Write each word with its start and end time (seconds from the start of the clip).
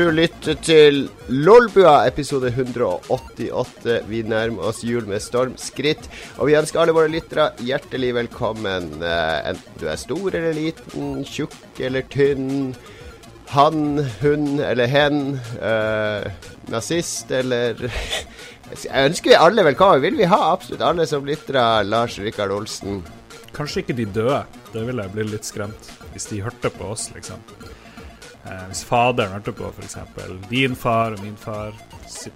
Du 0.00 0.06
lytter 0.08 0.56
til 0.64 1.10
Lolbua, 1.28 2.06
episode 2.08 2.48
188. 2.48 3.98
Vi 4.08 4.22
nærmer 4.24 4.70
oss 4.70 4.78
jul 4.80 5.04
med 5.04 5.20
stormskritt. 5.20 6.06
Og 6.40 6.48
vi 6.48 6.54
ønsker 6.56 6.80
alle 6.80 6.94
våre 6.96 7.10
lyttere 7.12 7.50
hjertelig 7.60 8.14
velkommen. 8.16 8.86
Eh, 9.04 9.50
enten 9.50 9.76
du 9.76 9.84
er 9.92 10.00
stor 10.00 10.38
eller 10.38 10.56
liten, 10.56 11.20
tjukk 11.28 11.82
eller 11.84 12.08
tynn, 12.08 12.72
han, 13.52 14.00
hun 14.22 14.48
eller 14.64 14.88
hen, 14.88 15.20
eh, 15.60 16.48
nazist 16.72 17.28
eller 17.42 17.76
Jeg 18.86 19.10
ønsker 19.10 19.34
vi 19.34 19.36
alle 19.36 19.68
velkommen. 19.68 20.00
Vil 20.06 20.16
vi 20.22 20.32
ha 20.32 20.40
absolutt 20.54 20.86
alle 20.86 21.04
som 21.10 21.28
lyttere? 21.28 21.82
Lars 21.84 22.16
Rikard 22.24 22.56
Olsen. 22.56 23.02
Kanskje 23.52 23.84
ikke 23.84 24.00
de 24.00 24.08
døde. 24.16 24.46
Det 24.72 24.86
ville 24.88 25.04
jeg 25.04 25.18
bli 25.18 25.32
litt 25.34 25.52
skremt. 25.52 25.92
Hvis 26.14 26.32
de 26.32 26.40
hørte 26.46 26.72
på 26.72 26.88
oss, 26.94 27.10
liksom. 27.12 27.44
Eh, 28.46 28.66
hvis 28.70 28.84
faderen 28.88 29.34
hørte 29.36 29.52
på, 29.52 29.68
f.eks. 29.76 29.96
Din 30.50 30.76
far 30.76 31.16
og 31.16 31.22
min 31.24 31.36
far. 31.36 31.74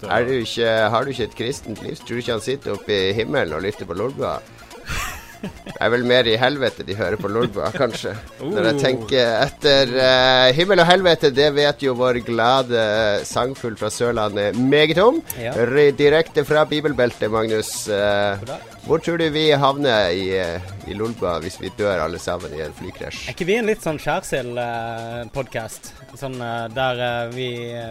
Er 0.08 0.24
du 0.24 0.32
ikke, 0.36 0.66
har 0.66 1.04
du 1.04 1.10
ikke 1.14 1.24
et 1.30 1.36
kristent 1.38 1.82
liv? 1.82 1.96
Tror 1.96 2.14
du 2.18 2.22
ikke 2.22 2.36
han 2.36 2.44
sitter 2.44 2.76
oppe 2.76 2.94
i 2.94 3.12
himmelen 3.16 3.56
og 3.56 3.64
lytter 3.64 3.88
på 3.88 3.96
Lolbua? 3.96 4.38
Det 5.44 5.74
er 5.80 5.90
vel 5.92 6.04
mer 6.08 6.28
i 6.28 6.36
helvete 6.40 6.84
de 6.86 6.96
hører 6.96 7.18
på 7.20 7.28
Lolbua, 7.30 7.70
kanskje. 7.74 8.14
Når 8.40 8.68
jeg 8.70 8.80
tenker 8.82 9.32
etter 9.42 9.92
uh, 9.96 10.48
Himmel 10.56 10.82
og 10.82 10.88
helvete, 10.88 11.30
det 11.34 11.50
vet 11.56 11.84
jo 11.84 11.96
vår 11.98 12.20
glade 12.26 12.84
sangfugl 13.28 13.76
fra 13.80 13.90
Sørlandet 13.92 14.58
meget 14.58 15.00
om. 15.02 15.20
Ja. 15.40 15.54
Direkte 15.98 16.44
fra 16.46 16.64
bibelbeltet, 16.68 17.30
Magnus. 17.32 17.72
Uh, 17.88 18.40
hvor 18.84 19.00
tror 19.00 19.18
du 19.20 19.26
vi 19.32 19.46
havner 19.56 20.12
i, 20.12 20.26
uh, 20.36 20.90
i 20.90 20.96
Lolbua 20.96 21.38
hvis 21.44 21.58
vi 21.62 21.72
dør 21.78 22.04
alle 22.06 22.20
sammen 22.22 22.52
i 22.56 22.62
en 22.64 22.76
flykrasj? 22.76 23.28
Er 23.28 23.36
ikke 23.36 23.48
vi 23.48 23.58
en 23.60 23.70
litt 23.70 23.84
sånn 23.84 24.00
skjærsild-podkast? 24.02 25.92
Sånn 26.20 26.38
der 26.74 27.32
vi, 27.34 27.48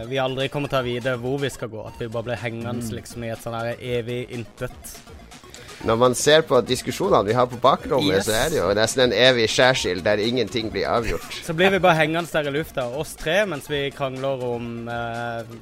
vi, 0.08 0.20
aldri 0.22 0.48
kommer 0.52 0.72
til 0.72 0.80
å 0.80 0.86
vite 0.86 1.18
hvor 1.20 1.42
vi 1.42 1.52
skal 1.52 1.70
gå. 1.72 1.82
At 1.90 2.00
vi 2.00 2.08
bare 2.08 2.30
blir 2.30 2.40
hengende 2.40 2.78
mm. 2.80 2.94
liksom 3.00 3.26
i 3.26 3.34
et 3.34 3.44
sånn 3.44 3.58
evig 3.74 4.24
intet. 4.34 4.96
Når 5.84 5.98
man 6.00 6.14
ser 6.16 6.40
på 6.48 6.62
diskusjonene 6.64 7.28
vi 7.28 7.34
har 7.36 7.48
på 7.50 7.58
bakrommet, 7.60 8.16
yes. 8.16 8.28
så 8.28 8.36
er 8.38 8.52
det 8.52 8.56
jo 8.56 8.68
nesten 8.76 9.02
en 9.04 9.16
evig 9.16 9.50
skjærsild 9.52 10.00
der 10.06 10.22
ingenting 10.24 10.70
blir 10.72 10.88
avgjort. 10.88 11.28
Så 11.44 11.52
blir 11.56 11.74
vi 11.74 11.80
bare 11.84 11.98
hengende 11.98 12.30
der 12.32 12.48
i 12.48 12.54
lufta, 12.54 12.86
oss 12.88 13.12
tre, 13.20 13.42
mens 13.50 13.68
vi 13.68 13.82
krangler 13.92 14.46
om 14.48 14.88
eh, 14.88 15.52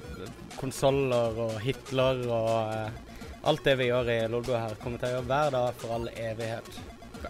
konsoller 0.61 1.43
og 1.49 1.59
Hitler 1.65 2.23
og 2.29 2.55
eh, 2.71 3.19
alt 3.51 3.67
det 3.67 3.75
vi 3.81 3.91
gjør 3.91 4.15
i 4.15 4.19
Lolbua 4.31 4.63
her, 4.69 4.79
kommer 4.83 5.03
til 5.03 5.11
å 5.11 5.17
gjøre 5.17 5.31
hver 5.33 5.55
dag 5.57 5.81
for 5.83 5.99
all 5.99 6.11
evighet. 6.15 6.71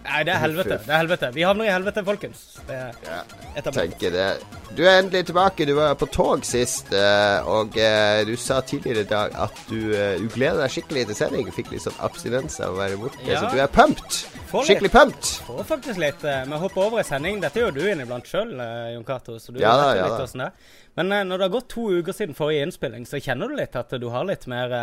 Nei, 0.01 0.23
det 0.25 0.33
er 0.33 0.41
helvete. 0.41 0.77
Det 0.81 0.91
er 0.91 0.99
helvete. 0.99 1.29
Vi 1.35 1.43
havner 1.45 1.67
i 1.67 1.71
helvete, 1.71 2.03
folkens. 2.05 2.41
Det 2.67 2.75
er 2.75 2.95
ja, 3.05 3.61
tenker 3.69 4.13
det. 4.13 4.27
Du 4.73 4.81
er 4.83 4.99
endelig 4.99 5.27
tilbake. 5.29 5.67
Du 5.69 5.73
var 5.77 5.93
på 5.99 6.07
tog 6.11 6.45
sist, 6.47 6.89
eh, 6.97 7.49
og 7.49 7.77
eh, 7.77 8.23
du 8.27 8.33
sa 8.39 8.59
tidligere 8.65 9.03
i 9.05 9.09
dag 9.09 9.35
at 9.45 9.59
du, 9.69 9.93
eh, 9.93 10.15
du 10.21 10.25
gleder 10.33 10.63
deg 10.63 10.73
skikkelig 10.73 11.05
til 11.11 11.19
sending. 11.19 11.51
Fikk 11.53 11.69
litt 11.73 11.85
sånn 11.85 11.99
abstinens 12.03 12.57
av 12.63 12.73
å 12.73 12.79
være 12.79 12.97
borte, 13.01 13.21
ja. 13.27 13.43
så 13.43 13.51
du 13.53 13.61
er 13.61 13.69
pumped. 13.73 14.19
Skikkelig 14.53 14.93
pumped. 14.93 15.31
Får 15.47 15.63
faktisk 15.69 16.01
litt. 16.01 16.25
Vi 16.25 16.61
hopper 16.65 16.87
over 16.87 17.03
i 17.03 17.07
sending. 17.07 17.41
Dette 17.43 17.61
gjør 17.61 17.77
du 17.77 17.83
inniblant 17.85 18.29
sjøl, 18.29 18.55
Jon 18.95 19.07
Cato, 19.07 19.37
så 19.41 19.53
du 19.53 19.61
ja, 19.61 19.75
vet 19.77 20.01
ja, 20.01 20.09
litt 20.09 20.25
åssen 20.25 20.45
det 20.45 20.49
er. 20.49 20.73
Men 20.97 21.15
når 21.29 21.37
det 21.37 21.47
har 21.47 21.55
gått 21.55 21.71
to 21.73 21.87
uker 21.93 22.15
siden 22.15 22.37
forrige 22.37 22.67
innspilling, 22.67 23.05
så 23.09 23.21
kjenner 23.21 23.49
du 23.49 23.57
litt 23.57 23.77
at 23.77 23.93
du 23.97 24.09
har 24.13 24.25
litt 24.29 24.45
mer 24.49 24.73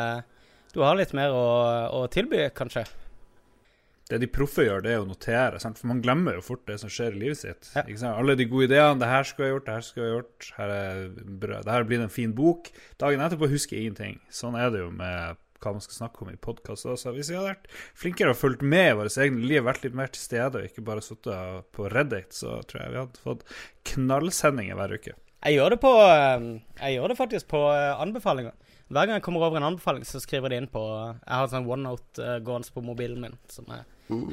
Du 0.71 0.84
har 0.87 0.94
litt 0.94 1.10
mer 1.19 1.34
å, 1.34 1.47
å 1.98 2.06
tilby, 2.10 2.47
kanskje? 2.54 2.84
Det 4.10 4.21
de 4.25 4.28
proffe 4.31 4.65
gjør, 4.66 4.82
det 4.84 4.94
er 4.94 5.03
å 5.04 5.09
notere. 5.09 5.60
Sant? 5.62 5.78
For 5.78 5.91
man 5.91 6.03
glemmer 6.04 6.38
jo 6.38 6.44
fort 6.44 6.65
det 6.69 6.81
som 6.82 6.91
skjer 6.91 7.15
i 7.15 7.22
livet 7.25 7.43
sitt. 7.43 7.71
Ja. 7.76 7.84
Alle 8.10 8.37
de 8.38 8.48
gode 8.50 8.66
ideene. 8.71 8.98
'Det 8.98 9.10
her 9.10 9.28
skulle 9.28 9.48
jeg 9.48 9.54
gjort, 9.54 9.66
det 9.66 9.76
her 9.76 9.87
skulle 9.87 10.09
jeg 10.09 10.16
gjort'. 10.16 10.48
Her 10.56 10.72
er. 10.75 10.97
Det 11.62 11.76
her 11.76 11.87
blir 11.87 12.03
en 12.03 12.16
fin 12.16 12.34
bok. 12.34 12.72
Dagen 12.98 13.22
etterpå 13.22 13.50
husker 13.50 13.76
jeg 13.76 13.87
ingenting. 13.87 14.21
Sånn 14.31 14.59
er 14.59 14.71
det 14.71 14.82
jo 14.82 14.91
med 14.91 15.38
hva 15.60 15.75
man 15.76 15.84
skal 15.84 15.98
snakke 15.98 16.25
om 16.25 16.31
i 16.32 16.41
podkast 16.41 16.88
også. 16.88 17.12
Hvis 17.15 17.31
vi 17.31 17.37
hadde 17.37 17.53
vært 17.53 17.69
flinkere 17.94 18.32
og 18.32 18.41
fulgt 18.41 18.62
med 18.65 18.91
i 18.91 18.97
vårt 18.97 19.16
eget 19.21 19.43
liv, 19.44 19.62
vært 19.66 19.84
litt 19.84 19.98
mer 19.98 20.09
til 20.09 20.22
stede 20.22 20.60
og 20.60 20.66
ikke 20.66 20.84
bare 20.87 21.04
sittet 21.04 21.69
på 21.77 21.88
Reddit, 21.92 22.32
så 22.32 22.62
tror 22.65 22.81
jeg 22.81 22.94
vi 22.94 23.00
hadde 23.03 23.25
fått 23.25 23.44
knallsendinger 23.92 24.78
hver 24.78 24.97
uke. 24.97 25.15
Jeg 25.41 25.56
gjør 25.56 25.72
det, 25.72 25.81
på, 25.81 25.92
eh, 26.04 26.48
jeg 26.82 26.97
gjør 26.97 27.12
det 27.12 27.16
faktisk 27.16 27.48
på 27.53 27.60
eh, 27.72 28.00
anbefalinger. 28.00 28.56
Hver 28.91 29.06
gang 29.06 29.21
jeg 29.21 29.22
kommer 29.25 29.47
over 29.47 29.60
en 29.60 29.69
anbefaling, 29.71 30.04
så 30.04 30.21
skriver 30.21 30.50
jeg 30.50 30.53
det 30.53 30.62
inn 30.65 30.72
på 30.72 30.82
Jeg 30.82 31.31
har 31.31 31.47
en 31.47 31.53
sånn 31.53 31.69
OneNote 31.71 32.25
uh, 32.27 32.41
gående 32.42 32.72
på 32.75 32.82
mobilen 32.82 33.22
min 33.22 33.37
som 33.53 33.69
er 33.71 33.84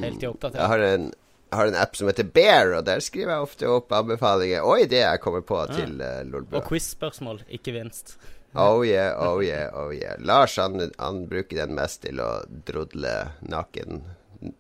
helt 0.03 0.23
i 0.23 0.29
oppdatering. 0.29 0.61
Jeg 0.61 0.71
har 0.73 0.85
en, 0.88 1.09
jeg 1.47 1.59
har 1.59 1.71
en 1.71 1.77
app 1.83 1.99
som 1.99 2.09
heter 2.11 2.31
Bear, 2.38 2.73
og 2.79 2.88
der 2.88 3.03
skriver 3.03 3.33
jeg 3.35 3.49
ofte 3.49 3.69
opp 3.71 3.93
anbefalinger 3.95 4.65
og 4.67 4.83
ideer 4.83 5.13
jeg 5.13 5.23
kommer 5.23 5.45
på 5.47 5.61
ja. 5.63 5.67
til 5.79 6.01
uh, 6.01 6.21
Lolbua. 6.27 6.61
Og 6.61 6.71
quiz-spørsmål, 6.71 7.43
ikke 7.59 7.75
vinst. 7.77 8.17
Oh 8.57 8.81
yeah, 8.85 9.13
oh 9.21 9.43
yeah, 9.43 9.69
oh 9.77 9.91
yeah. 9.93 10.15
Lars 10.19 10.55
han, 10.57 10.91
han 10.97 11.25
bruker 11.29 11.59
den 11.59 11.75
mest 11.77 12.01
til 12.07 12.21
å 12.23 12.31
drodle 12.65 13.13
naken 13.45 14.01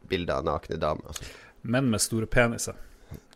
bilder 0.09 0.41
av 0.41 0.45
nakne 0.47 0.77
damer. 0.81 1.17
Menn 1.67 1.89
med 1.91 2.03
store 2.03 2.29
peniser. 2.29 2.77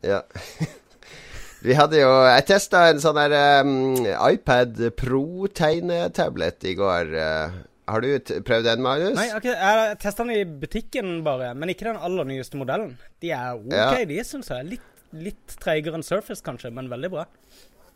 Ja. 0.05 0.21
Vi 1.61 1.75
hadde 1.77 1.99
jo 1.99 2.09
Jeg 2.25 2.45
testa 2.49 2.87
en 2.89 3.01
sånn 3.03 3.19
der 3.19 3.61
um, 3.61 3.99
iPad 4.05 4.79
Pro-tegnetablet 4.97 6.65
i 6.65 6.73
går. 6.77 7.11
Uh, 7.13 7.59
har 7.91 8.03
du 8.03 8.39
prøvd 8.47 8.69
den, 8.69 8.83
Magnus? 8.85 9.17
Nei, 9.17 9.27
okay, 9.37 9.53
jeg 9.53 9.79
har 9.81 9.97
testa 10.01 10.25
den 10.25 10.35
i 10.35 10.45
butikken, 10.45 11.19
bare. 11.25 11.51
Men 11.57 11.73
ikke 11.73 11.89
den 11.89 11.99
aller 12.01 12.27
nyeste 12.29 12.59
modellen. 12.59 12.95
De 13.23 13.33
er 13.35 13.59
OK, 13.59 13.75
ja. 13.75 13.91
de 14.07 14.23
syns 14.27 14.51
jeg. 14.53 14.67
Litt, 14.75 14.89
litt 15.11 15.55
treigere 15.61 15.99
enn 15.99 16.05
Surface, 16.07 16.43
kanskje, 16.45 16.73
men 16.75 16.91
veldig 16.91 17.11
bra. 17.13 17.27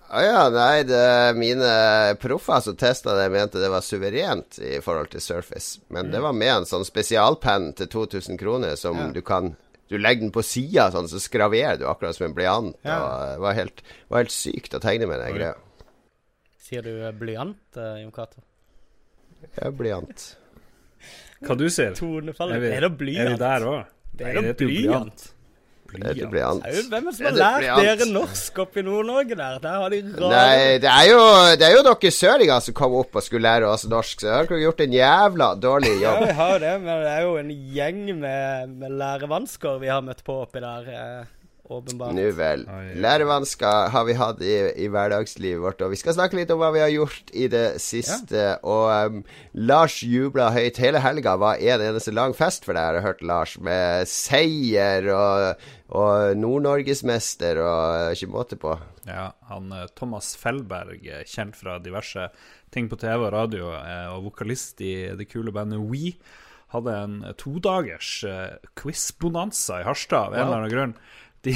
Å 0.05 0.19
ah, 0.19 0.21
ja, 0.21 0.41
nei, 0.53 0.83
det, 0.85 1.05
mine 1.39 1.69
proffer 2.21 2.59
som 2.61 2.75
testa 2.77 3.15
det, 3.17 3.25
mente 3.33 3.57
det 3.57 3.71
var 3.73 3.81
suverent 3.81 4.59
i 4.61 4.77
forhold 4.85 5.09
til 5.15 5.23
Surface. 5.23 5.79
Men 5.89 6.07
mm. 6.07 6.11
det 6.13 6.21
var 6.27 6.35
med 6.37 6.51
en 6.59 6.67
sånn 6.69 6.85
spesialpenn 6.85 7.71
til 7.79 7.89
2000 7.89 8.37
kroner 8.37 8.77
som 8.77 8.99
ja. 9.01 9.07
du 9.15 9.23
kan 9.25 9.55
du 9.89 9.97
legger 9.97 10.25
den 10.25 10.33
på 10.33 10.41
sida, 10.45 10.87
sånn, 10.93 11.09
så 11.09 11.19
skraverer 11.21 11.77
du 11.77 11.85
akkurat 11.89 12.17
som 12.17 12.27
en 12.27 12.35
blyant. 12.37 12.77
Ja. 12.85 12.97
Det 13.35 13.41
var 13.43 13.57
helt, 13.57 13.83
var 14.09 14.23
helt 14.23 14.33
sykt 14.33 14.77
å 14.77 14.81
tegne 14.81 15.09
med 15.09 15.21
den 15.21 15.37
greia. 15.37 15.55
Sier 16.65 16.85
du 16.85 16.93
blyant, 17.19 17.61
uh, 17.77 17.97
Jon 18.01 18.13
Cato? 18.13 18.41
Ja, 19.61 19.71
blyant. 19.71 20.25
Hva 21.45 21.57
du 21.59 21.67
ser? 21.69 21.93
Tonefallet. 21.97 22.63
Er, 22.63 22.77
er 22.77 22.87
det 22.87 22.91
blyant? 22.99 23.25
Er 23.27 23.33
vi 23.35 23.41
der 23.43 23.69
òg? 23.69 23.95
Det 24.15 24.29
er 24.29 24.41
da 24.41 24.53
blyant. 24.59 25.31
Det 25.95 26.27
blir 26.29 26.49
Hvem 26.89 27.07
er 27.07 27.11
det 27.11 27.13
som 27.15 27.27
har 27.27 27.35
lært 27.37 27.67
dere 27.79 28.07
norsk 28.09 28.57
oppe 28.65 28.81
i 28.81 28.83
Nord-Norge 28.85 29.37
der? 29.37 29.59
Der 29.63 29.77
har 29.81 29.93
de 29.93 29.99
rare 30.17 30.31
Nei, 30.33 30.79
det 30.83 30.89
er 30.91 31.05
jo, 31.11 31.21
det 31.59 31.67
er 31.67 31.75
jo 31.75 31.83
dere 31.87 32.11
søringer 32.17 32.65
som 32.65 32.77
kom 32.77 32.97
opp 32.99 33.15
og 33.15 33.25
skulle 33.25 33.45
lære 33.45 33.69
oss 33.69 33.85
norsk, 33.91 34.25
så 34.25 34.33
har 34.33 34.49
dere 34.49 34.63
gjort 34.65 34.83
en 34.85 34.95
jævla 34.97 35.49
dårlig 35.61 35.93
jobb. 35.93 36.03
Ja, 36.03 36.25
vi 36.25 36.37
har 36.39 36.59
det, 36.65 36.73
men 36.83 37.03
det 37.05 37.13
er 37.13 37.23
jo 37.27 37.37
en 37.41 37.53
gjeng 37.77 38.01
med, 38.19 38.75
med 38.81 38.97
lærevansker 38.99 39.79
vi 39.83 39.91
har 39.93 40.03
møtt 40.05 40.23
på 40.25 40.41
oppi 40.43 40.63
der. 40.63 40.91
Eh. 41.65 41.75
Åpenbart. 41.75 42.13
Nå 42.13 42.25
vel. 42.37 42.65
Lærevansker 43.01 43.89
har 43.93 44.07
vi 44.07 44.17
hatt 44.19 44.41
i, 44.45 44.55
i, 44.85 44.89
hverdagslivet 44.93 45.63
vårt, 45.63 45.81
og 45.81 45.93
vi 45.95 45.99
skal 45.99 46.17
snakke 46.17 46.39
litt 46.39 46.53
om 46.53 46.61
hva 46.61 46.71
vi 46.75 46.83
har 46.83 46.93
gjort 46.93 47.33
i 47.33 47.49
det 47.51 47.65
siste. 47.83 48.37
Ja. 48.37 48.57
Og 48.61 49.17
um, 49.17 49.21
Lars 49.53 49.99
jubla 50.05 50.51
høyt. 50.55 50.79
Hele 50.81 51.01
helga 51.03 51.35
var 51.41 51.61
en 51.61 51.85
eneste 51.89 52.13
lang 52.13 52.35
fest 52.37 52.67
for 52.67 52.77
deg, 52.77 52.85
har 52.85 52.99
jeg 52.99 53.07
hørt, 53.09 53.25
Lars. 53.25 53.55
Med 53.59 54.09
seier 54.11 55.09
og, 55.15 55.65
og 55.89 56.37
Nord-Norgesmester 56.37 57.63
og 57.65 58.13
ikke 58.13 58.33
måte 58.35 58.61
på. 58.61 58.77
Ja, 59.05 59.33
han 59.49 59.71
eh, 59.71 59.85
Thomas 59.97 60.33
Fellberg, 60.37 61.05
eh, 61.07 61.25
kjent 61.29 61.57
fra 61.57 61.77
diverse 61.79 62.29
ting 62.73 62.89
på 62.89 62.97
TV 62.99 63.27
og 63.27 63.33
radio, 63.35 63.69
eh, 63.77 64.07
og 64.13 64.31
vokalist 64.31 64.81
i 64.81 64.95
det 65.17 65.29
kule 65.29 65.53
bandet 65.53 65.83
We 65.85 66.15
hadde 66.73 66.95
en 66.97 67.19
todagers 67.39 68.09
quiz-bonanza 68.75 69.77
i 69.79 69.85
Harstad 69.85 70.31
av 70.31 70.33
en 70.33 70.41
eller 70.41 70.57
annen 70.57 70.73
grunn. 70.73 70.95
De, 71.45 71.53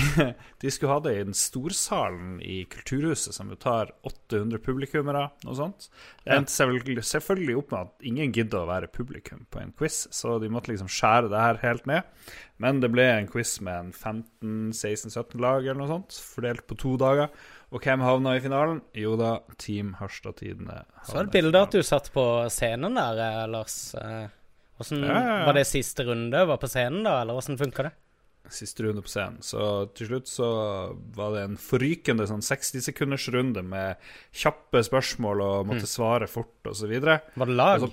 de, 0.61 0.71
skulle 0.71 0.93
ha 0.93 0.99
det 1.01 1.15
i 1.17 1.23
den 1.23 1.35
storsalen 1.37 2.37
i 2.45 2.61
Kulturhuset, 2.69 3.33
som 3.33 3.49
jo 3.49 3.57
tar 3.59 3.89
800 4.05 4.61
publikummere. 4.61 5.23
Noe 5.47 5.57
sånt. 5.57 5.87
Det 6.23 6.35
endte 6.35 6.53
selvfølgelig, 6.53 7.05
selvfølgelig 7.09 7.55
opp 7.61 7.73
med 7.73 7.87
at 7.87 8.09
ingen 8.11 8.33
gidder 8.35 8.61
å 8.61 8.69
være 8.69 8.91
publikum 8.93 9.45
på 9.49 9.63
en 9.63 9.73
quiz, 9.77 10.03
så 10.13 10.37
de 10.41 10.51
måtte 10.53 10.73
liksom 10.73 10.91
skjære 10.93 11.31
det 11.33 11.41
her 11.41 11.61
helt 11.63 11.89
ned. 11.89 12.27
Men 12.61 12.81
det 12.83 12.91
ble 12.93 13.07
en 13.13 13.29
quiz 13.31 13.55
med 13.65 13.87
en 13.87 13.93
15-16-17 13.95 15.39
lag 15.41 15.63
eller 15.63 15.79
noe 15.79 15.93
sånt, 15.93 16.19
fordelt 16.35 16.67
på 16.69 16.77
to 16.79 16.93
dager. 17.01 17.31
Og 17.69 17.85
hvem 17.85 18.01
havna 18.01 18.35
i 18.35 18.43
finalen? 18.43 18.81
Jo 18.97 19.15
da, 19.17 19.39
Team 19.61 19.95
Harstad-Tidende. 19.99 20.83
Så 21.05 21.21
et 21.21 21.33
bilde 21.33 21.61
at 21.61 21.73
du 21.73 21.81
satt 21.85 22.09
på 22.13 22.25
scenen 22.53 22.97
der, 22.97 23.23
eh, 23.25 23.47
Lars. 23.49 23.79
Hvordan, 23.93 25.03
ja, 25.03 25.15
ja, 25.15 25.37
ja. 25.39 25.45
Var 25.49 25.57
det 25.57 25.65
siste 25.69 26.05
runde 26.07 26.45
var 26.49 26.61
på 26.61 26.69
scenen, 26.71 27.03
da, 27.05 27.19
eller 27.21 27.37
åssen 27.39 27.59
funka 27.59 27.89
det? 27.89 27.93
Siste 28.49 28.85
runde 28.85 29.03
på 29.05 29.11
scenen. 29.11 29.43
Så 29.45 29.89
til 29.97 30.09
slutt 30.09 30.31
så 30.31 30.47
var 31.15 31.35
det 31.35 31.43
en 31.45 31.59
forrykende 31.61 32.25
sånn 32.29 32.45
60-sekundersrunde 32.45 33.63
med 33.65 33.99
kjappe 34.31 34.81
spørsmål 34.87 35.43
og 35.45 35.69
måtte 35.69 35.85
mm. 35.85 35.91
svare 35.91 36.29
fort 36.31 36.71
osv. 36.71 36.95
Var 36.95 37.51
det 37.51 37.59
lag? 37.59 37.85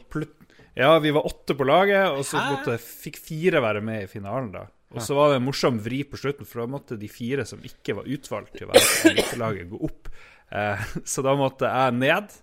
ja, 0.77 0.95
vi 1.03 1.13
var 1.17 1.29
åtte 1.29 1.57
på 1.59 1.67
laget, 1.69 2.09
og 2.13 2.25
så 2.29 2.41
måtte, 2.41 2.79
fikk 2.81 3.21
fire 3.25 3.65
være 3.65 3.85
med 3.85 4.07
i 4.07 4.11
finalen, 4.11 4.55
da. 4.55 4.67
Og 4.97 5.03
så 5.03 5.17
var 5.17 5.33
det 5.33 5.41
en 5.41 5.45
morsom 5.45 5.81
vri 5.83 6.05
på 6.09 6.17
slutten, 6.17 6.47
for 6.49 6.63
da 6.63 6.71
måtte 6.71 6.97
de 6.97 7.09
fire 7.11 7.45
som 7.49 7.61
ikke 7.67 7.99
var 7.99 8.07
utvalgt 8.09 8.55
til 8.57 8.69
å 8.69 8.73
være 8.73 9.25
på 9.33 9.39
laget, 9.43 9.69
gå 9.73 9.81
opp 9.85 10.09
Eh, 10.51 10.81
så 11.05 11.23
da 11.27 11.35
måtte 11.39 11.71
jeg 11.71 11.97
ned, 11.99 12.37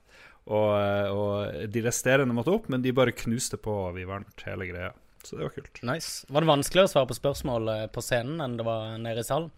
og, 0.52 0.72
og 1.16 1.70
de 1.72 1.86
resterende 1.86 2.36
måtte 2.36 2.54
opp, 2.54 2.70
men 2.72 2.84
de 2.84 2.96
bare 2.96 3.16
knuste 3.16 3.60
på, 3.62 3.76
og 3.88 3.98
vi 3.98 4.08
vant 4.08 4.48
hele 4.48 4.68
greia. 4.70 4.92
Så 5.24 5.38
det 5.40 5.48
var 5.48 5.54
kult. 5.56 5.84
Nice. 5.88 6.26
Var 6.28 6.44
det 6.44 6.50
vanskeligere 6.50 6.90
å 6.90 6.94
svare 6.94 7.10
på 7.10 7.18
spørsmål 7.18 7.70
eh, 7.74 7.84
på 7.94 8.04
scenen 8.04 8.42
enn 8.44 8.58
det 8.60 8.66
var 8.68 8.98
nede 9.02 9.24
i 9.24 9.28
salen? 9.28 9.52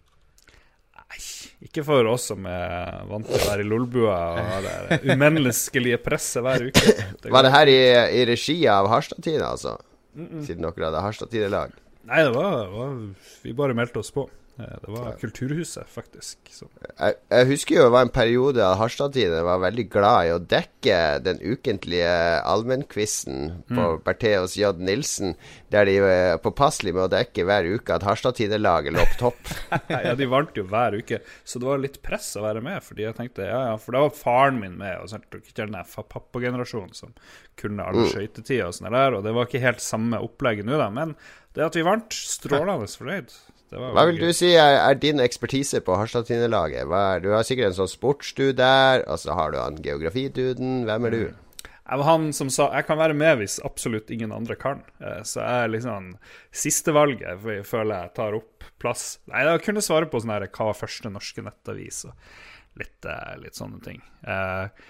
Nei, 0.96 1.18
ikke 1.66 1.84
for 1.86 2.08
oss 2.10 2.28
som 2.32 2.46
er 2.50 3.02
vant 3.10 3.26
til 3.28 3.38
å 3.38 3.48
være 3.50 3.62
i 3.62 3.66
Lolbua 3.68 4.14
og 4.32 4.48
ha 4.50 4.60
det 4.64 5.00
umenneskelige 5.12 5.98
presset 6.02 6.42
hver 6.46 6.68
uke. 6.70 6.94
Det 7.22 7.34
var 7.34 7.46
det 7.46 7.52
her 7.54 7.70
i, 7.70 7.80
i 8.20 8.24
regi 8.26 8.56
av 8.70 8.88
Harstad-tida, 8.90 9.50
altså? 9.52 9.76
Mm 10.16 10.26
-mm. 10.26 10.46
Siden 10.46 10.62
dere 10.62 10.88
hadde 10.88 11.04
Harstad-tidelag? 11.04 11.74
Nei, 12.06 12.22
det 12.22 12.32
var, 12.34 12.68
var, 12.70 13.14
Vi 13.42 13.52
bare 13.52 13.74
meldte 13.74 13.98
oss 13.98 14.10
på. 14.10 14.28
Eh, 14.58 14.76
det 14.82 14.92
var 14.92 15.16
Kulturhuset, 15.20 15.84
faktisk. 15.92 16.38
Jeg, 16.48 17.14
jeg, 17.28 17.46
husker 17.50 17.76
jo 17.76 17.82
det 17.84 17.92
var 17.92 18.06
en 18.06 18.12
periode 18.14 18.62
av 18.64 18.78
Harstad-tiden 18.80 19.44
var 19.44 19.60
veldig 19.60 19.84
glad 19.92 20.28
i 20.28 20.32
å 20.32 20.38
dekke 20.40 21.00
den 21.24 21.42
ukentlige 21.44 22.14
allmennquizen 22.48 23.50
på 23.68 23.76
mm. 23.76 24.00
Bertheos 24.06 24.56
J. 24.56 24.70
Nilsen, 24.80 25.34
der 25.74 25.88
de 25.88 25.98
var 26.00 26.40
påpasselige 26.44 26.96
med 26.96 27.04
å 27.04 27.12
dekke 27.18 27.44
hver 27.48 27.68
uke 27.76 27.98
at 27.98 28.06
Harstad-tidelaget 28.08 28.96
lå 28.96 29.04
på 29.12 29.18
topp. 29.26 29.52
ja, 29.92 30.14
de 30.16 30.28
vant 30.32 30.56
jo 30.56 30.64
hver 30.70 30.96
uke, 30.96 31.20
så 31.44 31.60
det 31.60 31.68
var 31.68 31.82
litt 31.82 32.00
press 32.06 32.30
å 32.40 32.46
være 32.46 32.64
med. 32.64 32.80
Fordi 32.86 33.04
jeg 33.04 33.18
tenkte, 33.18 33.44
ja, 33.50 33.60
ja, 33.72 33.74
For 33.82 33.96
da 33.96 34.06
var 34.06 34.16
faren 34.16 34.62
min 34.62 34.78
med, 34.80 35.02
og 35.02 35.12
sånt, 35.12 35.28
ikke 35.36 35.66
den 35.66 35.76
pappagenerasjonen 36.16 36.96
som 36.96 37.12
kunne 37.60 37.84
alle 37.84 38.06
mm. 38.06 38.12
skøytetider 38.14 38.70
og 38.70 38.78
sånn 38.78 38.88
der, 38.94 39.18
og 39.18 39.26
det 39.26 39.36
var 39.36 39.50
ikke 39.50 39.64
helt 39.66 39.84
samme 39.84 40.22
opplegget 40.24 40.64
nå, 40.68 40.80
da. 40.80 40.88
Men 40.92 41.12
det 41.56 41.68
at 41.68 41.76
vi 41.76 41.84
vant, 41.84 42.12
strålende 42.12 42.88
fornøyd. 42.88 43.36
Hva 43.74 44.04
vil 44.06 44.20
du 44.20 44.28
si 44.36 44.52
er, 44.54 44.76
er 44.78 44.98
din 45.02 45.18
ekspertise 45.22 45.80
på 45.82 45.96
Harstad-Tine-laget? 45.98 46.86
Du 47.24 47.32
har 47.34 47.42
sikkert 47.46 47.72
en 47.72 47.80
sånn 47.80 47.90
sportsdude 47.90 48.60
der, 48.60 49.02
og 49.10 49.18
så 49.18 49.34
har 49.34 49.50
du 49.50 49.58
han 49.58 49.80
geografiduden. 49.82 50.84
Hvem 50.86 51.08
er 51.08 51.16
du? 51.16 51.24
Mm. 51.32 51.42
Jeg 51.86 52.00
var 52.00 52.08
han 52.08 52.32
som 52.34 52.48
sa 52.50 52.66
jeg 52.74 52.86
kan 52.88 52.98
være 52.98 53.14
med 53.14 53.38
hvis 53.38 53.60
absolutt 53.66 54.10
ingen 54.10 54.34
andre 54.34 54.56
kan. 54.58 54.82
Eh, 54.98 55.22
så 55.22 55.42
jeg 55.42 55.66
er 55.66 55.72
liksom 55.76 56.10
sistevalget, 56.50 57.38
for 57.42 57.54
jeg 57.54 57.68
føler 57.68 57.94
jeg 57.94 58.14
tar 58.18 58.38
opp 58.40 58.66
plass. 58.82 59.06
Nei, 59.30 59.44
jeg 59.46 59.62
kunne 59.68 59.84
svare 59.84 60.10
på 60.10 60.20
sånn 60.22 60.34
her 60.34 60.48
hva 60.48 60.70
var 60.72 60.78
første 60.80 61.12
norske 61.14 61.44
nettavis, 61.46 62.02
og 62.10 62.80
litt, 62.82 62.98
eh, 63.06 63.34
litt 63.42 63.58
sånne 63.58 63.78
ting. 63.86 64.02
Eh, 64.26 64.88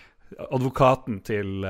advokaten 0.49 1.21
til 1.23 1.63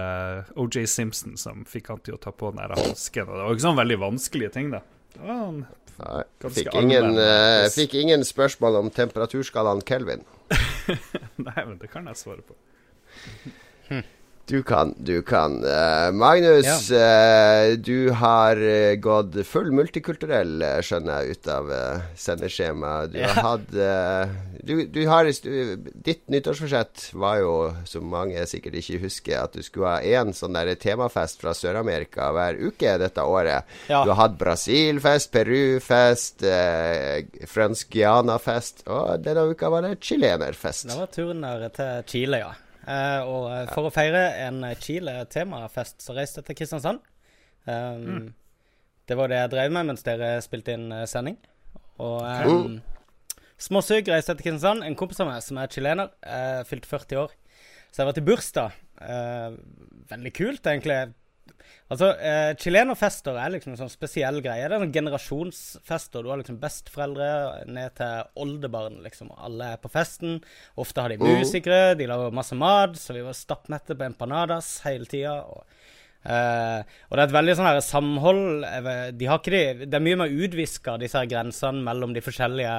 OJ 0.57 0.87
Simpson 0.89 1.35
som 1.37 1.67
fikk 1.69 1.91
han 1.93 1.99
til 2.07 2.15
å 2.17 2.21
ta 2.23 2.31
på 2.33 2.55
den 2.55 2.73
hansken. 2.73 3.27
Det 3.27 3.43
var 3.43 3.53
ikke 3.53 3.67
sånn 3.67 3.83
veldig 3.83 3.99
vanskelige 4.01 4.55
ting, 4.55 4.71
da. 4.73 4.81
Det 5.13 5.27
var 5.27 5.43
en 5.51 5.59
Nei, 5.97 6.25
fikk 6.53 6.75
ingen, 6.77 7.15
uh, 7.17 7.67
fikk 7.73 7.95
ingen 7.97 8.25
spørsmål 8.27 8.83
om 8.83 8.91
temperaturskalaen 8.93 9.81
Kelvin. 9.89 10.27
Nei, 11.47 11.63
men 11.63 11.79
det 11.81 11.91
kan 11.93 12.09
jeg 12.11 12.21
svare 12.21 12.45
på. 12.45 12.57
Du 14.47 14.63
kan, 14.63 14.95
du 14.99 15.23
kan. 15.23 15.65
Uh, 15.65 16.13
Magnus, 16.15 16.91
ja. 16.91 17.67
uh, 17.67 17.73
du 17.79 18.11
har 18.15 18.57
uh, 18.57 18.95
gått 18.95 19.35
full 19.43 19.73
multikulturell, 19.75 20.61
skjønner 20.87 21.25
jeg, 21.25 21.35
ut 21.35 21.49
av 21.51 21.71
sendeskjemaet. 22.15 23.11
Du 23.11 23.19
ja. 23.19 23.33
hatt 23.43 23.73
du, 24.67 24.85
du 24.87 25.01
har, 25.11 25.27
Ditt 25.27 26.23
nyttårsforsett 26.31 27.09
var 27.19 27.41
jo, 27.43 27.55
som 27.91 28.07
mange 28.11 28.45
sikkert 28.47 28.79
ikke 28.79 29.01
husker, 29.03 29.41
at 29.49 29.57
du 29.59 29.67
skulle 29.67 29.97
ha 29.97 30.21
én 30.23 30.31
sånn 30.35 30.55
der 30.55 30.71
temafest 30.79 31.43
fra 31.43 31.55
Sør-Amerika 31.55 32.29
hver 32.35 32.59
uke 32.69 32.93
dette 33.03 33.25
året. 33.27 33.67
Ja. 33.91 34.05
Du 34.07 34.13
har 34.13 34.21
hatt 34.21 34.37
Brasil-fest, 34.39 35.33
Peru-fest, 35.35 36.47
fransk 37.51 37.99
Giana-fest, 37.99 38.87
og 38.87 39.27
denne 39.27 39.49
uka 39.51 39.73
var 39.75 39.87
det 39.87 39.99
chilenerfest. 40.07 40.87
Det 40.93 41.01
var 41.03 41.11
turen 41.15 41.43
der 41.47 41.67
til 41.75 42.07
Chile, 42.15 42.43
ja. 42.45 42.53
Uh, 42.87 43.21
og 43.27 43.45
uh, 43.51 43.63
for 43.75 43.89
å 43.89 43.93
feire 43.95 44.23
en 44.45 44.63
Chile-temafest, 44.79 45.99
så 46.05 46.15
reiste 46.15 46.41
jeg 46.41 46.51
til 46.51 46.59
Kristiansand. 46.61 47.01
Um, 47.67 48.05
mm. 48.07 48.29
Det 49.07 49.17
var 49.19 49.31
det 49.31 49.41
jeg 49.41 49.53
drev 49.55 49.75
med 49.75 49.89
mens 49.91 50.07
dere 50.07 50.37
spilte 50.45 50.77
inn 50.77 50.87
uh, 50.95 51.03
sending. 51.11 51.39
Og 52.03 52.23
um, 52.47 52.79
småsug 53.59 54.07
reiste 54.13 54.33
jeg 54.33 54.39
til 54.39 54.45
Kristiansand. 54.45 54.87
En 54.87 54.99
kompis 54.99 55.23
av 55.25 55.31
meg 55.33 55.43
som 55.43 55.59
er 55.59 55.73
chilener, 55.73 56.15
fylte 56.69 56.91
40 56.91 57.23
år. 57.25 57.35
Så 57.91 58.03
jeg 58.03 58.11
var 58.11 58.17
til 58.19 58.27
bursdag. 58.27 58.83
veldig 60.11 60.33
kult, 60.37 60.67
egentlig. 60.69 60.99
Altså, 61.87 62.09
eh, 62.19 62.53
Chilenerfester 62.59 63.37
er 63.39 63.53
liksom 63.55 63.73
en 63.73 63.79
sånn 63.85 63.93
spesiell 63.93 64.41
greie. 64.43 64.67
Det 64.67 64.75
er 64.75 64.85
en 64.89 64.95
generasjonsfester. 64.95 66.25
Du 66.25 66.33
har 66.33 66.41
liksom 66.41 66.59
besteforeldre 66.63 67.29
ned 67.71 67.95
til 68.01 68.43
oldebarn. 68.43 68.99
liksom. 69.05 69.31
Alle 69.39 69.73
er 69.75 69.83
på 69.83 69.93
festen. 69.93 70.41
Ofte 70.77 71.05
har 71.05 71.15
de 71.15 71.21
mm. 71.23 71.29
musikere, 71.45 71.95
de 71.95 72.09
lager 72.11 72.35
masse 72.35 72.59
mat, 72.59 72.99
så 72.99 73.15
vi 73.15 73.23
var 73.23 73.39
stappmette 73.39 73.95
på 73.95 74.09
empanadas 74.09 74.81
hele 74.87 75.07
tida. 75.07 75.39
Og, 75.47 75.63
eh, 76.27 76.83
og, 76.83 77.15
det 77.15 77.23
er 77.23 77.27
et 77.29 77.39
veldig 77.39 77.57
sånn 77.61 77.71
her 77.71 77.81
samhold. 77.87 78.67
De 79.15 79.31
har 79.31 79.39
ikke 79.43 79.55
de, 79.55 79.87
det 79.87 80.01
er 80.01 80.07
mye 80.09 80.23
mer 80.25 80.39
utviska, 80.47 80.99
disse 80.99 81.23
her 81.23 81.31
grensene 81.31 81.87
mellom 81.87 82.17
de 82.17 82.25
forskjellige 82.25 82.79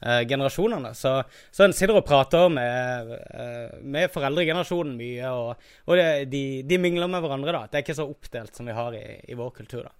eh, 0.00 0.22
generasjonene. 0.28 0.94
Så, 0.94 1.14
så 1.50 1.66
en 1.66 1.76
sitter 1.76 1.98
og 1.98 2.06
prater 2.06 2.48
med, 2.52 3.14
eh, 3.30 3.78
med 3.82 4.12
foreldregenerasjonen 4.14 4.96
mye, 4.98 5.30
og, 5.32 5.70
og 5.86 6.00
det, 6.00 6.08
de, 6.32 6.42
de, 6.68 6.80
mingler 6.82 7.10
med 7.10 7.24
hverandre. 7.24 7.54
da. 7.54 7.64
Det 7.66 7.80
er 7.80 7.86
ikke 7.86 7.98
så 8.00 8.08
oppdelt 8.08 8.58
som 8.58 8.68
vi 8.68 8.76
har 8.76 8.98
i, 8.98 9.06
i 9.28 9.38
vår 9.38 9.54
kultur. 9.62 9.88
da. 9.88 9.94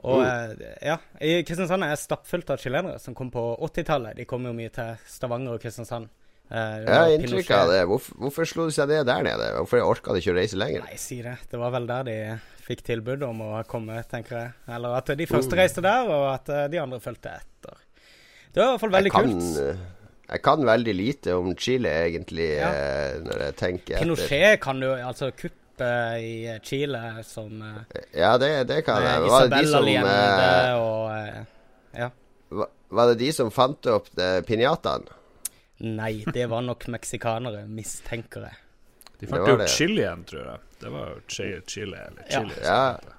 Og 0.00 0.22
mm. 0.22 0.28
eh, 0.28 0.70
ja, 0.88 0.96
i 1.20 1.34
Kristiansand 1.44 1.84
er 1.84 1.98
stappfullt 2.00 2.54
av 2.54 2.62
chilenere 2.62 3.00
som 3.02 3.16
kom 3.16 3.32
på 3.32 3.44
80-tallet. 3.68 4.16
De 4.20 4.28
kom 4.28 4.46
jo 4.48 4.56
mye 4.56 4.72
til 4.74 4.96
Stavanger 5.08 5.58
og 5.58 5.62
Kristiansand. 5.62 6.08
Uh, 6.50 6.82
har 6.82 7.12
inntrykk 7.14 7.52
av 7.54 7.68
det. 7.70 7.82
Hvorfor, 7.86 8.16
hvorfor 8.24 8.48
slo 8.48 8.64
de 8.66 8.72
seg 8.74 8.88
ned 8.90 9.04
der 9.06 9.20
nede? 9.22 9.52
Hvorfor 9.54 9.84
orka 9.86 10.16
de 10.16 10.18
ikke 10.18 10.32
å 10.32 10.38
reise 10.40 10.58
lenger? 10.58 10.82
Nei, 10.82 10.96
si 10.98 11.20
det. 11.22 11.36
Det 11.46 11.60
var 11.60 11.70
vel 11.76 11.86
der 11.86 12.08
de 12.08 12.16
fikk 12.64 12.82
tilbud 12.88 13.22
om 13.22 13.44
å 13.44 13.50
komme, 13.70 14.00
tenker 14.10 14.34
jeg. 14.34 14.56
Eller 14.74 14.96
at 14.98 15.12
de 15.14 15.28
første 15.30 15.54
mm. 15.54 15.60
reiste 15.60 15.84
der, 15.84 16.10
og 16.10 16.26
at 16.32 16.50
de 16.72 16.80
andre 16.82 16.98
fulgte 17.04 17.36
etter. 17.38 17.78
Det 18.52 18.60
var 18.60 18.66
i 18.66 18.70
hvert 18.72 18.82
fall 18.82 18.92
veldig 18.96 19.10
jeg 19.10 19.14
kan, 19.14 19.32
kult. 19.32 19.58
Eh, 19.62 20.26
jeg 20.30 20.42
kan 20.46 20.66
veldig 20.66 20.94
lite 20.94 21.34
om 21.38 21.52
Chile, 21.58 21.92
egentlig, 22.08 22.48
ja. 22.58 22.70
Eh, 22.70 23.18
når 23.26 23.44
jeg 23.44 23.56
tenker 23.60 24.02
Pinochet 24.02 24.32
etter. 24.32 24.60
kan 24.64 24.82
du 24.82 24.88
Altså 24.94 25.30
kuppet 25.30 26.24
i 26.24 26.58
Chile 26.66 27.02
som 27.26 27.62
eh, 27.62 28.00
Ja, 28.18 28.34
det, 28.42 28.50
det 28.70 28.82
kan 28.86 29.02
jeg. 29.04 29.22
Var 29.30 29.46
det 29.46 29.60
de 29.60 29.70
som 29.70 29.86
og, 30.80 31.46
ja. 32.00 32.10
Var 32.90 33.12
det 33.12 33.20
de 33.22 33.30
som 33.32 33.54
fant 33.54 33.86
opp 33.86 34.10
pinjataen? 34.46 35.06
Nei, 35.80 36.24
det 36.34 36.50
var 36.50 36.60
nok 36.66 36.84
meksikanere, 36.92 37.62
mistenker 37.70 38.50
jeg. 38.50 38.58
De 39.22 39.28
fant 39.30 39.46
jo 39.48 39.56
chilien, 39.70 40.26
tror 40.28 40.42
jeg. 40.42 40.60
Det 40.80 40.90
var 40.92 41.14
Chile, 41.28 41.62
Chile 41.68 42.02
eller 42.08 42.26
Chile. 42.28 42.58
Ja. 42.64 42.82
ja. 42.98 43.16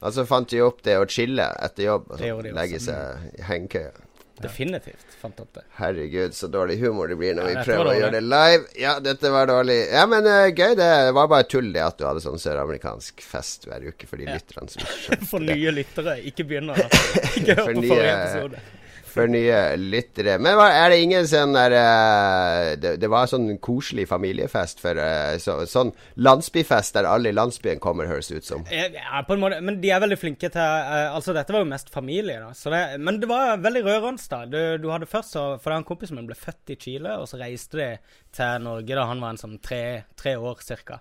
Og 0.00 0.14
så 0.16 0.24
fant 0.26 0.48
de 0.50 0.62
opp 0.64 0.80
det 0.86 0.96
å 0.96 1.06
chille 1.10 1.44
etter 1.60 1.90
jobb, 1.90 2.08
og 2.14 2.22
så 2.22 2.54
legge 2.56 2.80
seg 2.82 3.26
i 3.36 3.44
hengekøya. 3.44 3.92
Definitivt 4.42 5.18
fant 5.20 5.40
opp 5.42 5.52
det. 5.58 5.64
Herregud, 5.76 6.34
så 6.34 6.48
dårlig 6.48 6.78
humor 6.80 7.12
det 7.12 7.18
blir 7.20 7.36
når 7.36 7.50
ja, 7.50 7.52
vi 7.52 7.66
prøver 7.68 7.92
å 7.92 7.94
gjøre 7.98 8.14
det 8.16 8.24
live. 8.24 8.64
Ja, 8.80 8.96
dette 9.04 9.32
var 9.34 9.50
dårlig. 9.50 9.78
Ja, 9.92 10.06
men 10.08 10.28
uh, 10.28 10.48
gøy. 10.48 10.74
Det 10.80 10.90
var 11.16 11.30
bare 11.30 11.48
tull 11.50 11.70
det 11.74 11.84
at 11.84 12.00
du 12.00 12.06
hadde 12.08 12.24
sånn 12.24 12.40
søramerikansk 12.40 13.24
fest 13.24 13.68
hver 13.68 13.84
uke 13.92 14.08
for 14.08 14.20
de 14.20 14.28
ja. 14.30 14.40
lytterne 14.40 14.72
som 14.72 15.24
For 15.30 15.44
nye 15.44 15.76
lyttere. 15.76 16.18
Ikke 16.30 16.48
begynner 16.48 16.80
å 16.80 16.90
Ikke 17.38 17.58
hør 17.60 17.74
på 17.74 17.88
forrige 17.88 18.12
episode 18.18 18.68
for 19.10 19.30
nye 19.30 19.58
lyttere. 19.78 20.36
Men 20.42 20.58
er 20.64 20.92
det 20.92 21.00
ingen 21.04 21.26
sånn 21.28 21.54
der 21.56 21.74
uh, 21.74 22.70
det, 22.80 22.94
det, 23.02 23.10
var 23.10 23.28
sånn 23.30 23.48
koselig 23.62 24.06
familiefest 24.10 24.82
for 24.82 24.98
uh, 24.98 25.36
så, 25.42 25.60
Sånn 25.70 25.92
landsbyfest 26.20 26.96
der 26.96 27.08
alle 27.10 27.32
i 27.32 27.36
landsbyen 27.36 27.82
kommer, 27.82 28.08
høres 28.10 28.30
ut 28.32 28.46
som. 28.46 28.64
Ja, 28.72 29.22
på 29.26 29.36
en 29.36 29.42
måte. 29.42 29.60
Men 29.64 29.80
de 29.82 29.92
er 29.92 30.02
veldig 30.02 30.18
flinke 30.20 30.50
til 30.52 30.62
uh, 30.62 31.12
Altså, 31.14 31.34
dette 31.36 31.54
var 31.54 31.64
jo 31.64 31.70
mest 31.70 31.92
familie, 31.94 32.40
da. 32.42 32.50
Det, 32.54 32.82
men 33.02 33.20
det 33.22 33.30
var 33.30 33.60
veldig 33.62 33.84
rørende, 33.86 34.26
da. 34.30 34.42
Du, 34.48 34.60
du, 34.82 34.90
hadde 34.94 35.10
først 35.10 35.36
så 35.36 35.46
For 35.62 35.74
han 35.74 35.86
kompisen 35.86 36.18
min 36.18 36.28
ble 36.30 36.38
født 36.38 36.74
i 36.74 36.78
Chile, 36.80 37.18
og 37.20 37.28
så 37.30 37.40
reiste 37.40 37.80
de 37.80 37.90
til 38.36 38.66
Norge 38.66 38.96
da 38.96 39.08
han 39.10 39.22
var 39.22 39.34
en 39.34 39.40
sånn 39.40 39.58
tre, 39.62 39.82
tre 40.18 40.36
år 40.38 40.62
cirka. 40.64 41.00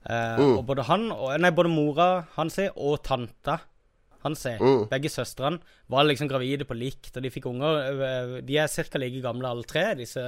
Mm. 0.00 0.54
Og 0.56 0.62
både 0.64 0.86
han 0.88 1.10
og 1.12 1.34
Nei, 1.42 1.50
både 1.52 1.68
mora 1.68 2.06
hans 2.38 2.56
og 2.72 3.02
tanta 3.04 3.58
hans, 4.24 4.44
mm. 4.60 4.86
begge 4.90 5.12
søstrene, 5.12 5.60
var 5.90 6.06
liksom 6.06 6.30
gravide 6.30 6.66
på 6.68 6.76
likt, 6.78 7.12
og 7.16 7.24
de 7.24 7.32
fikk 7.32 7.48
unger. 7.50 8.40
De 8.46 8.58
er 8.60 8.70
ca. 8.70 9.00
like 9.00 9.22
gamle 9.24 9.50
alle 9.50 9.68
tre, 9.68 9.90
disse 9.98 10.24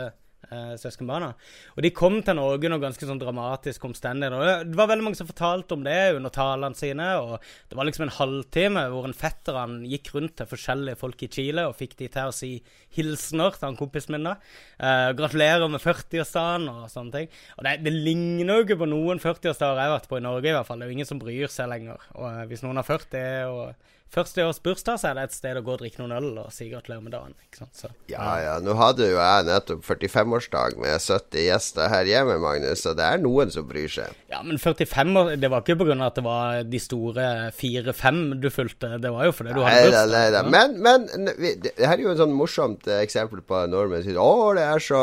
eh, 0.53 0.75
søskenbarna. 0.81 1.33
Og 1.77 1.83
de 1.85 1.91
kom 1.97 2.19
til 2.23 2.37
Norge 2.39 2.69
under 2.69 2.83
ganske 2.83 3.09
sånn 3.09 3.21
dramatisk 3.21 3.87
omstendighet. 3.89 4.37
Og 4.37 4.69
det 4.71 4.79
var 4.79 4.91
veldig 4.91 5.07
mange 5.07 5.19
som 5.19 5.29
fortalte 5.29 5.77
om 5.77 5.87
det 5.87 5.99
under 6.17 6.35
talene 6.35 6.79
sine. 6.79 7.09
Og 7.23 7.35
det 7.71 7.79
var 7.79 7.89
liksom 7.89 8.07
en 8.07 8.15
halvtime 8.19 8.85
hvor 8.93 9.09
en 9.09 9.17
fetter 9.17 9.59
han 9.59 9.81
gikk 9.89 10.13
rundt 10.17 10.37
til 10.41 10.51
forskjellige 10.51 11.01
folk 11.01 11.25
i 11.25 11.31
Chile 11.33 11.67
og 11.69 11.77
fikk 11.79 11.97
de 12.03 12.11
til 12.13 12.31
å 12.31 12.37
si 12.37 12.53
hilsener 12.97 13.57
til 13.57 13.71
han 13.71 13.81
kompisen 13.81 14.17
min. 14.17 14.29
da. 14.29 14.37
Eh, 14.79 15.09
gratulerer 15.19 15.73
med 15.73 15.83
40-årsdagen 15.83 16.69
og 16.73 16.91
sånne 16.93 17.17
ting. 17.17 17.33
Og 17.59 17.67
det, 17.67 17.79
det 17.87 17.95
ligner 17.97 18.59
jo 18.59 18.67
ikke 18.67 18.81
på 18.85 18.91
noen 18.91 19.23
40-årsdager 19.23 19.81
jeg 19.81 19.91
har 19.91 19.97
vært 19.97 20.11
på 20.11 20.21
i 20.21 20.27
Norge, 20.27 20.51
i 20.51 20.57
hvert 20.57 20.69
fall. 20.69 20.81
Det 20.81 20.87
er 20.87 20.93
jo 20.93 20.99
ingen 21.01 21.09
som 21.09 21.23
bryr 21.23 21.53
seg 21.53 21.73
lenger. 21.73 22.07
Og 22.19 22.29
eh, 22.29 22.45
hvis 22.51 22.65
noen 22.67 22.81
har 22.81 22.89
40 22.89 23.53
og 23.53 23.91
første 24.13 24.45
års 24.45 24.59
bursdag, 24.63 24.99
så 25.01 25.09
er 25.11 25.15
det 25.19 25.23
et 25.29 25.35
sted 25.37 25.57
å 25.57 25.63
gå 25.65 25.73
og 25.73 25.81
drikke 25.81 26.03
noen 26.03 26.13
øl 26.19 26.27
og 26.43 26.51
si 26.53 26.67
gratulerer 26.71 27.03
med 27.07 27.13
dagen. 27.15 27.35
Så, 27.73 27.89
Ja, 28.13 28.27
ja. 28.43 28.55
Nå 28.61 28.75
hadde 28.77 29.09
jo 29.09 29.17
jeg 29.17 29.47
nettopp 29.49 29.85
45-årsdag 29.89 30.77
med 30.83 31.01
70 31.01 31.47
gjester 31.47 31.89
her 31.93 32.05
hjemme, 32.11 32.37
Magnus, 32.43 32.83
så 32.85 32.93
det 32.99 33.07
er 33.09 33.23
noen 33.25 33.51
som 33.55 33.67
bryr 33.69 33.89
seg. 33.89 34.13
ja, 34.33 34.43
men 34.45 34.59
45 34.61 35.17
år, 35.17 35.33
det 35.41 35.51
var 35.53 35.65
ikke 35.65 35.79
pga. 35.81 35.99
at 36.07 36.15
det 36.21 36.25
var 36.25 36.63
de 36.65 36.79
store 36.79 37.27
fire-fem 37.57 38.23
du 38.41 38.49
fulgte, 38.53 38.99
det 39.01 39.11
var 39.13 39.25
jo 39.31 39.33
fordi 39.37 39.55
du 39.57 39.63
hadde 39.65 39.89
bursdag. 39.91 40.13
nei 40.13 40.31
da. 40.31 40.43
Ja. 40.43 40.51
Men, 40.51 40.77
men 40.83 41.31
vi- 41.39 41.55
det 41.63 41.73
her 41.79 41.97
er 41.97 42.03
jo 42.05 42.11
et 42.13 42.19
sånn 42.21 42.33
morsomt 42.37 42.87
eh, 42.89 43.01
eksempel 43.05 43.41
på 43.47 43.65
nordmenn 43.69 44.03
som 44.03 44.11
sier 44.13 44.21
Å, 44.23 44.55
det 44.57 44.65
er 44.69 44.79
så 44.85 45.03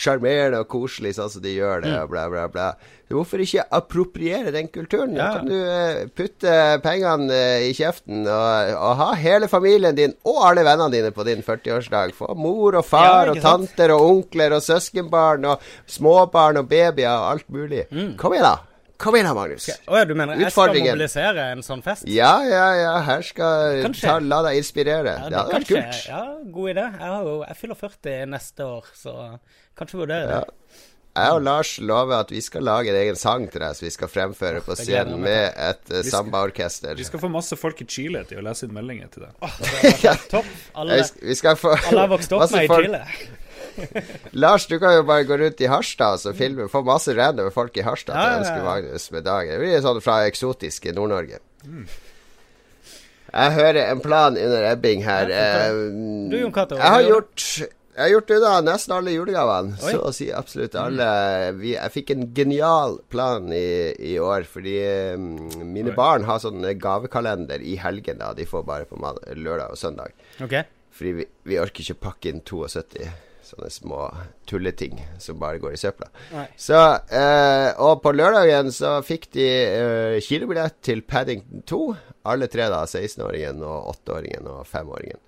sjarmerende 0.00 0.60
og 0.62 0.68
koselig 0.72 1.14
sånn 1.16 1.30
som 1.30 1.42
de 1.42 1.56
gjør 1.56 1.82
Mm. 1.82 1.84
det, 1.88 1.96
og 2.02 2.10
bla, 2.10 2.28
bla, 2.28 2.46
bla. 2.48 2.68
Hvorfor 3.08 3.40
ikke 3.40 3.64
appropriere 3.72 4.52
den 4.52 4.68
kulturen? 4.68 5.14
Da 5.14 5.22
Ja. 5.24 5.32
kan 5.38 5.46
du 5.46 5.54
eh, 5.56 6.06
putte 6.14 6.54
pengene 6.84 7.30
eh, 7.32 7.68
i 7.70 7.72
kjeften 7.72 8.26
og, 8.26 8.72
og 8.76 8.96
ha 9.00 9.14
hele 9.14 9.48
familien 9.48 9.94
din 9.96 10.14
og 10.24 10.42
alle 10.50 10.64
vennene 10.66 10.90
dine 10.92 11.10
på 11.16 11.24
din 11.24 11.42
40-årsdag. 11.42 12.12
Få 12.14 12.34
mor 12.36 12.76
og 12.76 12.84
far 12.84 13.26
Ja, 13.26 13.32
og 13.32 13.40
tanter 13.40 13.90
og 13.96 14.04
onkler 14.10 14.52
og 14.58 14.62
søskenbarn 14.62 15.44
og 15.48 15.60
småbarn 15.88 16.58
og 16.60 16.68
babyer 16.68 17.08
og 17.14 17.30
alt 17.32 17.48
mulig. 17.50 17.86
Mm. 17.90 18.16
Kom 18.20 18.32
igjen, 18.36 18.44
da. 18.44 18.56
Kom 18.98 19.14
igjen 19.14 19.28
da, 19.30 19.32
Magnus. 19.38 19.68
Å 19.86 19.94
ja, 20.00 20.04
du 20.04 20.14
mener 20.18 20.34
jeg 20.42 20.50
skal 20.50 20.72
mobilisere 20.74 21.42
en 21.54 21.60
sånn 21.62 21.82
fest? 21.86 22.02
Ja, 22.10 22.32
ja, 22.42 22.64
ja. 22.74 22.94
Her 23.06 23.22
skal 23.22 23.84
ta, 23.94 24.16
La 24.18 24.40
deg 24.42 24.58
inspirere. 24.58 25.12
Ja, 25.22 25.28
det 25.30 25.38
hadde 25.38 25.54
vært 25.54 25.68
kult. 25.70 26.00
Ja, 26.10 26.22
god 26.50 26.72
idé. 26.74 26.86
Jeg, 26.98 27.20
jo, 27.28 27.36
jeg 27.46 27.56
fyller 27.60 27.78
40 27.78 28.26
neste 28.34 28.66
år, 28.66 28.90
så 28.98 29.14
kanskje 29.78 30.00
vurdere 30.04 30.30
Ja. 30.40 30.44
Jeg 31.18 31.32
og 31.34 31.40
Lars 31.42 31.70
lover 31.82 32.20
at 32.20 32.28
vi 32.30 32.38
skal 32.44 32.62
lage 32.62 32.92
en 32.92 32.94
egen 33.00 33.16
sang 33.18 33.48
til 33.50 33.58
deg 33.64 33.74
som 33.74 33.86
vi 33.86 33.90
skal 33.90 34.06
fremføre 34.12 34.60
på 34.62 34.76
scenen 34.78 35.18
med 35.24 35.48
et 35.58 35.90
uh, 35.90 36.02
sambaorkester. 36.06 36.94
Vi 36.94 37.02
skal 37.08 37.18
få 37.18 37.30
masse 37.32 37.56
folk 37.58 37.80
i 37.82 37.86
Chile 37.90 38.20
til 38.28 38.38
å 38.38 38.44
lese 38.46 38.68
inn 38.68 38.74
meldinger 38.76 39.08
til 39.10 39.24
deg. 39.24 39.32
Topp. 40.30 40.46
Alle, 40.78 41.00
Vi 41.18 41.34
skal- 41.34 41.58
få 41.58 41.72
alle 41.74 42.04
har 42.04 42.12
vokst 42.12 42.36
opp 42.36 42.44
med 42.54 42.68
i 42.68 42.70
folk- 42.70 42.86
Chile. 42.86 43.02
Lars, 44.44 44.66
du 44.70 44.76
kan 44.78 44.94
jo 44.94 45.02
bare 45.08 45.24
gå 45.26 45.40
rundt 45.40 45.60
i 45.64 45.66
Harstad 45.72 46.20
og 46.20 46.22
så 46.22 46.32
filme. 46.38 46.68
Få 46.70 46.84
masse 46.86 47.10
random 47.18 47.50
folk 47.56 47.74
i 47.78 47.82
Harstad 47.88 48.14
Ja, 48.14 48.22
til 48.22 48.36
å 48.36 48.44
ønske. 48.44 48.62
Magnus 48.68 49.08
med 49.16 49.26
dagen. 49.26 49.50
Det 49.56 49.58
blir 49.64 49.82
sånn 49.88 50.00
fra 50.04 50.20
eksotiske 50.28 50.94
Nord-Norge. 50.94 51.40
Jeg 53.28 53.52
hører 53.58 53.82
en 53.90 54.00
plan 54.00 54.38
under 54.38 54.70
ebbing 54.70 55.02
her. 55.04 55.28
Ja, 55.34 55.48
Eh, 55.68 55.82
Du, 56.30 56.38
Jon 56.44 56.52
Cato, 56.52 56.78
jeg 56.78 56.94
har 56.94 57.02
gjort 57.10 57.48
jeg 57.98 58.04
har 58.04 58.12
gjort 58.12 58.30
unna 58.36 58.50
nesten 58.62 58.92
alle 58.94 59.12
julegavene. 59.16 59.74
Oi. 59.82 59.90
Så 59.90 60.02
å 60.06 60.12
si 60.14 60.28
absolutt 60.30 60.76
alle. 60.78 61.08
Vi, 61.58 61.72
jeg 61.74 61.94
fikk 61.96 62.12
en 62.14 62.28
genial 62.36 63.00
plan 63.10 63.50
i, 63.50 63.90
i 64.12 64.14
år, 64.22 64.46
fordi 64.46 64.76
um, 65.18 65.32
mine 65.66 65.90
Oi. 65.90 65.96
barn 65.98 66.26
har 66.28 66.38
sånn 66.42 66.62
gavekalender 66.78 67.58
i 67.58 67.74
helgen. 67.82 68.22
da 68.22 68.30
De 68.38 68.46
får 68.46 68.66
bare 68.68 68.86
på 68.86 69.00
lørdag 69.02 69.74
og 69.74 69.80
søndag. 69.80 70.14
Ok. 70.44 70.60
Fordi 70.94 71.16
vi, 71.18 71.26
vi 71.50 71.58
orker 71.58 71.82
ikke 71.82 72.04
pakke 72.06 72.30
inn 72.30 72.44
72 72.46 73.08
sånne 73.48 73.70
små 73.72 74.02
tulleting 74.48 74.98
som 75.18 75.38
bare 75.40 75.58
går 75.58 75.74
i 75.74 75.80
søpla. 75.80 76.08
Så, 76.56 76.78
eh, 77.10 77.70
og 77.80 78.02
på 78.04 78.12
lørdagen 78.12 78.70
så 78.74 78.98
fikk 79.06 79.30
de 79.34 79.46
eh, 79.48 80.18
kilobillett 80.24 80.78
til 80.84 81.02
Paddington 81.02 81.64
2. 81.66 81.80
Alle 82.28 82.48
tre, 82.52 82.68
da. 82.68 82.84
16-åringen 82.84 83.62
og 83.64 83.94
8-åringen 83.94 84.48
og 84.52 84.66
5-åringen. 84.68 85.20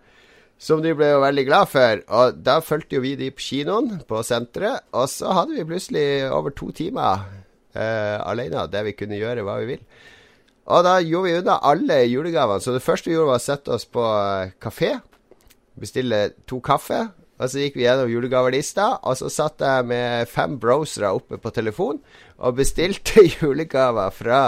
Som 0.60 0.82
de 0.84 0.92
ble 0.92 1.08
jo 1.08 1.22
veldig 1.22 1.46
glad 1.48 1.70
for. 1.72 2.02
Og 2.20 2.40
da 2.44 2.58
fulgte 2.60 2.98
jo 2.98 3.04
vi 3.04 3.14
de 3.16 3.30
på 3.32 3.44
kinoen 3.46 4.02
på 4.08 4.20
senteret. 4.26 4.84
Og 4.92 5.08
så 5.08 5.32
hadde 5.32 5.56
vi 5.56 5.68
plutselig 5.68 6.08
over 6.28 6.52
to 6.52 6.68
timer 6.76 7.24
eh, 7.72 8.18
alene 8.20 8.66
der 8.68 8.84
vi 8.84 8.96
kunne 8.98 9.20
gjøre 9.20 9.46
hva 9.46 9.56
vi 9.62 9.70
vil. 9.74 9.86
Og 10.70 10.84
da 10.86 10.98
gjorde 11.02 11.30
vi 11.30 11.38
unna 11.40 11.56
alle 11.66 12.02
julegavene. 12.10 12.60
Så 12.60 12.76
det 12.76 12.84
første 12.84 13.10
vi 13.10 13.16
gjorde, 13.16 13.32
var 13.32 13.40
å 13.40 13.46
sette 13.46 13.72
oss 13.74 13.88
på 13.88 14.04
eh, 14.04 14.52
kafé. 14.60 14.98
Bestille 15.80 16.28
to 16.50 16.60
kaffe. 16.60 17.06
Og 17.40 17.48
så 17.48 17.62
gikk 17.62 17.78
vi 17.78 17.86
gjennom 17.86 18.10
julegavelista, 18.12 18.98
og 19.00 19.16
så 19.16 19.30
satt 19.32 19.62
jeg 19.64 19.86
med 19.88 20.28
fem 20.28 20.58
browsere 20.60 21.08
oppe 21.16 21.38
på 21.40 21.52
telefon 21.56 21.96
og 22.36 22.58
bestilte 22.58 23.24
julegaver 23.38 24.12
fra 24.12 24.40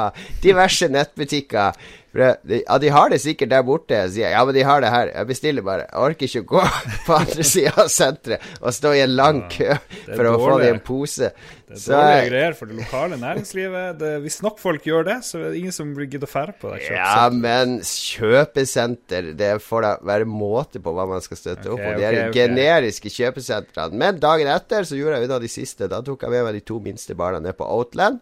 diverse 0.45 0.91
nettbutikker. 0.93 1.73
For 2.13 2.37
det- 2.45 2.63
Ja, 2.67 2.79
de 2.79 2.89
har 2.93 3.09
det 3.09 3.21
sikkert 3.21 3.49
der 3.49 3.63
borte. 3.65 3.97
Sier 4.13 4.29
jeg 4.29 4.37
ja, 4.37 4.45
men 4.45 4.55
de 4.55 4.63
har 4.69 4.81
det 4.85 4.91
her. 4.93 5.11
Jeg 5.15 5.27
bestiller 5.27 5.65
bare. 5.65 5.87
Jeg 5.89 6.03
orker 6.07 6.29
ikke 6.29 6.43
å 6.45 6.51
gå 6.53 6.65
på 7.07 7.17
andre 7.17 7.47
sida 7.49 7.73
av 7.81 7.89
senteret 7.89 8.41
og 8.61 8.77
stå 8.77 8.93
i 8.95 9.03
en 9.07 9.17
lang 9.17 9.43
kø 9.53 9.71
er 9.73 9.81
for 10.13 10.29
å 10.29 10.37
få 10.39 10.59
det 10.61 10.69
i 10.69 10.75
en 10.77 10.83
pose. 10.85 11.33
Det 11.73 11.79
er 11.79 11.81
Så 11.81 11.97
dårlige 11.97 12.29
greier 12.29 12.55
for 12.59 12.69
det 12.69 12.77
lokale 12.77 13.17
næringslivet. 13.17 13.99
Det, 13.99 14.11
hvis 14.27 14.43
nok 14.45 14.59
folk 14.61 14.85
gjør 14.85 15.07
det, 15.09 15.17
så 15.25 15.39
er 15.41 15.45
det 15.55 15.63
ingen 15.63 15.73
som 15.73 15.95
blir 15.97 16.11
gidder 16.13 16.29
å 16.29 16.33
fære 16.35 16.55
på 16.61 16.73
det. 16.75 16.83
Ja, 16.93 17.31
men 17.33 17.79
kjøpesenter 17.81 19.31
Det 19.39 19.51
får 19.65 19.87
da 19.87 19.93
være 20.05 20.29
måte 20.29 20.83
på 20.85 20.93
hva 20.93 21.07
man 21.09 21.25
skal 21.25 21.41
støtte 21.41 21.71
okay, 21.71 21.73
opp 21.73 21.87
om. 21.95 21.97
De 21.97 22.05
er 22.05 22.19
okay, 22.19 22.29
ok. 22.29 22.37
generiske 22.43 23.13
kjøpesentrene. 23.13 23.97
Men 24.05 24.21
dagen 24.21 24.51
etter 24.53 24.85
så 24.89 24.99
gjorde 24.99 25.21
jeg 25.21 25.31
unna 25.31 25.41
de 25.43 25.53
siste. 25.53 25.89
Da 25.89 26.03
tok 26.05 26.27
jeg 26.27 26.35
med 26.37 26.45
meg 26.49 26.59
de 26.61 26.65
to 26.73 26.77
minste 26.85 27.17
barna 27.17 27.41
ned 27.41 27.57
på 27.57 27.69
Outland. 27.69 28.21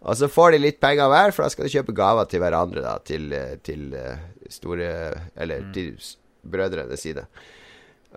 Og 0.00 0.16
så 0.16 0.28
får 0.32 0.52
de 0.54 0.58
litt 0.62 0.80
penger 0.80 1.10
hver, 1.12 1.32
for 1.36 1.44
da 1.44 1.50
skal 1.52 1.66
de 1.66 1.72
kjøpe 1.74 1.94
gaver 1.96 2.28
til 2.30 2.40
hverandre, 2.40 2.80
da. 2.86 2.94
Til, 3.04 3.32
eh, 3.36 3.56
til 3.62 3.92
eh, 3.94 4.16
store 4.48 4.90
Eller 5.36 5.60
Mm. 5.60 5.72
til 5.74 5.90
brødrene 6.50 6.96
sine. 6.96 7.26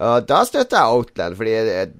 Og 0.01 0.25
da 0.25 0.39
støtter 0.41 0.79
jeg 0.79 0.93
Outland, 0.95 1.35
fordi 1.37 1.51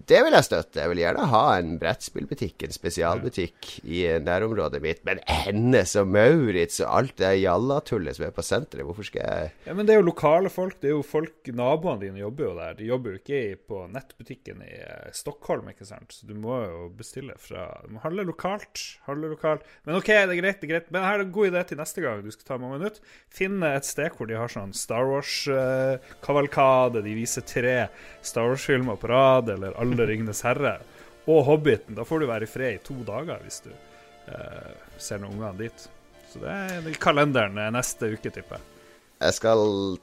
det, 0.09 0.19
vil 0.25 0.33
jeg 0.33 0.47
støtte. 0.47 0.81
Jeg 0.81 0.89
vil 0.89 1.01
gjerne 1.03 1.27
ha 1.29 1.41
en 1.59 1.75
brettspillbutikk, 1.81 2.63
en 2.65 2.73
spesialbutikk 2.73 3.67
i 3.85 4.00
nærområdet 4.23 4.81
mitt. 4.81 5.03
Men 5.05 5.21
Hennes 5.29 5.93
og 6.01 6.09
Maurits 6.09 6.81
og 6.81 6.89
alt 6.89 7.13
det 7.21 7.35
jallatullet 7.43 8.17
som 8.17 8.25
er 8.25 8.33
på 8.33 8.45
senteret, 8.45 8.85
hvorfor 8.88 9.05
skal 9.05 9.21
jeg 9.21 9.51
Ja, 9.67 9.75
men 9.77 9.85
det 9.85 9.93
er 9.93 10.01
jo 10.01 10.07
lokale 10.07 10.50
folk. 10.53 10.79
Det 10.81 10.89
er 10.89 10.95
jo 10.95 11.03
folk, 11.05 11.51
Naboene 11.53 12.01
dine 12.01 12.23
jobber 12.23 12.47
jo 12.47 12.55
der. 12.57 12.73
De 12.79 12.89
jobber 12.89 13.13
jo 13.13 13.21
ikke 13.21 13.43
på 13.69 13.83
nettbutikken 13.93 14.65
i 14.65 14.73
eh, 14.79 15.13
Stockholm, 15.13 15.69
ikke 15.69 15.85
sant. 15.85 16.17
Så 16.17 16.25
du 16.29 16.33
må 16.33 16.63
jo 16.65 16.89
bestille 16.97 17.38
fra 17.38 17.67
Du 17.85 17.93
må 17.93 18.01
handle 18.01 18.25
lokalt. 18.25 18.81
Handle 19.05 19.29
lokalt. 19.35 19.62
Men 19.85 20.00
OK, 20.00 20.09
det 20.09 20.33
er 20.33 20.41
greit, 20.41 20.57
det 20.63 20.69
er 20.69 20.73
greit. 20.73 20.89
Men 20.89 21.05
her 21.05 21.19
er 21.19 21.27
en 21.27 21.35
god 21.38 21.51
idé 21.51 21.62
til 21.69 21.81
neste 21.83 22.01
gang 22.01 22.25
du 22.25 22.33
skal 22.33 22.50
ta 22.50 22.57
mange 22.57 22.81
minutter. 22.81 23.15
Finn 23.29 23.62
et 23.69 23.85
sted 23.85 24.17
hvor 24.17 24.25
de 24.29 24.39
har 24.39 24.50
sånn 24.50 24.73
Star 24.73 25.05
Wars-kavalkade. 25.13 27.05
de 27.05 27.17
viser 27.21 27.45
tre 27.45 27.82
Star 28.21 28.49
Wars-filmer 28.51 28.99
på 28.99 29.09
rad, 29.11 29.49
eller 29.53 29.77
Alle 29.79 30.07
ringenes 30.09 30.43
herre. 30.45 30.77
Og 31.27 31.43
Hobbiten. 31.47 31.95
Da 31.95 32.05
får 32.07 32.23
du 32.23 32.29
være 32.29 32.47
i 32.47 32.51
fred 32.51 32.77
i 32.77 32.83
to 32.83 32.97
dager 33.07 33.39
hvis 33.45 33.61
du 33.65 33.71
eh, 33.71 34.71
ser 34.97 35.23
noen 35.23 35.37
ungene 35.37 35.65
dit. 35.65 35.87
Så 36.33 36.41
det 36.41 36.53
er 36.53 37.01
kalenderen 37.01 37.59
neste 37.75 38.13
uke, 38.15 38.31
tipper 38.33 38.59
jeg. 38.59 38.69
Jeg 39.23 39.37
skal 39.37 39.61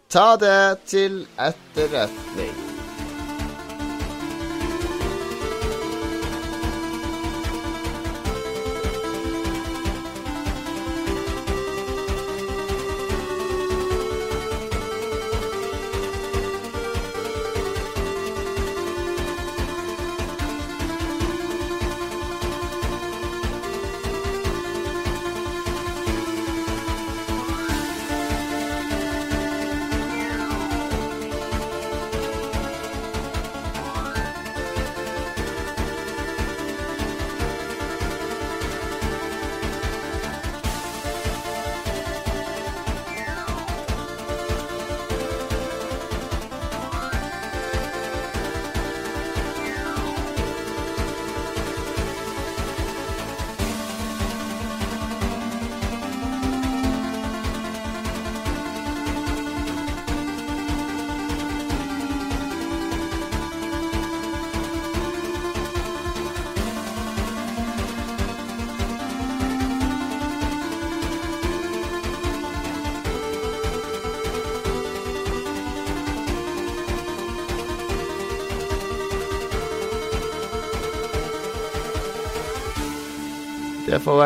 ta 0.08 0.28
det 0.40 0.60
til 0.88 1.24
etterretning. 1.36 2.89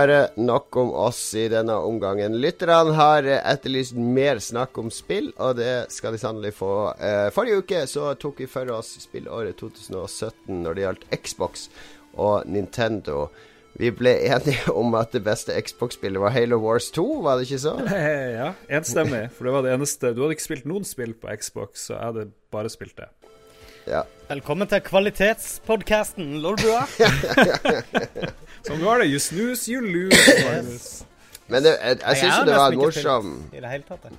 Være 0.05 0.35
nok 0.37 0.77
om 0.77 0.91
oss 1.01 1.19
i 1.39 1.47
denne 1.49 1.73
omgangen. 1.81 2.35
Lytterne 2.37 2.93
har 2.93 3.25
etterlyst 3.25 3.97
mer 3.97 4.37
snakk 4.43 4.77
om 4.77 4.91
spill, 4.93 5.31
og 5.41 5.55
det 5.57 5.87
skal 5.95 6.13
de 6.13 6.21
sannelig 6.21 6.51
få. 6.59 6.73
Eh, 7.01 7.31
forrige 7.33 7.63
uke 7.63 7.81
så 7.89 8.11
tok 8.21 8.43
vi 8.43 8.49
for 8.51 8.69
oss 8.75 8.91
spillåret 9.01 9.57
2017 9.63 10.59
når 10.61 10.77
det 10.77 10.85
gjaldt 10.85 11.07
Xbox 11.25 11.65
og 12.21 12.45
Nintendo. 12.45 13.31
Vi 13.81 13.95
ble 13.97 14.13
enige 14.29 14.75
om 14.83 14.93
at 15.01 15.17
det 15.17 15.25
beste 15.25 15.57
Xbox-spillet 15.57 16.21
var 16.21 16.37
Halo 16.37 16.61
Wars 16.61 16.91
2, 16.93 17.07
var 17.25 17.41
det 17.41 17.49
ikke 17.49 17.63
så? 17.65 17.79
Ja, 18.43 18.51
enstemmig. 18.69 19.31
For 19.39 19.49
det 19.49 19.57
var 19.57 19.65
det 19.65 19.73
eneste 19.79 20.13
Du 20.13 20.27
hadde 20.27 20.37
ikke 20.37 20.51
spilt 20.51 20.69
noen 20.69 20.85
spill 20.85 21.17
på 21.17 21.33
Xbox, 21.41 21.89
så 21.89 21.97
jeg 21.97 22.11
hadde 22.11 22.29
bare 22.53 22.77
spilt 22.77 23.01
det. 23.01 23.09
Ja. 23.89 24.05
Velkommen 24.29 24.69
til 24.69 24.85
kvalitetspodkasten 24.85 26.43
Lolbua. 26.45 26.85
Sånn 28.65 28.81
var 28.85 29.03
det. 29.03 29.11
You 29.13 29.21
snooze, 29.21 29.69
you 29.71 29.81
lose. 29.85 30.17
Yes. 30.45 31.05
Men 31.53 31.61
det, 31.67 31.75
jeg, 31.77 31.99
jeg 32.01 32.17
syns 32.23 32.39
jo 32.39 32.45
det 32.49 32.57
var 32.57 32.73
en 32.73 32.79
morsom 32.81 33.27
I 33.53 33.61
det 33.61 33.69
hele 33.75 33.85
tatt. 33.85 34.05
jeg. 34.09 34.17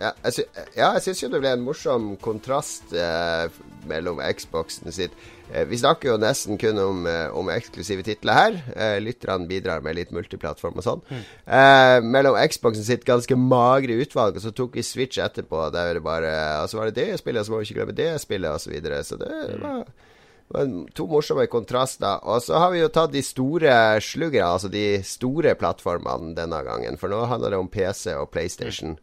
Ja, 0.00 0.10
jeg, 0.24 0.32
sy 0.32 0.42
ja, 0.78 0.88
jeg 0.96 1.02
syns 1.04 1.20
jo 1.22 1.28
det 1.30 1.38
ble 1.42 1.50
en 1.54 1.62
morsom 1.66 2.06
kontrast 2.22 2.94
eh, 2.96 3.46
mellom 3.90 4.18
Xboxen 4.38 4.94
sitt 4.94 5.12
eh, 5.50 5.66
Vi 5.68 5.78
snakker 5.82 6.12
jo 6.12 6.16
nesten 6.22 6.58
kun 6.58 6.78
om, 6.80 7.02
eh, 7.10 7.26
om 7.36 7.50
eksklusive 7.52 8.02
titler 8.06 8.38
her. 8.38 8.58
Eh, 8.74 8.96
Lytterne 9.04 9.46
bidrar 9.50 9.84
med 9.84 9.98
litt 9.98 10.14
multiplattform 10.16 10.80
og 10.80 10.86
sånn. 10.86 11.04
Eh, 11.12 11.98
mellom 12.06 12.38
Xboxen 12.50 12.86
sitt 12.88 13.04
ganske 13.06 13.36
magre 13.38 13.98
utvalg, 14.02 14.38
og 14.38 14.46
så 14.46 14.54
tok 14.56 14.78
vi 14.80 14.86
Switch 14.86 15.20
etterpå. 15.22 15.66
Der 15.74 15.98
det 15.98 16.04
bare 16.06 16.32
Og 16.64 16.72
så 16.72 16.80
var 16.80 16.90
det 16.90 16.98
det 17.02 17.20
spillet, 17.22 17.42
og 17.42 17.46
så 17.50 17.54
må 17.54 17.62
vi 17.62 17.68
ikke 17.70 17.80
glemme 17.82 17.98
det 18.02 18.10
spillet, 18.24 18.50
og 18.50 18.62
så 18.64 18.72
videre. 18.74 19.02
Så 19.06 19.20
det 19.20 19.30
var 19.30 19.46
det 19.52 19.62
var 19.62 19.84
to 20.94 21.06
morsomme 21.10 21.46
kontraster. 21.50 22.20
Og 22.22 22.42
så 22.44 22.58
har 22.60 22.72
vi 22.72 22.82
jo 22.82 22.90
tatt 22.92 23.14
de 23.14 23.22
store 23.24 24.00
sluggerne, 24.04 24.52
altså 24.56 24.70
de 24.72 25.02
store 25.06 25.56
plattformene 25.58 26.34
denne 26.38 26.60
gangen. 26.66 26.98
For 27.00 27.12
nå 27.12 27.24
handler 27.30 27.54
det 27.54 27.62
om 27.62 27.70
PC 27.72 28.14
og 28.14 28.30
PlayStation. 28.34 28.96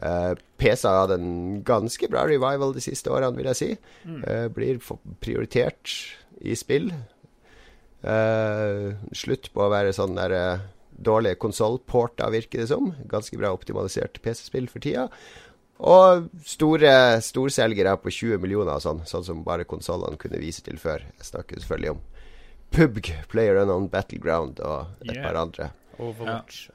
Uh, 0.00 0.34
PC 0.60 0.86
har 0.86 1.04
hatt 1.04 1.14
en 1.16 1.62
ganske 1.66 2.10
bra 2.10 2.24
revival 2.28 2.74
de 2.74 2.82
siste 2.84 3.10
årene, 3.10 3.36
vil 3.38 3.50
jeg 3.52 3.60
si. 3.60 3.70
Uh, 4.06 4.48
blir 4.54 4.82
prioritert 5.22 5.94
i 6.40 6.56
spill. 6.58 6.90
Uh, 8.00 8.96
slutt 9.12 9.50
på 9.52 9.66
å 9.66 9.72
være 9.72 9.92
sånn 9.94 10.16
der 10.16 10.34
uh, 10.34 10.68
dårlige 11.00 11.38
konsollporter, 11.40 12.32
virker 12.32 12.62
det 12.62 12.70
som. 12.72 12.92
Ganske 13.10 13.38
bra 13.40 13.52
optimalisert 13.54 14.20
PC-spill 14.24 14.68
for 14.72 14.84
tida. 14.84 15.08
Og 15.80 16.26
store 16.44 16.90
storselgere 17.24 17.94
på 18.02 18.12
20 18.12 18.38
millioner 18.42 18.74
og 18.76 18.82
sånn, 18.84 19.00
sånn 19.08 19.24
som 19.24 19.44
bare 19.46 19.64
konsollene 19.68 20.18
kunne 20.20 20.40
vise 20.42 20.60
til 20.66 20.76
før. 20.80 21.00
Jeg 21.16 21.28
snakker 21.30 21.62
selvfølgelig 21.62 21.94
om 21.94 22.02
PUBG, 22.70 23.08
Player 23.32 23.56
Unknown 23.62 23.88
Battleground 23.90 24.60
og 24.60 24.86
et 25.00 25.14
Yeah. 25.14 25.24
par 25.26 25.40
andre. 25.40 25.70
Overwatch. 25.98 26.68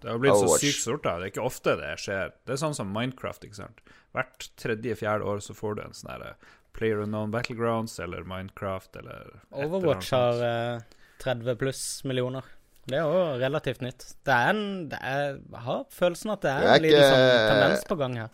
Det 0.00 0.10
har 0.12 0.18
blitt 0.18 0.34
så 0.38 0.58
sykt 0.58 0.78
stort. 0.80 1.02
da 1.02 1.18
Det 1.18 1.26
er 1.26 1.30
ikke 1.32 1.44
ofte 1.46 1.76
det 1.76 1.98
skjer. 1.98 2.32
Det 2.46 2.52
er 2.54 2.56
sånn 2.62 2.74
som 2.74 2.92
Minecraft. 2.92 3.44
ikke 3.44 3.56
sant 3.56 3.80
Hvert 4.14 4.48
tredje-fjerde 4.56 5.22
år 5.26 5.38
så 5.42 5.54
får 5.54 5.74
du 5.76 5.82
en 5.82 5.92
sånn 5.92 6.10
herre 6.12 6.34
Player 6.72 7.00
Unknown 7.02 7.30
Battlegrounds 7.32 7.98
eller 7.98 8.22
Minecraft 8.24 8.96
eller 8.96 9.10
et 9.10 9.52
eller 9.52 9.64
annet 9.64 9.72
Overwatch 9.74 10.10
har 10.12 10.42
eh, 10.76 10.80
30 11.18 11.56
pluss 11.58 12.04
millioner. 12.04 12.42
Det 12.88 12.96
er 12.96 13.04
jo 13.04 13.22
relativt 13.40 13.82
nytt. 13.84 14.04
Det 14.24 14.34
er 14.34 14.50
en 14.54 14.62
det 14.88 14.98
er, 15.04 15.38
Jeg 15.38 15.64
har 15.66 15.82
følelsen 15.92 16.34
at 16.34 16.44
det 16.44 16.52
er 16.52 16.60
Det 16.64 16.68
er 16.68 16.78
en 16.78 16.86
liten 16.86 17.08
sånn 17.08 17.48
tendens 17.52 17.88
på 17.88 17.98
gang 18.00 18.20
her. 18.22 18.30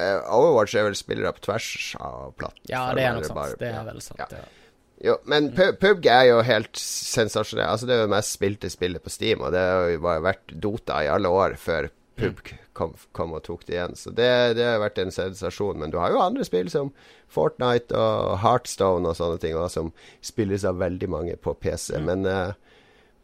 Eh, 0.00 0.16
Overwatch 0.36 0.74
er 0.78 0.88
vel 0.88 0.96
spillere 0.98 1.32
på 1.36 1.44
tvers 1.48 1.68
av 2.00 2.32
platten. 2.38 2.64
Ja, 2.70 2.88
det 2.96 3.04
er 3.04 3.18
nok 3.18 3.28
sant. 3.28 3.60
Det 3.60 3.70
er 3.70 3.84
vel 3.86 4.02
sant. 4.04 4.24
Ja. 4.24 4.40
Ja. 4.40 4.56
Jo, 5.00 5.14
men 5.32 5.48
PUBG 5.56 6.10
er 6.12 6.26
jo 6.28 6.40
helt 6.44 6.76
sensasjonelt. 6.76 7.70
Altså, 7.72 7.86
det 7.88 7.94
er 7.94 8.02
jo 8.02 8.08
det 8.08 8.12
mest 8.12 8.34
spilte 8.36 8.68
spillet 8.72 9.00
på 9.00 9.12
Steam, 9.12 9.40
og 9.40 9.54
det 9.54 9.62
har 9.64 9.86
jo 9.94 10.02
bare 10.04 10.24
vært 10.26 10.52
Dota 10.60 10.98
i 11.06 11.08
alle 11.08 11.30
år 11.32 11.56
før 11.60 11.88
PUBG 12.20 12.52
kom, 12.76 12.92
kom 13.16 13.32
og 13.36 13.42
tok 13.46 13.64
det 13.68 13.76
igjen. 13.78 13.96
Så 13.96 14.12
det, 14.12 14.28
det 14.58 14.66
har 14.66 14.82
vært 14.82 15.00
en 15.00 15.12
sensasjon. 15.14 15.80
Men 15.80 15.92
du 15.92 15.98
har 16.00 16.12
jo 16.12 16.20
andre 16.22 16.44
spill 16.46 16.68
som 16.72 16.92
Fortnite 17.32 17.96
og 17.96 18.40
Heartstone 18.44 19.08
og 19.08 19.16
sånne 19.18 19.40
ting, 19.42 19.56
også, 19.56 19.86
som 19.86 19.92
spilles 20.24 20.66
av 20.68 20.80
veldig 20.82 21.10
mange 21.12 21.38
på 21.40 21.54
PC. 21.60 21.94
Men 22.04 22.28
eh, 22.28 22.52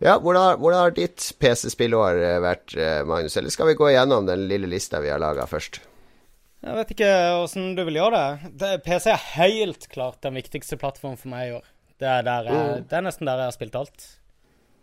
ja, 0.02 0.18
hvordan, 0.20 0.58
hvordan 0.60 0.82
har 0.82 0.96
ditt 0.96 1.30
PC-spillår 1.40 2.20
eh, 2.20 2.38
vært, 2.44 2.74
eh, 2.76 3.00
Magnus? 3.08 3.36
Eller 3.40 3.54
skal 3.54 3.70
vi 3.70 3.78
gå 3.78 3.90
igjennom 3.92 4.26
den 4.28 4.46
lille 4.50 4.68
lista 4.70 5.00
vi 5.04 5.12
har 5.12 5.22
laga 5.22 5.46
først? 5.48 5.80
Jeg 6.66 6.76
vet 6.80 6.92
ikke 6.96 7.10
åssen 7.38 7.74
du 7.78 7.84
vil 7.86 8.00
gjøre 8.00 8.20
det. 8.20 8.52
det. 8.60 8.70
PC 8.84 9.10
er 9.12 9.26
helt 9.36 9.88
klart 9.92 10.20
den 10.24 10.36
viktigste 10.36 10.78
plattformen 10.80 11.18
for 11.20 11.32
meg 11.32 11.48
i 11.48 11.56
år. 11.60 11.66
Det 11.96 12.08
er, 12.12 12.26
jeg, 12.26 12.86
det 12.90 12.96
er 12.98 13.04
nesten 13.06 13.28
der 13.28 13.40
jeg 13.40 13.48
har 13.48 13.56
spilt 13.56 13.76
alt. 13.78 14.08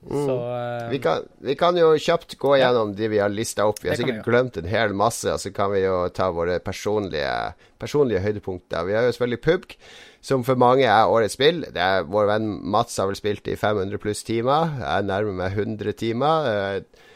Så 0.09 0.35
uh, 0.35 0.89
Vi 0.91 0.99
kan, 0.99 1.27
vi 1.39 1.55
kan 1.55 1.77
jo 1.77 1.93
kjapt 1.95 2.35
gå 2.39 2.55
gjennom 2.59 2.91
de 2.95 3.07
vi 3.07 3.19
har 3.21 3.31
lista 3.31 3.67
opp. 3.69 3.79
Vi 3.83 3.91
har 3.91 3.99
sikkert 3.99 4.25
glemt 4.25 4.57
en 4.59 4.67
hel 4.67 4.95
masse, 4.97 5.29
og 5.31 5.39
så 5.39 5.51
kan 5.55 5.71
vi 5.71 5.83
jo 5.85 6.07
ta 6.15 6.29
våre 6.35 6.57
personlige, 6.63 7.53
personlige 7.79 8.23
høydepunkter. 8.25 8.83
Vi 8.89 8.97
har 8.97 9.07
jo 9.07 9.13
selvfølgelig 9.15 9.43
PUBG, 9.45 9.77
som 10.23 10.43
for 10.47 10.59
mange 10.59 10.85
er 10.87 11.11
årets 11.11 11.35
spill. 11.35 11.65
Det 11.75 11.81
er, 11.83 12.05
vår 12.07 12.29
venn 12.29 12.51
Mats 12.71 12.95
har 13.01 13.09
vel 13.09 13.19
spilt 13.19 13.47
i 13.51 13.57
500 13.59 13.99
pluss 13.99 14.23
timer. 14.23 14.77
Jeg 14.79 15.07
nærmer 15.09 15.35
meg 15.41 15.57
100 15.57 15.97
timer. 15.99 16.47
Eh, 16.47 17.09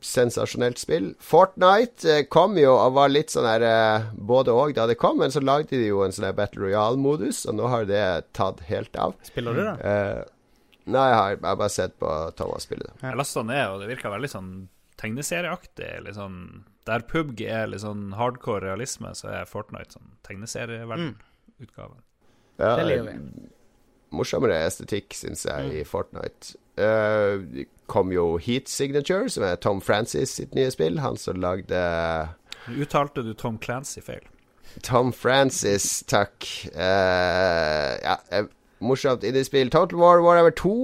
Sensasjonelt 0.00 0.80
spill. 0.80 1.10
Fortnite 1.20 2.08
eh, 2.08 2.22
kom 2.32 2.56
jo 2.58 2.72
og 2.72 2.96
var 2.96 3.12
litt 3.12 3.30
sånn 3.30 3.46
her 3.46 3.64
eh, 3.68 4.08
både 4.16 4.54
og 4.56 4.72
da 4.74 4.86
det 4.88 4.96
kom, 4.98 5.20
men 5.20 5.30
så 5.30 5.42
lagde 5.44 5.76
de 5.76 5.90
jo 5.90 6.00
en 6.02 6.14
sånn 6.16 6.30
Battle 6.34 6.64
Royale-modus, 6.64 7.44
og 7.46 7.58
nå 7.60 7.68
har 7.70 7.86
det 7.86 8.02
tatt 8.36 8.64
helt 8.70 8.96
av. 8.96 9.14
spiller 9.28 9.54
du 9.54 9.62
det? 9.62 9.76
Eh, 9.84 10.22
nei, 10.90 11.06
jeg 11.12 11.18
har, 11.20 11.36
jeg 11.36 11.46
har 11.52 11.62
bare 11.62 11.76
sett 11.76 11.98
på 12.00 12.16
Thomas 12.40 12.66
spille 12.66 12.88
det. 12.88 12.96
Jeg 13.04 13.20
lasta 13.20 13.44
ned, 13.46 13.64
og 13.68 13.84
det 13.84 13.92
virka 13.92 14.14
veldig 14.16 14.32
sånn 14.32 14.52
tegneserieaktig. 15.00 15.92
Litt 16.04 16.18
sånn 16.18 16.40
Der 16.88 17.04
PUBG 17.06 17.44
er 17.46 17.68
litt 17.70 17.84
sånn 17.84 18.14
hardcore 18.16 18.64
realisme, 18.64 19.12
så 19.14 19.30
er 19.36 19.48
Fortnite 19.48 20.00
sånn 20.00 20.16
tegneserieverden-utgaven. 20.26 22.00
Ja, 22.60 22.76
Det 22.76 22.88
liker 22.88 23.08
vi. 23.08 23.46
Morsommere 24.10 24.58
estetikk, 24.66 25.14
syns 25.14 25.44
jeg, 25.46 25.70
i 25.80 25.84
Fortnite. 25.86 26.56
Uh, 26.80 27.64
kom 27.90 28.10
jo 28.14 28.38
Heat 28.42 28.68
Signature, 28.68 29.30
som 29.30 29.44
er 29.46 29.58
Tom 29.62 29.80
Francis 29.84 30.34
sitt 30.38 30.54
nye 30.54 30.70
spill. 30.74 30.98
Han 31.04 31.18
som 31.20 31.38
lagde 31.40 31.80
Uttalte 32.70 33.22
du 33.24 33.32
Tom 33.34 33.58
Clancy 33.58 34.02
feil? 34.04 34.26
Tom 34.86 35.12
Francis, 35.12 36.02
takk. 36.10 36.46
Uh, 36.74 37.94
ja, 38.02 38.18
eh, 38.30 38.50
morsomt 38.80 39.24
indiespill. 39.26 39.70
Total 39.70 39.98
War 39.98 40.22
Warhammer 40.22 40.54
2 40.54 40.74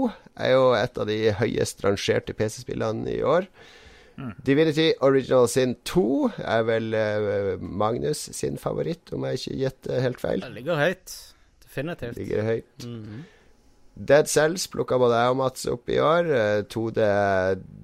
er 0.43 0.53
jo 0.55 0.71
et 0.79 0.99
av 0.99 1.11
de 1.11 1.19
høyest 1.39 1.85
rangerte 1.85 2.35
PC-spillene 2.35 3.11
i 3.15 3.23
år. 3.23 3.51
Divinity 4.47 4.93
Original 5.05 5.49
Sin 5.49 5.75
2 5.85 6.31
er 6.41 6.63
vel 6.65 6.95
uh, 6.97 7.61
Magnus 7.61 8.23
sin 8.33 8.57
favoritt, 8.59 9.13
om 9.13 9.27
jeg 9.29 9.41
ikke 9.41 9.59
gjetter 9.61 10.05
helt 10.07 10.23
feil. 10.23 10.41
Det 10.41 10.55
ligger 10.57 10.81
høyt. 10.81 11.17
Definitivt. 11.77 12.17
Ligger 12.21 12.47
høyt. 12.49 12.87
Mhm. 12.89 13.25
Dead 13.97 14.29
Cells 14.29 14.67
plukka 14.69 14.99
både 15.01 15.17
jeg 15.17 15.33
og 15.33 15.37
Mats 15.41 15.63
opp 15.73 15.89
i 15.89 15.97
år. 16.05 16.27
Eh, 16.29 16.63
2D 16.69 17.01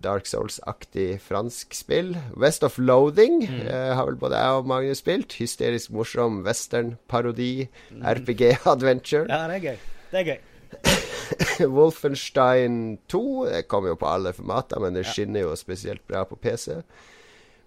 Dark 0.04 0.26
Souls-aktig 0.28 1.20
fransk 1.24 1.72
spill. 1.72 2.10
West 2.36 2.64
of 2.68 2.76
Loathing 2.76 3.38
eh, 3.46 3.94
har 3.96 4.04
vel 4.10 4.18
både 4.20 4.36
jeg 4.36 4.58
og 4.60 4.68
Magnus 4.68 5.00
spilt. 5.00 5.32
Hysterisk 5.40 5.90
morsom 5.96 6.42
western-parodi. 6.44 7.68
RPG-adventure. 8.04 9.24
Ja, 9.32 9.46
det 9.48 9.56
er 9.56 9.64
gøy. 9.70 9.78
Det 10.12 10.20
er 10.20 10.28
gøy. 10.34 10.40
Wolfenstein 11.76 12.98
2 13.08 13.22
det 13.48 13.64
kommer 13.68 13.92
jo 13.92 13.98
på 14.00 14.08
alle 14.12 14.32
formater, 14.36 14.80
men 14.84 14.94
det 14.96 15.06
skinner 15.08 15.46
jo 15.46 15.56
spesielt 15.56 16.04
bra 16.08 16.24
på 16.28 16.36
PC. 16.36 16.82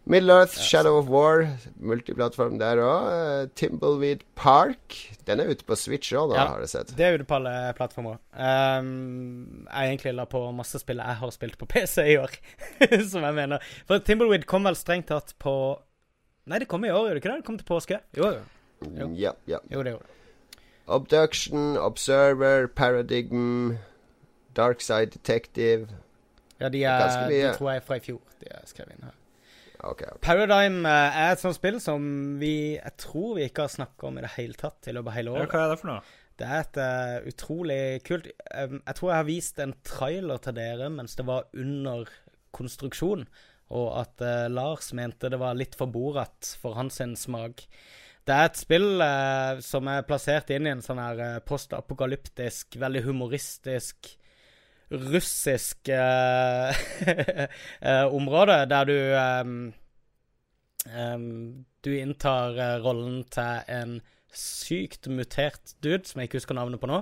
Middle 0.08 0.30
Earth, 0.34 0.54
Shadow 0.62 1.00
of 1.00 1.08
War, 1.10 1.48
multiplattform 1.82 2.60
der 2.62 2.78
òg. 2.78 3.50
Timbleweed 3.58 4.20
Park. 4.38 4.94
Den 5.26 5.40
er 5.42 5.50
ute 5.50 5.66
på 5.66 5.74
Switch 5.76 6.12
òg 6.14 6.36
Ja. 6.36 6.44
har 6.52 6.60
jeg 6.62 6.70
sett. 6.70 6.92
Det 6.96 7.06
er 7.08 7.16
ute 7.18 7.26
på 7.26 7.36
alle 7.40 7.74
plattformer. 7.74 8.20
Um, 8.32 9.66
jeg 9.72 9.90
egentlig 9.98 10.14
la 10.14 10.26
på 10.30 10.44
masse 10.54 10.78
spill 10.80 11.02
jeg 11.02 11.16
har 11.24 11.32
spilt 11.34 11.58
på 11.58 11.66
PC 11.74 11.98
i 12.14 12.18
år, 12.22 12.30
som 13.12 13.24
jeg 13.26 13.34
mener. 13.34 13.66
For 13.88 13.98
Timbleweed 13.98 14.46
kom 14.46 14.64
vel 14.70 14.76
strengt 14.78 15.08
tatt 15.10 15.34
på 15.42 15.56
Nei, 16.46 16.60
det 16.62 16.68
kom 16.70 16.86
i 16.86 16.92
år, 16.94 17.08
gjorde 17.08 17.16
det 17.16 17.24
ikke 17.24 17.32
det? 17.32 17.38
Det 17.42 17.46
kom 17.48 17.58
til 17.58 17.66
påske? 17.66 17.98
Jo, 18.14 18.28
jo. 18.36 18.42
Jo. 18.94 19.08
Ja, 19.18 19.32
ja. 19.50 19.58
Jo, 19.74 19.82
det 19.82 19.96
gjorde 19.96 20.06
det. 20.06 20.60
Obduction, 20.88 21.78
Observer, 21.82 22.68
Paradigm, 22.68 23.80
Darkside 24.54 25.10
Detective 25.16 25.88
Ja, 26.62 26.70
de 26.70 26.84
er, 26.86 27.26
mye. 27.26 27.48
de 27.50 27.58
tror 27.58 27.72
jeg 27.74 27.82
er 27.82 27.86
fra 27.88 27.98
i 27.98 28.04
fjor. 28.06 28.20
De 28.44 28.52
er 28.54 28.62
skrevet 28.70 28.94
inn 28.94 29.08
her. 29.10 29.16
Ok, 29.86 30.02
ok. 30.16 30.20
Paradigm 30.26 30.86
eh, 30.90 31.18
er 31.22 31.34
et 31.36 31.42
sånt 31.42 31.58
spill 31.58 31.80
som 31.84 32.06
vi 32.42 32.76
Jeg 32.76 32.94
tror 33.02 33.36
vi 33.38 33.46
ikke 33.48 33.68
har 33.68 33.74
snakka 33.74 34.08
om 34.10 34.18
i 34.20 34.24
det 34.26 34.32
hele 34.36 34.58
tatt 34.60 34.90
i 34.90 34.94
løpet 34.96 35.12
av 35.12 35.18
hele 35.20 35.34
Ja, 35.34 35.42
året. 35.44 35.52
hva 35.54 35.64
er 35.66 35.74
det 35.74 35.80
for 35.82 35.92
noe? 35.92 36.14
Det 36.36 36.48
er 36.52 36.64
et 36.66 36.78
uh, 36.84 37.28
utrolig 37.32 37.82
kult 38.04 38.26
um, 38.52 38.80
Jeg 38.82 38.98
tror 38.98 39.12
jeg 39.12 39.20
har 39.22 39.28
vist 39.30 39.62
en 39.64 39.76
trailer 39.88 40.42
til 40.44 40.58
dere 40.58 40.90
mens 40.92 41.16
det 41.16 41.24
var 41.30 41.46
under 41.56 42.10
konstruksjon, 42.56 43.24
og 43.76 43.88
at 44.02 44.24
uh, 44.26 44.48
Lars 44.52 44.90
mente 44.96 45.32
det 45.32 45.40
var 45.40 45.56
litt 45.56 45.78
for 45.80 45.88
borat 45.92 46.50
for 46.60 46.76
hans 46.76 47.00
smak. 47.22 47.64
Det 48.28 48.36
er 48.36 48.50
et 48.50 48.60
spill 48.60 49.00
uh, 49.00 49.62
som 49.64 49.88
er 49.92 50.04
plassert 50.08 50.52
inn 50.52 50.68
i 50.68 50.74
en 50.74 50.84
sånn 50.84 51.00
her 51.00 51.40
postapokalyptisk, 51.48 52.76
veldig 52.84 53.06
humoristisk 53.08 54.12
russisk 54.92 55.90
uh, 55.90 56.74
område 58.20 58.60
der 58.70 58.90
du 58.90 58.98
um, 59.18 59.56
um, 60.90 61.66
Du 61.86 61.92
inntar 61.94 62.82
rollen 62.84 63.24
til 63.34 63.72
en 63.72 63.98
sykt 64.36 65.08
mutert 65.08 65.76
dude 65.84 66.04
som 66.08 66.20
jeg 66.20 66.30
ikke 66.30 66.42
husker 66.42 66.58
navnet 66.58 66.82
på 66.82 66.90
nå, 66.90 67.00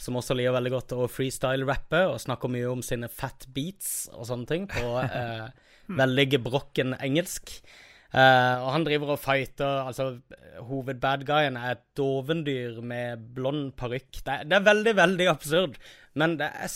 som 0.00 0.18
også 0.18 0.36
liker 0.36 0.54
veldig 0.56 0.72
godt 0.74 0.94
å 0.96 1.08
freestyle-rappe 1.10 2.02
og 2.10 2.20
snakker 2.22 2.52
mye 2.52 2.68
om 2.70 2.82
sine 2.84 3.08
fat 3.08 3.46
beats 3.54 4.10
og 4.12 4.28
sånne 4.28 4.50
ting 4.50 4.68
på 4.70 4.84
uh, 5.00 5.48
veldig 6.02 6.28
gebrokken 6.36 6.96
engelsk. 6.98 7.56
Uh, 8.14 8.62
og 8.62 8.68
han 8.76 8.84
driver 8.86 9.16
og 9.16 9.18
fighter 9.18 9.88
Altså, 9.88 10.04
hovedbadguyen 10.68 11.56
er 11.58 11.72
et 11.74 11.82
dovendyr 11.98 12.78
med 12.78 13.24
blond 13.34 13.72
parykk. 13.78 14.20
Det, 14.20 14.36
det, 14.50 14.60
er 14.60 14.68
veldig, 14.68 14.94
veldig 15.00 15.30
absurd, 15.32 15.80
men 16.14 16.36
det 16.38 16.52
er 16.52 16.70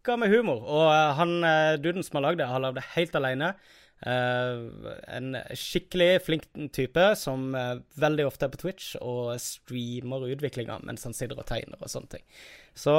spekka 0.00 0.16
med 0.16 0.32
humor. 0.32 0.64
Og 0.64 0.88
uh, 0.88 1.12
han 1.18 1.44
uh, 1.44 1.76
duden 1.76 2.02
som 2.02 2.18
har 2.18 2.30
lagd 2.30 2.40
det, 2.40 2.48
har 2.48 2.64
lagd 2.64 2.80
det 2.80 2.88
helt 2.96 3.14
alene. 3.14 3.54
en 4.00 5.36
skikkelig 5.52 6.22
flink 6.24 6.46
type 6.72 7.02
som 7.20 7.52
veldig 8.00 8.24
ofte 8.24 8.46
er 8.46 8.52
på 8.54 8.60
Twitch 8.62 8.94
og 8.96 9.34
streamer 9.36 10.24
utviklinga 10.32 10.78
mens 10.88 11.04
han 11.04 11.12
sitter 11.12 11.36
og 11.36 11.44
tegner 11.44 11.76
og 11.76 11.90
sånne 11.92 12.14
ting. 12.14 12.24
Så 12.72 12.94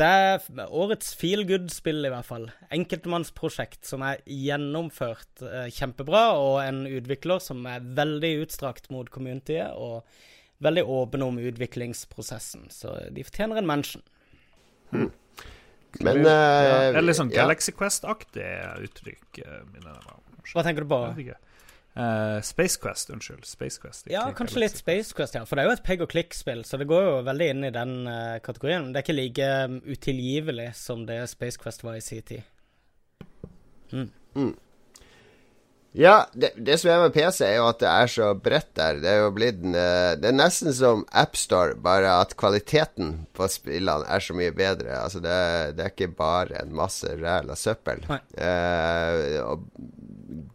det 0.00 0.08
er 0.08 0.40
årets 0.72 1.12
feel 1.20 1.44
good-spill, 1.44 2.06
i 2.06 2.12
hvert 2.12 2.24
fall. 2.24 2.46
Enkeltmannsprosjekt 2.72 3.84
som 3.84 4.00
er 4.06 4.22
gjennomført 4.24 5.44
eh, 5.44 5.68
kjempebra, 5.68 6.22
og 6.40 6.62
en 6.64 6.86
utvikler 6.88 7.42
som 7.44 7.60
er 7.68 7.84
veldig 7.98 8.32
utstrakt 8.46 8.88
mot 8.94 9.10
communityet, 9.12 9.76
og 9.76 10.08
veldig 10.64 10.86
åpen 10.88 11.26
om 11.26 11.42
utviklingsprosessen. 11.42 12.70
Så 12.72 12.94
de 13.12 13.26
fortjener 13.28 13.60
en 13.60 13.68
mention. 13.68 14.06
Hmm. 14.94 15.10
Men 16.00 16.22
uh, 16.24 16.32
ja, 16.32 16.76
Det 16.92 17.00
er 17.02 17.04
litt 17.04 17.18
sånn 17.18 17.32
Galaxy 17.32 17.74
Quest-aktig 17.76 18.48
uttrykk. 18.86 19.42
Uh, 19.44 19.98
Hva 20.52 20.64
tenker 20.64 20.86
du 20.86 20.92
på? 20.92 21.00
Uh, 21.92 22.40
Space 22.40 22.80
Quest, 22.80 23.10
unnskyld. 23.12 23.44
Space 23.44 23.80
Quest. 23.80 24.06
Ja, 24.08 24.24
kanskje 24.36 24.62
litt 24.62 24.78
Space 24.80 25.12
Quest, 25.16 25.36
ja. 25.36 25.44
For 25.48 25.58
det 25.58 25.66
er 25.66 25.68
jo 25.68 25.76
et 25.76 25.84
peg 25.84 26.04
og 26.04 26.08
klikk-spill, 26.14 26.64
så 26.64 26.80
det 26.80 26.88
går 26.88 27.04
jo 27.04 27.14
veldig 27.26 27.48
inn 27.52 27.68
i 27.68 27.72
den 27.74 27.94
uh, 28.08 28.40
kategorien. 28.44 28.88
Det 28.94 29.02
er 29.02 29.06
ikke 29.06 29.18
like 29.18 29.50
um, 29.66 29.78
utilgivelig 29.84 30.70
som 30.80 31.04
det 31.08 31.20
Space 31.34 31.60
Quest 31.60 31.84
var 31.84 31.98
i 31.98 32.04
sin 32.04 32.24
tid. 32.24 32.48
Mm. 33.92 34.08
Mm. 34.32 34.54
Ja, 35.92 36.26
det, 36.32 36.54
det, 36.56 36.78
som 36.80 36.88
er 36.88 37.02
med 37.02 37.12
PC, 37.12 37.42
er 37.44 37.58
jo 37.58 37.66
at 37.68 37.82
det 37.82 37.88
er 37.90 38.08
så 38.08 38.30
bredt 38.40 38.70
der. 38.78 39.00
Det 39.02 39.10
er 39.10 39.18
jo 39.20 39.32
blitt 39.36 39.58
en, 39.60 39.74
uh, 39.76 40.14
Det 40.16 40.30
er 40.30 40.38
nesten 40.38 40.72
som 40.72 41.04
AppStore, 41.12 41.76
bare 41.84 42.14
at 42.22 42.32
kvaliteten 42.40 43.26
på 43.36 43.48
spillene 43.52 44.08
er 44.08 44.24
så 44.24 44.36
mye 44.36 44.54
bedre. 44.56 44.96
Altså, 45.02 45.20
det, 45.20 45.36
det 45.76 45.84
er 45.84 45.92
ikke 45.92 46.14
bare 46.16 46.62
en 46.62 46.72
masse 46.76 47.12
ræl 47.20 47.52
av 47.52 47.60
søppel. 47.60 48.06
Å 48.08 49.54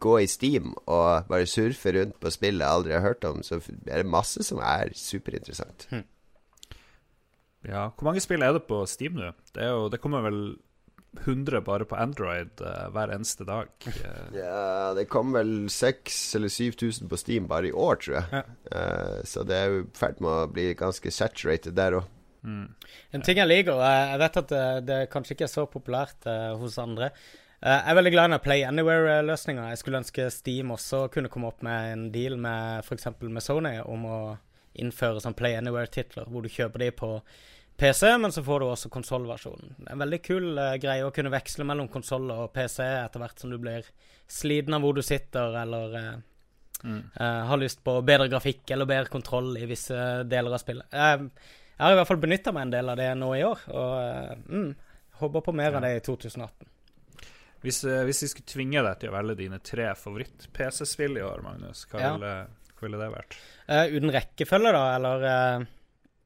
gå 0.02 0.18
i 0.24 0.30
Steam 0.30 0.74
og 0.86 1.30
bare 1.30 1.50
surfe 1.50 1.94
rundt 1.94 2.18
på 2.22 2.34
spill 2.34 2.62
jeg 2.62 2.74
aldri 2.80 2.96
har 2.98 3.06
hørt 3.06 3.26
om, 3.30 3.44
så 3.46 3.60
er 3.62 4.02
det 4.02 4.10
masse 4.10 4.42
som 4.46 4.62
er 4.64 4.94
superinteressant. 4.98 5.90
Hm. 5.92 6.06
Ja, 7.68 7.90
hvor 7.92 8.10
mange 8.10 8.24
spill 8.24 8.46
er 8.46 8.56
det 8.56 8.66
på 8.70 8.80
Steam 8.90 9.18
nå? 9.20 9.34
Det, 9.54 9.70
jo, 9.70 9.86
det 9.92 10.00
kommer 10.02 10.26
vel 10.26 10.42
100 11.24 11.62
bare 11.66 11.88
på 11.88 11.98
Android 11.98 12.62
uh, 12.62 12.90
hver 12.94 13.14
eneste 13.16 13.48
dag. 13.48 13.72
ja, 14.36 14.94
det 14.98 15.08
kom 15.12 15.34
vel 15.36 15.70
6000 15.72 16.40
eller 16.40 16.54
7000 16.54 17.10
på 17.10 17.20
Steam 17.20 17.48
bare 17.50 17.72
i 17.72 17.74
år, 17.74 18.00
tror 18.04 18.20
jeg. 18.20 18.28
Ja. 18.34 18.44
Uh, 18.74 19.18
så 19.26 19.48
det 19.48 19.58
er 19.58 19.72
jo 19.72 19.82
i 19.82 19.90
ferd 19.98 20.22
med 20.24 20.32
å 20.34 20.52
bli 20.52 20.70
ganske 20.78 21.12
saturated 21.14 21.78
der 21.80 22.02
òg. 22.02 22.14
Mm. 22.48 22.70
En 23.18 23.26
ting 23.26 23.40
jeg 23.42 23.50
liker, 23.50 23.82
jeg 23.82 24.22
vet 24.22 24.40
at 24.44 24.54
det, 24.54 24.68
det 24.88 25.02
kanskje 25.12 25.36
ikke 25.36 25.48
er 25.50 25.56
så 25.56 25.66
populært 25.72 26.30
uh, 26.30 26.54
hos 26.62 26.78
andre, 26.82 27.12
Uh, 27.58 27.72
jeg 27.74 27.90
er 27.90 27.96
veldig 27.98 28.12
glad 28.14 28.34
i 28.36 28.38
Play 28.38 28.64
Anywhere-løsninga. 28.70 29.70
Jeg 29.72 29.80
skulle 29.82 29.98
ønske 29.98 30.28
Steam 30.30 30.72
også 30.76 31.08
kunne 31.10 31.30
komme 31.34 31.50
opp 31.50 31.64
med 31.66 31.94
en 31.94 32.04
deal 32.14 32.36
med 32.38 32.86
f.eks. 32.86 33.08
med 33.18 33.42
Sony 33.42 33.80
om 33.82 34.04
å 34.06 34.20
innføre 34.78 35.24
sånn 35.24 35.34
Play 35.38 35.58
Anywhere-titler, 35.58 36.28
hvor 36.30 36.46
du 36.46 36.54
kjøper 36.54 36.86
de 36.86 36.92
på 36.94 37.10
PC, 37.78 38.10
men 38.18 38.32
så 38.34 38.44
får 38.44 38.60
du 38.60 38.68
også 38.68 38.90
konsollversjonen. 38.94 39.76
Er 39.86 39.94
en 39.94 40.02
veldig 40.02 40.22
kul 40.26 40.48
uh, 40.58 40.76
greie 40.82 41.06
å 41.06 41.14
kunne 41.16 41.34
veksle 41.34 41.68
mellom 41.68 41.90
konsoll 41.94 42.26
og 42.34 42.50
PC 42.56 42.82
etter 42.86 43.22
hvert 43.22 43.44
som 43.44 43.54
du 43.54 43.60
blir 43.62 43.86
sliten 44.28 44.74
av 44.76 44.84
hvor 44.84 44.98
du 44.98 45.04
sitter, 45.06 45.54
eller 45.62 45.94
uh, 45.94 46.08
mm. 46.84 47.02
har 47.18 47.62
lyst 47.62 47.84
på 47.86 47.94
bedre 48.06 48.28
grafikk 48.32 48.74
eller 48.76 48.90
bedre 48.90 49.14
kontroll 49.14 49.54
i 49.62 49.68
visse 49.70 49.98
deler 50.28 50.58
av 50.58 50.62
spillet. 50.62 50.90
jeg 50.92 51.30
har 51.80 51.94
i 51.94 52.00
hvert 52.00 52.10
fall 52.10 52.20
benytta 52.26 52.52
meg 52.52 52.68
en 52.68 52.74
del 52.74 52.90
av 52.92 52.98
det 53.00 53.12
nå 53.16 53.30
i 53.38 53.46
år, 53.48 53.64
og 53.72 54.50
mm, 54.50 54.74
håper 55.22 55.46
på 55.46 55.56
mer 55.56 55.72
ja. 55.72 55.78
av 55.78 55.88
det 55.88 55.94
i 55.96 56.04
2018. 56.10 56.74
Hvis, 57.62 57.82
hvis 57.84 58.22
vi 58.24 58.30
skulle 58.32 58.52
tvinge 58.52 58.84
deg 58.86 59.00
til 59.02 59.10
å 59.10 59.16
velge 59.16 59.40
dine 59.40 59.58
tre 59.66 59.90
favoritt-PC-spill 59.98 61.18
i 61.18 61.26
år, 61.26 61.42
Magnus, 61.46 61.86
hva, 61.90 62.02
ja. 62.04 62.12
ville, 62.14 62.34
hva, 62.74 62.84
ville, 62.84 63.00
det 63.02 63.10
vært? 63.16 63.40
Uh, 63.66 63.86
uten 63.96 64.14
rekkefølge, 64.14 64.74
da, 64.76 64.84
eller 64.98 65.26
uh, 65.26 65.66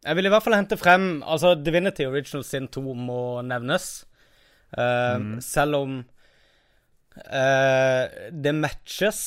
Jeg 0.01 0.17
vil 0.17 0.27
i 0.27 0.31
hvert 0.33 0.45
fall 0.45 0.57
hente 0.57 0.79
frem 0.81 1.21
Altså, 1.21 1.53
Divinity 1.55 2.07
Original 2.09 2.45
Sin 2.47 2.69
2 2.73 2.95
må 2.97 3.21
nevnes. 3.45 3.91
Uh, 4.73 5.19
mm. 5.21 5.37
Selv 5.45 5.83
om 5.83 6.01
det 7.11 8.53
matches 8.55 9.17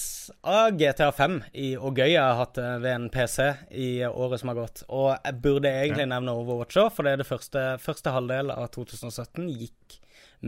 av 0.41 0.71
GTA 0.73 1.11
5 1.13 1.35
i, 1.53 1.67
og 1.77 1.99
gøy 2.01 2.15
jeg 2.15 2.23
har 2.23 2.39
hatt 2.39 2.55
det 2.57 2.71
ved 2.81 2.95
en 2.95 3.11
PC 3.13 3.45
i 3.77 3.89
året 4.09 4.41
som 4.41 4.49
har 4.49 4.57
gått. 4.57 4.87
Og 4.89 5.11
jeg 5.13 5.37
burde 5.45 5.69
egentlig 5.69 6.07
ja. 6.07 6.11
nevne 6.15 6.33
Overwatch 6.33 6.79
òg, 6.81 6.89
for 6.97 7.05
det 7.05 7.13
er 7.13 7.21
det 7.21 7.29
første, 7.29 7.65
første 7.85 8.15
halvdel 8.15 8.55
av 8.55 8.71
2017 8.73 9.51
gikk 9.53 9.99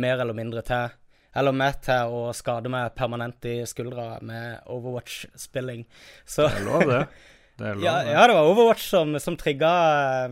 mer 0.00 0.24
eller 0.24 0.38
mindre 0.38 0.64
til 0.64 0.96
eller 1.36 1.52
med 1.52 1.80
til 1.84 2.16
å 2.16 2.20
skade 2.36 2.70
meg 2.72 2.94
permanent 2.96 3.44
i 3.48 3.58
skuldra 3.68 4.16
med 4.24 4.64
Overwatch-spilling. 4.72 5.84
Så 6.24 6.48
Det 6.48 7.02
lov, 7.58 7.64
det. 7.64 7.64
Det 7.64 7.70
er 7.70 7.78
lov, 7.78 7.84
ja, 7.86 7.94
ja, 8.12 8.26
det 8.28 8.36
var 8.36 8.50
Overwatch 8.50 8.88
som, 8.90 9.14
som 9.22 9.36
trigga 9.40 9.70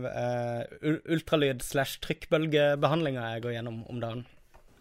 uh, 0.05 0.91
ultralyd 1.15 1.63
slash 1.65 1.99
trykkbølgebehandlinga 2.05 3.29
jeg 3.33 3.45
går 3.45 3.55
gjennom 3.57 3.79
om 3.91 4.01
dagen. 4.03 4.25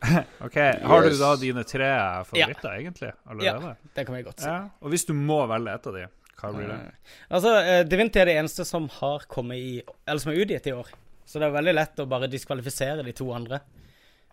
ok, 0.47 0.59
Har 0.85 1.07
du 1.07 1.15
da 1.17 1.31
dine 1.41 1.65
tre 1.65 1.89
favoritter, 2.29 2.69
ja. 2.69 2.83
egentlig? 2.83 3.15
Allerede? 3.25 3.73
Ja, 3.73 3.93
det 3.97 4.05
kan 4.05 4.19
vi 4.19 4.27
godt 4.27 4.45
si. 4.45 4.51
Ja. 4.51 4.59
Og 4.85 4.93
hvis 4.93 5.07
du 5.09 5.15
må 5.17 5.41
velge 5.49 5.79
et 5.79 5.89
av 5.89 5.97
de, 5.97 6.05
hva 6.43 6.53
blir 6.53 6.69
det? 6.69 6.77
Uh, 6.77 7.17
altså, 7.39 7.55
uh, 7.65 7.81
Divinity 7.89 8.21
er 8.21 8.29
det 8.29 8.37
eneste 8.43 8.69
som 8.69 8.91
har 8.99 9.25
kommet 9.31 9.63
i 9.63 9.73
Eller 10.05 10.21
som 10.21 10.35
er 10.35 10.43
utgitt 10.45 10.69
i 10.69 10.77
år. 10.77 10.93
Så 11.25 11.41
det 11.41 11.49
er 11.49 11.57
veldig 11.57 11.73
lett 11.79 12.03
å 12.03 12.09
bare 12.11 12.29
diskvalifisere 12.29 13.07
de 13.07 13.17
to 13.17 13.31
andre. 13.37 13.65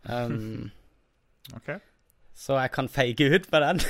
Um, 0.02 0.72
Okay. 1.56 1.78
Så 2.42 2.58
jeg 2.58 2.72
kan 2.74 2.90
feige 2.90 3.28
ut 3.30 3.46
med 3.54 3.62
den. 3.68 3.84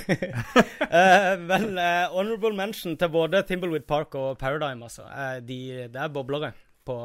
uh, 0.91 1.35
men 1.51 1.69
uh, 1.79 2.11
honorable 2.11 2.51
mention 2.57 2.97
til 2.99 3.11
både 3.13 3.43
Timbleweed 3.47 3.87
Park 3.87 4.15
og 4.19 4.37
Paradigm, 4.41 4.83
altså. 4.83 5.07
Uh, 5.07 5.39
de, 5.39 5.87
det 5.93 6.01
er 6.01 6.11
boblere 6.11 6.51
på 6.85 6.97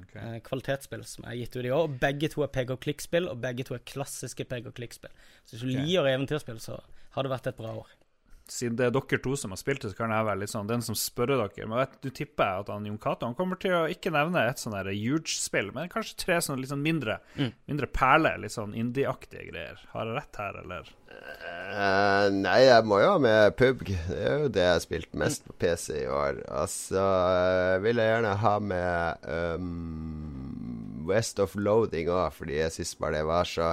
okay. 0.00 0.40
kvalitetsspill 0.46 1.04
som 1.04 1.28
er 1.28 1.36
gitt 1.42 1.58
ut 1.58 1.68
i 1.68 1.74
år. 1.74 1.92
Begge 2.00 2.32
to 2.32 2.46
er 2.46 2.52
peg 2.54 2.72
og 2.72 2.80
klikk-spill, 2.80 3.28
og 3.28 3.42
begge 3.44 3.68
to 3.68 3.76
er 3.76 3.84
klassiske 3.84 4.48
peg 4.48 4.70
og 4.70 4.76
klikk-spill. 4.78 5.12
Så 5.44 5.56
hvis 5.56 5.66
du 5.66 5.68
okay. 5.68 5.84
liker 5.84 6.12
eventyrspill, 6.14 6.62
så 6.64 6.80
har 7.16 7.26
det 7.26 7.34
vært 7.36 7.52
et 7.52 7.60
bra 7.60 7.76
år 7.82 7.97
siden 8.52 8.76
det 8.78 8.88
er 8.88 8.94
dere 8.94 9.20
to 9.24 9.34
som 9.38 9.54
har 9.54 9.60
spilt 9.60 9.84
det, 9.84 9.92
så 9.92 9.98
kan 9.98 10.14
jeg 10.14 10.26
være 10.28 10.42
litt 10.42 10.52
sånn 10.52 10.70
den 10.70 10.84
som 10.84 10.96
spør 10.98 11.34
dere. 11.34 11.66
Men 11.66 11.82
vet, 11.82 11.98
du 12.04 12.10
tipper 12.14 12.62
at 12.62 12.72
han 12.72 12.86
Jon 12.88 13.00
Cato 13.02 13.30
kommer 13.38 13.60
til 13.60 13.76
å 13.76 13.86
ikke 13.90 14.12
nevne 14.14 14.46
et 14.48 14.62
sånn 14.62 14.76
huge-spill, 14.78 15.72
men 15.76 15.90
kanskje 15.92 16.18
tre 16.24 16.38
sånn 16.44 16.62
litt 16.62 16.72
sånn 16.72 16.84
mindre, 16.84 17.18
mm. 17.36 17.52
mindre 17.70 17.90
perler, 17.92 18.38
litt 18.42 18.54
sånn 18.54 18.76
indie-aktige 18.78 19.50
greier. 19.50 19.82
Har 19.92 20.08
jeg 20.08 20.18
rett 20.20 20.40
her, 20.42 20.62
eller? 20.64 20.94
Uh, 21.08 22.28
nei, 22.32 22.60
jeg 22.64 22.84
må 22.88 23.00
jo 23.02 23.12
ha 23.14 23.20
med 23.22 23.56
PubG. 23.58 23.92
Det 24.08 24.18
er 24.18 24.44
jo 24.44 24.52
det 24.52 24.64
jeg 24.64 24.74
har 24.74 24.84
spilt 24.84 25.16
mest 25.18 25.44
på 25.46 25.56
PC 25.60 26.02
i 26.02 26.10
år. 26.10 26.42
Altså, 26.60 27.02
uh, 27.02 27.76
vil 27.84 28.00
jeg 28.00 28.12
gjerne 28.12 28.34
ha 28.42 28.54
med 28.64 29.28
um, 29.58 30.37
West 31.08 31.40
of 31.42 31.56
Loading 31.58 32.10
òg, 32.12 32.32
fordi 32.36 32.58
jeg 32.60 32.74
syns 32.74 32.94
bare 33.00 33.18
det 33.18 33.28
var 33.28 33.48
så 33.48 33.72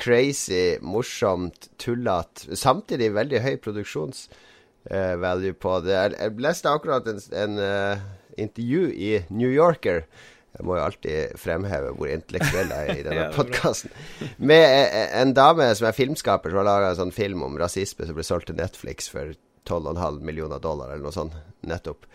crazy, 0.00 0.76
morsomt, 0.82 1.68
tullete. 1.78 2.56
Samtidig 2.58 3.12
veldig 3.14 3.40
høy 3.44 3.54
produksjonsvalue 3.62 5.54
uh, 5.54 5.60
på 5.60 5.74
det. 5.86 5.94
Jeg, 5.94 6.14
jeg 6.18 6.46
leste 6.46 6.72
akkurat 6.72 7.10
en, 7.10 7.20
en 7.44 7.58
uh, 7.62 8.06
intervju 8.40 8.88
i 8.90 9.12
New 9.30 9.50
Yorker. 9.52 10.04
Jeg 10.54 10.66
må 10.68 10.76
jo 10.78 10.84
alltid 10.84 11.38
fremheve 11.40 11.90
hvor 11.98 12.10
intellektuell 12.10 12.70
jeg 12.70 12.90
er 12.90 13.00
i 13.00 13.04
denne 13.08 13.30
podkasten. 13.34 13.90
Med 14.38 14.62
eh, 14.62 15.08
en 15.18 15.34
dame 15.34 15.66
som 15.74 15.88
er 15.88 15.96
filmskaper, 15.96 16.52
som 16.52 16.62
har 16.62 16.68
laga 16.68 16.92
en 16.92 17.00
sånn 17.00 17.14
film 17.14 17.42
om 17.46 17.58
rasisme 17.58 18.06
som 18.06 18.18
ble 18.18 18.26
solgt 18.26 18.52
til 18.52 18.60
Netflix 18.60 19.10
for 19.10 19.34
12,5 19.66 20.20
millioner 20.22 20.62
dollar, 20.62 20.92
eller 20.92 21.06
noe 21.06 21.16
sånt, 21.16 21.34
nettopp. 21.66 22.06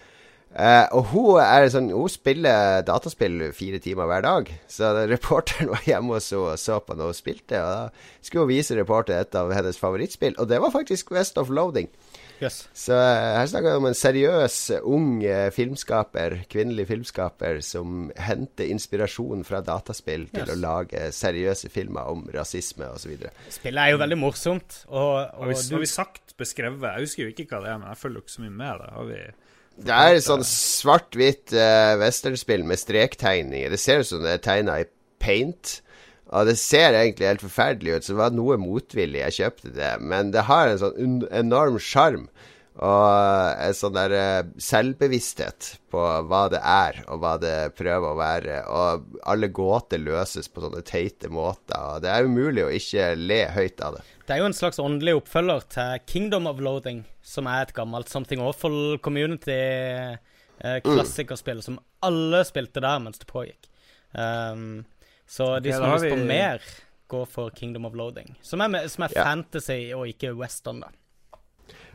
Uh, 0.49 0.87
og 0.97 1.11
hun, 1.11 1.41
er 1.43 1.67
sånn, 1.69 1.91
hun 1.93 2.09
spiller 2.09 2.81
dataspill 2.87 3.51
fire 3.53 3.77
timer 3.83 4.09
hver 4.09 4.23
dag. 4.25 4.53
Så 4.71 4.89
reporteren 5.11 5.69
var 5.75 5.83
hjemme 5.85 6.17
og 6.17 6.23
så, 6.25 6.41
så 6.57 6.79
på 6.81 6.97
når 6.97 7.11
hun 7.11 7.19
spilte. 7.19 7.59
Og 7.61 7.69
da 7.69 8.23
skulle 8.25 8.47
hun 8.47 8.53
vise 8.55 8.77
reporteren 8.79 9.21
et 9.27 9.37
av 9.37 9.53
hennes 9.53 9.77
favorittspill, 9.77 10.37
og 10.41 10.49
det 10.49 10.61
var 10.63 10.73
faktisk 10.73 11.13
West 11.13 11.37
of 11.37 11.51
Loading. 11.53 11.91
Yes. 12.39 12.61
Så 12.73 12.95
eh, 12.95 13.33
her 13.35 13.47
snakker 13.51 13.73
vi 13.73 13.79
om 13.81 13.87
en 13.89 13.97
seriøs, 13.99 14.57
ung 14.87 15.09
eh, 15.27 15.49
filmskaper, 15.51 16.37
kvinnelig 16.47 16.85
filmskaper, 16.87 17.59
som 17.67 18.07
henter 18.15 18.69
inspirasjon 18.71 19.43
fra 19.47 19.59
dataspill 19.67 20.29
til 20.31 20.45
Yes. 20.47 20.53
å 20.53 20.59
lage 20.63 21.01
seriøse 21.15 21.67
filmer 21.73 22.07
om 22.07 22.23
rasisme 22.31 22.87
osv. 22.95 23.17
Spillet 23.51 23.81
er 23.83 23.91
jo 23.91 23.99
veldig 23.99 24.19
morsomt, 24.21 24.85
og, 24.87 25.11
Har 25.19 25.35
og 25.35 25.51
vi, 25.51 25.59
du 25.67 25.75
har 25.75 25.83
vi 25.83 25.91
sagt 25.91 26.33
beskrevet 26.39 26.87
Jeg 26.87 27.09
husker 27.09 27.25
jo 27.25 27.33
ikke 27.33 27.49
hva 27.51 27.59
det 27.65 27.73
er, 27.73 27.81
men 27.83 27.91
jeg 27.91 27.99
følger 28.05 28.21
jo 28.21 28.23
ikke 28.25 28.37
så 28.37 28.45
mye 28.45 28.57
med 28.63 28.81
det. 28.85 28.89
Har 28.95 29.09
vi 29.11 29.19
Det 29.79 29.95
er 29.95 30.17
et 30.17 30.25
sånn 30.25 30.45
svart-hvitt 30.45 31.53
uh, 31.55 31.95
westernspill 32.01 32.65
med 32.67 32.81
strektegninger. 32.81 33.71
Det 33.71 33.79
ser 33.79 34.03
ut 34.03 34.09
som 34.09 34.25
det 34.25 34.35
er 34.35 34.43
tegna 34.43 34.79
i 34.81 34.89
paint. 35.23 35.79
Og 36.29 36.45
det 36.45 36.59
ser 36.61 36.93
egentlig 36.93 37.25
helt 37.25 37.41
forferdelig 37.41 37.95
ut, 37.95 38.05
så 38.05 38.13
det 38.13 38.19
var 38.19 38.35
noe 38.37 38.59
motvillig 38.61 39.23
jeg 39.23 39.37
kjøpte 39.39 39.73
det. 39.73 39.93
Men 40.11 40.29
det 40.35 40.45
har 40.45 40.69
en 40.69 40.81
sånn 40.81 41.23
enorm 41.33 41.79
sjarm 41.81 42.27
og 42.79 43.59
en 43.59 43.75
sånn 43.75 43.95
der 43.95 44.13
eh, 44.15 44.51
selvbevissthet 44.63 45.73
på 45.91 46.03
hva 46.29 46.45
det 46.51 46.61
er, 46.63 47.01
og 47.11 47.19
hva 47.23 47.33
det 47.41 47.73
prøver 47.75 48.07
å 48.07 48.19
være. 48.19 48.59
Og 48.71 49.17
alle 49.27 49.49
gåter 49.51 49.99
løses 49.99 50.47
på 50.47 50.63
sånne 50.63 50.85
teite 50.87 51.31
måter. 51.33 51.75
Og 51.75 52.05
det 52.05 52.13
er 52.13 52.29
umulig 52.29 52.63
å 52.63 52.71
ikke 52.71 53.11
le 53.19 53.41
høyt 53.51 53.83
av 53.83 53.97
det. 53.97 54.05
Det 54.29 54.35
er 54.35 54.43
jo 54.43 54.45
en 54.45 54.53
slags 54.53 54.77
åndelig 54.77 55.15
oppfølger 55.17 55.63
til 55.73 56.03
Kingdom 56.05 56.45
of 56.45 56.59
Loathing, 56.61 56.99
som 57.25 57.47
er 57.49 57.63
et 57.65 57.71
gammelt 57.73 58.11
Something 58.13 58.37
Awful 58.45 58.99
Community-klassikerspill 59.01 61.63
som 61.65 61.79
alle 62.05 62.43
spilte 62.45 62.77
der 62.85 62.99
mens 63.01 63.17
det 63.17 63.25
pågikk. 63.31 63.65
Um, 64.13 64.85
så 65.25 65.57
de 65.65 65.73
som 65.73 65.81
har 65.89 65.97
lyst 65.97 66.13
på 66.13 66.19
mer, 66.29 66.61
går 67.09 67.25
for 67.25 67.49
Kingdom 67.57 67.89
of 67.89 67.97
Loathing. 67.97 68.37
Som 68.45 68.61
er, 68.61 68.85
som 68.87 69.03
er 69.07 69.11
Ja. 69.15 69.23
fantasy 69.31 69.89
og 69.97 70.05
ikke 70.13 70.35
western, 70.37 70.85
da. 70.85 70.89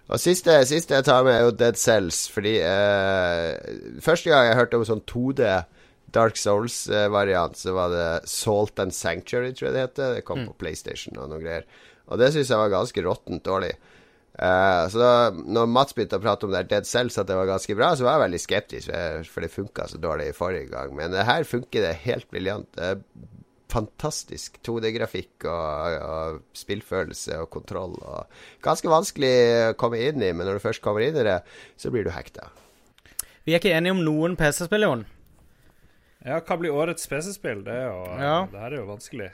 Og 0.08 0.18
siste, 0.18 0.50
siste 0.66 0.94
jeg 0.98 1.04
tar 1.06 1.22
med, 1.22 1.34
er 1.38 1.42
jo 1.46 1.50
Dead 1.54 1.76
Cells. 1.78 2.26
Fordi 2.28 2.58
eh, 2.58 3.54
Første 4.02 4.26
gang 4.30 4.46
jeg 4.48 4.56
hørte 4.58 4.74
om 4.76 4.84
sånn 4.84 5.04
2D 5.06 5.64
Dark 6.10 6.34
Souls-variant, 6.36 7.54
så 7.56 7.72
var 7.72 7.88
det 7.94 8.26
Salt 8.28 8.78
and 8.82 8.90
Sanctuary, 8.92 9.52
tror 9.54 9.66
jeg 9.70 9.74
det 9.74 9.80
heter. 9.86 10.14
Det 10.18 10.24
kom 10.24 10.46
på 10.48 10.54
PlayStation 10.58 11.16
og 11.18 11.28
noe 11.30 11.38
greier. 11.38 11.62
Og 12.08 12.18
det 12.20 12.32
syns 12.34 12.50
jeg 12.52 12.58
var 12.60 12.72
ganske 12.72 13.02
råttent 13.06 13.44
dårlig. 13.46 13.72
Eh, 14.34 14.82
så 14.90 14.98
da 14.98 15.12
når 15.30 15.68
Mats 15.70 15.94
begynte 15.94 16.18
å 16.18 16.22
prate 16.24 16.44
om 16.48 16.52
det 16.52 16.64
Dead 16.68 16.84
Cells, 16.86 17.16
at 17.18 17.28
det 17.30 17.36
var 17.38 17.46
ganske 17.46 17.76
bra, 17.78 17.92
så 17.96 18.04
var 18.04 18.16
jeg 18.18 18.24
veldig 18.26 18.40
skeptisk, 18.42 18.90
for- 18.90 19.30
for 19.30 19.40
det 19.46 19.52
funka 19.54 19.86
så 19.88 20.00
dårlig 20.02 20.28
i 20.28 20.36
forrige 20.36 20.70
gang. 20.70 20.94
Men 20.96 21.10
det 21.14 21.24
her 21.24 21.44
funker 21.44 21.80
det 21.86 21.94
helt 22.04 22.28
briljant. 22.30 22.68
Det 22.74 22.82
er 22.84 23.00
fantastisk 23.74 24.58
2D-grafikk 24.62 25.46
og, 25.50 25.96
og 26.02 26.42
spillfølelse 26.54 27.38
og 27.42 27.48
kontroll. 27.50 27.94
Og 28.02 28.26
ganske 28.62 28.90
vanskelig 28.90 29.32
å 29.70 29.76
komme 29.80 29.98
inn 30.02 30.22
i, 30.22 30.32
men 30.32 30.46
når 30.46 30.58
du 30.60 30.64
først 30.66 30.82
kommer 30.84 31.00
inn 31.06 31.16
i 31.16 31.24
det, 31.26 31.40
så 31.80 31.90
blir 31.90 32.04
du 32.06 32.10
hekta. 32.14 32.50
Vi 33.44 33.52
er 33.54 33.58
ikke 33.60 33.74
enige 33.76 33.92
om 33.96 34.04
noen 34.04 34.36
PC-spill, 34.40 34.86
Jon. 34.86 35.06
Ja, 36.24 36.38
hva 36.40 36.56
blir 36.56 36.72
årets 36.72 37.06
PC-spill? 37.10 37.64
Det, 37.66 37.74
Ja. 38.20 38.46
det 38.50 38.60
her 38.60 38.72
er 38.72 38.78
jo 38.80 38.86
vanskelig. 38.88 39.30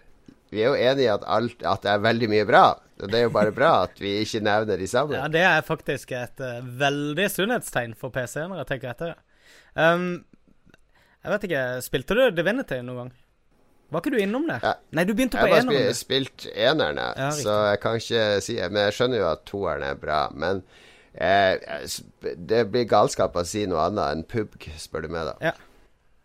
Vi 0.51 0.63
er 0.65 0.73
jo 0.73 0.75
enige 0.79 1.07
i 1.07 1.13
at, 1.13 1.25
alt, 1.31 1.63
at 1.63 1.85
det 1.85 1.91
er 1.93 2.03
veldig 2.03 2.29
mye 2.33 2.47
bra. 2.49 2.65
Det 3.01 3.15
er 3.17 3.23
jo 3.29 3.33
bare 3.33 3.53
bra 3.57 3.71
at 3.87 4.01
vi 4.03 4.17
ikke 4.25 4.43
nevner 4.45 4.77
de 4.81 4.87
sammen. 4.91 5.17
Ja, 5.17 5.29
det 5.33 5.45
er 5.47 5.63
faktisk 5.65 6.11
et 6.17 6.43
uh, 6.43 6.59
veldig 6.81 7.29
sunnhetstegn 7.33 7.95
for 7.97 8.13
PC 8.15 8.43
når 8.51 8.65
jeg 8.65 8.71
tenker 8.75 8.91
etter. 8.93 9.15
Um, 9.79 10.25
jeg 11.25 11.33
vet 11.35 11.47
ikke, 11.49 11.65
spilte 11.87 12.17
du 12.19 12.23
Divinity 12.35 12.81
noen 12.83 13.05
gang? 13.05 13.13
Var 13.91 14.03
ikke 14.05 14.13
du 14.15 14.21
innom 14.23 14.45
det? 14.47 14.61
Ja. 14.63 14.75
Nei, 14.95 15.03
du 15.07 15.15
begynte 15.19 15.39
Jeg 15.41 15.47
på 15.49 15.55
har 15.55 15.57
bare 15.57 15.65
eneren. 15.65 15.95
spi- 15.99 16.21
du. 16.21 16.29
spilt 16.35 16.45
eneren, 16.55 17.01
Ja, 17.19 17.31
så 17.35 17.57
jeg 17.73 17.81
kan 17.83 17.97
ikke 17.99 18.27
si 18.47 18.55
Men 18.61 18.79
jeg 18.85 18.95
skjønner 18.99 19.19
jo 19.19 19.27
at 19.33 19.43
toeren 19.51 19.83
er 19.83 19.97
bra. 19.99 20.21
Men 20.31 20.63
eh, 21.15 21.59
det 22.39 22.61
blir 22.71 22.87
galskap 22.91 23.35
å 23.35 23.45
si 23.47 23.65
noe 23.67 23.89
annet 23.89 24.13
enn 24.15 24.23
PUBG, 24.31 24.69
spør 24.79 25.07
du 25.07 25.11
meg, 25.17 25.27
da. 25.33 25.35
Ja. 25.51 25.55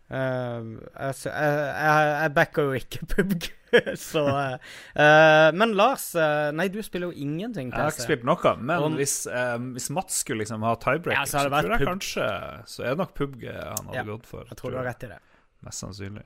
Um, 0.06 0.76
altså, 0.94 1.32
jeg, 1.32 1.54
jeg, 1.82 2.10
jeg 2.22 2.32
backer 2.36 2.68
jo 2.68 2.74
ikke 2.78 3.06
PubG, 3.10 3.48
så 3.98 4.20
uh, 4.30 5.48
Men 5.58 5.72
Lars, 5.74 6.04
uh, 6.14 6.52
nei, 6.54 6.68
du 6.70 6.78
spiller 6.86 7.10
jo 7.10 7.24
ingenting 7.26 7.72
Jeg 7.72 7.80
har 7.80 7.90
ikke 7.90 8.04
PC. 8.04 8.06
spilt 8.06 8.28
noe, 8.28 8.52
men 8.60 8.84
Og- 8.86 8.94
hvis, 9.00 9.16
um, 9.26 9.72
hvis 9.74 9.88
Mats 9.90 10.20
skulle 10.22 10.44
liksom 10.44 10.62
ha 10.62 10.76
tiebreaker, 10.78 11.18
Ja, 11.18 11.26
så 11.26 11.42
så, 11.42 11.50
tror 11.50 11.74
jeg 11.74 11.88
kanskje 11.90 12.28
Så 12.70 12.86
er 12.86 12.94
det 12.94 13.02
nok 13.02 13.16
PubG 13.18 13.48
han 13.50 13.90
hadde 13.90 13.98
Ja, 13.98 14.06
gått 14.12 14.30
for. 14.30 14.46
Jeg 14.46 14.60
tror 14.62 14.70
du 14.70 14.78
har 14.78 14.86
rett 14.92 15.02
i 15.08 15.10
det. 15.16 15.18
Mest 15.66 15.82
sannsynlig. 15.82 16.22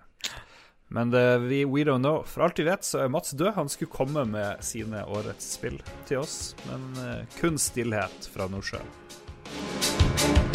Men 0.92 1.08
det, 1.14 1.24
vi, 1.48 1.62
we 1.64 1.80
don't 1.86 2.04
know. 2.04 2.20
For 2.28 2.44
alt 2.44 2.58
vi 2.60 2.66
vet, 2.68 2.84
så 2.84 3.06
er 3.06 3.08
Mats 3.08 3.30
død. 3.32 3.54
Han 3.56 3.70
skulle 3.72 3.94
komme 3.94 4.26
med 4.28 4.60
sine 4.66 5.06
årets 5.06 5.54
spill 5.56 5.78
til 6.10 6.20
oss, 6.20 6.50
men 6.68 6.90
kun 7.40 7.56
stillhet 7.62 8.28
fra 8.34 8.50
Nordsjøen. 8.50 10.49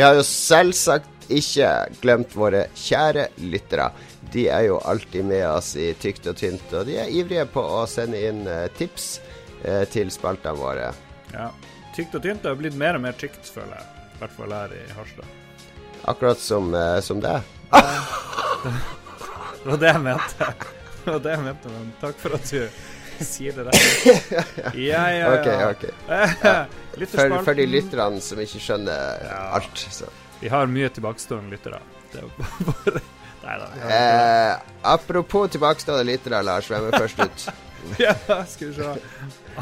Vi 0.00 0.04
har 0.04 0.14
jo 0.16 0.22
selvsagt 0.24 1.26
ikke 1.28 1.70
glemt 2.00 2.30
våre 2.32 2.62
kjære 2.72 3.26
lyttere. 3.52 3.90
De 4.32 4.46
er 4.48 4.62
jo 4.70 4.78
alltid 4.88 5.26
med 5.28 5.42
oss 5.44 5.74
i 5.76 5.90
tykt 6.00 6.24
og 6.30 6.38
tynt, 6.40 6.72
og 6.72 6.86
de 6.88 6.94
er 7.02 7.10
ivrige 7.12 7.44
på 7.52 7.60
å 7.60 7.82
sende 7.84 8.22
inn 8.30 8.46
eh, 8.48 8.62
tips 8.78 9.10
eh, 9.60 9.82
til 9.92 10.08
spaltene 10.08 10.56
våre. 10.56 10.86
Ja. 11.34 11.50
Tykt 11.92 12.16
og 12.16 12.24
tynt 12.24 12.40
det 12.40 12.48
har 12.48 12.56
blitt 12.62 12.78
mer 12.80 12.96
og 12.96 13.04
mer 13.04 13.18
tykt, 13.20 13.44
føler 13.44 13.76
jeg. 13.76 14.06
I 14.14 14.22
hvert 14.22 14.34
fall 14.38 14.54
her 14.56 14.72
i 14.78 14.80
Harstad. 14.96 15.36
Akkurat 16.14 16.40
som, 16.40 16.72
eh, 16.72 16.96
som 17.04 17.20
det. 17.20 17.36
Det 17.76 19.68
var 19.68 19.84
det 19.84 19.92
jeg 19.92 20.04
mente. 20.08 20.48
Det 21.04 21.12
var 21.12 21.20
det 21.28 21.36
jeg 21.36 21.44
mente, 21.50 21.74
men 21.76 21.92
takk 22.00 22.24
for 22.24 22.40
at 22.40 22.54
du 22.56 22.64
sier 23.26 23.56
det 23.56 23.66
der. 23.68 24.74
Ja, 24.78 25.04
ja, 25.12 25.12
ja. 25.20 25.30
ok. 25.36 25.48
ok. 25.72 25.86
Lytterspalten. 27.00 27.44
for 27.46 27.54
de 27.60 27.66
lytterne 27.70 28.20
som 28.24 28.40
ikke 28.42 28.60
skjønner 28.62 29.24
alt. 29.54 29.86
Så. 29.92 30.10
Vi 30.40 30.48
har 30.52 30.70
mye 30.70 30.88
tilbakestående 30.92 31.52
lyttere. 31.54 31.80
Det 32.12 32.22
er 32.24 32.30
bare 32.70 33.00
Nei 33.40 33.54
da. 33.56 33.66
Eh, 33.88 34.72
apropos 34.84 35.48
tilbakestående 35.54 36.04
lyttere, 36.10 36.42
Lars. 36.44 36.66
Hvem 36.68 36.90
er 36.90 36.98
først 37.00 37.22
ut? 37.24 37.44
Ja, 37.96 38.12
skal 38.44 38.68
vi 38.68 38.74
se. 38.76 38.90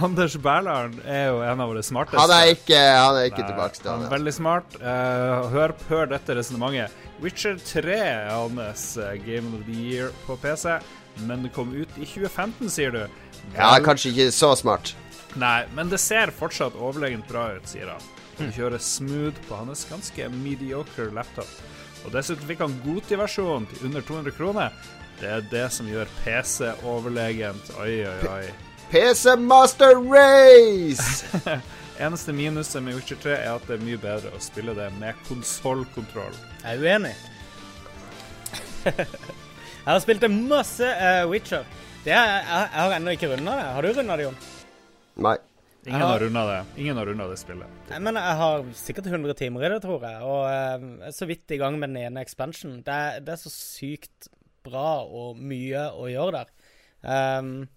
Anders 0.03 0.35
Berlaren 0.43 0.97
er 1.07 1.29
jo 1.31 1.37
en 1.47 1.61
av 1.63 1.71
våre 1.71 1.85
smarteste. 1.87 2.19
Han 2.19 2.33
er 2.35 2.51
ikke, 2.57 2.75
han 2.79 3.21
er 3.21 3.29
ikke 3.31 3.39
Nei, 3.39 3.45
Han 3.47 3.53
tilbakestående. 3.53 4.09
er 4.09 4.15
veldig 4.17 4.33
smart. 4.35 4.75
Eh, 4.83 5.47
hør, 5.55 5.75
hør 5.93 6.11
dette 6.11 6.35
resonnementet. 6.41 7.05
Witcher 7.23 7.55
3 7.63 7.95
er 8.03 8.27
hans 8.35 8.85
eh, 8.99 9.15
Game 9.23 9.55
of 9.55 9.63
the 9.71 9.79
Year 9.79 10.11
på 10.27 10.35
PC, 10.43 10.75
men 11.31 11.47
det 11.47 11.53
kom 11.55 11.71
ut 11.79 11.95
i 12.03 12.03
2015, 12.07 12.69
sier 12.75 12.95
du. 12.99 13.01
Ja, 13.57 13.73
kanskje 13.85 14.13
ikke 14.13 14.31
så 14.35 14.53
smart. 14.59 14.95
Nei, 15.39 15.65
men 15.77 15.91
det 15.93 16.01
ser 16.03 16.33
fortsatt 16.35 16.77
overlegent 16.77 17.29
bra 17.31 17.51
ut, 17.57 17.69
sier 17.69 17.91
han. 17.93 18.07
Han 18.39 18.53
kjører 18.55 18.83
smooth 18.83 19.41
på 19.49 19.59
hans 19.59 19.85
ganske 19.91 20.29
mediocre 20.31 21.09
laptop. 21.15 21.51
Og 22.07 22.15
dessuten 22.15 22.47
fikk 22.47 22.63
han 22.63 22.77
Goti-versjonen 22.85 23.67
til 23.71 23.89
under 23.91 24.05
200 24.07 24.37
kroner. 24.37 24.77
Det 25.19 25.31
er 25.35 25.47
det 25.51 25.67
som 25.75 25.89
gjør 25.91 26.11
PC 26.23 26.71
overlegent. 26.87 27.73
Oi, 27.83 28.05
oi, 28.07 28.19
oi. 28.31 28.45
PC 28.93 29.35
Master 29.43 29.99
Race! 29.99 31.27
Eneste 31.99 32.33
minuset 32.33 32.83
med 32.83 32.95
Witcher 32.95 33.19
3 33.23 33.33
er 33.35 33.51
at 33.57 33.65
det 33.67 33.75
er 33.75 33.83
mye 33.83 33.99
bedre 33.99 34.31
å 34.31 34.39
spille 34.41 34.71
det 34.79 34.87
med 35.01 35.19
konsollkontroll. 35.27 36.37
Jeg 36.63 36.79
er 36.79 36.85
uenig. 36.87 37.15
jeg 38.95 39.89
har 39.89 40.01
spilt 40.05 40.29
masse 40.31 40.87
uh, 40.87 41.27
Witcher. 41.29 41.67
Det 42.05 42.15
er, 42.15 42.31
jeg, 42.31 42.45
jeg 42.47 42.81
har 42.81 42.95
ennå 42.97 43.13
ikke 43.17 43.29
runda 43.33 43.55
det. 43.59 43.69
Har 43.77 43.83
du 43.85 43.89
runda 43.99 44.17
det, 44.17 44.27
Jon? 44.29 44.39
Nei. 45.27 45.37
Ingen 45.89 46.01
har- 46.03 46.09
har 46.13 46.21
runda 46.21 46.43
det. 46.49 46.59
Ingen 46.83 46.97
har 47.01 47.07
runda 47.07 47.27
det 47.31 47.39
spillet. 47.41 47.67
Nei, 47.91 47.99
men 48.05 48.15
jeg 48.21 48.37
har 48.41 48.65
sikkert 48.77 49.07
100 49.09 49.35
timer 49.39 49.65
i 49.65 49.69
det, 49.73 49.81
tror 49.83 50.03
jeg. 50.05 50.23
Og 50.23 50.43
eh, 50.49 50.87
jeg 51.01 51.09
er 51.09 51.17
så 51.17 51.29
vidt 51.31 51.55
i 51.55 51.59
gang 51.61 51.79
med 51.81 51.91
den 51.95 52.03
ene 52.03 52.21
expansion. 52.25 52.83
Det 52.87 52.99
det 53.25 53.33
er 53.35 53.41
så 53.41 53.53
sykt 53.53 54.29
bra 54.65 55.01
og 55.07 55.37
mye 55.41 55.87
å 55.97 56.09
gjøre 56.11 56.43
der. 56.43 56.51
Um, 57.39 57.69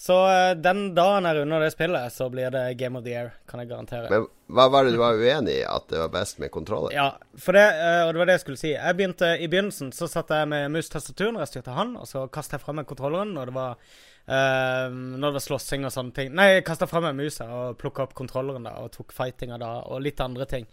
Så 0.00 0.16
eh, 0.32 0.54
den 0.56 0.94
dagen 0.96 1.26
jeg 1.28 1.36
runder 1.36 1.60
det 1.60 1.72
spillet, 1.74 2.12
så 2.12 2.30
blir 2.32 2.50
det 2.50 2.78
Game 2.80 2.96
of 2.96 3.04
the 3.04 3.10
Year, 3.12 3.34
kan 3.46 3.60
jeg 3.60 3.68
garantere. 3.68 4.08
Men 4.10 4.26
hva 4.50 4.66
var 4.72 4.86
det 4.86 4.94
du 4.94 5.00
var 5.00 5.18
uenig 5.18 5.60
i? 5.60 5.64
At 5.66 5.88
det 5.92 6.00
var 6.02 6.12
best 6.14 6.40
med 6.42 6.52
kontroller? 6.54 6.92
Ja, 6.94 7.08
for 7.38 7.56
det, 7.56 7.64
eh, 7.78 8.02
og 8.04 8.12
det 8.12 8.22
var 8.22 8.30
det 8.30 8.38
jeg 8.38 8.44
skulle 8.44 8.60
si. 8.60 8.70
Jeg 8.74 8.98
begynte 8.98 9.32
I 9.38 9.48
begynnelsen 9.50 9.92
så 9.96 10.08
satt 10.10 10.32
jeg 10.34 10.50
med 10.50 10.70
mus-tastaturen 10.74 11.38
og 11.38 11.44
jeg 11.44 11.52
styrte 11.54 11.76
han, 11.76 11.96
og 12.00 12.08
så 12.10 12.26
kastet 12.32 12.58
jeg 12.58 12.64
fra 12.64 12.76
meg 12.76 12.88
kontrolleren 12.90 13.36
når 13.36 13.52
det 13.52 13.58
var 13.58 13.90
Uh, 14.30 14.92
Når 14.92 15.24
det 15.24 15.36
var 15.40 15.42
slåssing 15.42 15.82
og 15.88 15.90
sånne 15.90 16.12
ting. 16.14 16.28
Nei, 16.36 16.44
jeg 16.52 16.64
kasta 16.68 16.86
fra 16.86 17.00
meg 17.02 17.16
musa 17.18 17.48
og 17.50 17.78
plukka 17.80 18.04
opp 18.04 18.12
kontrolleren 18.14 18.68
da, 18.68 18.76
og 18.84 18.92
tok 18.94 19.14
fightinga 19.16 19.56
da, 19.58 19.70
og 19.90 20.04
litt 20.04 20.20
andre 20.22 20.46
ting. 20.46 20.68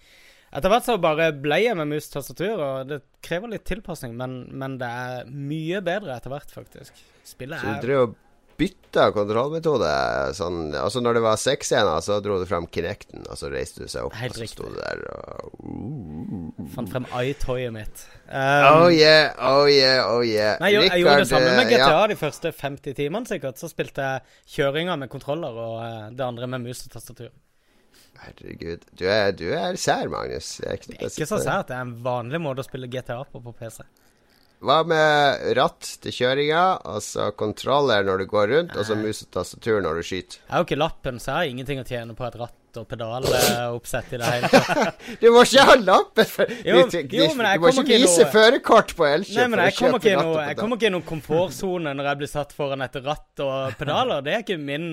Etter 0.54 0.70
hvert 0.70 0.86
så 0.86 0.98
bare 1.02 1.32
ble 1.34 1.58
jeg 1.64 1.80
med 1.80 1.90
mus-tastatur, 1.90 2.62
og 2.62 2.92
det 2.92 3.00
krever 3.26 3.56
litt 3.56 3.66
tilpasning, 3.66 4.14
men, 4.20 4.44
men 4.54 4.78
det 4.78 4.88
er 4.88 5.32
mye 5.32 5.82
bedre 5.82 6.20
etter 6.20 6.36
hvert, 6.36 6.54
faktisk. 6.54 7.02
Spillet 7.26 7.64
Så 7.64 7.74
du 7.82 7.90
er 7.90 8.04
og 8.04 8.16
bytta 8.58 9.08
kontrollmetode? 9.16 9.90
Sånn, 10.38 10.74
altså 10.78 11.02
når 11.04 11.18
det 11.18 11.24
var 11.26 11.42
igjen, 11.42 11.92
så 12.04 12.18
dro 12.24 12.40
du 12.42 12.46
fram 12.50 12.68
Kinecten, 12.74 13.26
og 13.30 13.40
så 13.40 13.52
reiste 13.54 13.86
du 13.86 13.92
seg 13.92 14.08
opp, 14.08 14.16
Helt 14.18 14.38
og 14.38 14.44
så 14.44 14.50
sto 14.52 14.70
du 14.72 14.78
der 14.80 15.04
og 15.14 16.68
Fant 16.74 16.92
frem 16.92 17.08
iToyet 17.22 17.74
mitt. 17.76 18.06
Um, 18.28 18.68
Oh 18.68 18.88
yeah, 18.92 19.34
oh 19.40 19.66
yeah, 19.70 20.04
oh 20.10 20.24
yeah. 20.26 20.58
Nei, 20.64 20.74
jeg, 20.74 20.90
jeg 20.90 21.04
gjorde 21.06 21.24
det 21.24 21.30
samme 21.32 21.52
med 21.54 21.66
eh, 21.66 21.74
GTA 21.74 21.92
ja. 21.94 22.08
de 22.12 22.18
første 22.20 22.54
50 22.60 22.98
timene, 22.98 23.30
sikkert. 23.30 23.62
Så 23.62 23.70
spilte 23.72 24.08
jeg 24.08 24.56
kjøringa 24.58 24.98
med 25.00 25.12
kontroller 25.14 25.62
og 25.64 25.78
eh, 25.86 26.02
det 26.18 26.26
andre 26.26 26.50
med 26.52 26.66
mus 26.68 26.84
og 26.88 26.96
tastatur. 26.98 27.32
Herregud. 28.18 28.84
Du 28.98 29.06
er, 29.06 29.32
du 29.38 29.46
er 29.54 29.78
sær, 29.80 30.10
Magnus. 30.12 30.58
Er 30.66 30.80
ikke, 30.80 30.92
det 30.92 31.00
er 31.00 31.14
Ikke 31.14 31.30
så 31.30 31.40
sært. 31.44 31.70
Det 31.70 31.78
er 31.78 31.86
en 31.86 31.96
vanlig 32.04 32.42
måte 32.42 32.66
å 32.66 32.68
spille 32.68 32.90
GTA 32.92 33.22
på 33.30 33.42
på 33.46 33.54
PC. 33.60 33.84
Hva 34.58 34.80
med 34.90 35.52
ratt 35.58 35.86
til 36.02 36.14
kjøringa, 36.16 36.62
altså 36.90 37.28
kontroller 37.38 38.06
når 38.08 38.24
du 38.24 38.30
går 38.32 38.48
rundt, 38.56 38.74
og 38.74 38.88
så 38.88 38.96
mus 38.98 39.22
og 39.22 39.30
tastatur 39.36 39.84
når 39.86 40.00
du 40.00 40.08
skyter? 40.08 40.40
Jeg 40.42 40.54
har 40.56 40.64
jo 40.64 40.66
ikke 40.66 40.80
lappen, 40.80 41.20
så 41.22 41.30
jeg 41.30 41.38
har 41.38 41.52
ingenting 41.52 41.82
å 41.84 41.86
tjene 41.86 42.16
på 42.18 42.26
et 42.26 42.40
ratt 42.42 42.56
og 42.80 42.88
pedaloppsett 42.90 44.14
i 44.14 44.20
det 44.22 44.30
hele 44.34 44.50
tatt. 44.54 45.02
Du 45.22 45.28
må 45.34 45.44
ikke 45.48 45.64
ha! 45.68 45.76
For, 46.28 46.52
Jo, 46.68 46.84
du, 46.90 46.98
jo, 47.02 47.28
du 47.28 47.36
må 47.38 47.72
ikke 47.74 47.84
vise 47.88 48.24
noe- 48.24 48.32
førerkort 48.34 48.94
på 48.98 49.08
Elkjøp 49.08 49.38
Nei, 49.42 49.48
men 49.54 49.64
jeg 49.66 49.76
kommer 49.80 50.00
ikke 50.02 50.12
i 50.12 50.16
ratt 50.18 50.28
noe, 50.30 50.46
jeg 50.52 50.60
kommer 50.62 50.80
ikke 50.80 50.90
i 50.90 50.94
noen 50.96 51.06
komfortsone 51.08 51.94
når 51.98 52.10
jeg 52.12 52.22
blir 52.22 52.32
satt 52.32 52.56
foran 52.58 52.86
et 52.86 52.98
ratt 53.06 53.44
og 53.46 53.78
pedaler. 53.80 54.22
Det 54.26 54.34
er 54.38 54.46
ikke 54.46 54.58
min 54.62 54.88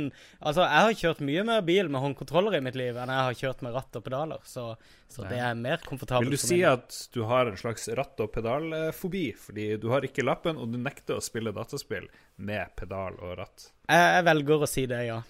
Altså, 0.45 0.65
jeg 0.67 0.85
har 0.89 0.99
kjørt 1.01 1.23
mye 1.25 1.45
mer 1.49 1.63
bil 1.65 1.89
med 1.93 2.03
håndkontroller 2.05 2.59
i 2.59 2.63
mitt 2.65 2.77
liv 2.77 2.97
enn 3.01 3.13
jeg 3.13 3.29
har 3.31 3.39
kjørt 3.39 3.63
med 3.65 3.73
ratt 3.77 3.97
og 3.97 4.05
pedaler, 4.05 4.43
så, 4.45 4.67
så 5.09 5.25
det 5.31 5.39
er 5.41 5.55
mer 5.57 5.81
komfortabelt. 5.87 6.29
Vil 6.29 6.37
du 6.37 6.43
si 6.43 6.59
at 6.69 6.99
du 7.15 7.23
har 7.31 7.49
en 7.49 7.57
slags 7.61 7.89
ratt- 7.97 8.21
og 8.21 8.33
pedalfobi? 8.35 9.27
Fordi 9.41 9.69
du 9.81 9.89
har 9.93 10.05
ikke 10.07 10.25
lappen, 10.27 10.59
og 10.61 10.69
du 10.73 10.79
nekter 10.81 11.17
å 11.19 11.25
spille 11.25 11.53
dataspill 11.57 12.09
med 12.37 12.75
pedal 12.77 13.17
og 13.23 13.39
ratt. 13.41 13.71
jeg, 13.89 14.05
jeg 14.19 14.25
velger 14.29 14.65
å 14.67 14.69
si 14.69 14.85
det, 14.91 15.01
ja. 15.09 15.21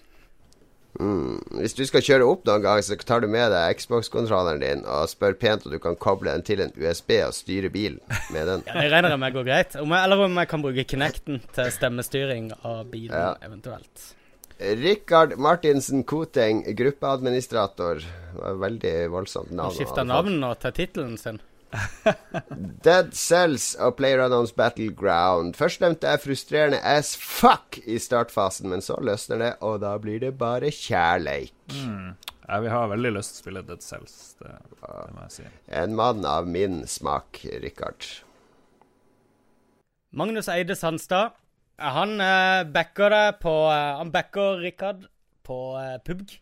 Mm. 0.99 1.39
Hvis 1.59 1.73
du 1.75 1.83
skal 1.85 2.01
kjøre 2.05 2.27
opp 2.31 2.45
noen 2.47 2.61
gang, 2.63 2.81
så 2.85 2.95
tar 3.01 3.19
du 3.23 3.27
med 3.27 3.51
deg 3.51 3.75
Xbox-kontrolleren 3.81 4.61
din 4.63 4.83
og 4.87 5.09
spør 5.11 5.33
pent 5.39 5.65
om 5.67 5.71
du 5.73 5.79
kan 5.83 5.95
koble 5.99 6.31
den 6.31 6.43
til 6.47 6.61
en 6.63 6.71
USB 6.77 7.17
og 7.25 7.33
styre 7.35 7.69
bilen 7.73 7.99
med 8.31 8.47
den. 8.47 8.63
Ja, 8.69 8.79
Det 8.81 8.91
regner 8.93 9.09
jeg 9.15 9.19
med 9.19 9.33
går 9.35 9.47
greit. 9.49 9.75
Om 9.81 9.91
jeg, 9.91 10.03
eller 10.07 10.23
om 10.29 10.37
jeg 10.39 10.47
kan 10.53 10.61
bruke 10.63 10.85
Kinecten 10.87 11.41
til 11.55 11.71
stemmestyring 11.71 12.51
av 12.63 12.85
bilen, 12.91 13.11
Ja. 13.15 13.33
eventuelt. 13.43 14.11
Rikard 14.55 15.33
Martinsen 15.37 16.05
Koteng, 16.07 16.61
gruppeadministrator. 16.77 17.99
Det 17.99 18.39
var 18.39 18.55
veldig 18.61 18.93
voldsomt 19.11 19.49
Han 19.51 19.57
navn. 19.59 19.75
skifta 19.75 20.03
navn 20.07 20.39
nå 20.39 20.53
til 20.63 20.71
tittelen 20.71 21.17
sin. 21.19 21.41
Dead 22.85 23.13
Cells 23.17 23.73
og 23.81 23.97
PlayerUnknown's 23.99 24.53
Battleground. 24.55 25.55
Førstnevnte 25.59 26.07
er 26.07 26.21
frustrerende 26.23 26.79
as 26.83 27.15
fuck 27.19 27.79
i 27.85 27.97
startfasen, 28.01 28.69
men 28.71 28.83
så 28.85 28.97
løsner 29.03 29.41
det, 29.41 29.51
og 29.65 29.81
da 29.83 29.95
blir 30.01 30.21
det 30.23 30.35
bare 30.39 30.71
kjærleik. 30.71 31.55
Ja, 32.45 32.59
vi 32.61 32.69
har 32.69 32.91
veldig 32.91 33.15
lyst 33.15 33.33
til 33.33 33.39
å 33.39 33.43
spille 33.43 33.65
Dead 33.65 33.81
Cells, 33.83 34.35
det, 34.41 34.53
det 34.81 35.15
må 35.15 35.25
jeg 35.25 35.35
si. 35.39 35.49
En 35.81 35.97
mann 35.97 36.25
av 36.29 36.47
min 36.49 36.83
smak, 36.89 37.41
Rikard. 37.63 38.05
Magnus 40.15 40.47
Eide 40.47 40.77
Sandstad. 40.79 41.35
Han 41.81 42.21
eh, 42.23 42.63
backer 42.71 43.11
deg 43.11 43.39
på 43.41 43.51
eh, 43.67 43.97
Han 43.99 44.11
backer 44.13 44.61
Rikard 44.63 45.09
på 45.43 45.57
eh, 45.81 45.97
PUBG. 46.05 46.37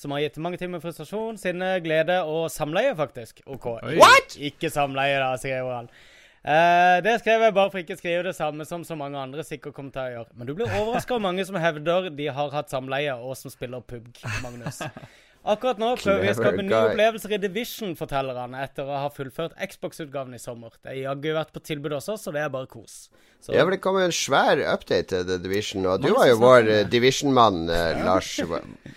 Som 0.00 0.14
har 0.14 0.22
gitt 0.22 0.38
mange 0.40 0.56
timer 0.56 0.80
frustrasjon, 0.80 1.36
sinne, 1.36 1.74
glede 1.84 2.22
og 2.24 2.46
samleie, 2.48 2.94
faktisk. 2.96 3.42
OK. 3.44 3.66
Oi. 3.82 3.98
What?! 4.00 4.38
Ikke 4.40 4.70
samleie, 4.72 5.18
da, 5.20 5.34
skriver 5.36 5.74
han. 5.74 5.90
Uh, 6.40 7.02
det 7.04 7.18
skrev 7.20 7.42
jeg 7.44 7.52
bare 7.52 7.68
for 7.68 7.82
ikke 7.82 7.98
å 7.98 8.00
skrive 8.00 8.22
det 8.30 8.32
samme 8.32 8.64
som 8.64 8.80
så 8.88 8.96
mange 8.96 9.20
andre 9.20 9.44
sikkert 9.44 9.76
kommer 9.76 9.92
til 9.92 10.00
å 10.06 10.14
gjøre. 10.14 10.36
Men 10.40 10.48
du 10.48 10.54
blir 10.56 10.72
overraska 10.72 11.12
over 11.18 11.26
mange 11.26 11.44
som 11.44 11.58
hevder 11.60 12.08
de 12.16 12.30
har 12.32 12.54
hatt 12.56 12.72
samleie, 12.72 13.12
og 13.12 13.36
som 13.36 13.52
spiller 13.52 13.84
PUBG, 13.84 14.22
Magnus. 14.40 14.80
Akkurat 15.40 15.78
nå 15.80 15.90
prøver 15.96 16.24
vi 16.24 16.32
å 16.32 16.36
skape 16.36 16.64
nye 16.64 16.80
opplevelser 16.90 17.36
i 17.36 17.40
Division, 17.40 17.92
forteller 17.96 18.36
han, 18.40 18.56
etter 18.60 18.88
å 18.88 19.02
ha 19.04 19.12
fullført 19.12 19.56
Xbox-utgaven 19.68 20.36
i 20.36 20.40
sommer. 20.40 20.72
Det 20.80 20.94
har 20.94 20.98
jaggu 21.10 21.30
vært 21.36 21.52
på 21.52 21.62
tilbud 21.64 21.96
også, 21.96 22.16
så 22.20 22.32
det 22.32 22.42
er 22.44 22.52
bare 22.52 22.68
kos. 22.72 23.06
Så, 23.40 23.54
Ja, 23.56 23.64
for 23.64 23.72
det 23.72 23.80
kom 23.80 23.96
en 23.96 24.12
svær 24.12 24.60
update 24.68 25.08
til 25.14 25.24
The 25.28 25.38
Division, 25.40 25.86
og 25.88 26.02
du 26.04 26.10
var 26.12 26.28
jo 26.28 26.36
vår 26.42 26.68
eh, 26.68 26.82
Division-mann, 26.92 27.62
ja. 27.72 28.04
Lars. 28.04 28.34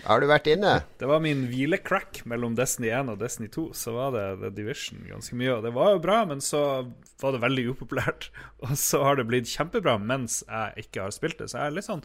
Har 0.04 0.20
du 0.20 0.28
vært 0.28 0.50
inne? 0.52 0.82
Det 1.00 1.08
var 1.08 1.24
min 1.24 1.46
hvilecrack 1.48 2.26
mellom 2.28 2.58
Destiny 2.60 2.92
1 2.92 3.14
og 3.14 3.22
Destiny 3.24 3.48
2. 3.54 3.70
Så 3.78 3.96
var 3.96 4.12
det 4.16 4.26
The 4.42 4.52
Division 4.58 5.06
ganske 5.08 5.38
mye. 5.40 5.56
Og 5.56 5.64
det 5.64 5.72
var 5.76 5.96
jo 5.96 6.04
bra, 6.04 6.20
men 6.28 6.44
så 6.44 6.64
var 7.24 7.36
det 7.36 7.44
veldig 7.44 7.66
upopulært. 7.72 8.30
Og 8.64 8.76
så 8.80 9.02
har 9.04 9.20
det 9.20 9.28
blitt 9.30 9.50
kjempebra 9.52 9.98
mens 10.02 10.42
jeg 10.44 10.86
ikke 10.86 11.06
har 11.06 11.16
spilt 11.16 11.40
det. 11.42 11.50
Så 11.52 11.60
jeg 11.60 11.72
er 11.72 11.76
litt 11.78 11.88
sånn, 11.88 12.04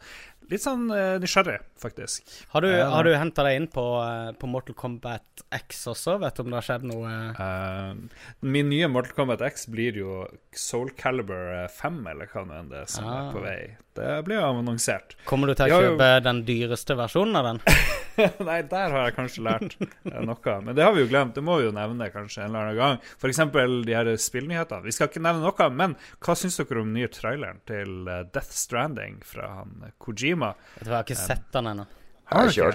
litt 0.51 0.63
sånn 0.65 0.87
eh, 0.95 1.17
nysgjerrig, 1.23 1.59
faktisk. 1.79 2.33
har 2.55 2.65
du, 2.65 2.71
uh, 2.71 2.85
har 2.95 3.07
du 3.07 3.13
henta 3.15 3.45
deg 3.47 3.59
inn 3.61 3.69
på, 3.73 3.85
eh, 4.03 4.31
på 4.39 4.51
Mortal 4.51 4.77
Kombat 4.79 5.45
X 5.55 5.85
også? 5.93 6.19
Vet 6.23 6.39
du 6.39 6.45
om 6.45 6.53
det 6.53 6.59
har 6.61 6.69
skjedd 6.69 6.87
noe? 6.91 7.15
Uh, 7.39 8.23
min 8.47 8.71
nye 8.71 8.91
Mortal 8.91 9.17
Kombat 9.19 9.45
X 9.51 9.69
blir 9.73 9.99
jo 9.99 10.23
Soul 10.55 10.93
Calibur 10.99 11.67
5, 11.79 12.01
eller 12.15 12.28
nå 12.49 12.55
enn 12.59 12.69
det 12.71 12.85
som 12.93 13.05
Ah. 13.05 13.17
er 13.29 13.33
på 13.33 13.43
vei. 13.43 13.77
Det 13.99 14.11
blir 14.27 14.39
annonsert. 14.45 15.17
Kommer 15.27 15.49
du 15.51 15.55
til 15.59 15.73
å 15.73 15.79
kjøpe 15.81 16.09
jo. 16.15 16.21
den 16.27 16.43
dyreste 16.47 16.95
versjonen 16.99 17.37
av 17.41 17.45
den? 17.49 17.61
Nei, 18.49 18.59
der 18.71 18.91
har 18.95 19.09
jeg 19.09 19.15
kanskje 19.17 19.45
lært 19.47 19.77
eh, 19.81 20.21
noe. 20.27 20.55
Men 20.67 20.75
det 20.75 20.85
har 20.87 20.93
vi 20.95 21.03
jo 21.05 21.11
glemt. 21.11 21.35
Det 21.35 21.43
må 21.47 21.59
vi 21.59 21.67
jo 21.69 21.73
nevne 21.75 22.11
kanskje 22.15 22.45
en 22.45 22.51
eller 22.51 22.69
annen 22.69 22.79
gang. 22.79 23.01
F.eks. 23.19 23.41
de 23.87 23.97
her 23.97 24.11
spillnyhetene. 24.19 24.85
Vi 24.87 24.95
skal 24.95 25.11
ikke 25.11 25.23
nevne 25.23 25.43
noe, 25.47 25.69
men 25.71 25.97
hva 26.19 26.37
syns 26.39 26.59
dere 26.61 26.83
om 26.83 26.91
den 26.93 26.99
nye 27.01 27.11
traileren 27.15 27.63
til 27.69 28.11
eh, 28.11 28.25
Death 28.35 28.55
Stranding 28.55 29.21
fra 29.27 29.51
han 29.61 29.75
eh, 29.87 29.95
Kojima? 30.03 30.53
Vet 30.79 30.85
du 30.85 30.93
hva, 30.93 30.93
Jeg 30.93 30.99
har 31.01 31.09
ikke 31.09 31.21
sett 31.25 31.51
den 31.55 31.73
ennå. 31.73 31.89
Har 32.29 32.45
du 32.45 32.53
ikke 32.53 32.71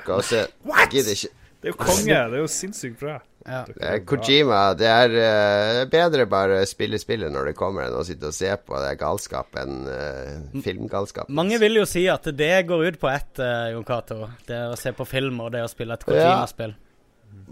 gidder 0.91 1.17
ikke. 1.17 1.33
Det 1.63 1.69
er 1.69 1.71
jo 1.71 1.79
konge. 1.79 2.15
Det 2.31 2.35
er 2.35 2.41
jo 2.41 2.47
sinnssykt 2.51 2.99
bra. 2.99 3.19
Ja. 3.45 3.65
Eh, 3.81 3.99
Kojima, 4.07 4.73
det 4.79 4.87
er 4.87 5.15
uh, 5.17 5.79
bedre 5.91 6.25
bare 6.29 6.61
spille 6.69 6.99
spillet 7.01 7.31
når 7.33 7.51
det 7.51 7.55
kommer, 7.59 7.87
enn 7.87 7.97
å 7.99 8.05
sitte 8.07 8.29
og 8.29 8.35
se 8.35 8.53
på 8.55 8.79
det 8.79 8.93
galskapen, 9.01 9.83
uh, 9.89 10.61
filmgalskap. 10.63 11.31
Mange 11.33 11.59
vil 11.61 11.81
jo 11.81 11.85
si 11.89 12.05
at 12.11 12.29
det 12.31 12.53
går 12.69 12.87
ut 12.87 13.01
på 13.01 13.11
ett, 13.11 13.35
uh, 13.43 13.73
Jon 13.73 13.87
Cato. 13.87 14.21
Det 14.47 14.61
å 14.71 14.79
se 14.79 14.95
på 14.95 15.07
film 15.09 15.43
og 15.43 15.53
det 15.55 15.65
å 15.65 15.71
spille 15.71 15.99
et 15.99 16.07
Kojima-spill. 16.07 16.75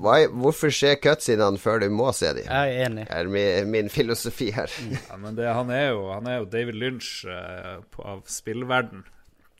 Ja. 0.01 0.27
hvorfor 0.31 0.71
se 0.73 0.93
cutsidene 1.01 1.59
før 1.59 1.81
du 1.83 1.89
må 1.91 2.11
se 2.15 2.31
dem? 2.37 2.47
Jeg 2.47 2.75
er 2.75 2.85
enig. 2.87 3.07
Det 3.09 3.17
er 3.17 3.31
min, 3.35 3.71
min 3.73 3.89
filosofi 3.91 4.51
her. 4.55 4.71
Ja, 5.09 5.17
men 5.19 5.35
det, 5.35 5.49
han, 5.51 5.73
er 5.75 5.89
jo, 5.91 6.05
han 6.13 6.29
er 6.29 6.39
jo 6.39 6.51
David 6.53 6.79
Lynch 6.79 7.25
uh, 7.27 7.81
på, 7.91 8.05
av 8.05 8.23
spillverden. 8.31 9.03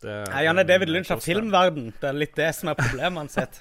Det, 0.01 0.13
Nei, 0.31 0.45
han 0.49 0.57
er 0.57 0.65
David 0.65 0.89
Lynch 0.89 1.11
av 1.13 1.21
filmverden. 1.21 1.91
Det 2.01 2.07
er 2.09 2.15
litt 2.17 2.37
det 2.37 2.49
som 2.57 2.71
er 2.71 2.77
problemet 2.79 3.21
hans. 3.21 3.59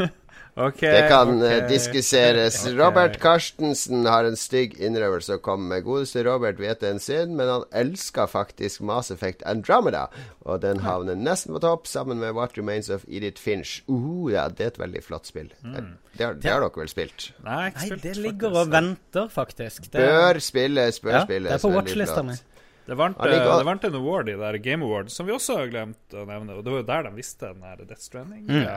okay, 0.66 0.94
Det 0.94 1.02
kan 1.10 1.34
okay, 1.34 1.58
diskuseres. 1.68 2.56
Okay. 2.62 2.78
Robert 2.78 3.18
Carstensen 3.20 4.08
har 4.08 4.24
en 4.24 4.38
stygg 4.40 4.78
innrømmelse 4.80 5.36
å 5.36 5.42
komme 5.44 5.68
med. 5.74 5.84
Godeste 5.84 6.24
Robert 6.24 6.62
vet 6.62 6.80
det 6.80 6.88
er 6.88 6.96
en 6.96 7.02
synd, 7.04 7.36
men 7.36 7.52
han 7.52 7.68
elsker 7.76 8.32
faktisk 8.32 8.86
Mass 8.88 9.12
Effect 9.12 9.44
Andromeda. 9.44 10.06
Og 10.48 10.64
den 10.64 10.80
havner 10.86 11.18
nesten 11.20 11.52
på 11.52 11.60
topp, 11.66 11.84
sammen 11.92 12.24
med 12.24 12.32
What 12.40 12.56
Remains 12.56 12.88
of 12.88 13.04
Edith 13.04 13.42
Finch. 13.42 13.82
Uh, 13.84 14.32
ja, 14.32 14.48
det 14.48 14.70
er 14.70 14.72
et 14.72 14.82
veldig 14.86 15.04
flott 15.04 15.28
spill. 15.28 15.52
Det, 15.60 15.86
har, 16.24 16.40
det 16.40 16.54
har 16.54 16.64
dere 16.64 16.72
vel 16.72 16.92
spilt? 16.94 17.30
Nei, 17.44 17.68
spilt, 17.76 17.82
Nei, 17.82 17.92
det 17.92 18.00
det 18.00 18.16
faktisk. 18.16 18.26
ligger 18.30 18.60
og 18.64 18.72
venter, 18.72 19.28
faktisk. 19.28 19.92
Det, 19.92 20.00
Bør 20.00 20.40
spilles, 20.40 21.04
bør 21.04 21.18
ja, 21.20 21.24
spilles. 21.28 21.52
det 21.52 21.58
er 21.60 21.66
på 21.68 21.76
watchlista 21.76 22.24
mi. 22.24 22.40
Det 22.86 22.94
vant, 22.94 23.16
ja, 23.18 23.26
eh, 23.26 23.86
en 23.88 23.94
award 23.98 24.28
i 24.30 24.36
der 24.38 24.58
Game 24.62 24.84
Award, 24.86 25.10
som 25.10 25.26
vi 25.26 25.32
også 25.34 25.56
har 25.58 25.70
glemt 25.72 26.14
å 26.14 26.26
nevne. 26.28 26.54
Og 26.58 26.62
det 26.64 26.70
var 26.72 26.78
jo 26.82 26.86
der 26.86 27.08
de 27.08 27.16
visste 27.16 27.48
den 27.50 27.64
der 27.66 27.84
Death 27.84 28.02
Stranding. 28.02 28.44
Mm. 28.46 28.62
Ja. 28.62 28.76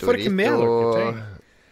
Får 0.00 0.22
ikke 0.22 0.32
med 0.32 0.62
ting. 0.96 1.20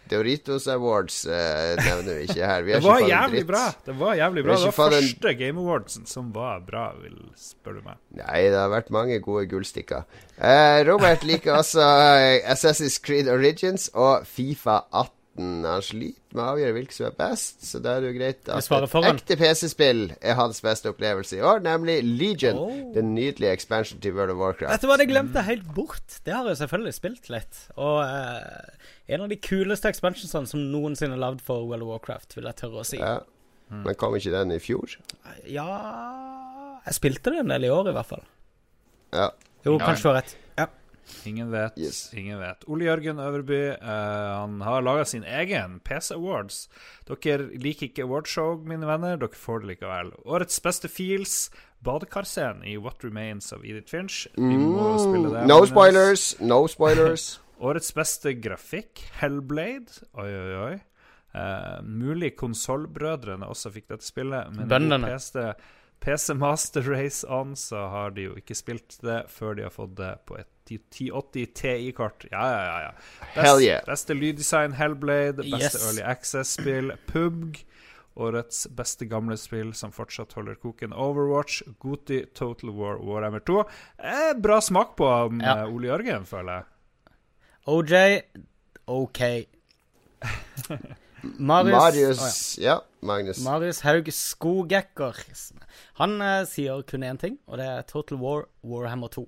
Doritos 0.08 0.66
Awards 0.68 1.22
eh, 1.26 1.74
nevner 1.80 2.18
vi 2.18 2.26
ikke 2.28 2.44
her. 2.44 2.62
Vi 2.66 2.74
Det 2.76 2.82
var 2.84 3.00
jævlig 3.00 3.46
bra. 3.48 3.62
Det 3.86 3.94
var 3.96 4.14
jævlig 4.18 4.44
bra. 4.44 4.56
Det 4.58 4.66
var 4.66 4.74
fått 4.76 4.92
en- 4.98 5.06
første 5.08 5.34
Game 5.38 5.60
Awardsen 5.60 6.06
som 6.06 6.30
var 6.34 6.60
bra, 6.60 6.92
vil 7.00 7.16
spør 7.40 7.78
du 7.78 7.82
meg. 7.88 7.96
Nei, 8.20 8.42
det 8.52 8.58
har 8.58 8.68
vært 8.68 8.90
mange 8.92 9.18
gode 9.24 9.46
gullstikker. 9.48 10.04
Eh, 10.36 10.84
Robert 10.84 11.24
liker 11.24 11.56
også 11.56 11.80
eh, 11.80 12.52
Assassin's 12.52 13.00
Creed 13.00 13.28
Origins 13.32 13.88
og 13.94 14.26
Fifa 14.28 14.82
18. 14.92 15.13
Morten 15.35 15.64
han 15.66 15.82
sliter 15.82 16.35
med 16.35 16.43
å 16.43 16.53
avgjøre 16.53 16.74
hvilke 16.76 16.95
som 16.95 17.07
er 17.09 17.14
best, 17.18 17.64
så 17.66 17.80
da 17.82 17.97
er 17.97 18.05
det 18.05 18.11
jo 18.12 18.16
greit 18.18 18.49
at 18.55 18.68
et 18.70 19.07
ekte 19.11 19.37
PC-spill 19.39 20.03
er 20.20 20.37
hans 20.39 20.61
beste 20.62 20.93
opplevelse 20.93 21.39
i 21.39 21.43
år, 21.43 21.62
nemlig 21.64 21.97
Legion. 22.05 22.59
Oh. 22.59 22.76
Den 22.95 23.14
nydelige 23.16 23.51
expansion 23.51 24.01
til 24.03 24.14
World 24.14 24.35
of 24.35 24.39
Warcraft. 24.39 24.70
Dette 24.70 24.91
var 24.91 25.01
det 25.01 25.09
jeg 25.09 25.12
glemte 25.14 25.43
helt 25.43 25.66
bort. 25.74 26.20
Det 26.24 26.35
har 26.35 26.47
jeg 26.47 26.61
selvfølgelig 26.62 26.95
spilt 26.95 27.30
litt. 27.35 27.64
Og 27.74 27.99
uh, 28.07 28.93
en 29.11 29.26
av 29.26 29.32
de 29.32 29.41
kuleste 29.43 29.91
expansionsene 29.91 30.51
som 30.51 30.62
noensinne 30.70 31.18
er 31.18 31.24
lagd 31.24 31.43
for 31.43 31.66
World 31.66 31.87
of 31.87 31.91
Warcraft, 31.97 32.39
vil 32.39 32.47
jeg 32.51 32.61
tørre 32.62 32.85
å 32.85 32.87
si. 32.87 33.01
Ja. 33.03 33.16
Ja. 33.70 33.82
Men 33.89 33.99
kom 33.99 34.14
ikke 34.14 34.30
den 34.30 34.53
i 34.53 34.61
fjor? 34.61 34.93
Ja 35.49 35.64
Jeg 36.85 36.99
spilte 36.99 37.32
det 37.32 37.41
en 37.43 37.51
del 37.51 37.64
i 37.64 37.72
år, 37.72 37.89
i 37.91 37.95
hvert 37.97 38.11
fall. 38.11 38.22
Ja. 39.14 39.30
Jo, 39.64 39.78
kanskje 39.80 40.05
du 40.05 40.09
har 40.12 40.18
rett. 40.20 40.35
Ingen 41.28 41.50
vet. 41.52 41.78
Yes. 41.80 42.09
Ingen 42.16 42.38
vet. 42.40 42.64
Ole 42.70 42.88
Jørgen 42.88 43.20
Øverby 43.20 43.61
uh, 43.74 43.88
han 43.88 44.61
har 44.64 44.84
laga 44.84 45.05
sin 45.09 45.24
egen 45.24 45.78
PC 45.84 46.12
Awards. 46.16 46.64
Dere 47.09 47.50
liker 47.61 47.88
ikke 47.88 48.07
awardshow, 48.07 48.59
mine 48.64 48.88
venner. 48.88 49.16
Dere 49.20 49.38
får 49.38 49.64
det 49.64 49.74
likevel. 49.74 50.12
Årets 50.24 50.61
beste 50.64 50.88
feels. 50.88 51.50
Badekarscenen 51.84 52.64
i 52.64 52.78
What 52.80 53.05
Remains 53.05 53.52
of 53.52 53.64
Edith 53.64 53.90
Finch. 53.92 54.24
Vi 54.36 54.57
må 54.57 54.94
spille 55.02 55.28
det. 55.34 55.44
Mm. 55.44 55.50
No 55.52 55.61
spoilers! 55.68 56.40
No 56.40 56.64
spoilers. 56.70 57.28
Årets 57.68 57.92
beste 57.94 58.34
grafikk, 58.40 59.05
Hellblade. 59.20 60.02
Oi, 60.18 60.30
oi, 60.32 60.57
oi. 60.64 60.74
Uh, 61.34 61.80
mulig 61.82 62.34
konsollbrødrene 62.38 63.46
også 63.50 63.72
fikk 63.74 63.88
dette 63.90 64.07
spillet, 64.07 64.52
men 64.55 64.68
Bøndene. 64.70 65.14
PC, 65.14 65.34
PC 66.05 66.34
Master 66.34 66.82
Race 66.82 67.26
On 67.26 67.57
så 67.57 67.86
har 67.88 68.11
de 68.16 68.26
jo 68.28 68.34
ikke 68.36 68.57
spilt 68.57 68.98
det 69.00 69.22
før 69.32 69.57
de 69.57 69.64
har 69.64 69.72
fått 69.72 69.94
det 69.96 70.11
på 70.28 70.36
et 70.36 70.50
1080 70.68 71.46
TI-kart. 71.57 72.26
Ja, 72.30 72.42
ja, 72.44 72.64
ja. 72.64 72.80
ja. 72.86 72.90
Best, 73.20 73.38
Hell 73.46 73.62
yeah. 73.64 73.84
Beste 73.86 74.16
lyddesign, 74.16 74.76
Hellblade. 74.76 75.44
Beste 75.44 75.78
Yes. 75.78 75.86
Early 75.88 76.05
Access-spill, 76.05 76.92
PUBG. 77.09 77.64
Årets 78.14 78.66
beste 78.70 79.09
gamle 79.11 79.34
spill 79.40 79.72
som 79.74 79.92
fortsatt 79.92 80.36
holder 80.38 80.55
koken, 80.61 80.92
Overwatch. 80.92 81.62
Goti, 81.82 82.20
Total 82.36 82.70
War, 82.70 83.00
Warhammer 83.02 83.42
2. 83.42 83.64
Eh, 83.98 84.32
bra 84.38 84.61
smak 84.62 84.94
på 84.96 85.09
um, 85.09 85.40
Ja. 85.42 85.64
Ole 85.66 85.88
Jørgen, 85.90 86.28
føler 86.28 86.61
jeg. 86.61 86.64
OJ 87.66 88.20
OK. 88.86 89.20
Marius, 91.39 91.77
Marius 91.77 92.25
oh, 92.25 92.64
Ja, 92.64 92.79
Magnus. 93.05 93.41
Marius 93.45 93.81
Haug 93.85 94.11
Skogekker. 94.12 95.18
Han 96.01 96.18
uh, 96.22 96.43
sier 96.49 96.85
kun 96.89 97.07
én 97.07 97.20
ting, 97.20 97.39
og 97.47 97.59
det 97.61 97.66
er 97.70 97.83
Total 97.89 98.20
War 98.20 98.47
Warhammer 98.64 99.12
2. 99.12 99.27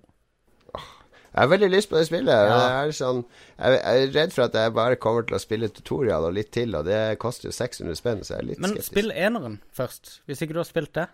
Jeg 1.37 1.45
har 1.45 1.51
veldig 1.53 1.69
lyst 1.69 1.91
på 1.91 1.99
det 1.99 2.07
spillet. 2.09 2.33
Ja. 2.33 2.57
Jeg, 2.57 2.89
er 2.89 2.97
sånn, 2.97 3.19
jeg, 3.59 3.75
jeg 3.77 4.07
er 4.07 4.15
redd 4.15 4.33
for 4.33 4.47
at 4.47 4.55
jeg 4.57 4.73
bare 4.73 4.97
kommer 4.97 5.27
til 5.29 5.37
å 5.37 5.41
spille 5.43 5.69
tutorial 5.69 6.25
og 6.25 6.33
litt 6.33 6.49
til, 6.57 6.73
og 6.79 6.89
det 6.89 7.19
koster 7.21 7.51
jo 7.51 7.53
600 7.53 7.99
spenn, 7.99 8.23
så 8.25 8.39
jeg 8.39 8.41
er 8.41 8.49
litt 8.55 8.63
Men 8.65 8.73
skeptisk. 8.73 8.95
spill 8.95 9.13
eneren 9.13 9.59
først, 9.77 10.15
hvis 10.25 10.41
ikke 10.41 10.57
du 10.57 10.63
har 10.63 10.69
spilt 10.71 10.95
det. 10.97 11.11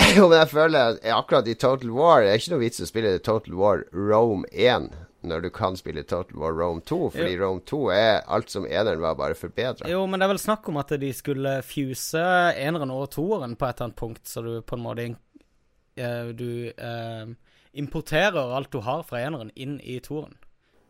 Jo, 0.16 0.24
men 0.24 0.38
jeg 0.38 0.48
føler 0.54 0.94
at 0.94 1.04
akkurat 1.12 1.48
i 1.48 1.54
Total 1.54 1.90
War 1.92 2.22
Det 2.24 2.30
er 2.32 2.40
ikke 2.40 2.54
noe 2.54 2.62
vits 2.62 2.80
å 2.80 2.88
spille 2.88 3.10
Total 3.20 3.54
War 3.56 3.82
Rome 3.92 4.48
1 4.48 4.88
når 5.22 5.44
du 5.44 5.50
kan 5.54 5.76
spille 5.78 6.02
Total 6.02 6.38
War 6.38 6.54
Rome 6.56 6.82
2, 6.86 6.98
fordi 7.14 7.36
Rome 7.40 7.62
2 7.68 7.80
er 7.94 8.22
alt 8.26 8.50
som 8.50 8.66
eneren 8.66 9.02
var, 9.02 9.16
bare 9.18 9.38
forbedra. 9.38 9.88
Jo, 9.90 10.04
men 10.06 10.20
det 10.20 10.26
er 10.26 10.32
vel 10.34 10.42
snakk 10.42 10.68
om 10.70 10.80
at 10.82 10.94
de 11.02 11.12
skulle 11.14 11.54
fuse 11.66 12.22
eneren 12.58 12.92
og 12.94 13.10
toeren 13.14 13.56
på 13.56 13.68
et 13.68 13.76
eller 13.76 13.90
annet 13.90 14.00
punkt, 14.02 14.24
så 14.28 14.42
du 14.42 14.52
på 14.66 14.78
en 14.78 14.84
måte 14.84 15.08
eh, 15.08 16.32
Du 16.36 16.50
eh, 16.70 17.34
importerer 17.72 18.56
alt 18.56 18.72
du 18.72 18.82
har 18.84 19.04
fra 19.08 19.22
eneren, 19.22 19.52
inn 19.54 19.78
i 19.80 20.00
toeren. 20.04 20.34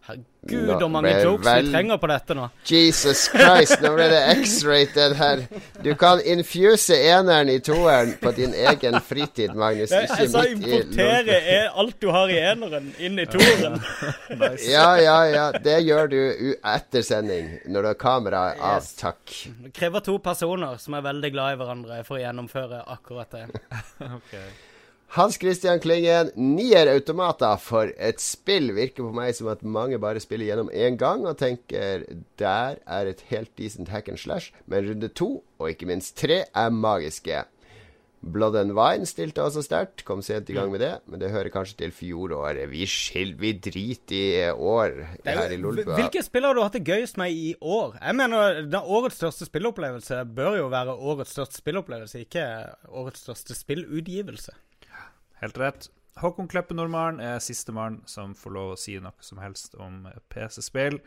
Herregud, 0.03 0.71
hvor 0.81 0.89
mange 0.91 1.11
jokes 1.23 1.47
vel- 1.47 1.67
vi 1.67 1.71
trenger 1.71 1.99
på 2.03 2.09
dette 2.11 2.35
nå. 2.35 2.49
Jesus 2.67 3.21
Christ, 3.31 3.77
nå 3.85 3.93
ble 3.95 4.09
det 4.11 4.23
X-rated 4.43 5.13
her. 5.15 5.43
Du 5.85 5.93
kan 5.95 6.19
infuse 6.27 6.97
eneren 6.99 7.49
i 7.53 7.61
toeren 7.63 8.17
på 8.19 8.33
din 8.35 8.51
egen 8.55 8.99
fritid, 9.07 9.55
Magnus. 9.55 9.93
Ikke 9.95 10.17
jeg 10.25 10.33
sa 10.33 10.43
importere 10.51 11.39
er 11.55 11.69
alt 11.79 12.01
du 12.03 12.09
har 12.11 12.29
i 12.35 12.41
eneren, 12.41 12.91
inn 12.99 13.23
i 13.23 13.27
toeren. 13.31 13.79
Ja, 14.73 14.89
ja, 14.99 15.17
ja. 15.31 15.47
Det 15.63 15.79
gjør 15.87 16.11
du 16.11 16.19
u- 16.51 16.57
etter 16.75 17.03
sending, 17.07 17.53
når 17.71 17.83
du 17.83 17.89
har 17.93 17.95
kameraet 18.03 18.59
av. 18.61 18.83
Yes. 18.83 18.93
Takk. 18.99 19.37
Det 19.63 19.73
krever 19.79 20.01
to 20.03 20.19
personer 20.19 20.77
som 20.83 20.95
er 20.99 21.07
veldig 21.07 21.31
glad 21.33 21.55
i 21.55 21.63
hverandre 21.63 22.03
for 22.05 22.19
å 22.19 22.23
gjennomføre 22.25 22.83
akkurat 22.99 23.31
det. 23.39 23.47
Hans 25.13 25.37
Christian 25.37 25.77
Klingen, 25.77 26.31
nier 26.41 26.89
automater 26.89 27.59
for 27.61 27.91
et 28.01 28.21
spill. 28.25 28.71
Virker 28.73 29.05
på 29.05 29.11
meg 29.13 29.35
som 29.37 29.51
at 29.53 29.61
mange 29.61 29.99
bare 30.01 30.23
spiller 30.25 30.49
gjennom 30.49 30.71
én 30.73 30.97
gang 30.97 31.27
og 31.29 31.37
tenker 31.37 32.07
der 32.41 32.79
er 32.81 33.11
et 33.11 33.21
helt 33.29 33.53
decent 33.61 33.93
hack 33.93 34.09
and 34.09 34.23
slash, 34.23 34.55
men 34.65 34.89
runde 34.89 35.11
to, 35.13 35.43
og 35.61 35.69
ikke 35.69 35.91
minst 35.91 36.17
tre, 36.17 36.47
er 36.49 36.73
magiske. 36.73 37.43
Blood 38.23 38.57
and 38.57 38.73
Wine 38.79 39.05
stilte 39.05 39.45
også 39.45 39.67
sterkt, 39.67 40.07
kom 40.09 40.25
sent 40.25 40.49
i 40.49 40.57
gang 40.57 40.73
med 40.73 40.81
det, 40.81 40.95
men 41.05 41.21
det 41.21 41.33
hører 41.35 41.53
kanskje 41.53 41.83
til 41.83 41.93
fjoråret. 41.93 42.65
Vi, 42.73 42.89
skil, 42.89 43.37
vi 43.37 43.53
driter 43.53 44.17
i 44.17 44.49
år 44.49 44.97
Det 44.97 45.29
er 45.29 45.41
her 45.43 45.53
i 45.59 45.61
Lolbua. 45.61 46.01
Hvilke 46.01 46.25
spill 46.25 46.49
har 46.49 46.57
du 46.57 46.65
hatt 46.65 46.81
det 46.81 46.87
gøyest 46.89 47.21
med 47.21 47.37
i 47.37 47.53
år? 47.61 47.99
Jeg 48.01 48.17
mener, 48.17 48.65
den 48.65 48.81
Årets 48.81 49.21
største 49.21 49.53
spillopplevelse 49.53 50.25
bør 50.25 50.63
jo 50.63 50.73
være 50.73 50.97
årets 50.97 51.37
største 51.37 51.61
spillopplevelse, 51.61 52.25
ikke 52.25 52.51
årets 52.89 53.27
største 53.29 53.61
spillutgivelse. 53.61 54.57
Helt 55.43 55.59
rett. 55.59 55.91
Håkon 56.21 56.49
Kleppe 56.49 56.75
Nordmaren 56.77 57.17
er 57.21 57.41
sistemann 57.43 58.03
som 58.07 58.35
får 58.37 58.53
lov 58.55 58.75
å 58.75 58.79
si 58.79 58.95
noe 59.03 59.25
som 59.25 59.41
helst 59.43 59.75
om 59.81 60.05
PC-spill. 60.31 61.01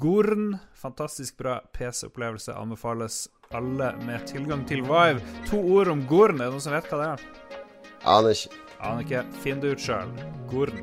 Gorn, 0.00 0.56
fantastisk 0.74 1.36
bra 1.38 1.60
PC-opplevelse, 1.76 2.56
anbefales 2.56 3.28
alle 3.54 3.92
med 4.02 4.26
tilgang 4.26 4.64
til 4.66 4.82
Vive. 4.88 5.22
To 5.52 5.60
ord 5.76 5.92
om 5.92 6.02
Gorn, 6.10 6.40
er 6.40 6.48
det 6.48 6.56
noen 6.56 6.66
som 6.66 6.74
vet 6.74 6.90
hva 6.90 6.98
det 6.98 7.08
er? 7.12 7.24
Aner 8.10 8.34
ikke. 8.34 8.60
Aner 8.80 9.06
ikke. 9.06 9.24
Finn 9.44 9.62
det 9.62 9.76
ut 9.76 9.86
sjøl. 9.86 10.10
Gorn. 10.50 10.82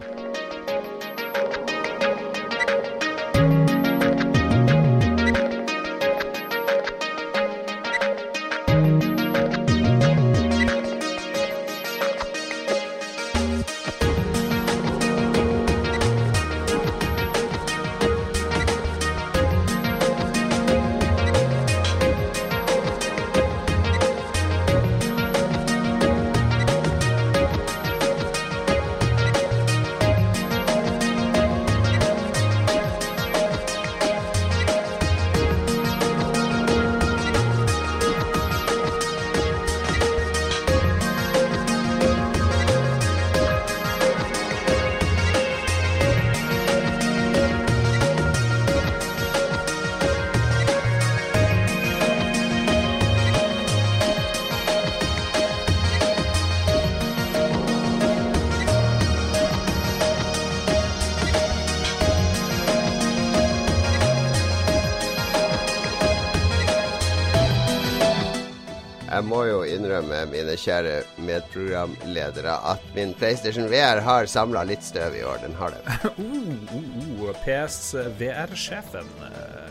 Kjære 70.60 70.96
medprogramledere, 71.28 72.56
at 72.74 72.84
min 72.96 73.14
PlayStation 73.18 73.70
VR 73.72 74.02
har 74.06 74.30
samla 74.30 74.64
litt 74.68 74.86
støv 74.86 75.16
i 75.18 75.24
år. 75.28 75.42
Den 75.46 75.56
har 75.60 75.76
det. 75.76 75.84
Uh, 76.18 76.50
uh, 76.74 77.30
uh, 77.30 77.36
PS 77.46 77.94
VR-sjefen. 78.20 79.10
Eh, 79.32 79.68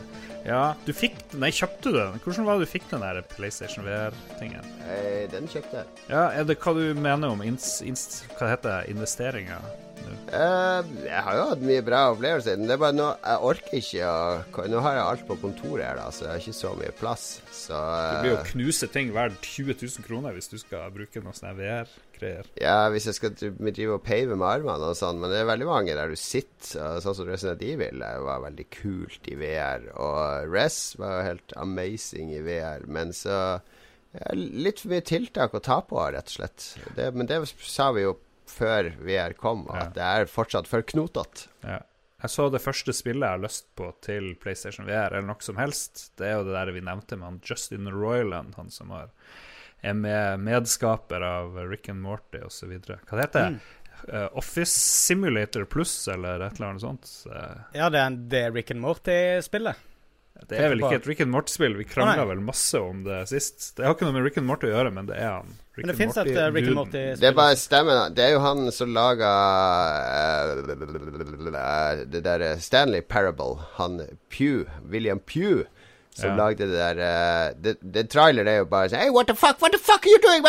Ja, 0.47 0.77
du 0.87 0.93
fikk 0.95 1.17
den 1.33 1.41
Nei, 1.43 1.49
kjøpte 1.51 1.91
du 1.91 1.97
den? 1.99 2.21
Hvordan 2.23 2.47
var 2.47 2.61
det 2.61 2.69
du 2.69 2.71
fikk 2.71 2.85
den 2.93 3.03
der 3.03 3.19
PlayStation 3.33 3.83
VR-tingen? 3.87 4.63
Eh, 4.87 5.25
Den 5.33 5.49
kjøpte 5.51 5.81
jeg. 5.81 6.05
Ja, 6.13 6.29
er 6.39 6.47
det 6.47 6.59
hva 6.63 6.75
du 6.77 6.85
mener 6.95 7.35
om 7.35 7.43
ins, 7.43 7.81
ins, 7.83 8.23
hva 8.39 8.53
heter 8.53 8.71
det, 8.71 8.95
investeringer? 8.95 9.67
Eh, 10.27 10.89
jeg 11.07 11.23
har 11.23 11.37
jo 11.39 11.45
hatt 11.53 11.63
mye 11.63 11.83
bra 11.87 12.01
opplevelser. 12.13 12.57
Men 12.59 12.67
det 12.69 12.75
er 12.75 12.81
bare 12.83 12.97
nå 12.97 13.07
Jeg 13.15 13.43
orker 13.51 13.77
ikke 13.79 14.09
å 14.11 14.65
Nå 14.73 14.81
har 14.83 14.97
jeg 14.97 15.05
alt 15.05 15.23
på 15.29 15.37
kontoret 15.43 15.85
her, 15.87 16.01
da, 16.01 16.09
så 16.11 16.27
jeg 16.27 16.33
har 16.33 16.43
ikke 16.43 16.57
så 16.59 16.73
mye 16.81 16.95
plass. 16.99 17.27
Så 17.55 17.77
Det 17.79 18.19
blir 18.25 18.33
jo 18.33 18.41
eh, 18.41 18.51
knuse 18.51 18.89
ting 18.93 19.13
verdt 19.15 19.39
20 19.47 19.79
000 19.85 20.07
kroner 20.09 20.37
hvis 20.37 20.51
du 20.53 20.59
skal 20.61 20.91
bruke 20.95 21.23
noe 21.23 21.37
sånn 21.37 21.57
VR. 21.59 21.95
greier. 22.17 22.51
Ja, 22.61 22.89
hvis 22.93 23.07
jeg 23.11 23.19
skal 23.19 23.35
drive 23.37 23.99
og 23.99 24.05
pave 24.07 24.35
med 24.35 24.49
armene 24.49 24.91
og 24.91 24.99
sånn, 24.99 25.21
men 25.21 25.31
det 25.33 25.43
er 25.43 25.51
veldig 25.53 25.69
mange 25.69 25.97
der 25.97 26.11
du 26.13 26.19
sitter. 26.19 27.01
Sånn 27.05 27.17
som 27.19 27.29
Resident 27.29 27.63
Evil 27.63 28.01
var 28.01 28.45
veldig 28.49 28.67
kult 28.73 29.29
i 29.31 29.37
VR, 29.39 29.91
og 29.95 30.51
Res 30.51 30.97
var 31.01 31.19
jo 31.21 31.27
helt 31.31 31.57
amazing 31.61 32.33
i 32.35 32.43
VR. 32.45 32.87
Men 32.89 33.13
så 33.17 33.61
Litt 34.33 34.81
for 34.81 34.95
mye 34.95 35.05
tiltak 35.05 35.53
å 35.53 35.61
ta 35.61 35.83
på, 35.85 35.99
rett 36.01 36.31
og 36.31 36.39
slett. 36.39 36.71
Det, 36.97 37.11
men 37.13 37.29
det 37.29 37.43
sa 37.53 37.91
vi 37.93 38.07
jo 38.07 38.15
før 38.51 38.93
VR 39.03 39.35
kom, 39.39 39.67
at 39.73 39.91
ja. 39.91 39.93
det 39.97 40.07
er 40.07 40.31
fortsatt 40.31 40.71
for 40.71 40.87
knotete. 40.87 41.51
Ja. 41.67 41.83
Jeg 42.23 42.33
så 42.33 42.47
det 42.49 42.63
første 42.65 42.95
spillet 42.97 43.27
jeg 43.27 43.37
har 43.37 43.43
lyst 43.43 43.67
på 43.77 43.91
til 44.05 44.31
PlayStation 44.41 44.87
VR, 44.89 45.13
eller 45.13 45.29
noe 45.29 45.45
som 45.45 45.59
helst. 45.61 46.09
Det 46.17 46.31
er 46.31 46.39
jo 46.39 46.47
det 46.47 46.55
der 46.57 46.73
vi 46.73 46.85
nevnte 46.85 47.19
med 47.19 47.29
han 47.29 47.41
Justin 47.45 47.91
Royland, 47.93 48.57
han 48.57 48.73
som 48.73 48.95
har, 48.95 49.11
er 49.85 49.99
med, 49.99 50.41
medskaper 50.47 51.23
av 51.27 51.59
Rick 51.69 51.91
and 51.93 52.01
Morty 52.03 52.41
osv. 52.47 52.73
Hva 52.73 52.97
det 52.97 53.27
heter 53.27 53.43
det? 53.43 53.51
Mm. 53.59 53.61
Uh, 54.07 54.29
Office 54.39 54.73
Simulator 54.77 55.65
Pluss 55.65 55.95
eller 56.13 56.41
et 56.45 56.57
eller 56.57 56.73
annet 56.73 56.85
sånt. 56.85 57.13
Uh, 57.29 57.61
ja, 57.77 57.91
det 57.93 58.01
er, 58.01 58.17
det 58.33 58.43
Rick 58.57 58.73
and 58.73 58.81
Morty-spillet. 58.85 59.85
Det 60.47 60.59
er 60.61 60.73
vel 60.73 60.83
ikke 60.85 60.99
et 61.01 61.07
Rick 61.09 61.23
and 61.25 61.33
Morty-spill. 61.33 61.77
Vi 61.79 61.87
krangla 61.89 62.27
vel 62.29 62.43
masse 62.45 62.81
om 62.81 63.05
det 63.07 63.23
sist. 63.31 63.71
Det 63.77 63.87
har 63.87 63.97
ikke 63.97 64.09
noe 64.09 64.17
med 64.19 64.27
Rick 64.27 64.41
and 64.41 64.49
Morty 64.49 64.69
å 64.69 64.75
gjøre, 64.75 64.93
men 64.97 65.09
det 65.09 65.17
er 65.21 65.39
han. 65.39 65.55
Rick 65.77 65.85
men 65.85 65.93
det 65.93 65.99
fins 65.99 66.17
et 66.17 66.31
uh, 66.33 66.47
Rick 66.55 66.71
and 66.71 66.79
Morty-spill. 66.79 67.21
Det 67.21 67.29
er 67.29 67.35
bare 67.37 67.57
stemmen 67.61 68.15
Det 68.17 68.25
er 68.25 68.31
jo 68.33 68.41
han 68.41 68.73
som 68.73 68.95
laga 68.97 69.33
uh, 70.65 72.05
det 72.09 72.23
der 72.25 72.47
Stanley 72.65 73.03
Parable. 73.05 73.59
Han 73.77 74.01
Pew, 74.33 74.65
William 74.89 75.21
Pew 75.21 75.67
som 76.17 76.31
ja. 76.31 76.37
lagde 76.37 76.65
det 76.65 76.79
der 76.79 76.97
uh, 76.97 77.63
det, 77.63 77.75
det, 77.81 78.07
trailer 78.09 78.49
er 78.49 78.63
jo 78.63 78.69
bare 78.71 78.89
sånn 78.89 79.03
Hey, 79.05 79.13
what 79.13 79.29
the 79.29 79.37
fuck, 79.37 79.61
what 79.61 79.75
the 79.75 79.81
fuck 79.81 80.07
are 80.07 80.15
you 80.15 80.21
doing? 80.25 80.41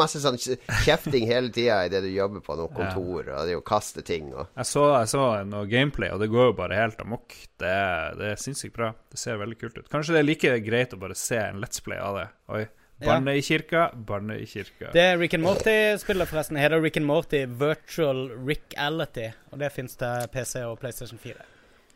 Masse 0.00 0.22
sånn 0.24 0.40
kjefting 0.40 1.28
hele 1.28 1.52
tida 1.52 1.82
idet 1.84 2.00
du 2.06 2.08
jobber 2.14 2.40
på 2.44 2.56
noe 2.56 2.72
kontor, 2.72 3.28
ja. 3.28 3.36
og 3.36 3.44
det 3.44 3.52
er 3.52 3.58
jo 3.58 3.60
å 3.60 3.68
kaste 3.74 4.04
ting 4.08 4.32
og 4.32 4.46
jeg 4.56 4.70
så, 4.72 4.86
jeg 5.02 5.12
så, 5.12 5.26
noe 5.48 5.68
gameplay, 5.68 6.08
og 6.14 6.24
det 6.24 6.30
går 6.32 6.48
jo 6.48 6.56
bare 6.56 6.78
helt 6.80 7.00
amok. 7.04 7.36
Det, 7.60 7.76
det 8.18 8.30
er 8.32 8.40
sinnssykt 8.40 8.74
bra. 8.76 8.92
Det 9.12 9.20
ser 9.20 9.40
veldig 9.40 9.58
kult 9.60 9.76
ut. 9.76 9.88
Kanskje 9.92 10.16
det 10.16 10.22
er 10.22 10.28
like 10.30 10.54
greit 10.64 10.96
å 10.96 11.00
bare 11.02 11.16
se 11.18 11.38
en 11.38 11.60
Let's 11.60 11.84
Play 11.84 12.00
av 12.00 12.16
det. 12.16 12.28
Oi. 12.56 12.64
Barne 13.02 13.32
ja. 13.34 13.40
i 13.40 13.42
kirka, 13.42 13.86
barne 13.94 14.36
i 14.38 14.46
kirka. 14.46 14.92
Det 14.94 15.06
Rick 15.18 15.34
and 15.34 15.42
Morty-spillet 15.42 16.28
forresten 16.30 16.58
heter 16.60 16.82
Rick 16.82 16.96
and 17.00 17.06
Morty 17.06 17.44
Virtual 17.46 18.28
Rick-ality, 18.46 19.32
og 19.50 19.58
det 19.62 19.72
fins 19.74 19.96
til 19.98 20.28
PC 20.32 20.62
og 20.66 20.78
PlayStation 20.78 21.18
4. 21.18 21.34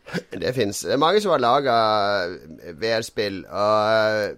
Det 0.43 0.55
fins. 0.55 0.85
Det 0.87 0.93
er 0.95 1.03
mange 1.03 1.21
som 1.23 1.33
har 1.35 1.43
laga 1.43 1.77
VR-spill. 2.79 3.41
Og 3.51 4.37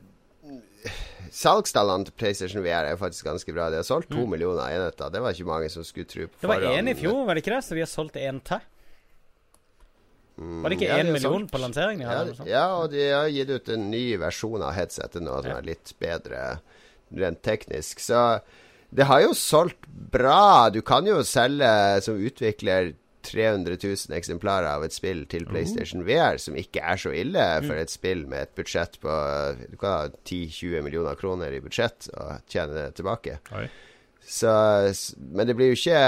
uh, 0.48 1.00
salgstallene 1.34 2.08
til 2.08 2.16
PlayStation 2.16 2.64
VR 2.64 2.88
er 2.88 2.96
faktisk 3.00 3.28
ganske 3.28 3.52
bra. 3.52 3.68
De 3.68 3.80
har 3.80 3.86
solgt 3.86 4.10
to 4.12 4.24
mm. 4.24 4.30
millioner 4.32 4.64
enheter. 4.72 5.12
Det 5.12 5.22
var 5.22 5.36
ikke 5.36 5.48
mange 5.48 5.68
som 5.72 5.84
skulle 5.84 6.08
tro 6.08 6.26
på 6.26 6.40
Det 6.40 6.50
var 6.50 6.64
én 6.72 6.88
i 6.88 6.96
fjor, 6.96 7.24
var 7.26 7.36
det 7.36 7.44
ikke 7.44 7.56
det? 7.56 7.64
Så 7.64 7.76
de 7.76 7.84
har 7.84 7.90
solgt 7.90 8.16
én 8.16 8.40
til? 8.44 8.64
Mm, 10.38 10.62
var 10.62 10.70
det 10.70 10.78
ikke 10.78 10.94
én 10.94 11.08
ja, 11.08 11.12
million 11.12 11.48
på 11.50 11.58
lanseringen? 11.58 12.06
Ja, 12.06 12.46
ja, 12.46 12.64
og 12.78 12.92
de 12.92 13.08
har 13.10 13.26
gitt 13.34 13.50
ut 13.50 13.72
en 13.74 13.88
ny 13.90 14.04
versjon 14.22 14.62
av 14.62 14.76
headsetet 14.76 15.24
nå 15.24 15.40
som 15.42 15.50
ja. 15.50 15.58
er 15.58 15.66
litt 15.66 15.92
bedre 15.98 16.42
rent 17.18 17.42
teknisk. 17.42 17.98
Så 18.04 18.22
det 18.94 19.08
har 19.10 19.24
jo 19.24 19.34
solgt 19.36 19.88
bra. 19.88 20.70
Du 20.70 20.80
kan 20.86 21.06
jo 21.08 21.20
selge 21.26 21.70
som 22.06 22.20
utvikler 22.22 22.94
300 23.28 23.76
000 23.82 24.14
eksemplarer 24.16 24.68
av 24.70 24.84
et 24.86 24.94
spill 24.94 25.24
til 25.30 25.44
oh. 25.44 25.50
PlayStation 25.50 26.04
VR, 26.06 26.38
som 26.40 26.56
ikke 26.56 26.84
er 26.86 27.00
så 27.00 27.12
ille 27.12 27.44
for 27.64 27.74
mm. 27.74 27.82
et 27.82 27.92
spill 27.92 28.24
med 28.30 28.46
et 28.46 28.54
budsjett 28.56 28.96
på 29.02 29.18
Du 29.66 29.76
kan 29.76 29.90
ha 29.90 30.06
10-20 30.22 30.86
millioner 30.86 31.18
kroner 31.18 31.52
i 31.52 31.60
budsjett 31.64 32.08
og 32.14 32.46
tjene 32.48 32.78
det 32.78 32.88
tilbake. 33.00 33.40
Så, 34.28 34.54
men 35.18 35.48
det 35.48 35.56
blir 35.58 35.72
jo 35.72 35.78
ikke 35.78 36.00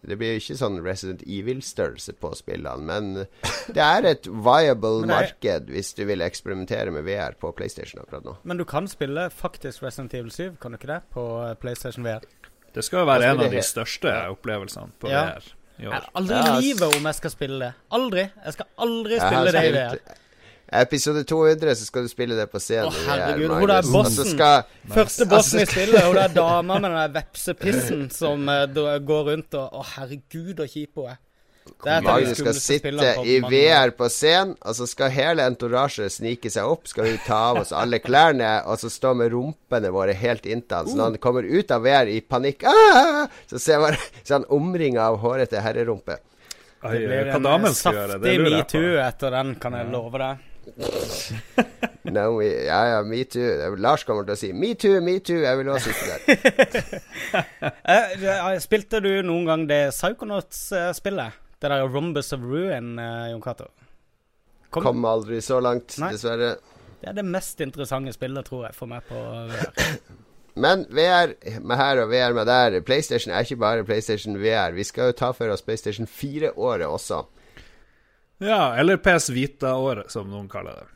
det 0.00 0.18
blir 0.20 0.38
ikke 0.38 0.56
sånn 0.58 0.80
Resident 0.84 1.22
Evil-størrelse 1.26 2.14
på 2.18 2.32
spillene, 2.38 2.82
men 2.88 3.26
det 3.76 3.82
er 3.84 4.08
et 4.12 4.28
viable 4.28 5.04
er... 5.04 5.10
marked 5.12 5.72
hvis 5.72 5.92
du 5.98 6.04
vil 6.08 6.24
eksperimentere 6.24 6.94
med 6.94 7.06
VR 7.06 7.36
på 7.40 7.52
PlayStation 7.58 8.02
akkurat 8.02 8.26
nå. 8.26 8.36
Men 8.48 8.60
du 8.60 8.66
kan 8.68 8.88
spille 8.90 9.28
faktisk 9.34 9.84
Resident 9.86 10.14
Evil 10.18 10.32
7, 10.34 10.56
kan 10.62 10.74
du 10.74 10.80
ikke 10.80 10.92
det, 10.94 11.02
på 11.14 11.26
PlayStation 11.62 12.06
VR? 12.06 12.24
Det 12.72 12.84
skal 12.84 13.02
jo 13.02 13.10
være 13.10 13.34
en 13.34 13.44
av 13.44 13.52
de 13.52 13.62
største 13.66 14.14
opplevelsene 14.32 14.96
på 15.02 15.12
ja. 15.12 15.26
VR. 15.28 15.52
Aldri 16.14 16.38
i 16.38 16.58
livet 16.68 16.96
om 16.96 17.06
jeg 17.08 17.18
skal 17.18 17.32
spille 17.32 17.58
det. 17.64 17.72
Aldri. 17.96 18.26
Jeg 18.44 18.56
skal 18.56 18.68
aldri 18.84 19.18
spille 19.20 19.54
det 19.54 19.64
i 19.64 19.72
VR. 19.76 20.20
Episode 20.72 21.24
200 21.28 21.74
så 21.76 21.84
skal 21.84 22.06
du 22.06 22.08
spille 22.08 22.36
det 22.38 22.46
på 22.48 22.60
scenen. 22.62 22.88
Å, 22.88 23.02
herregud. 23.10 23.50
Hun 23.60 23.68
der 23.68 23.90
bossen. 23.92 24.30
Skal, 24.32 24.62
Første 24.94 25.26
bossen 25.28 25.60
i 25.60 25.66
spillet. 25.68 26.06
Hun 26.06 26.16
der 26.16 26.32
dama 26.32 26.78
med 26.78 26.88
den 26.88 26.96
der 26.96 27.12
vepsepissen 27.18 28.06
som 28.14 28.48
uh, 28.48 28.64
går 29.04 29.28
rundt 29.28 29.58
og 29.60 29.76
Å, 29.82 29.84
herregud, 29.98 30.56
så 30.62 30.68
kjip 30.70 30.96
hun 31.02 31.12
er. 31.12 31.20
Magnus 32.02 32.38
skal 32.38 32.54
sitte 32.54 32.90
i 33.26 33.36
VR 33.42 33.92
på 33.94 34.08
scenen, 34.10 34.54
og 34.66 34.74
så 34.74 34.86
skal 34.90 35.12
hele 35.14 35.44
entorasjet 35.46 36.14
snike 36.14 36.50
seg 36.50 36.66
opp. 36.66 36.88
Skal 36.90 37.10
hun 37.10 37.20
ta 37.26 37.38
av 37.52 37.62
oss 37.62 37.72
alle 37.76 38.00
klærne 38.02 38.50
og 38.66 38.80
så 38.82 38.90
stå 38.90 39.12
med 39.18 39.32
rumpene 39.34 39.92
våre 39.94 40.14
helt 40.18 40.46
inntil. 40.46 40.88
Så 40.90 40.98
når 40.98 41.12
han 41.12 41.22
kommer 41.22 41.46
ut 41.46 41.74
av 41.74 41.84
VR 41.86 42.10
i 42.10 42.20
panikk, 42.22 42.66
ah, 42.66 43.26
så 43.50 43.62
ser 43.62 43.82
man 43.82 43.98
sånn 44.28 44.46
omringa 44.50 45.04
av 45.10 45.20
hårete 45.22 45.62
herrerumpe. 45.62 46.18
Det 46.82 46.98
blir 46.98 47.28
en 47.30 47.74
saftig 47.78 48.40
metoo 48.42 48.96
etter 48.98 49.36
den, 49.36 49.54
kan 49.62 49.78
jeg 49.78 49.92
love 49.92 50.18
deg. 50.18 50.48
no, 52.14 52.24
me, 52.38 52.46
ja, 52.66 52.80
ja, 52.92 53.02
metoo. 53.06 53.76
Lars 53.82 54.04
kommer 54.08 54.26
til 54.26 54.34
å 54.34 54.38
si 54.38 54.50
metoo, 54.54 55.00
metoo. 55.04 55.42
Jeg 55.42 55.60
vil 55.60 55.70
også 55.74 55.92
sitte 55.92 56.18
der. 56.26 57.00
Eh, 57.82 58.58
spilte 58.60 59.00
du 59.00 59.10
noen 59.24 59.46
gang 59.48 59.62
det 59.70 59.80
Psychonauts-spillet? 59.94 61.38
Det 61.62 61.70
der 61.70 61.84
Rombus 61.86 62.32
of 62.34 62.42
Ruin, 62.44 62.96
uh, 62.98 63.30
Jon 63.30 63.40
Cato. 63.42 63.68
Kom. 64.72 64.84
Kom 64.84 65.04
aldri 65.06 65.40
så 65.44 65.60
langt, 65.62 65.94
Nei. 66.02 66.10
dessverre. 66.12 66.56
Det 67.02 67.10
er 67.10 67.16
det 67.18 67.24
mest 67.26 67.60
interessante 67.60 68.12
spillet, 68.14 68.46
tror 68.46 68.66
jeg, 68.68 68.76
for 68.76 68.90
meg 68.90 69.06
på 69.08 69.18
VR. 69.50 69.72
Men 70.62 70.84
VR 70.92 71.32
med 71.64 71.76
her 71.80 72.02
og 72.02 72.10
VR 72.12 72.34
med 72.36 72.46
der. 72.46 72.80
PlayStation 72.84 73.32
er 73.32 73.46
ikke 73.46 73.60
bare 73.62 73.84
PlayStation 73.88 74.36
VR. 74.40 74.74
Vi 74.76 74.84
skal 74.84 75.10
jo 75.10 75.18
ta 75.22 75.30
for 75.32 75.52
oss 75.52 75.64
PlayStation 75.64 76.06
4-året 76.06 76.86
også. 76.86 77.22
Ja, 78.42 78.74
eller 78.78 78.98
PS 78.98 79.30
Vita-året, 79.30 80.10
som 80.10 80.30
noen 80.30 80.48
kaller 80.50 80.82
det. 80.82 80.88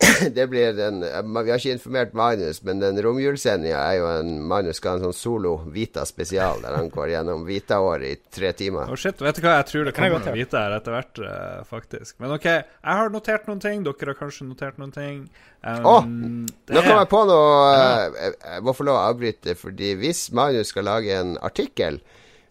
det 0.34 0.46
blir 0.46 0.72
den 0.72 1.00
Vi 1.00 1.50
har 1.50 1.58
ikke 1.58 1.74
informert 1.74 2.12
Magnus, 2.16 2.62
men 2.64 2.80
den 2.80 2.98
romjulssendinga 3.04 3.78
er 3.78 3.98
jo 3.98 4.06
en 4.08 4.30
Magnus 4.48 4.80
skal 4.80 4.94
ha 4.94 4.98
en 4.98 5.10
sånn 5.10 5.16
solo 5.16 5.52
Vita 5.74 6.06
spesial, 6.08 6.62
der 6.64 6.76
han 6.78 6.88
går 6.92 7.12
gjennom 7.14 7.44
Vita-året 7.48 8.06
i 8.08 8.30
tre 8.32 8.52
timer. 8.56 8.88
Oh 8.88 8.98
shit, 8.98 9.20
vet 9.20 9.36
du 9.36 9.44
hva, 9.44 9.58
jeg 9.58 9.68
tror 9.70 9.88
det 9.88 9.94
kommer 9.96 10.16
noe 10.16 10.36
Vita 10.38 10.64
her 10.64 10.76
etter 10.78 10.96
hvert, 10.96 11.20
uh, 11.20 11.60
faktisk. 11.68 12.16
Men 12.22 12.34
OK, 12.38 12.48
jeg 12.48 13.00
har 13.02 13.12
notert 13.12 13.50
noen 13.50 13.60
ting. 13.62 13.84
Dere 13.86 14.14
har 14.14 14.18
kanskje 14.18 14.48
notert 14.48 14.80
noen 14.80 14.94
ting. 14.96 15.20
Um, 15.60 15.84
oh, 15.84 16.08
nå 16.08 16.86
kom 16.86 16.96
jeg 16.96 17.10
på 17.12 17.22
noe 17.28 17.48
uh, 17.68 18.20
Jeg 18.24 18.64
må 18.64 18.72
få 18.72 18.88
lov 18.88 18.96
å 18.96 19.06
avbryte, 19.10 19.56
fordi 19.60 19.92
hvis 20.00 20.30
Magnus 20.36 20.72
skal 20.72 20.88
lage 20.88 21.12
en 21.12 21.36
artikkel 21.44 22.00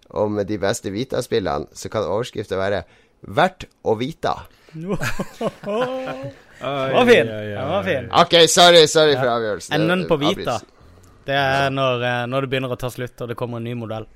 om 0.10 0.38
de 0.46 0.58
beste 0.62 0.94
Vita-spillene, 0.94 1.70
så 1.74 1.90
kan 1.90 2.06
overskriften 2.06 2.62
være 2.62 2.84
'Verdt 3.22 3.68
å 3.84 3.96
vite'. 4.00 4.36
Den 6.60 6.94
var 6.94 7.06
fin. 7.06 7.28
Den 7.28 7.70
var 7.70 7.84
fin. 7.84 8.12
OK, 8.12 8.36
sorry, 8.52 8.88
sorry 8.88 9.16
for 9.16 9.32
avgjørelsen. 9.32 9.76
Enden 9.76 10.08
på 10.10 10.18
Vita. 10.20 10.60
Det 11.30 11.38
er 11.38 11.70
når, 11.72 12.04
eh, 12.04 12.26
når, 12.28 12.46
det 12.46 12.52
begynner 12.52 12.74
å 12.74 12.80
ta 12.80 12.90
slutt, 12.92 13.22
og 13.22 13.30
det 13.30 13.38
kommer 13.40 13.62
en 13.62 13.68
ny 13.70 13.76
modell. 13.78 14.08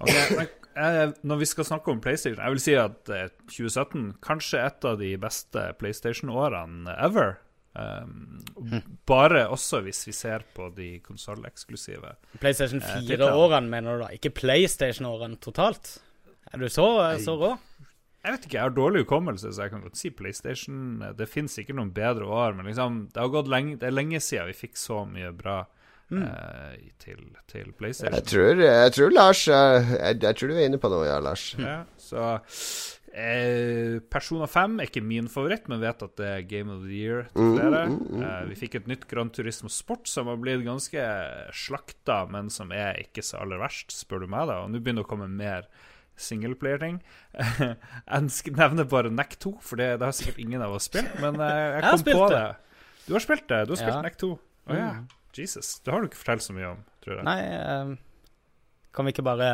Okay, 0.00 0.36
men, 0.36 0.50
eh, 0.76 1.14
når 1.22 1.40
vi 1.40 1.48
skal 1.48 1.64
snakke 1.64 1.88
om 1.88 2.02
PlayStation 2.04 2.42
Jeg 2.42 2.52
vil 2.52 2.60
si 2.60 2.74
at 2.76 3.08
eh, 3.08 3.30
2017 3.48 4.08
kanskje 4.24 4.60
et 4.60 4.88
av 4.90 4.98
de 5.00 5.14
beste 5.22 5.62
PlayStation-årene 5.80 6.96
ever. 7.06 7.38
Um. 7.76 8.40
Bare 9.08 9.46
også 9.52 9.82
hvis 9.84 10.02
vi 10.08 10.14
ser 10.16 10.44
på 10.56 10.70
de 10.76 10.96
konsolleksklusive. 11.04 12.14
PlayStation 12.40 12.80
4-årene, 12.80 13.64
eh, 13.66 13.70
mener 13.70 13.96
du 13.96 14.04
da? 14.04 14.10
Ikke 14.16 14.32
PlayStation-årene 14.32 15.40
totalt? 15.40 15.98
Er 16.52 16.62
du 16.62 16.68
så, 16.72 16.88
så 17.20 17.36
rå? 17.40 17.54
Jeg 18.26 18.34
vet 18.34 18.46
ikke, 18.48 18.56
jeg 18.56 18.66
har 18.66 18.74
dårlig 18.74 19.04
hukommelse, 19.04 19.52
så 19.54 19.66
jeg 19.66 19.70
kan 19.70 19.82
godt 19.84 20.00
si 20.00 20.10
PlayStation. 20.10 20.78
Det 21.14 21.28
fins 21.30 21.54
sikkert 21.54 21.78
noen 21.78 21.92
bedre 21.94 22.26
år, 22.26 22.56
men 22.58 22.66
liksom, 22.66 23.04
det, 23.12 23.22
har 23.22 23.30
gått 23.30 23.50
lenge, 23.52 23.76
det 23.78 23.86
er 23.86 23.94
lenge 23.94 24.18
siden 24.18 24.50
vi 24.50 24.56
fikk 24.64 24.80
så 24.80 25.04
mye 25.06 25.30
bra 25.36 25.60
mm. 26.10 26.24
eh, 26.24 26.88
til, 27.04 27.22
til, 27.46 27.70
PlayStation. 27.78 28.18
Jeg 28.18 28.26
tror, 28.32 28.64
jeg 28.66 28.98
tror 28.98 29.14
Lars 29.14 29.46
jeg, 29.46 29.86
jeg, 30.00 30.34
tror 30.40 30.50
du 30.50 30.56
er 30.56 30.66
inne 30.66 30.82
på 30.82 30.90
noe, 30.90 31.06
ja, 31.06 31.20
Lars. 31.22 31.52
Ja, 31.62 31.78
så 32.02 32.26
eh, 33.14 34.02
Persona 34.10 34.50
5 34.50 34.78
er 34.80 34.90
ikke 34.90 35.06
min 35.06 35.30
favoritt, 35.30 35.70
men 35.70 35.84
vet 35.86 36.02
at 36.10 36.18
det 36.18 36.30
er 36.34 36.46
Game 36.50 36.74
of 36.74 36.82
the 36.82 36.98
Year 36.98 37.28
til 37.30 37.52
mm, 37.52 37.56
flere. 37.60 37.86
Mm, 37.86 37.96
mm, 37.96 38.06
mm. 38.10 38.28
Eh, 38.28 38.44
vi 38.50 38.62
fikk 38.66 38.80
et 38.80 38.90
nytt 38.90 39.06
Grand 39.12 39.34
Turismo 39.38 39.70
Sport 39.70 40.10
som 40.10 40.34
har 40.34 40.42
blitt 40.42 40.66
ganske 40.66 41.10
slakta, 41.54 42.24
men 42.34 42.50
som 42.50 42.74
er 42.74 43.04
ikke 43.06 43.22
så 43.22 43.44
aller 43.46 43.62
verst, 43.62 43.94
spør 43.94 44.26
du 44.26 44.32
meg. 44.34 44.50
da 44.50 44.64
Og 44.64 44.72
nå 44.74 44.82
begynner 44.82 45.06
det 45.06 45.12
å 45.12 45.14
komme 45.14 45.30
mer 45.30 45.70
singleplayer-ting. 46.16 47.00
jeg 48.12 48.54
nevner 48.56 48.88
bare 48.88 49.12
NEC 49.12 49.36
2, 49.44 49.52
for 49.62 49.80
det, 49.80 49.90
det, 50.00 50.08
har 50.08 50.16
sikkert 50.16 50.40
ingen 50.42 50.64
av 50.64 50.76
oss 50.76 50.88
spilt. 50.90 51.12
Men 51.22 51.38
uh, 51.40 51.46
jeg 51.76 51.84
kom 51.84 52.04
jeg 52.04 52.16
på 52.16 52.30
det. 52.32 52.40
det. 52.40 52.82
Du 53.06 53.12
har 53.14 53.24
spilt 53.24 53.46
det? 53.52 53.60
Du 53.68 53.74
har 53.76 53.82
spilt 53.82 53.94
ja. 53.94 54.02
NEC 54.06 54.18
2? 54.24 54.32
Oh, 54.66 54.74
ja. 54.76 54.90
Mm. 54.96 55.06
Jesus. 55.36 55.74
Det 55.84 55.92
har 55.92 56.00
du 56.00 56.08
ikke 56.08 56.22
fortalt 56.22 56.46
så 56.46 56.56
mye 56.56 56.72
om. 56.72 56.84
tror 57.04 57.18
jeg. 57.20 57.26
Nei, 57.28 57.40
um, 57.84 57.96
kan 58.96 59.06
vi 59.06 59.12
ikke 59.12 59.26
bare 59.26 59.50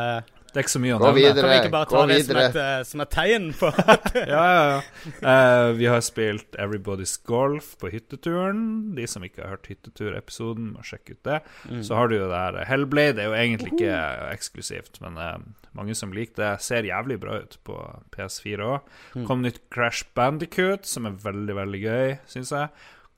Det 0.52 0.60
er 0.60 0.66
ikke 0.66 0.74
så 0.74 0.80
mye 0.84 0.92
å 0.92 0.98
Gå 1.00 1.06
nevne. 1.08 1.20
videre. 1.22 1.42
Kan 1.42 1.50
vi 1.50 1.58
ikke 1.62 1.72
bare 1.72 1.88
ta 1.88 2.00
det 2.10 2.18
som 2.26 2.38
et, 2.42 2.56
eh, 2.60 2.82
som 2.84 3.02
et 3.04 3.10
tegn 3.14 3.46
på 3.56 3.70
Ja, 4.34 4.42
ja, 4.44 4.64
ja. 4.68 4.80
Uh, 5.24 5.68
vi 5.78 5.86
har 5.88 6.02
spilt 6.04 6.58
Everybody's 6.60 7.14
Golf 7.24 7.70
på 7.80 7.88
hytteturen. 7.94 8.60
De 8.96 9.06
som 9.08 9.24
ikke 9.24 9.40
har 9.46 9.54
hørt 9.56 9.70
hytteturepisoden, 9.72 10.74
må 10.76 10.84
sjekke 10.84 11.16
ut 11.16 11.22
det. 11.24 11.40
Så 11.86 11.96
har 11.96 12.12
du 12.12 12.18
jo 12.18 12.28
det 12.28 12.36
her 12.44 12.60
Hellblade 12.68 13.22
er 13.24 13.30
jo 13.30 13.36
egentlig 13.38 13.72
ikke 13.78 13.96
eksklusivt, 14.28 15.00
men 15.04 15.16
uh, 15.16 15.38
mange 15.72 15.96
som 15.96 16.12
liker 16.12 16.36
det. 16.42 16.50
Ser 16.68 16.84
jævlig 16.88 17.16
bra 17.22 17.38
ut 17.40 17.56
på 17.64 17.78
PS4 18.12 18.66
òg. 18.74 18.90
Kom 19.28 19.44
nytt 19.46 19.62
Crash 19.72 20.04
Bandicoot, 20.16 20.84
som 20.88 21.08
er 21.08 21.16
veldig, 21.22 21.56
veldig 21.62 21.80
gøy, 21.86 22.18
syns 22.28 22.52
jeg. 22.52 22.68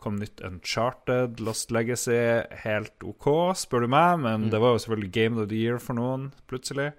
Kom 0.05 0.19
nytt 0.21 0.43
Uncharted, 0.45 1.41
Lost 1.43 1.71
Legacy, 1.75 2.45
helt 2.63 3.07
OK, 3.07 3.27
spør 3.57 3.87
du 3.87 3.91
meg, 3.95 4.21
men 4.23 4.51
det 4.53 4.61
var 4.61 4.75
jo 4.75 4.83
selvfølgelig 4.85 5.13
Game 5.17 5.41
of 5.41 5.49
the 5.49 5.59
Year 5.59 5.81
for 5.83 5.97
noen, 5.99 6.29
plutselig. 6.51 6.93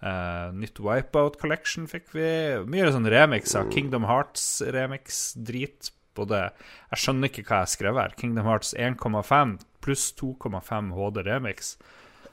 Eh, 0.00 0.50
nytt 0.56 0.80
Wipeout 0.80 1.36
Collection 1.40 1.86
fikk 1.90 2.12
vi. 2.16 2.28
Mye 2.70 2.92
sånn 2.94 3.08
remix 3.12 3.52
Kingdom 3.72 4.06
Hearts-remix-drit. 4.08 5.90
Både 6.16 6.50
Jeg 6.90 7.02
skjønner 7.04 7.30
ikke 7.30 7.44
hva 7.46 7.62
jeg 7.62 7.74
skrev 7.76 8.00
her. 8.00 8.14
Kingdom 8.18 8.48
Hearts 8.48 8.72
1,5 8.74 9.58
pluss 9.84 10.10
2,5 10.18 10.92
HD 10.96 11.24
remix. 11.28 11.76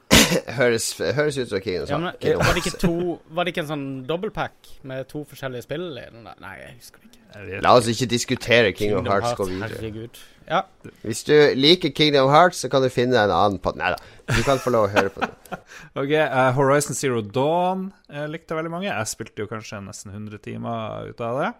Høres, 0.58 0.90
høres 0.98 1.36
ut 1.38 1.50
som 1.50 1.60
Kingdom 1.62 1.88
ja, 1.88 1.98
men, 1.98 2.08
Hearts. 2.08 2.20
Kingdom 2.22 2.46
var, 2.46 2.56
det 2.56 2.64
ikke 2.64 2.80
to, 2.80 2.96
var 3.34 3.46
det 3.46 3.52
ikke 3.54 3.62
en 3.64 3.70
sånn 3.70 3.86
dobbeltpack 4.08 4.72
med 4.88 5.08
to 5.10 5.22
forskjellige 5.28 5.66
spill 5.66 5.86
i 5.92 6.08
den 6.08 6.26
der? 6.26 6.40
Nei, 6.42 6.56
jeg 6.62 6.74
husker 6.78 7.04
ikke. 7.04 7.22
Jeg 7.28 7.62
La 7.64 7.74
oss 7.76 7.88
ikke 7.92 8.08
diskutere 8.08 8.72
King 8.72 8.94
Kingdom, 8.94 9.08
Hearts. 9.12 9.36
Gå 9.38 9.46
videre. 9.50 9.68
herregud. 9.76 10.20
Ja. 10.48 10.62
Hvis 11.04 11.22
du 11.28 11.34
liker 11.56 11.92
Kingdom 11.92 12.30
Hearts, 12.32 12.62
så 12.64 12.70
kan 12.72 12.84
du 12.84 12.88
finne 12.92 13.20
en 13.20 13.32
annen 13.34 13.60
på 13.60 13.74
Nei 13.76 13.92
da. 13.92 14.00
Du 14.32 14.40
kan 14.46 14.60
få 14.60 14.72
lov 14.72 14.88
å 14.88 14.92
høre 14.92 15.12
på 15.12 15.24
det. 15.24 15.32
Ok, 15.98 16.12
uh, 16.12 16.50
Horizon 16.56 16.96
Zero 16.96 17.20
Dawn 17.24 17.88
uh, 18.12 18.24
likte 18.30 18.56
veldig 18.56 18.72
mange. 18.72 18.88
Jeg 18.88 19.10
spilte 19.10 19.44
jo 19.44 19.48
kanskje 19.50 19.80
nesten 19.84 20.12
100 20.14 20.40
timer 20.44 21.10
ut 21.12 21.20
av 21.24 21.40
det. 21.42 21.50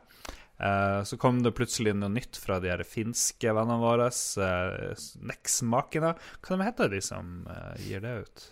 Eh, 0.59 1.03
så 1.05 1.17
kom 1.17 1.43
det 1.43 1.55
plutselig 1.55 1.95
noe 1.95 2.11
nytt 2.11 2.39
fra 2.43 2.59
de 2.63 2.73
her 2.73 2.83
finske 2.87 3.55
vennene 3.55 3.79
våre. 3.79 4.11
Uh, 4.11 4.95
Nex-makene. 5.31 6.15
Hva 6.43 6.57
de 6.57 6.67
heter 6.67 6.95
de 6.95 7.03
som 7.05 7.43
eh, 7.53 7.75
gir 7.87 8.03
det 8.03 8.15
ut? 8.25 8.47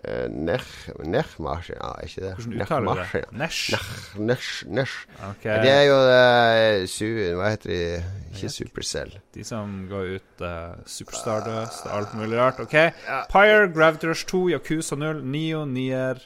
Uh, 0.00 0.30
Nech, 0.32 0.68
Nechmarsjen, 1.04 1.76
ja, 1.76 1.90
er 1.98 2.06
ikke 2.06 2.22
det? 2.22 2.30
Hvordan 2.38 2.62
uttaler 2.62 3.00
du 3.00 3.02
det? 3.02 3.24
Nesh? 3.42 3.74
Nesh? 3.74 4.22
Nech, 4.30 4.52
Nech. 4.78 4.94
Ok, 5.26 5.44
Det 5.66 5.74
er 5.74 5.84
jo 5.90 5.98
uh, 6.06 6.86
su, 6.88 7.04
Hva 7.36 7.50
heter 7.52 7.74
de? 7.74 7.82
Ikke 8.30 8.52
Supercell. 8.54 9.18
De 9.34 9.44
som 9.44 9.74
ga 9.90 10.06
ut 10.14 10.44
uh, 10.46 10.78
Superstardust 10.88 11.90
og 11.90 11.96
alt 11.98 12.14
mulig 12.16 12.38
rart. 12.38 12.62
Ok, 12.62 12.78
Pyre, 13.34 13.66
Gravity 13.74 14.12
Rush 14.12 14.30
2, 14.30 14.46
Yakuza 14.54 14.96
0, 14.96 15.24
Nio, 15.26 15.66
Nier 15.68 16.22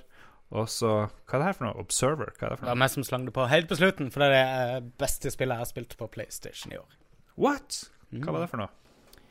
og 0.53 0.69
så 0.69 0.91
Hva 1.27 1.35
er 1.35 1.39
det 1.41 1.47
her 1.49 1.57
for 1.59 1.67
noe? 1.69 1.81
Observer? 1.81 2.31
Hva 2.39 2.47
er 2.47 2.55
det 2.55 2.59
for 2.61 2.65
noe? 2.65 2.69
Det 2.69 2.75
var 2.75 2.81
meg 2.85 2.91
som 2.93 3.05
slang 3.07 3.25
det 3.27 3.35
på 3.35 3.47
helt 3.51 3.69
på 3.71 3.79
slutten, 3.81 4.11
for 4.15 4.23
det 4.23 4.29
er 4.29 4.35
det 4.35 4.77
eh, 4.77 4.89
beste 5.03 5.31
spillet 5.33 5.57
jeg 5.57 5.65
har 5.65 5.71
spilt 5.73 5.97
på 5.99 6.07
PlayStation 6.15 6.73
i 6.75 6.79
år. 6.79 6.97
What? 7.41 7.81
Hva 8.15 8.33
var 8.37 8.45
det 8.45 8.51
for 8.53 8.63
noe? 8.63 8.71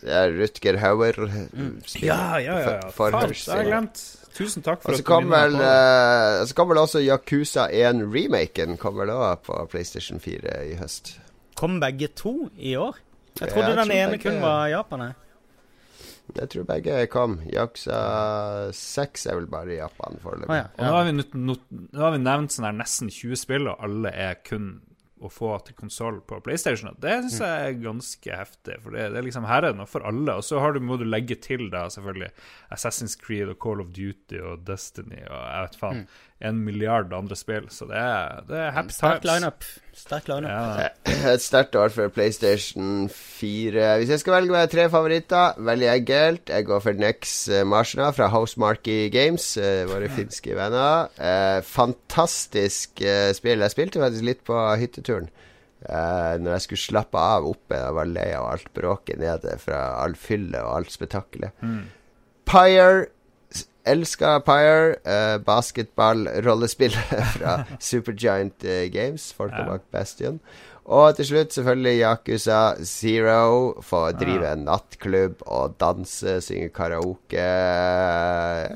Det 0.03 0.11
er 0.11 0.33
Rutger 0.35 0.77
Hauer. 0.81 1.15
Ja, 2.03 2.17
ja, 2.35 2.57
ja. 2.59 2.71
ja. 2.75 2.89
Faen, 2.91 3.13
det 3.15 3.37
har 3.47 3.61
jeg 3.61 3.69
glemt. 3.69 4.01
Tusen 4.35 4.65
takk 4.65 4.81
for 4.83 4.91
Og 4.91 4.97
så 4.97 4.99
at 4.99 5.05
du 5.05 5.07
kom 5.07 5.29
minner 5.29 5.53
meg 5.53 5.55
på 5.55 5.63
det. 5.63 6.41
uh, 6.41 6.45
Så 6.49 6.57
kommer 6.57 6.75
vel 6.75 6.81
også 6.81 6.99
Yakuza 7.05 7.67
1-remaken 7.71 8.75
kommer 8.81 9.07
da 9.07 9.35
på 9.39 9.61
PlayStation 9.71 10.19
4 10.19 10.57
i 10.73 10.75
høst. 10.81 11.13
Kom 11.55 11.79
begge 11.79 12.09
to 12.19 12.49
i 12.57 12.75
år? 12.75 12.97
Jeg 13.39 13.53
trodde 13.53 13.69
jeg 13.69 13.77
den 13.79 13.95
ene 13.95 14.19
kun 14.19 14.41
var 14.43 14.67
Japan. 14.73 15.13
Jeg. 16.31 16.49
Tror 16.53 16.65
begge 16.69 17.01
kom. 17.11 17.37
Yakuza 17.51 17.99
6 18.77 19.27
er 19.29 19.37
vel 19.41 19.49
bare 19.51 19.75
i 19.75 19.81
Japan 19.81 20.17
foreløpig. 20.23 20.49
Ah, 20.53 20.63
ja. 20.63 20.71
Og 20.77 20.87
nå 20.87 20.95
har 20.95 21.09
vi, 21.09 21.57
nå 21.93 22.05
har 22.05 22.15
vi 22.15 22.23
nevnt 22.23 22.55
sånn 22.55 22.69
her 22.69 22.79
nesten 22.79 23.11
20 23.13 23.39
spill, 23.43 23.69
og 23.71 23.83
alle 23.83 24.13
er 24.15 24.39
kun 24.47 24.75
å 25.23 25.29
få 25.31 25.53
til 25.63 25.75
konsoll 25.79 26.19
på 26.27 26.39
PlayStation. 26.43 26.91
Og 26.91 26.99
det 27.03 27.13
syns 27.23 27.39
jeg 27.43 27.67
er 27.67 27.77
ganske 27.83 28.37
heftig, 28.39 28.77
for 28.83 28.95
det, 28.95 29.05
det 29.13 29.21
er 29.21 29.27
liksom 29.27 29.47
her 29.47 29.63
er 29.63 29.71
det 29.71 29.79
noe 29.79 29.89
for 29.89 30.05
alle. 30.07 30.35
Og 30.35 30.43
så 30.45 30.59
har 30.63 30.75
du, 30.75 30.81
må 30.83 30.97
du 30.99 31.05
legge 31.07 31.37
til 31.43 31.69
da 31.73 31.85
selvfølgelig 31.93 32.31
Assassin's 32.75 33.15
Creed 33.19 33.53
og 33.53 33.59
Call 33.63 33.83
of 33.83 33.93
Duty 33.95 34.41
og 34.43 34.65
Destiny 34.67 35.21
og 35.23 35.39
jeg 35.39 35.67
vet 35.67 35.79
faen, 35.79 36.03
en 36.43 36.59
milliard 36.65 37.13
andre 37.15 37.35
spill. 37.39 37.69
Så 37.71 37.87
det 37.89 37.97
er, 37.99 38.41
det 38.49 38.57
er 38.59 38.73
happy 38.75 38.93
Sterk 38.93 39.21
times. 39.23 39.29
lineup. 39.31 39.67
Sterk 39.95 40.27
lineup. 40.27 40.51
Ja, 40.51 41.29
Et 41.33 41.43
sterkt 41.43 41.77
år 41.79 41.93
for 41.93 42.11
PlayStation 42.13 43.07
4. 43.13 43.85
Hvis 44.01 44.11
jeg 44.11 44.23
skal 44.23 44.35
velge 44.39 44.55
meg 44.55 44.71
tre 44.73 44.89
favoritter, 44.91 45.55
veldig 45.63 45.89
enkelt. 45.93 46.51
Jeg 46.51 46.67
går 46.67 46.83
for 46.83 46.99
Nex 46.99 47.35
eh, 47.47 47.63
Marsna 47.67 48.09
fra 48.15 48.27
Housemarky 48.33 49.07
Games, 49.13 49.45
eh, 49.57 49.85
våre 49.89 50.11
finske 50.17 50.57
venner. 50.57 51.09
Eh, 51.17 51.61
fantastisk 51.63 53.01
eh, 53.05 53.31
spill. 53.37 53.63
Jeg 53.63 53.75
spilte 53.75 54.03
faktisk 54.03 54.27
litt 54.27 54.43
på 54.47 54.59
hytteturen. 54.81 55.31
Uh, 55.83 56.39
når 56.39 56.53
jeg 56.53 56.63
skulle 56.63 56.79
slappe 56.79 57.19
av 57.19 57.43
oppe. 57.43 57.75
Jeg 57.75 57.95
var 57.97 58.07
lei 58.07 58.29
av 58.37 58.45
alt 58.53 58.69
bråket 58.71 59.19
nede 59.19 59.57
fra 59.59 59.81
all 59.99 60.13
fylle 60.15 60.61
og 60.63 60.77
alt 60.77 60.93
spetakkelet. 60.95 61.51
Pyre 62.47 63.09
Elsker 63.85 64.39
Pyre. 64.47 64.95
Uh, 65.05 65.37
basketball-rollespill 65.45 66.95
fra 67.37 67.63
Supergiant 67.79 68.63
uh, 68.63 68.85
Games. 68.93 69.31
Folka 69.37 69.65
bak 69.67 69.89
Bastion. 69.91 70.39
Og 70.83 71.15
til 71.15 71.29
slutt 71.29 71.53
selvfølgelig 71.55 71.99
Yakuza 72.01 72.61
Zero. 72.83 73.81
Få 73.81 74.09
drive 74.19 74.51
en 74.51 74.65
nattklubb 74.67 75.45
og 75.47 75.77
danse, 75.79 76.41
synge 76.43 76.73
karaoke. 76.75 77.45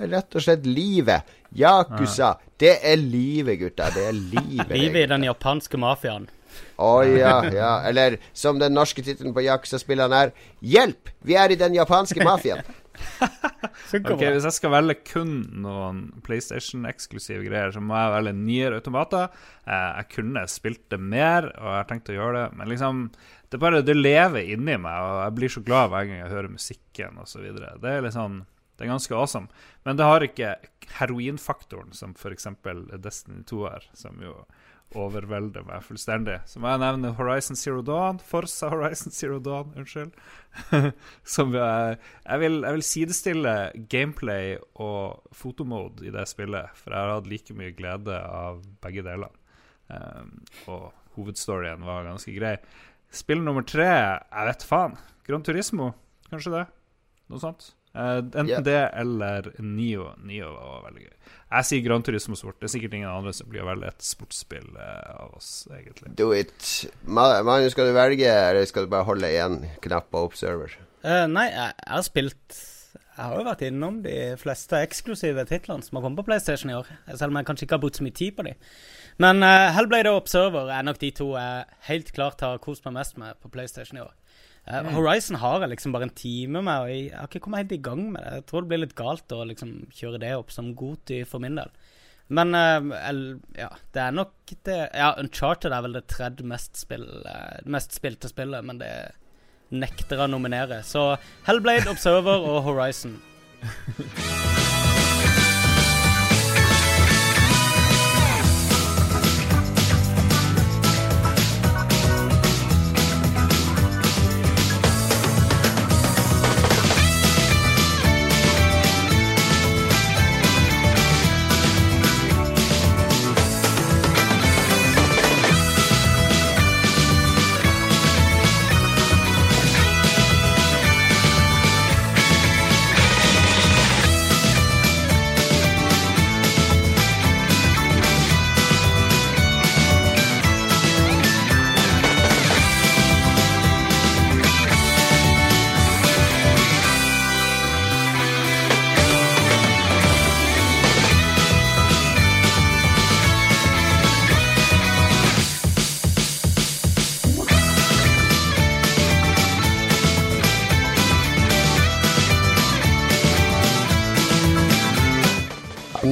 Rett 0.08 0.39
og 0.39 0.45
slett 0.45 0.66
livet. 0.68 1.36
Yakuza. 1.58 2.34
Det 2.60 2.78
er 2.82 2.95
livet, 2.95 3.60
gutta. 3.60 3.91
Det 3.91 4.08
er 4.08 4.16
livet. 4.36 4.72
Livet 4.72 5.03
i 5.03 5.12
den 5.12 5.28
japanske 5.28 5.80
mafiaen. 5.80 6.30
Å 6.78 6.91
ja, 7.05 7.41
ja. 7.53 7.72
Eller 7.89 8.18
som 8.38 8.60
den 8.62 8.76
norske 8.78 9.03
tittelen 9.05 9.34
på 9.34 9.43
Yakuza-spillene 9.45 10.24
er 10.28 10.34
Hjelp! 10.62 11.12
Vi 11.26 11.36
er 11.38 11.53
i 11.53 11.60
den 11.60 11.76
japanske 11.76 12.24
mafiaen. 12.24 12.64
Ok. 13.88 14.20
Hvis 14.20 14.45
jeg 14.45 14.56
skal 14.58 14.74
velge 14.74 14.98
kun 15.08 15.32
noen 15.64 16.02
PlayStation-eksklusive 16.26 17.45
greier, 17.45 17.72
så 17.72 17.82
må 17.84 17.95
jeg 17.95 18.14
velge 18.18 18.34
nyere 18.36 18.80
automater. 18.82 19.32
Eh, 19.64 19.89
jeg 20.02 20.10
kunne 20.16 20.43
spilt 20.52 20.84
det 20.91 21.00
mer, 21.00 21.50
og 21.56 21.70
jeg 21.72 21.78
har 21.80 21.89
tenkt 21.91 22.12
å 22.12 22.18
gjøre 22.18 22.43
det, 22.43 22.60
men 22.60 22.72
liksom 22.74 23.10
Det 23.48 23.62
bare, 23.64 23.80
det 23.82 23.95
lever 23.95 24.43
inni 24.43 24.76
meg, 24.76 24.95
og 25.00 25.22
jeg 25.24 25.36
blir 25.38 25.52
så 25.54 25.62
glad 25.64 25.91
hver 25.93 26.08
gang 26.10 26.18
jeg 26.20 26.34
hører 26.34 26.52
musikken 26.52 27.22
osv. 27.24 27.45
Det 27.56 27.91
er 27.93 28.04
liksom 28.04 28.41
Det 28.78 28.86
er 28.86 28.91
ganske 28.91 29.16
awesome. 29.16 29.48
Men 29.86 29.98
det 29.98 30.06
har 30.06 30.22
ikke 30.22 30.56
heroinfaktoren 31.00 31.93
som 31.93 32.12
f.eks. 32.14 32.48
Destiny 33.00 33.43
2 33.48 33.64
har, 33.64 33.88
som 33.93 34.20
jo 34.22 34.43
overvelder 34.96 35.66
meg 35.68 35.84
fullstendig. 35.84 36.38
Så 36.48 36.62
må 36.64 36.70
jeg 36.72 36.82
nevne 36.82 37.12
Horizon 37.18 37.60
Zero 37.60 37.82
Dawn. 37.86 38.22
Forza 38.24 38.70
Horizon 38.72 39.12
Zero 39.12 39.40
Dawn, 39.44 39.74
unnskyld. 39.76 40.14
som 41.36 41.56
jeg, 41.56 41.98
jeg, 42.24 42.40
vil, 42.44 42.62
jeg 42.64 42.78
vil 42.78 42.86
sidestille 42.86 43.56
gameplay 43.92 44.56
og 44.80 45.28
fotomode 45.36 46.08
i 46.08 46.14
det 46.14 46.24
spillet, 46.32 46.72
for 46.80 46.96
jeg 46.96 47.04
har 47.04 47.18
hatt 47.18 47.30
like 47.32 47.58
mye 47.58 47.76
glede 47.78 48.16
av 48.16 48.64
begge 48.84 49.04
deler. 49.06 49.34
Um, 49.88 50.40
og 50.72 50.90
hovedstoryen 51.18 51.86
var 51.88 52.08
ganske 52.08 52.34
grei. 52.36 52.56
Spill 53.14 53.44
nummer 53.44 53.66
tre, 53.68 53.88
jeg 53.88 54.52
vet 54.52 54.68
faen. 54.68 54.98
Gran 55.28 55.44
Turismo, 55.44 55.92
kanskje 56.32 56.54
det? 56.54 56.66
Noe 57.28 57.44
sånt. 57.44 57.74
Uh, 57.98 58.20
enten 58.22 58.52
yeah. 58.52 58.64
det 58.64 58.82
eller 58.94 59.52
Nio. 59.64 60.12
Nio 60.24 60.52
var 60.54 60.84
veldig 60.88 61.08
gøy. 61.08 61.16
Jeg 61.48 61.64
sier 61.64 61.84
Gran 61.86 62.04
Turismo 62.04 62.36
Sport. 62.36 62.58
Det 62.60 62.68
er 62.68 62.74
sikkert 62.74 62.95
ingen 62.98 63.08
andre 63.08 63.32
som 63.36 63.48
blir 63.48 63.64
å 63.64 63.70
velge 63.70 63.88
et 63.88 64.04
sportsspill 64.04 64.68
eh, 64.76 65.12
av 65.16 65.38
oss, 65.38 65.52
egentlig. 65.72 66.12
Do 66.20 66.34
it. 66.36 66.66
Manu, 67.08 67.39
Magnus, 67.48 67.72
skal 67.76 67.88
du 67.88 67.95
velge, 67.95 68.28
eller 68.28 68.68
skal 68.68 68.84
du 68.84 68.91
bare 68.91 69.08
holde 69.08 69.30
én 69.32 69.62
knapp 69.86 70.10
på 70.12 70.26
Observer? 70.28 70.76
Uh, 71.06 71.24
nei, 71.32 71.48
jeg, 71.54 71.72
jeg 71.78 71.93
har 71.93 72.04
spilt 72.04 72.58
Jeg 72.98 73.22
har 73.22 73.36
jo 73.38 73.45
vært 73.48 73.64
innom 73.64 74.02
de 74.04 74.18
fleste 74.41 74.82
eksklusive 74.84 75.45
titlene 75.48 75.86
som 75.86 75.98
har 75.98 76.04
kommet 76.04 76.20
på 76.20 76.28
PlayStation 76.28 76.74
i 76.74 76.76
år. 76.78 76.89
Selv 77.14 77.32
om 77.32 77.39
jeg 77.39 77.48
kanskje 77.48 77.68
ikke 77.68 77.78
har 77.78 77.86
brukt 77.86 78.02
så 78.02 78.06
mye 78.06 78.18
tid 78.20 78.36
på 78.36 78.45
de. 78.50 78.54
Men 79.24 79.39
uh, 79.41 79.72
Hellblade 79.78 80.12
og 80.12 80.26
Observer 80.26 80.74
er 80.76 80.84
nok 80.86 81.00
de 81.02 81.14
to 81.16 81.32
jeg 81.38 81.64
helt 81.88 82.12
klart 82.14 82.43
har 82.43 82.60
kost 82.62 82.84
meg 82.86 83.00
mest 83.00 83.16
med 83.22 83.39
på 83.39 83.54
PlayStation 83.56 84.02
i 84.02 84.04
år. 84.04 84.12
Eh, 84.68 84.89
Horizon 84.95 85.39
har 85.39 85.63
jeg 85.63 85.72
liksom 85.72 85.93
bare 85.95 86.09
en 86.09 86.18
time 86.18 86.61
med, 86.61 86.74
og 86.74 86.91
jeg, 86.91 87.11
har 87.15 87.30
ikke 87.30 87.43
kommet 87.45 87.63
helt 87.63 87.78
i 87.78 87.84
gang 87.84 88.01
med 88.11 88.24
det. 88.24 88.34
Jeg 88.41 88.47
tror 88.49 88.65
det 88.65 88.72
blir 88.74 88.84
litt 88.84 88.97
galt 88.99 89.36
å 89.36 89.45
liksom 89.47 89.78
kjøre 89.95 90.20
det 90.24 90.34
opp 90.36 90.51
som 90.51 90.74
Goti 90.78 91.22
for 91.28 91.43
min 91.43 91.59
del. 91.59 91.72
Men 92.28 92.51
uh, 92.51 93.38
ja, 93.55 93.70
det 93.95 94.01
er 94.03 94.11
nok 94.11 94.51
det 94.68 94.76
Ja, 94.91 95.13
Uncharted 95.15 95.72
er 95.72 95.86
vel 95.86 95.95
det 95.95 96.09
tredje 96.11 96.43
mest, 96.43 96.76
spill, 96.76 97.07
eh, 97.24 97.63
mest 97.63 97.95
spilte 97.95 98.28
spillet, 98.28 98.68
men 98.68 98.84
det 98.84 98.91
nekter 99.72 100.26
å 100.26 100.30
nominere. 100.32 100.82
Så 100.84 101.13
Hellblade, 101.47 101.88
Observer 101.91 102.43
og 102.51 102.65
Horizon. 102.68 103.22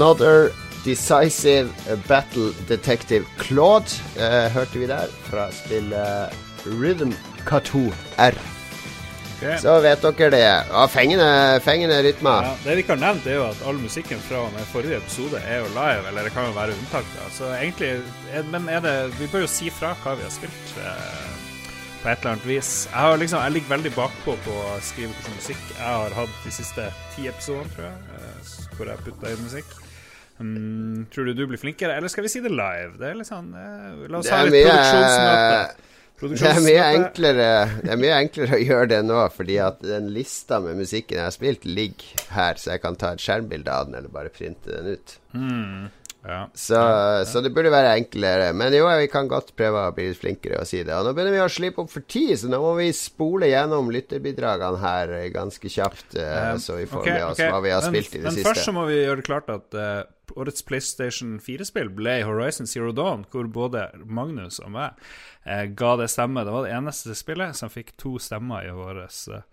Another 0.05 0.51
Decisive 0.83 1.73
Battle 2.07 2.53
Detective 2.67 3.25
Claude 3.39 3.89
eh, 4.19 4.51
hørte 4.53 4.77
vi 4.77 4.85
der, 4.85 5.07
fra 5.25 5.47
spillet 5.51 6.35
Rhythm 6.65 7.15
K2 7.47 7.89
R. 8.21 8.35
Okay. 9.39 9.57
Så 9.57 9.79
vet 9.81 10.03
dere 10.05 10.29
det. 10.29 10.43
Ja, 10.45 10.83
fengende, 10.85 11.29
fengende 11.65 11.97
rytmer. 12.05 12.45
Ja, 12.45 12.51
det 12.67 12.75
vi 12.77 12.83
kan 12.85 13.01
har 13.01 13.15
nevnt, 13.15 13.25
er 13.25 13.39
jo 13.39 13.47
at 13.47 13.63
all 13.65 13.79
musikken 13.81 14.21
fra 14.27 14.43
og 14.45 14.53
med 14.53 14.67
forrige 14.69 14.99
episode 15.01 15.41
er 15.41 15.63
jo 15.63 15.71
live, 15.73 16.05
eller 16.11 16.29
det 16.29 16.33
kan 16.35 16.45
jo 16.45 16.53
være 16.53 16.75
unntak. 16.77 17.09
da. 17.15 17.25
Så 17.33 17.49
egentlig, 17.55 17.89
er, 18.31 18.45
Men 18.53 18.69
er 18.69 18.85
det 18.85 18.93
Vi 19.19 19.27
bør 19.31 19.47
jo 19.47 19.49
si 19.49 19.71
fra 19.73 19.95
hva 20.03 20.13
vi 20.19 20.27
har 20.27 20.35
spilt. 20.35 20.75
Eh, 20.85 21.33
på 22.03 22.11
et 22.11 22.21
eller 22.21 22.35
annet 22.35 22.45
vis. 22.45 22.69
Jeg, 22.91 22.99
har 23.01 23.17
liksom, 23.17 23.41
jeg 23.41 23.55
ligger 23.57 23.73
veldig 23.73 23.93
bakpå 23.95 24.37
på 24.45 24.59
å 24.67 24.77
skrive 24.85 25.09
hvilken 25.15 25.39
musikk 25.39 25.65
jeg 25.73 25.89
har 25.89 26.13
hatt 26.19 26.37
de 26.45 26.53
siste 26.53 26.87
ti 27.15 27.25
episodene, 27.31 27.73
tror 27.73 27.89
jeg. 27.89 27.97
eh, 28.19 28.53
hvor 28.77 28.93
jeg 28.93 29.05
putta 29.09 29.33
inn 29.33 29.43
musikk. 29.47 29.75
Mm, 30.39 31.05
tror 31.13 31.29
du 31.29 31.33
du 31.33 31.45
blir 31.47 31.59
flinkere, 31.59 31.95
eller 31.95 32.11
skal 32.11 32.25
vi 32.25 32.31
si 32.33 32.41
det 32.43 32.51
live? 32.51 32.97
Det 32.99 33.07
er 33.07 33.19
litt 33.19 33.29
sånn 33.29 33.53
eh, 33.55 34.07
La 34.11 34.19
oss 34.19 34.31
ha 34.33 34.41
litt 34.43 34.67
mye 34.67 35.93
produksjonsmøte. 36.19 36.65
Det 36.65 36.75
er 36.75 36.97
enklere 36.97 37.49
Det 37.83 37.91
er 37.93 37.99
mye 38.01 38.21
enklere 38.23 38.57
å 38.57 38.63
gjøre 38.63 38.89
det 38.93 39.01
nå, 39.07 39.19
fordi 39.35 39.59
at 39.63 39.83
den 39.83 40.09
lista 40.15 40.61
med 40.63 40.79
musikken 40.79 41.21
jeg 41.21 41.27
har 41.27 41.35
spilt, 41.35 41.67
ligger 41.67 42.25
her, 42.35 42.59
så 42.59 42.75
jeg 42.75 42.83
kan 42.83 42.99
ta 42.99 43.13
et 43.15 43.23
skjermbilde 43.23 43.71
av 43.71 43.87
den, 43.87 43.99
eller 43.99 44.11
bare 44.11 44.33
printe 44.33 44.71
den 44.71 44.95
ut. 44.95 45.15
Mm, 45.35 45.87
ja. 46.25 46.39
Så, 46.57 46.79
så 47.29 47.41
det 47.45 47.51
burde 47.53 47.69
være 47.69 47.93
enklere. 47.99 48.49
Men 48.57 48.73
jo, 48.73 48.87
vi 48.97 49.09
kan 49.11 49.27
godt 49.29 49.51
prøve 49.59 49.83
å 49.85 49.93
bli 49.95 50.07
litt 50.09 50.21
flinkere 50.21 50.63
og 50.63 50.69
si 50.69 50.81
det. 50.81 50.95
Og 50.95 51.05
nå 51.05 51.13
begynner 51.13 51.35
vi 51.35 51.43
å 51.43 51.51
slippe 51.51 51.83
opp 51.83 51.91
for 51.93 52.07
tid, 52.09 52.33
så 52.41 52.49
nå 52.49 52.59
må 52.63 52.73
vi 52.79 52.89
spole 52.97 53.51
gjennom 53.51 53.91
lytterbidragene 53.93 54.81
her 54.81 55.15
ganske 55.35 55.71
kjapt, 55.71 56.17
eh, 56.17 56.33
Um, 56.35 56.59
så 56.59 56.75
vi 56.75 56.85
får 56.89 56.99
okay, 56.99 57.13
med 57.15 57.23
oss 57.25 57.37
okay. 57.39 57.51
hva 57.53 57.61
vi 57.63 57.71
har 57.71 57.85
men, 57.85 57.93
spilt 57.93 58.15
i 58.15 58.19
det 58.19 58.25
men 58.27 58.35
siste. 58.35 58.49
først 58.49 58.67
så 58.67 58.73
må 58.75 58.83
vi 58.89 58.97
gjøre 58.97 59.21
det 59.21 59.25
klart 59.27 59.51
at 59.53 59.77
eh, 59.79 60.01
årets 60.33 60.65
PlayStation 60.65 61.39
4-spill 61.43 61.89
ble 61.93 62.23
Horizon 62.25 62.67
Zero 62.69 62.91
Dawn, 62.95 63.25
hvor 63.31 63.45
både 63.51 63.89
Magnus 64.01 64.59
og 64.63 64.71
meg 64.75 64.89
eh, 65.43 65.65
ga 65.77 65.91
det 66.01 66.09
stemme. 66.13 66.45
Det 66.45 66.53
var 66.55 66.63
det 66.65 66.75
eneste 66.77 67.15
spillet 67.17 67.51
som 67.57 67.73
fikk 67.73 67.89
to 68.01 68.11
stemmer 68.21 68.59
i 68.65 68.75
vår 68.75 68.95
eh, 69.05 69.43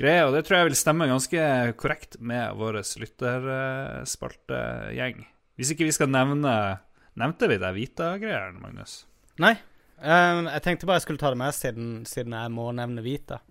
greie, 0.00 0.22
og 0.26 0.32
det 0.36 0.42
tror 0.46 0.56
jeg 0.60 0.68
vil 0.70 0.82
stemme 0.82 1.10
ganske 1.10 1.40
korrekt 1.80 2.12
med 2.20 2.44
vår 2.60 2.74
lytterspaltegjeng. 3.02 5.16
Hvis 5.58 5.70
ikke 5.74 5.88
vi 5.88 5.98
skal 5.98 6.10
nevne 6.12 6.54
Nevnte 7.12 7.44
vi 7.44 7.60
det 7.60 7.76
Vita-greiene, 7.76 8.56
Magnus? 8.62 9.04
Nei. 9.42 9.52
Um, 10.00 10.48
jeg 10.48 10.62
tenkte 10.64 10.88
bare 10.88 10.96
jeg 10.96 11.04
skulle 11.04 11.20
ta 11.20 11.28
det 11.28 11.36
med 11.42 11.52
siden, 11.52 12.08
siden 12.08 12.32
jeg 12.32 12.48
må 12.54 12.72
nevne 12.72 13.04
Vita. 13.04 13.44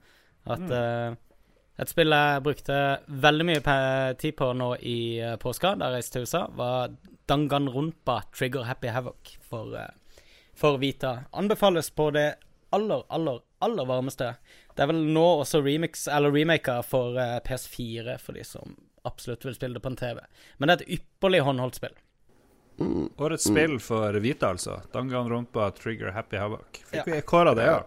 At 0.50 0.66
eh, 0.74 1.14
et 1.82 1.90
spill 1.90 2.14
jeg 2.14 2.44
brukte 2.46 2.76
veldig 3.24 3.48
mye 3.48 3.78
tid 4.22 4.36
på 4.38 4.52
nå 4.54 4.76
i 4.86 5.00
uh, 5.18 5.38
påska, 5.42 5.74
da 5.80 5.90
jeg 5.90 5.98
reiste 5.98 6.18
til 6.20 6.28
USA, 6.28 6.44
var 6.54 6.94
Danganronpa 7.32 8.20
Trigger 8.38 8.68
Happy 8.68 8.92
Havoc 8.92 9.38
for, 9.50 9.74
eh, 9.78 10.20
for 10.54 10.78
Vita. 10.82 11.24
Anbefales 11.32 11.90
på 11.90 12.10
det 12.12 12.36
aller, 12.76 13.04
aller, 13.10 13.40
aller 13.60 13.86
varmeste. 13.88 14.34
Det 14.76 14.84
er 14.84 14.92
vel 14.92 15.00
nå 15.16 15.24
også 15.40 15.62
remix, 15.64 16.08
eller 16.12 16.34
remaker 16.36 16.84
for 16.86 17.18
eh, 17.18 17.40
PS4, 17.48 18.18
for 18.20 18.38
de 18.38 18.44
som 18.46 18.76
absolutt 19.08 19.48
vil 19.48 19.56
spille 19.56 19.80
det 19.80 19.84
på 19.86 19.94
en 19.94 19.98
TV. 19.98 20.20
Men 20.58 20.70
det 20.70 20.76
er 20.76 20.84
et 20.84 21.00
ypperlig 21.00 21.42
håndholdt 21.48 21.80
spill. 21.80 21.96
Årets 23.22 23.48
spill 23.48 23.80
for 23.82 24.20
Vita, 24.22 24.52
altså. 24.54 24.82
Danganronpa 24.94 25.72
Trigger 25.78 26.14
Happy 26.14 26.38
Havoc. 26.42 26.84
Fikk 26.92 27.10
vi 27.10 27.22
kåra 27.26 27.56
det, 27.58 27.66
ja? 27.70 27.82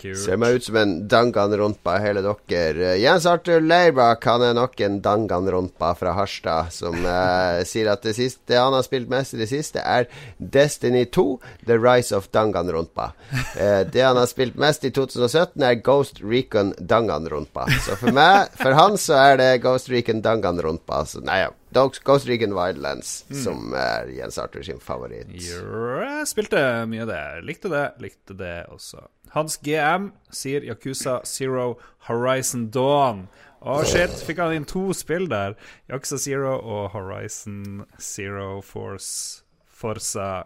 Kult. 0.00 0.20
Ser 0.22 0.38
meg 0.40 0.56
ut 0.56 0.64
som 0.64 0.78
en 0.80 0.94
danganronpa, 1.10 1.98
hele 2.00 2.22
dere. 2.24 2.94
Jens 3.00 3.26
Arthur 3.28 3.60
Leirbakk 3.60 4.24
han 4.30 4.44
er 4.46 4.56
nok 4.56 4.80
en 4.86 4.98
danganronpa 5.04 5.92
fra 5.98 6.14
Harstad, 6.16 6.72
som 6.72 6.96
uh, 7.04 7.60
sier 7.70 7.90
at 7.92 8.04
det 8.06 8.16
siste 8.16 8.48
det 8.50 8.58
han 8.60 8.74
har 8.74 8.86
spilt 8.86 9.10
mest 9.12 9.36
i 9.36 9.42
det 9.42 9.50
siste, 9.50 9.82
er 9.84 10.08
Destiny 10.38 11.04
2, 11.12 11.26
The 11.68 11.76
Rise 11.78 12.16
of 12.16 12.30
Danganronpa. 12.34 13.12
Uh, 13.30 13.84
det 13.84 14.02
han 14.04 14.18
har 14.18 14.28
spilt 14.30 14.56
mest 14.60 14.86
i 14.88 14.92
2017, 14.96 15.60
er 15.62 15.78
Ghost 15.84 16.22
Recon 16.24 16.72
Danganronpa. 16.80 17.68
Så 17.84 17.98
for 18.00 18.16
meg, 18.16 18.50
for 18.58 18.76
han, 18.76 18.98
så 19.00 19.20
er 19.20 19.40
det 19.40 19.50
Ghost 19.64 19.92
Recon 19.92 20.24
Danganronpa. 20.24 21.04
Så 21.08 21.24
nei, 21.24 21.42
ja. 21.44 21.54
Ghost 21.70 22.26
Recon 22.26 22.56
Wildlands, 22.56 23.24
som 23.44 23.74
er 23.78 24.10
Jens 24.16 24.40
Arthur 24.42 24.64
sin 24.66 24.80
favoritt. 24.82 25.30
Jeg 25.38 26.26
spilte 26.26 26.58
mye 26.90 27.04
av 27.04 27.12
det. 27.12 27.22
Likte 27.46 27.70
det, 27.70 27.84
likte 28.02 28.34
det 28.34 28.56
også. 28.74 29.04
Hans 29.34 29.60
GM 29.62 30.10
sier 30.34 30.64
Yakuza 30.66 31.20
Zero 31.24 31.78
Horizon 32.08 32.68
Dawn. 32.74 33.28
Å, 33.60 33.80
shit. 33.86 34.10
Fikk 34.26 34.40
han 34.42 34.56
inn 34.56 34.66
to 34.68 34.90
spill 34.96 35.28
der? 35.30 35.54
Yakuza 35.90 36.18
Zero 36.18 36.56
og 36.58 36.90
Horizon 36.96 37.84
Zero 38.00 38.60
Force 38.64 39.44
Forsa 39.80 40.44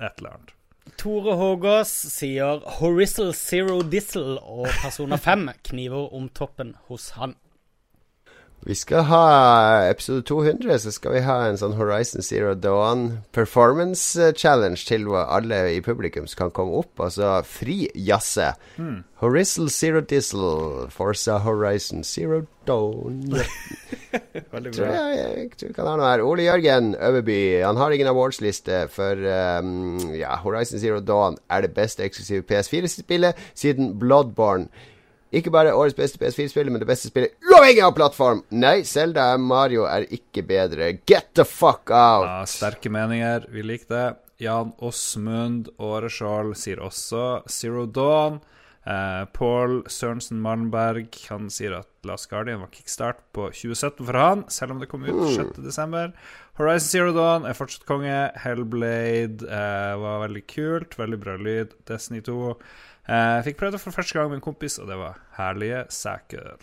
et 0.00 0.18
eller 0.18 0.34
annet. 0.36 0.56
Tore 0.98 1.36
Hågås 1.38 1.90
sier 2.12 2.60
Horizon 2.80 3.32
Zero 3.36 3.80
Diesel 3.82 4.38
og 4.40 4.66
Persona 4.82 5.16
5 5.20 5.48
kniver 5.70 6.12
om 6.16 6.28
toppen 6.34 6.74
hos 6.88 7.12
han. 7.16 7.36
Vi 8.60 8.74
skal 8.76 9.06
ha 9.08 9.20
episode 9.88 10.20
200, 10.28 10.74
så 10.82 10.90
skal 10.92 11.14
vi 11.14 11.20
ha 11.24 11.36
en 11.48 11.56
sånn 11.56 11.78
Horizon 11.78 12.20
Zero 12.20 12.52
Dawn 12.52 13.22
performance 13.32 14.20
eh, 14.20 14.34
challenge 14.36 14.84
til 14.84 15.06
hvor 15.08 15.24
alle 15.32 15.62
i 15.72 15.78
publikum 15.80 16.28
kan 16.36 16.52
komme 16.52 16.82
opp 16.82 17.00
og 17.00 17.14
så 17.14 17.38
frijazze. 17.48 18.50
Horizon 19.22 19.70
Zero 19.72 20.04
Diesel, 20.04 20.44
Forza 20.92 21.38
Horizon 21.40 22.04
Zero 22.04 22.42
Dawn. 22.68 23.32
Veldig 24.52 24.74
tror 24.76 24.84
bra. 24.84 24.92
jeg, 25.08 25.16
jeg 25.24 25.50
tror 25.56 25.74
kan 25.80 25.88
ha 25.88 25.96
noe 25.96 26.12
her. 26.12 26.26
Ole 26.26 26.44
Jørgen 26.50 26.92
Øverby 27.00 27.40
Han 27.64 27.80
har 27.80 27.96
ingen 27.96 28.12
awardsliste 28.12 28.84
for 28.92 29.24
um, 29.24 30.12
ja, 30.20 30.36
Horizon 30.44 30.84
Zero 30.84 31.00
Dawn 31.00 31.40
er 31.48 31.64
det 31.64 31.72
beste 31.80 32.04
eksklusive 32.04 32.44
PS4-spillet 32.44 33.40
siden 33.56 33.94
Bloodborne. 34.02 34.68
Ikke 35.30 35.52
bare 35.54 35.74
årets 35.78 35.94
beste 35.94 36.18
PS4-spill, 36.18 36.72
men 36.72 36.82
det 36.82 36.88
beste 36.88 37.10
spillet 37.10 37.36
uavhengig 37.46 37.84
av 37.86 37.94
plattform. 37.94 38.42
Nei, 38.50 38.80
Selda 38.88 39.28
Mario 39.38 39.84
er 39.86 40.08
ikke 40.10 40.42
bedre. 40.46 40.96
Get 41.06 41.30
the 41.38 41.46
fuck 41.46 41.92
out! 41.94 42.26
Ja, 42.26 42.40
sterke 42.50 42.90
meninger. 42.90 43.46
Vi 43.54 43.62
liker 43.62 43.94
det. 43.94 44.06
Jan 44.40 44.72
Åsmund 44.80 45.68
Åreskjold 45.78 46.56
sier 46.58 46.80
også 46.82 47.42
Zero 47.52 47.84
Dawn. 47.86 48.40
Eh, 48.88 49.24
Paul 49.36 49.82
Sørensen 49.92 50.38
Malmberg 50.40 51.12
Han 51.28 51.50
sier 51.52 51.74
at 51.76 51.88
Last 52.08 52.30
Guardian 52.30 52.62
var 52.62 52.70
kickstart 52.72 53.18
på 53.36 53.50
2017 53.52 54.06
for 54.08 54.16
han, 54.16 54.44
selv 54.48 54.72
om 54.72 54.78
det 54.80 54.88
kom 54.88 55.04
ut 55.04 55.12
6.12. 55.36 56.14
Horizon 56.56 56.88
Zero 56.88 57.12
Dawn 57.12 57.44
er 57.44 57.56
fortsatt 57.58 57.84
konge. 57.88 58.16
Hellblade 58.40 59.44
eh, 59.44 59.92
var 60.00 60.24
veldig 60.24 60.42
kult. 60.48 60.96
Veldig 60.98 61.20
bra 61.20 61.36
lyd. 61.40 61.76
Destiny 61.88 62.24
2. 62.24 62.56
Eh, 63.10 63.38
fikk 63.42 63.56
prøvd 63.58 63.74
det 63.74 63.80
for 63.82 63.96
første 63.96 64.14
gang 64.14 64.28
med 64.30 64.38
en 64.38 64.44
kompis, 64.44 64.76
og 64.78 64.86
det 64.90 64.96
var 65.00 65.16
herlige 65.38 65.84
saker. 65.90 66.60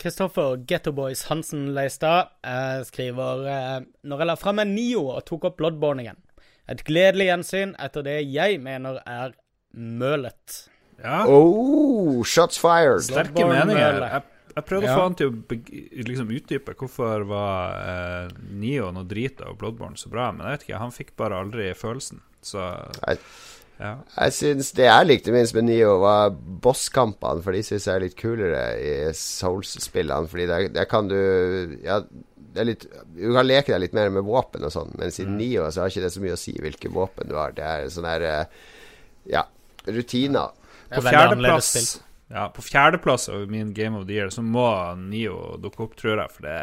Kristoffer 0.00 0.56
Gettoboys 0.70 1.26
Hansen 1.28 1.72
Leistad 1.76 2.30
eh, 2.46 2.80
skriver 2.88 3.42
eh, 3.50 3.78
Når 4.06 4.22
jeg 4.22 4.30
la 4.30 4.36
fram 4.40 4.62
en 4.62 4.70
Nio 4.76 5.02
og 5.16 5.24
tok 5.28 5.48
opp 5.50 5.58
Bloodborne 5.60 6.04
igjen. 6.06 6.20
Et 6.70 6.80
gledelig 6.86 7.26
gjensyn 7.26 7.72
etter 7.82 8.04
det 8.06 8.18
jeg 8.30 8.60
mener 8.62 9.00
er 9.04 9.34
mølet. 9.74 10.60
Ja, 11.02 11.24
Oh, 11.28 12.22
shots 12.28 12.60
fired! 12.60 13.02
sterke 13.08 13.44
meninger. 13.48 14.00
Jeg, 14.06 14.22
jeg 14.54 14.64
prøvde 14.68 14.86
Ja. 14.88 14.94
å 14.94 15.00
få 15.00 15.06
han 15.08 15.18
til 15.18 15.32
å 15.34 16.06
liksom 16.06 16.30
utdype 16.36 16.74
hvorfor 16.78 17.26
var 17.28 17.76
eh, 17.82 18.34
Nio 18.62 18.90
noe 18.94 19.04
drit 19.10 19.42
og 19.44 19.58
Bloodborne 19.60 19.98
så 20.00 20.08
bra, 20.12 20.30
men 20.32 20.46
jeg 20.46 20.56
vet 20.60 20.66
ikke, 20.68 20.80
han 20.86 20.94
fikk 20.96 21.12
bare 21.20 21.42
aldri 21.42 21.72
følelsen. 21.76 22.22
Så 22.46 22.62
Nei. 23.02 23.18
Ja. 23.80 23.92
Jeg 24.12 24.34
syns 24.36 24.74
det 24.76 24.84
jeg 24.84 25.06
likte 25.06 25.32
minst 25.32 25.54
med 25.56 25.64
Nio, 25.70 25.94
var 26.02 26.34
bosskampene, 26.34 27.40
for 27.44 27.56
de 27.56 27.62
syns 27.64 27.86
jeg 27.88 27.94
er 27.94 28.04
litt 28.04 28.18
kulere 28.18 28.64
i 28.76 28.92
Souls-spillene. 29.16 30.28
Fordi 30.28 30.48
der, 30.50 30.66
der 30.74 30.90
kan 30.90 31.08
du 31.08 31.16
Ja, 31.84 32.02
det 32.50 32.60
er 32.60 32.68
litt 32.68 32.84
Du 33.14 33.30
kan 33.32 33.46
leke 33.46 33.72
deg 33.72 33.82
litt 33.86 33.96
mer 33.96 34.12
med 34.12 34.26
våpen 34.28 34.66
og 34.66 34.74
sånn, 34.74 34.92
men 35.00 35.08
mm. 35.14 35.32
Nio 35.38 35.70
så 35.70 35.84
har 35.84 35.94
ikke 35.94 36.04
det 36.04 36.12
så 36.12 36.24
mye 36.24 36.36
å 36.36 36.42
si 36.44 36.54
hvilke 36.60 36.92
våpen 36.92 37.30
du 37.30 37.36
har. 37.38 37.56
Det 37.56 37.64
er 37.64 37.90
sånn 37.94 38.08
her 38.08 38.26
eh, 38.28 38.62
Ja, 39.32 39.46
rutiner. 39.88 40.56
På 40.90 41.00
er 41.00 41.12
fjerdeplass 41.14 41.74
ja, 42.30 42.48
På 42.54 42.62
fjerdeplass 42.62 43.28
av 43.32 43.48
min 43.50 43.72
Game 43.74 43.98
of 43.98 44.06
the 44.06 44.18
Year 44.18 44.30
så 44.34 44.42
må 44.44 44.68
Nio 45.00 45.56
dukke 45.62 45.86
opp, 45.86 45.96
tror 45.98 46.20
jeg, 46.20 46.34
for 46.36 46.46
det 46.46 46.58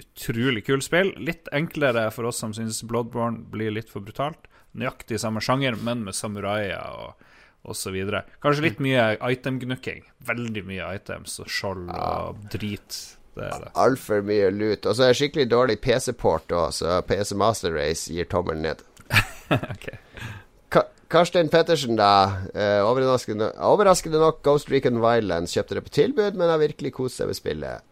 utrolig 0.00 0.64
kult 0.66 0.86
spill. 0.86 1.12
Litt 1.20 1.50
enklere 1.54 2.08
for 2.14 2.30
oss 2.30 2.40
som 2.42 2.54
syns 2.56 2.82
Bloodborne 2.88 3.44
blir 3.52 3.74
litt 3.74 3.92
for 3.92 4.04
brutalt. 4.04 4.48
Nøyaktig 4.74 5.20
samme 5.22 5.42
sjanger, 5.44 5.78
men 5.78 6.02
med 6.06 6.16
samuraier 6.18 6.98
og 6.98 7.30
og 7.64 7.76
så 7.76 7.92
videre. 7.94 8.24
Kanskje 8.44 8.66
litt 8.66 8.80
mye 8.84 9.14
itemgnukking. 9.32 10.04
Veldig 10.28 10.64
mye 10.68 10.88
items 10.98 11.38
og 11.40 11.48
skjold 11.48 11.88
og 11.88 12.42
drit. 12.52 12.98
Det 13.34 13.46
er 13.48 13.64
det. 13.64 13.70
Altfor 13.80 14.20
mye 14.26 14.50
lut. 14.54 14.84
Og 14.84 14.94
så 14.94 15.06
er 15.06 15.14
det 15.14 15.18
skikkelig 15.18 15.48
dårlig 15.50 15.78
PC-port 15.82 16.52
òg, 16.54 16.74
så 16.76 17.00
PC 17.08 17.34
Master 17.40 17.74
Race 17.74 18.12
gir 18.12 18.28
tommelen 18.30 18.68
ned. 18.68 18.84
okay. 19.74 19.98
Karstein 21.14 21.50
Pettersen, 21.52 21.96
da. 21.98 22.44
Eh, 22.54 22.80
overraskende, 22.82 23.52
overraskende 23.62 24.20
nok, 24.22 24.40
Ghost 24.46 24.70
Recon 24.72 25.00
Wildlands 25.02 25.52
kjøpte 25.54 25.78
det 25.78 25.84
på 25.86 25.92
tilbud, 25.94 26.38
men 26.38 26.50
har 26.50 26.62
virkelig 26.62 26.94
kost 26.96 27.20
seg 27.20 27.30
med 27.30 27.38
spillet. 27.38 27.84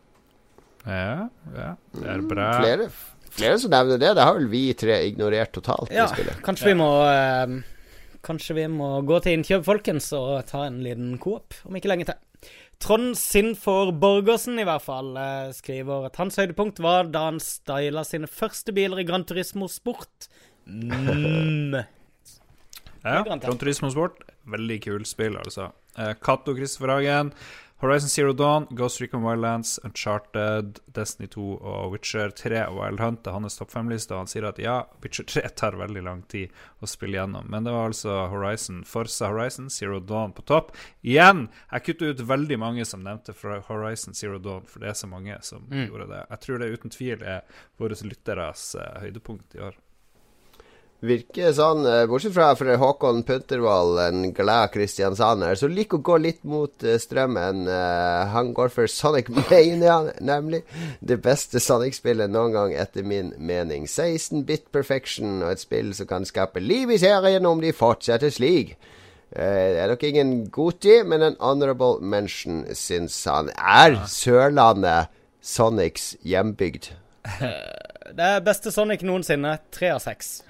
Ja, 0.86 1.28
ja, 1.54 1.72
det 1.94 2.08
er 2.16 2.24
bra. 2.26 2.48
Flere, 2.58 2.88
flere 3.30 3.58
som 3.62 3.72
nevner 3.74 4.00
det. 4.02 4.14
Det 4.18 4.26
har 4.26 4.38
vel 4.38 4.48
vi 4.50 4.64
tre 4.78 4.98
ignorert 5.06 5.52
totalt. 5.54 5.92
Ja, 5.94 6.08
kanskje 6.42 6.72
vi 6.72 6.78
må 6.80 6.90
eh, 7.06 7.60
Kanskje 8.22 8.54
vi 8.54 8.68
må 8.70 8.88
gå 9.06 9.16
til 9.22 9.34
innkjøp, 9.38 9.64
folkens, 9.66 10.12
og 10.14 10.44
ta 10.46 10.66
en 10.68 10.82
liten 10.84 11.16
coop 11.22 11.56
om 11.66 11.78
ikke 11.78 11.90
lenge 11.90 12.06
til. 12.10 12.50
Trond 12.82 13.14
Sinfor 13.18 13.92
Borgersen 13.94 14.58
i 14.58 14.66
hvert 14.66 14.82
fall 14.82 15.12
eh, 15.18 15.50
skriver 15.54 16.08
at 16.08 16.18
hans 16.18 16.38
høydepunkt 16.38 16.80
var 16.82 17.10
da 17.14 17.28
han 17.28 17.38
styla 17.42 18.02
sine 18.06 18.30
første 18.30 18.74
biler 18.74 19.02
i 19.02 19.06
Gran 19.06 19.26
Turismo 19.26 19.70
Sport. 19.70 20.30
Mm. 20.66 21.82
Ja, 23.02 23.24
Gran 23.26 23.40
Turismo 23.58 23.88
Sport, 23.90 24.20
veldig 24.46 24.76
kul 24.84 25.06
spill, 25.10 25.34
altså. 25.40 25.72
Eh, 25.98 26.12
Cato 26.22 26.54
Christopher 26.54 26.92
Hagen, 26.94 27.32
Horizon 27.82 28.08
Zero 28.08 28.32
Dawn, 28.32 28.66
Ghost 28.70 29.00
Recon 29.00 29.24
Wildlands, 29.24 29.80
Uncharted, 29.82 30.78
Destiny 30.94 31.26
2 31.28 31.46
og 31.66 31.90
Witcher 31.90 32.30
3 32.30 32.60
og 32.68 32.76
Wild 32.78 33.00
Hunt 33.02 33.26
er 33.26 33.34
hans 33.34 33.56
topp 33.58 33.72
fem-liste. 33.74 34.14
Han 34.14 34.30
sier 34.30 34.46
at 34.46 34.60
ja, 34.62 34.76
Witcher 35.02 35.26
3 35.26 35.42
tar 35.58 35.74
veldig 35.80 36.04
lang 36.06 36.20
tid 36.30 36.54
å 36.78 36.86
spille 36.86 37.18
gjennom, 37.18 37.48
men 37.50 37.66
det 37.66 37.74
var 37.74 37.90
altså 37.90 38.20
Horizon, 38.30 38.84
Forza 38.86 39.32
Horizon, 39.32 39.66
Zero 39.74 39.98
Dawn 39.98 40.30
på 40.36 40.44
topp. 40.46 40.70
Igjen! 41.02 41.48
Jeg 41.72 41.86
kutter 41.88 42.14
ut 42.14 42.22
veldig 42.30 42.60
mange 42.62 42.86
som 42.86 43.02
nevnte 43.02 43.34
fra 43.34 43.58
Horizon 43.66 44.14
Zero 44.14 44.38
Dawn, 44.38 44.62
for 44.70 44.78
det 44.86 44.92
er 44.94 45.00
så 45.02 45.10
mange 45.10 45.42
som 45.42 45.66
Mm. 45.72 45.88
gjorde 45.88 46.06
det. 46.14 46.22
Jeg 46.30 46.40
tror 46.46 46.58
det 46.62 46.72
uten 46.78 46.90
tvil 46.90 47.22
er 47.22 47.42
våre 47.82 47.98
lytteres 48.06 48.74
eh, 48.78 49.00
høydepunkt 49.02 49.54
i 49.58 49.66
år. 49.66 49.74
Virker 51.02 51.50
sånn, 51.50 51.82
eh, 51.82 52.04
bortsett 52.06 52.30
fra 52.36 52.52
for 52.54 52.68
Håkon 52.78 53.24
Puntervold, 53.26 53.96
en 53.98 54.32
glad 54.32 54.70
kristiansaner, 54.70 55.56
som 55.58 55.72
liker 55.74 55.98
å 55.98 56.04
gå 56.06 56.18
litt 56.22 56.44
mot 56.46 56.84
eh, 56.86 56.94
strømmen. 57.02 57.64
Eh, 57.66 58.26
han 58.30 58.52
går 58.54 58.70
for 58.70 58.86
Sonic 58.86 59.26
Mania, 59.34 59.96
nemlig. 60.22 60.60
Det 61.02 61.16
beste 61.24 61.58
Sonic-spillet 61.58 62.30
noen 62.30 62.54
gang, 62.54 62.74
etter 62.78 63.02
min 63.02 63.32
mening. 63.34 63.88
16-bit 63.90 64.70
perfection, 64.70 65.40
og 65.42 65.56
et 65.56 65.64
spill 65.64 65.90
som 65.98 66.06
kan 66.06 66.28
skape 66.28 66.62
liv 66.62 66.94
i 66.94 67.00
serien 67.02 67.50
om 67.50 67.58
de 67.64 67.74
fortsetter 67.74 68.30
slik. 68.30 68.76
Det 69.32 69.80
er 69.80 69.88
nok 69.88 70.02
ingen 70.04 70.32
Goti, 70.52 71.00
men 71.08 71.24
en 71.24 71.38
honorable 71.40 71.98
mention, 71.98 72.62
syns 72.78 73.16
han. 73.26 73.50
Er 73.58 74.04
Sørlandet 74.06 75.10
Sonics 75.42 76.12
hjembygd? 76.22 76.92
Det 78.12 78.32
er 78.36 78.42
beste 78.44 78.70
Sonic 78.70 79.02
noensinne. 79.08 79.56
Tre 79.72 79.94
av 79.96 80.02
seks. 80.04 80.42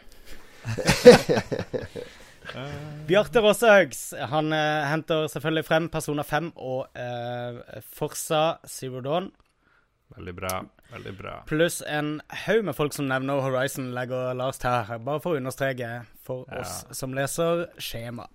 Bjarte 3.09 3.41
Rossehaugs 3.41 4.13
han 4.31 4.53
eh, 4.53 4.85
henter 4.91 5.27
selvfølgelig 5.31 5.65
frem 5.69 5.87
Persona 5.93 6.23
5 6.27 6.51
og 6.57 6.87
eh, 6.99 7.81
Forsa 7.97 8.59
Zero 8.69 9.01
Dawn. 9.05 9.31
Veldig 10.17 10.35
bra. 10.37 10.59
Veldig 10.93 11.13
bra. 11.17 11.35
Pluss 11.49 11.79
en 11.89 12.19
haug 12.45 12.67
med 12.69 12.77
folk 12.77 12.93
som 12.93 13.07
nevner 13.09 13.41
Horizon, 13.41 13.95
legger 13.97 14.35
Lars 14.37 14.59
til 14.61 14.75
her. 14.91 15.01
Bare 15.01 15.23
for 15.25 15.33
å 15.33 15.41
understreke 15.41 16.03
for 16.27 16.45
Ja. 16.53 16.61
oss 16.61 16.85
som 16.99 17.15
leser 17.17 17.67
skjema. 17.81 18.29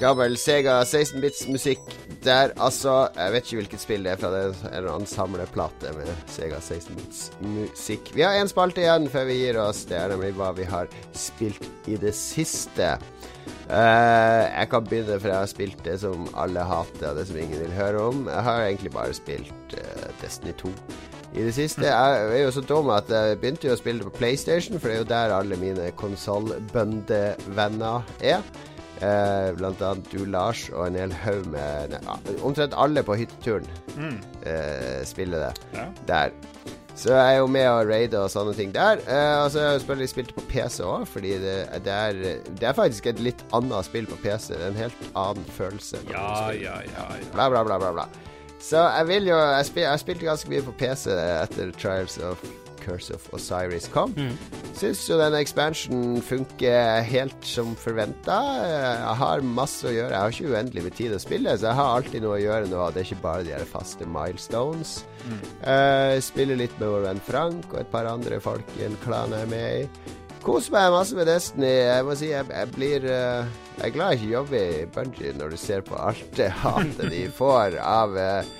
Gammel 0.00 0.36
Sega 0.40 0.78
16-bits 0.84 1.46
musikk 1.50 1.82
der, 2.24 2.54
altså. 2.62 3.08
Jeg 3.16 3.34
vet 3.34 3.46
ikke 3.46 3.60
hvilket 3.60 3.82
spill 3.82 4.06
det 4.06 4.14
er 4.14 4.20
fra. 4.20 4.30
Det 4.32 4.70
er 4.70 4.80
en 4.80 4.90
annen 4.94 5.10
samleplate 5.10 5.92
med 5.96 6.10
Sega 6.30 6.60
16-bits 6.60 7.22
musikk. 7.44 8.12
Vi 8.16 8.24
har 8.24 8.38
én 8.40 8.50
spalte 8.50 8.84
igjen 8.84 9.08
før 9.12 9.28
vi 9.30 9.40
gir 9.42 9.60
oss. 9.62 9.84
Det 9.90 9.98
er 10.00 10.14
nemlig 10.14 10.34
hva 10.38 10.50
vi 10.56 10.68
har 10.68 10.90
spilt 11.16 11.90
i 11.90 11.98
det 12.00 12.14
siste. 12.16 12.94
Uh, 13.64 14.44
jeg 14.44 14.68
kan 14.72 14.84
begynne, 14.84 15.20
for 15.20 15.32
jeg 15.32 15.40
har 15.40 15.48
spilt 15.48 15.80
det 15.86 15.96
som 16.02 16.28
alle 16.36 16.62
hater, 16.68 17.10
og 17.10 17.18
det 17.18 17.26
som 17.30 17.40
ingen 17.40 17.62
vil 17.62 17.76
høre 17.76 17.98
om. 18.10 18.28
Jeg 18.28 18.42
har 18.48 18.68
egentlig 18.68 18.92
bare 18.92 19.16
spilt 19.16 19.76
uh, 19.78 20.06
Destiny 20.20 20.52
2 20.60 20.70
i 21.34 21.42
det 21.42 21.54
siste. 21.56 21.86
Jeg 21.86 22.28
er 22.28 22.42
jo 22.44 22.50
så 22.54 22.62
dum 22.62 22.90
at 22.94 23.10
jeg 23.10 23.38
begynte 23.40 23.68
jo 23.68 23.74
å 23.74 23.80
spille 23.80 23.98
det 24.02 24.10
på 24.10 24.18
PlayStation, 24.20 24.78
for 24.78 24.88
det 24.88 24.96
er 24.96 25.02
jo 25.02 25.10
der 25.10 25.34
alle 25.34 25.56
mine 25.58 25.90
konsollbøndevenner 25.98 27.98
er. 28.22 28.40
Eh, 29.04 29.52
blant 29.58 29.82
annet 29.84 30.10
du, 30.12 30.22
Lars, 30.30 30.66
og 30.72 30.86
en 30.86 30.96
hel 30.96 31.12
haug 31.24 31.46
med 31.52 31.96
nei, 32.06 32.18
Omtrent 32.46 32.76
alle 32.78 33.02
på 33.04 33.16
hytteturen 33.20 33.66
Mm. 33.98 34.16
eh, 34.46 35.04
spiller 35.04 35.48
det 35.48 35.52
Ja. 35.76 35.84
der. 36.06 36.30
Så 36.96 37.10
jeg 37.10 37.34
er 37.34 37.38
jo 37.40 37.46
med 37.50 37.66
og 37.68 37.88
raider 37.90 38.20
og 38.22 38.30
sånne 38.30 38.54
ting 38.54 38.72
der. 38.72 39.00
Eh, 39.10 39.44
og 39.44 39.50
så 39.50 39.58
har 39.60 39.70
jeg 39.72 39.80
selvfølgelig 39.80 40.08
spilt 40.12 40.34
på 40.36 40.44
PC 40.48 40.78
òg, 40.86 41.06
fordi 41.10 41.32
det, 41.42 41.56
det, 41.84 41.92
er, 41.92 42.12
det 42.60 42.68
er 42.68 42.72
faktisk 42.72 43.06
et 43.10 43.18
litt 43.20 43.42
annet 43.52 43.84
spill 43.84 44.06
på 44.06 44.16
PC. 44.22 44.52
Det 44.54 44.62
er 44.62 44.68
en 44.70 44.78
helt 44.84 45.08
annen 45.16 45.44
følelse. 45.56 45.98
Ja, 46.10 46.50
ja, 46.54 46.76
ja. 46.86 47.08
ja. 47.18 47.30
Bla, 47.34 47.48
bla, 47.50 47.64
bla, 47.66 47.78
bla, 47.82 47.90
bla. 47.92 48.06
Så 48.62 48.78
jeg 48.96 49.06
vil 49.10 49.26
jo 49.28 49.36
Jeg, 49.36 49.66
spil, 49.66 49.82
jeg 49.82 49.98
spilte 50.00 50.24
ganske 50.30 50.48
mye 50.54 50.62
på 50.62 50.72
PC 50.78 51.10
etter 51.18 51.72
Trials 51.82 52.18
of 52.18 52.40
Curse 52.84 53.16
of 53.16 53.26
Osiris 53.34 53.88
kom. 53.92 54.14
Mm. 54.16 54.36
Syns 54.76 55.04
jo 55.08 55.18
denne 55.20 55.40
expansionen 55.42 56.20
funker 56.24 57.02
helt 57.08 57.48
som 57.48 57.74
forventa. 57.78 58.38
Jeg 58.64 59.16
har 59.22 59.44
masse 59.46 59.88
å 59.88 59.94
gjøre. 59.94 60.12
Jeg 60.12 60.20
har 60.20 60.36
ikke 60.36 60.52
uendelig 60.54 60.86
med 60.86 60.98
tid 60.98 61.16
å 61.16 61.22
spille, 61.22 61.56
så 61.58 61.70
jeg 61.70 61.80
har 61.80 61.94
alltid 61.98 62.24
noe 62.24 62.38
å 62.38 62.42
gjøre 62.42 62.70
nå. 62.72 62.82
Det 62.92 63.02
er 63.02 63.08
ikke 63.08 63.24
bare 63.24 63.46
de 63.46 63.54
her 63.56 63.68
faste 63.68 64.08
milestones. 64.08 64.98
Eh, 65.64 66.18
spiller 66.24 66.58
litt 66.60 66.74
med 66.80 66.90
vår 66.92 67.08
venn 67.08 67.24
Frank 67.24 67.72
og 67.72 67.80
et 67.80 67.90
par 67.92 68.08
andre 68.10 68.40
folk 68.44 68.76
i 68.78 68.84
en 68.88 68.98
klan 69.04 69.32
jeg 69.32 69.46
er 69.46 69.52
med 69.54 69.84
i. 69.84 70.14
Koser 70.44 70.74
meg 70.74 70.90
masse 70.92 71.16
med 71.16 71.24
Destiny. 71.30 71.70
Jeg 71.72 72.04
må 72.04 72.14
si 72.20 72.26
jeg, 72.28 72.44
jeg 72.52 72.68
blir 72.74 73.06
uh, 73.08 73.46
Jeg 73.78 73.86
er 73.86 73.94
glad 73.94 74.12
jeg 74.12 74.20
ikke 74.20 74.34
jobber 74.34 74.66
i 74.74 74.82
Bungie 74.92 75.32
når 75.38 75.54
du 75.54 75.60
ser 75.62 75.80
på 75.86 75.96
alt 75.96 76.36
det 76.36 76.50
hatet 76.60 77.08
de 77.10 77.22
får 77.32 77.78
av 77.80 78.18
eh, 78.20 78.52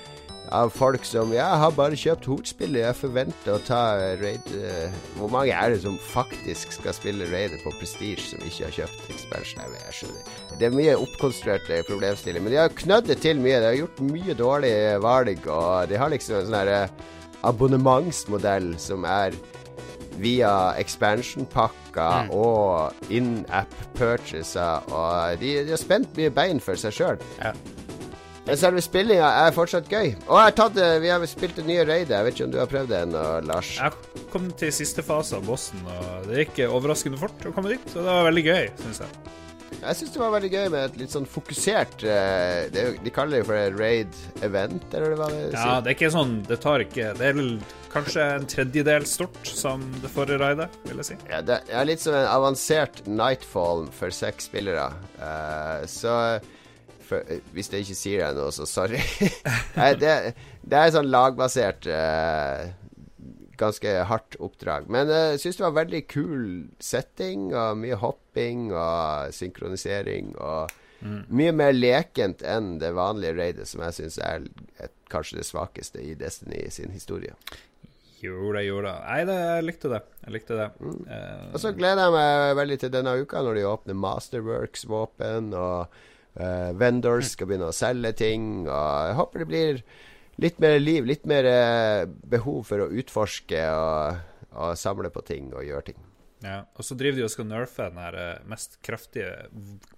av 0.53 0.69
folk 0.75 1.05
som 1.07 1.31
Ja, 1.33 1.47
har 1.57 1.71
bare 1.75 1.97
kjøpt 1.97 2.27
hovedspillet, 2.29 2.81
jeg 2.83 2.97
forventer 2.99 3.55
å 3.55 3.61
ta 3.65 3.79
raid 4.21 4.45
eh, 4.57 4.93
Hvor 5.17 5.31
mange 5.33 5.53
er 5.55 5.73
det 5.73 5.81
som 5.83 5.97
faktisk 6.11 6.75
skal 6.77 6.93
spille 6.97 7.27
raidet 7.31 7.61
på 7.63 7.73
Prestige, 7.79 8.21
som 8.21 8.43
ikke 8.45 8.67
har 8.67 8.75
kjøpt 8.81 9.09
expansion? 9.15 9.63
Jeg, 9.79 9.95
skjønner 9.99 10.59
Det 10.59 10.69
er 10.69 10.75
mye 10.77 10.95
oppkonstruerte 11.01 11.81
problemstillinger, 11.89 12.45
men 12.45 12.55
de 12.55 12.61
har 12.61 12.75
knødd 12.77 13.09
det 13.09 13.17
til 13.23 13.41
mye. 13.41 13.59
De 13.63 13.69
har 13.71 13.79
gjort 13.79 13.99
mye 14.05 14.37
dårlige 14.39 14.95
valg, 15.03 15.47
og 15.47 15.89
de 15.89 15.99
har 15.99 16.13
liksom 16.13 16.39
en 16.39 16.49
sånn 16.51 16.71
eh, 16.75 16.89
abonnementsmodell 17.45 18.73
som 18.81 19.05
er 19.09 19.35
via 20.15 20.71
expansion-pakker 20.79 21.81
Mm. 21.95 22.29
og 22.35 22.91
in-app 23.09 23.71
purchaser, 23.95 24.83
og 24.91 25.39
de, 25.39 25.63
de 25.63 25.69
har 25.71 25.79
spent 25.79 26.17
mye 26.17 26.29
bein 26.31 26.59
for 26.59 26.75
seg 26.75 26.91
sjøl. 26.91 27.21
Ja. 27.39 27.53
Men 28.45 28.59
selve 28.61 28.81
spillinga 28.85 29.29
er 29.45 29.55
fortsatt 29.55 29.87
gøy. 29.89 30.11
Og 30.27 30.35
jeg 30.37 30.49
har 30.49 30.57
tatt, 30.59 30.81
vi 31.01 31.09
har 31.09 31.23
spilt 31.29 31.57
det 31.57 31.65
nye 31.65 31.85
raidet. 31.87 32.13
Jeg 32.13 32.27
vet 32.27 32.35
ikke 32.37 32.45
om 32.45 32.51
du 32.53 32.59
har 32.61 32.69
prøvd 32.69 32.91
det 32.93 32.99
ennå, 33.07 33.23
Lars? 33.49 33.71
Jeg 33.79 34.25
kom 34.33 34.51
til 34.59 34.73
siste 34.75 35.05
fase 35.05 35.39
av 35.39 35.47
bossen, 35.47 35.81
og 35.89 36.29
det 36.29 36.43
gikk 36.45 36.67
overraskende 36.69 37.17
fort 37.21 37.47
å 37.49 37.53
komme 37.55 37.73
dit. 37.73 37.89
Så 37.89 38.03
det 38.05 38.11
var 38.11 38.29
veldig 38.29 38.45
gøy, 38.45 38.69
syns 38.83 39.01
jeg. 39.01 39.33
Jeg 39.81 39.97
syns 39.99 40.13
det 40.13 40.21
var 40.21 40.33
veldig 40.33 40.49
gøy 40.53 40.67
med 40.73 40.83
et 40.87 40.97
litt 41.01 41.13
sånn 41.13 41.25
fokusert 41.29 42.03
eh, 42.07 42.67
det 42.73 42.79
er 42.79 42.87
jo, 42.87 42.99
De 43.05 43.11
kaller 43.13 43.35
det 43.35 43.41
jo 43.41 43.47
for 43.49 43.57
et 43.59 43.75
raid-event, 43.79 44.85
eller 44.93 45.15
hva 45.19 45.29
det 45.33 45.41
Ja, 45.53 45.79
det 45.83 45.91
er 45.91 45.97
ikke 45.97 46.11
sånn 46.13 46.35
Det 46.47 46.57
tar 46.63 46.83
ikke 46.85 47.09
Det 47.17 47.27
er 47.27 47.37
vel 47.37 47.51
kanskje 47.93 48.25
en 48.37 48.47
tredjedel 48.49 49.05
stort 49.09 49.49
som 49.49 49.83
det 50.03 50.09
forrige 50.11 50.41
raidet, 50.41 50.65
vil 50.83 50.99
jeg 50.99 51.07
si. 51.07 51.15
Ja, 51.31 51.37
det 51.47 51.61
er 51.71 51.85
litt 51.87 52.01
som 52.03 52.17
en 52.17 52.25
avansert 52.27 53.05
Nightfall 53.07 53.85
for 53.95 54.11
seks 54.11 54.49
spillere. 54.49 54.89
Eh, 55.15 55.85
så 55.87 56.15
for, 57.05 57.25
eh, 57.31 57.43
hvis 57.55 57.69
det 57.71 57.83
ikke 57.83 57.97
sier 57.97 58.23
deg 58.23 58.39
noe, 58.39 58.53
så 58.55 58.67
sorry. 58.69 59.01
Nei, 59.79 59.91
det, 60.01 60.15
det 60.65 60.79
er 60.79 60.95
sånn 60.95 61.11
lagbasert 61.13 61.87
uh, 61.89 62.71
Ganske 63.55 63.91
hardt 64.09 64.35
oppdrag. 64.43 64.89
Men 64.91 65.11
jeg 65.11 65.35
uh, 65.37 65.41
syns 65.41 65.59
det 65.59 65.63
var 65.63 65.77
veldig 65.77 66.01
kul 66.11 66.47
setting, 66.83 67.51
og 67.55 67.77
mye 67.79 67.99
hopping 68.01 68.65
og 68.73 69.35
synkronisering. 69.35 70.33
Og 70.35 70.73
mm. 71.05 71.21
mye 71.39 71.53
mer 71.55 71.71
lekent 71.75 72.43
enn 72.43 72.75
det 72.81 72.91
vanlige 72.97 73.37
raidet, 73.37 73.69
som 73.71 73.85
jeg 73.87 74.01
syns 74.01 74.19
er 74.19 74.49
et, 74.83 74.91
kanskje 75.13 75.39
det 75.39 75.47
svakeste 75.47 76.03
i 76.03 76.17
Destiny 76.19 76.65
sin 76.73 76.91
historie. 76.91 77.37
Jo 78.25 78.49
da, 78.55 78.63
jo 78.65 78.81
da. 78.83 78.97
Nei, 79.05 79.21
det, 79.27 79.37
jeg 79.37 79.65
likte 79.69 79.91
det. 79.91 80.01
Jeg 80.25 80.35
likte 80.35 80.57
det. 80.57 80.67
Mm. 80.81 80.99
Uh, 81.07 81.47
og 81.53 81.61
så 81.61 81.71
gleder 81.77 82.07
jeg 82.07 82.15
meg 82.15 82.59
veldig 82.59 82.77
til 82.81 82.93
denne 82.93 83.15
uka, 83.21 83.43
når 83.45 83.59
de 83.59 83.65
åpner 83.69 83.99
Masterworks-våpen. 84.03 85.53
og 85.55 85.95
Uh, 86.35 86.73
vendors 86.75 87.31
skal 87.31 87.47
begynne 87.47 87.69
å 87.71 87.75
selge 87.75 88.11
ting. 88.19 88.65
Og 88.67 89.09
jeg 89.09 89.19
håper 89.19 89.43
det 89.43 89.49
blir 89.51 89.83
litt 90.43 90.59
mer 90.63 90.79
liv, 90.81 91.07
litt 91.07 91.27
mer 91.29 91.47
uh, 91.47 92.01
behov 92.05 92.65
for 92.67 92.83
å 92.83 92.91
utforske 92.91 93.61
og, 93.71 94.19
og, 94.51 94.75
samle 94.79 95.11
på 95.13 95.23
ting 95.27 95.53
og 95.53 95.63
gjøre 95.67 95.91
ting. 95.91 96.04
Ja, 96.43 96.65
Og 96.75 96.83
så 96.83 96.95
driver 96.99 97.17
de 97.19 97.23
og 97.25 97.31
skal 97.31 97.47
nerfe 97.47 97.87
den 97.87 97.99
her 98.01 98.15
eh, 98.19 98.47
mest 98.49 98.75
kraftige 98.83 99.47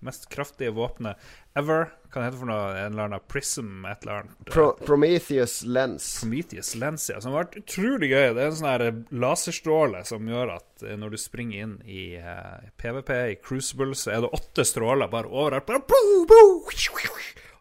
Mest 0.05 0.27
kraftige 0.31 0.73
våpenet 0.75 1.17
ever. 1.57 1.89
Hva 2.07 2.21
det 2.21 2.27
heter 2.27 2.41
for 2.43 2.49
noe? 2.51 2.67
En 2.77 2.93
eller 2.93 3.07
annen 3.07 3.23
Prism, 3.31 3.85
et 3.89 4.03
eller 4.05 4.21
annet. 4.21 4.51
Pro 4.53 4.67
Prometheus 4.77 5.63
Lens. 5.65 6.11
Prometheus 6.21 6.75
Lens, 6.77 7.07
ja. 7.09 7.17
Som 7.23 7.33
har 7.33 7.47
vært 7.47 7.57
utrolig 7.63 8.11
gøy. 8.11 8.27
Det 8.38 8.43
er 8.43 8.51
en 8.51 8.59
sånn 8.59 8.69
her 8.69 8.85
laserstråle 9.25 10.03
som 10.07 10.29
gjør 10.29 10.53
at 10.59 10.85
når 11.01 11.15
du 11.15 11.19
springer 11.19 11.65
inn 11.65 11.73
i 11.89 12.03
uh, 12.21 12.61
PVP, 12.77 13.11
i 13.33 13.39
Crucible, 13.41 13.97
så 13.97 14.13
er 14.13 14.21
det 14.23 14.31
åtte 14.38 14.67
stråler 14.69 15.09
bare 15.09 15.31
overalt. 15.33 15.65
bare 15.65 15.81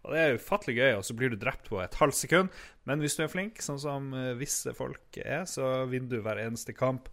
Og 0.04 0.12
det 0.12 0.20
er 0.20 0.36
ufattelig 0.36 0.76
gøy, 0.76 0.90
og 0.98 1.06
så 1.08 1.16
blir 1.16 1.32
du 1.32 1.40
drept 1.40 1.72
på 1.72 1.80
et 1.80 1.96
halvt 1.96 2.20
sekund. 2.20 2.60
Men 2.86 3.00
hvis 3.00 3.16
du 3.16 3.24
er 3.24 3.32
flink, 3.32 3.64
sånn 3.64 3.80
som 3.80 4.12
visse 4.36 4.76
folk 4.76 5.16
er, 5.24 5.48
så 5.48 5.86
vinner 5.88 6.12
du 6.12 6.20
hver 6.20 6.44
eneste 6.44 6.76
kamp 6.76 7.08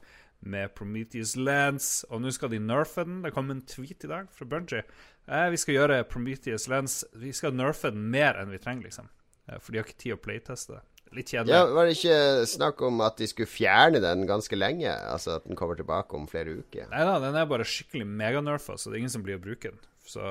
med 0.45 0.73
Prometheus 0.77 1.35
Lens. 1.39 1.89
Og 2.09 2.23
nå 2.23 2.31
skal 2.33 2.51
de 2.53 2.61
nerfe 2.61 3.05
den. 3.07 3.21
Det 3.25 3.33
kom 3.35 3.51
en 3.51 3.63
tweet 3.67 4.05
i 4.05 4.11
dag 4.11 4.31
fra 4.33 4.47
Bungie. 4.49 4.83
Eh, 5.27 5.49
vi 5.53 5.59
skal 5.61 5.77
gjøre 5.77 6.01
Prometheus 6.11 6.67
Lens 6.71 7.03
Vi 7.15 7.31
skal 7.35 7.55
nerfe 7.55 7.93
den 7.93 8.09
mer 8.11 8.39
enn 8.41 8.51
vi 8.51 8.59
trenger, 8.61 8.89
liksom. 8.89 9.11
Eh, 9.47 9.59
for 9.59 9.71
de 9.71 9.79
har 9.79 9.87
ikke 9.87 10.01
tid 10.03 10.17
å 10.17 10.23
playteste 10.23 10.77
det. 10.77 10.83
Litt 11.13 11.29
kjedelig. 11.29 11.53
Ja, 11.53 11.65
Var 11.69 11.85
det 11.85 11.95
ikke 11.97 12.47
snakk 12.49 12.81
om 12.87 13.01
at 13.05 13.19
de 13.21 13.27
skulle 13.29 13.49
fjerne 13.49 14.01
den 14.01 14.25
ganske 14.29 14.57
lenge? 14.57 14.89
Altså 14.89 15.37
at 15.37 15.45
den 15.45 15.59
kommer 15.59 15.77
tilbake 15.77 16.17
om 16.17 16.25
flere 16.29 16.57
uker? 16.63 16.87
Nei 16.89 17.03
da, 17.05 17.19
den 17.21 17.37
er 17.37 17.49
bare 17.49 17.67
skikkelig 17.67 18.07
meganerfa, 18.09 18.77
så 18.77 18.89
det 18.89 18.97
er 18.97 19.03
ingen 19.03 19.13
som 19.13 19.25
blir 19.25 19.37
å 19.37 19.43
bruke 19.43 19.75
den. 19.75 19.83
Så, 20.09 20.25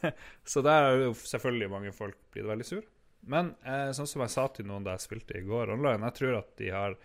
så 0.50 0.62
der 0.66 0.90
er 0.90 1.04
jo 1.06 1.14
selvfølgelig 1.22 1.70
mange 1.72 1.94
folk 1.96 2.18
blitt 2.34 2.48
veldig 2.50 2.66
sur. 2.66 2.82
Men 3.26 3.54
eh, 3.66 3.90
sånn 3.96 4.08
som 4.10 4.22
jeg 4.22 4.34
sa 4.34 4.46
til 4.54 4.68
noen 4.68 4.84
da 4.86 4.94
jeg 4.94 5.06
spilte 5.06 5.38
i 5.38 5.46
går 5.46 5.72
online, 5.74 6.02
jeg 6.10 6.18
tror 6.20 6.40
at 6.40 6.50
de 6.60 6.70
har 6.74 6.98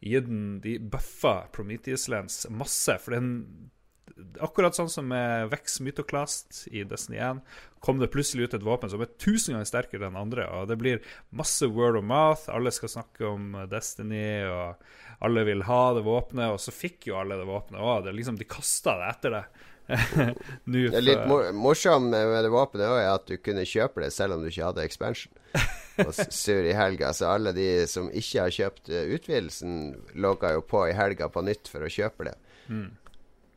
den 0.00 0.60
De 0.64 0.76
bøffa 0.78 1.46
Prometheus 1.52 2.08
Lens 2.12 2.44
masse. 2.50 2.98
For 3.02 3.16
den 3.16 3.70
Akkurat 4.40 4.72
sånn 4.72 4.88
som 4.88 5.08
med 5.10 5.50
Vex 5.52 5.74
Mytoclast 5.84 6.62
i 6.72 6.86
Destiny 6.88 7.18
1, 7.20 7.40
kom 7.84 7.98
det 8.00 8.08
plutselig 8.14 8.46
ut 8.46 8.54
et 8.56 8.64
våpen 8.64 8.88
som 8.88 9.02
er 9.04 9.10
tusen 9.20 9.52
ganger 9.52 9.68
sterkere 9.68 10.08
enn 10.08 10.16
andre. 10.16 10.46
Og 10.56 10.70
det 10.70 10.78
blir 10.80 11.02
masse 11.36 11.68
word 11.68 11.98
of 12.00 12.06
mouth. 12.06 12.46
Alle 12.48 12.72
skal 12.72 12.94
snakke 12.94 13.26
om 13.28 13.52
Destiny, 13.68 14.46
og 14.48 14.80
alle 15.26 15.44
vil 15.48 15.66
ha 15.68 15.80
det 15.98 16.06
våpenet. 16.06 16.54
Og 16.54 16.62
så 16.64 16.72
fikk 16.72 17.10
jo 17.10 17.18
alle 17.20 17.36
det 17.36 17.48
våpenet 17.50 17.82
òg. 17.82 18.08
Liksom, 18.16 18.38
de 18.40 18.48
kasta 18.48 18.96
det 19.02 19.10
etter 19.10 19.36
det. 19.36 19.44
det 20.64 20.86
er 20.88 21.04
litt 21.04 21.26
mor 21.30 21.52
morsomt 21.54 22.08
med 22.10 22.40
det 22.40 22.50
våpenet 22.54 22.88
òg, 22.88 23.00
er 23.02 23.12
at 23.12 23.28
du 23.28 23.36
kunne 23.36 23.68
kjøpe 23.68 24.06
det 24.06 24.14
selv 24.16 24.38
om 24.38 24.42
du 24.42 24.48
ikke 24.48 24.70
hadde 24.70 24.86
expansion. 24.86 25.34
Og 26.04 26.12
sur 26.14 26.66
i 26.66 26.74
helga. 26.76 27.12
Så 27.16 27.30
alle 27.30 27.54
de 27.56 27.68
som 27.90 28.10
ikke 28.12 28.44
har 28.44 28.54
kjøpt 28.54 28.92
uh, 28.92 29.02
utvidelsen, 29.16 29.74
logga 30.20 30.52
jo 30.56 30.64
på 30.66 30.86
i 30.90 30.94
helga 30.96 31.30
på 31.32 31.44
nytt 31.46 31.70
for 31.72 31.86
å 31.86 31.92
kjøpe 31.92 32.28
det. 32.28 32.36
Mm. 32.68 32.88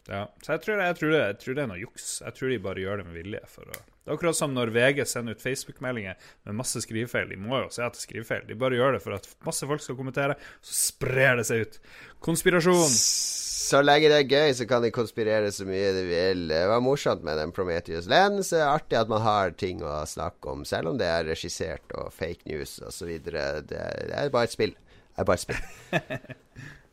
Ja, 0.09 0.23
så 0.41 0.55
jeg 0.55 0.61
tror, 0.65 0.79
jeg, 0.81 0.97
tror 0.97 1.11
det, 1.13 1.21
jeg 1.21 1.37
tror, 1.43 1.55
det, 1.55 1.63
er 1.63 1.69
noe 1.69 1.79
juks. 1.83 2.05
Jeg 2.25 2.37
tror 2.37 2.49
de 2.49 2.61
bare 2.65 2.81
gjør 2.81 3.01
det 3.01 3.07
med 3.11 3.17
vilje. 3.19 3.41
Å 3.45 3.65
det 3.69 4.15
er 4.15 4.15
akkurat 4.15 4.37
som 4.39 4.55
når 4.55 4.71
VG 4.73 5.03
sender 5.05 5.35
ut 5.37 5.43
Facebook-meldinger 5.43 6.15
med 6.49 6.57
masse 6.57 6.81
skrivefeil. 6.81 7.29
De 7.29 7.37
må 7.37 7.59
jo 7.61 7.67
se 7.69 7.83
at 7.85 7.93
det 7.93 8.01
er 8.01 8.07
skrivefeil. 8.07 8.47
De 8.47 8.57
bare 8.57 8.79
gjør 8.79 8.97
det 8.97 9.03
for 9.03 9.13
at 9.19 9.27
masse 9.45 9.69
folk 9.69 9.83
skal 9.85 9.99
kommentere, 9.99 10.37
så 10.65 10.77
sprer 10.79 11.37
det 11.37 11.45
seg 11.45 11.61
ut. 11.61 11.77
Konspirasjon. 12.25 12.89
Så 12.89 13.83
lenge 13.85 14.09
det 14.09 14.23
er 14.23 14.33
gøy, 14.33 14.55
så 14.57 14.65
kan 14.65 14.81
de 14.81 14.89
konspirere 14.89 15.53
så 15.53 15.67
mye 15.69 15.93
de 15.93 16.01
vil. 16.09 16.41
Det 16.49 16.63
var 16.71 16.81
morsomt 16.81 17.21
med 17.27 17.37
den 17.37 17.53
Prometheus 17.53 18.09
Lens. 18.09 18.49
Det 18.49 18.63
er 18.63 18.71
artig 18.71 18.97
at 18.97 19.13
man 19.13 19.21
har 19.21 19.53
ting 19.61 19.85
å 19.85 19.93
snakke 20.09 20.55
om, 20.57 20.65
selv 20.65 20.95
om 20.95 20.97
det 20.97 21.05
er 21.05 21.29
regissert 21.29 21.93
og 21.93 22.09
fake 22.17 22.49
news 22.49 22.79
osv. 22.81 23.13
Det, 23.29 23.45
det 23.69 23.85
er 24.09 24.33
bare 24.33 24.49
et 24.49 24.57
spill. 24.57 24.73
Det 24.73 25.21
er 25.21 25.29
bare 25.29 25.37
et 25.37 25.45
spill. 25.45 25.61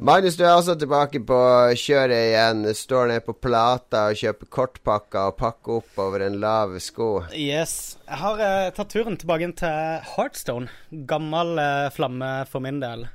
Magnus, 0.00 0.36
du 0.38 0.44
er 0.46 0.54
også 0.54 0.76
tilbake 0.80 1.20
på 1.28 1.38
kjøret 1.76 2.16
igjen. 2.16 2.64
Står 2.76 3.10
ned 3.10 3.24
på 3.26 3.34
Plata 3.36 4.06
og 4.10 4.18
kjøper 4.20 4.50
kortpakker 4.56 5.30
og 5.30 5.38
pakker 5.40 5.80
opp 5.80 6.00
over 6.00 6.24
en 6.24 6.40
lav 6.42 6.76
sko. 6.80 7.10
Yes. 7.36 7.96
Jeg 8.08 8.20
har 8.22 8.40
uh, 8.42 8.72
tatt 8.76 8.92
turen 8.94 9.20
tilbake 9.20 9.50
til 9.60 10.10
Heartstone. 10.14 10.70
Gammel 11.10 11.56
uh, 11.60 11.88
flamme 11.94 12.30
for 12.50 12.64
min 12.64 12.80
del. 12.82 13.06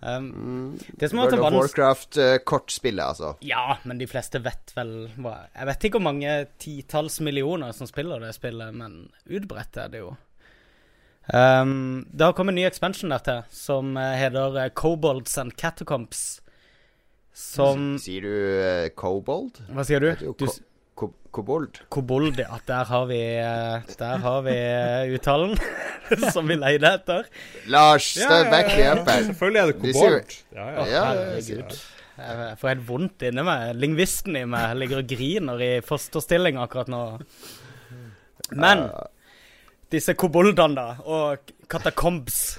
Um, 0.00 0.30
mm. 0.30 0.78
Det 0.96 1.10
som 1.10 1.18
World 1.18 1.34
of 1.34 1.52
Warcraft-kortspillet, 1.52 3.02
uh, 3.02 3.08
altså. 3.08 3.34
Ja, 3.44 3.76
men 3.84 4.00
de 4.00 4.08
fleste 4.08 4.40
vet 4.40 4.72
vel 4.72 5.10
hva 5.20 5.34
Jeg 5.52 5.68
vet 5.68 5.84
ikke 5.84 5.98
hvor 5.98 6.06
mange 6.08 6.36
titalls 6.62 7.20
millioner 7.20 7.76
som 7.76 7.90
spiller 7.90 8.22
det 8.22 8.32
spillet, 8.38 8.72
men 8.72 9.10
utbredt 9.28 9.76
er 9.76 9.92
det 9.92 10.04
jo. 10.06 10.14
Um, 11.30 12.06
det 12.10 12.24
har 12.26 12.32
kommet 12.34 12.56
en 12.56 12.58
ny 12.58 12.64
expansion 12.66 13.12
der 13.12 13.22
til, 13.22 13.42
som 13.54 13.94
uh, 13.94 14.14
heter 14.18 14.56
uh, 14.56 14.68
Cobolds 14.74 15.36
and 15.38 15.54
Catacombs. 15.58 16.40
Som 17.30 17.94
Sier 18.02 18.26
du 18.26 18.32
uh, 18.34 18.88
Cobold? 18.98 19.60
Hva 19.70 19.86
sier 19.86 20.02
du? 20.02 20.10
du 20.18 20.48
ko 20.98 21.12
kobold. 21.30 21.78
Kobold, 21.88 22.40
ja. 22.42 22.58
Der 22.66 22.88
har 22.90 23.04
vi, 23.06 23.20
der 24.00 24.24
har 24.24 24.40
vi 24.42 24.56
uttalen 25.14 25.54
som 26.34 26.50
vi 26.50 26.56
leide 26.58 26.90
etter. 26.98 27.30
Lars, 27.70 28.10
stå 28.18 28.42
back 28.50 28.74
me 28.74 28.88
up 28.90 29.06
her. 29.06 29.22
Selvfølgelig 29.28 29.60
er 29.60 29.70
det 29.70 29.78
kobold. 29.78 30.34
Ja, 30.56 30.66
ja. 30.66 30.88
ja, 30.90 31.04
herregud. 31.12 31.78
Jeg 32.20 32.58
får 32.60 32.72
helt 32.72 32.84
vondt 32.88 33.24
inni 33.30 33.46
meg. 33.46 33.70
Lingvisten 33.80 34.36
i 34.36 34.44
meg 34.50 34.74
ligger 34.82 35.04
og 35.04 35.08
griner 35.14 35.62
i 35.64 35.70
fosterstilling 35.86 36.58
akkurat 36.60 36.90
nå. 36.92 37.04
Men 38.50 38.88
disse 39.90 40.14
koboldene, 40.18 40.74
da, 40.76 40.86
og 41.02 41.52
katakombs, 41.70 42.58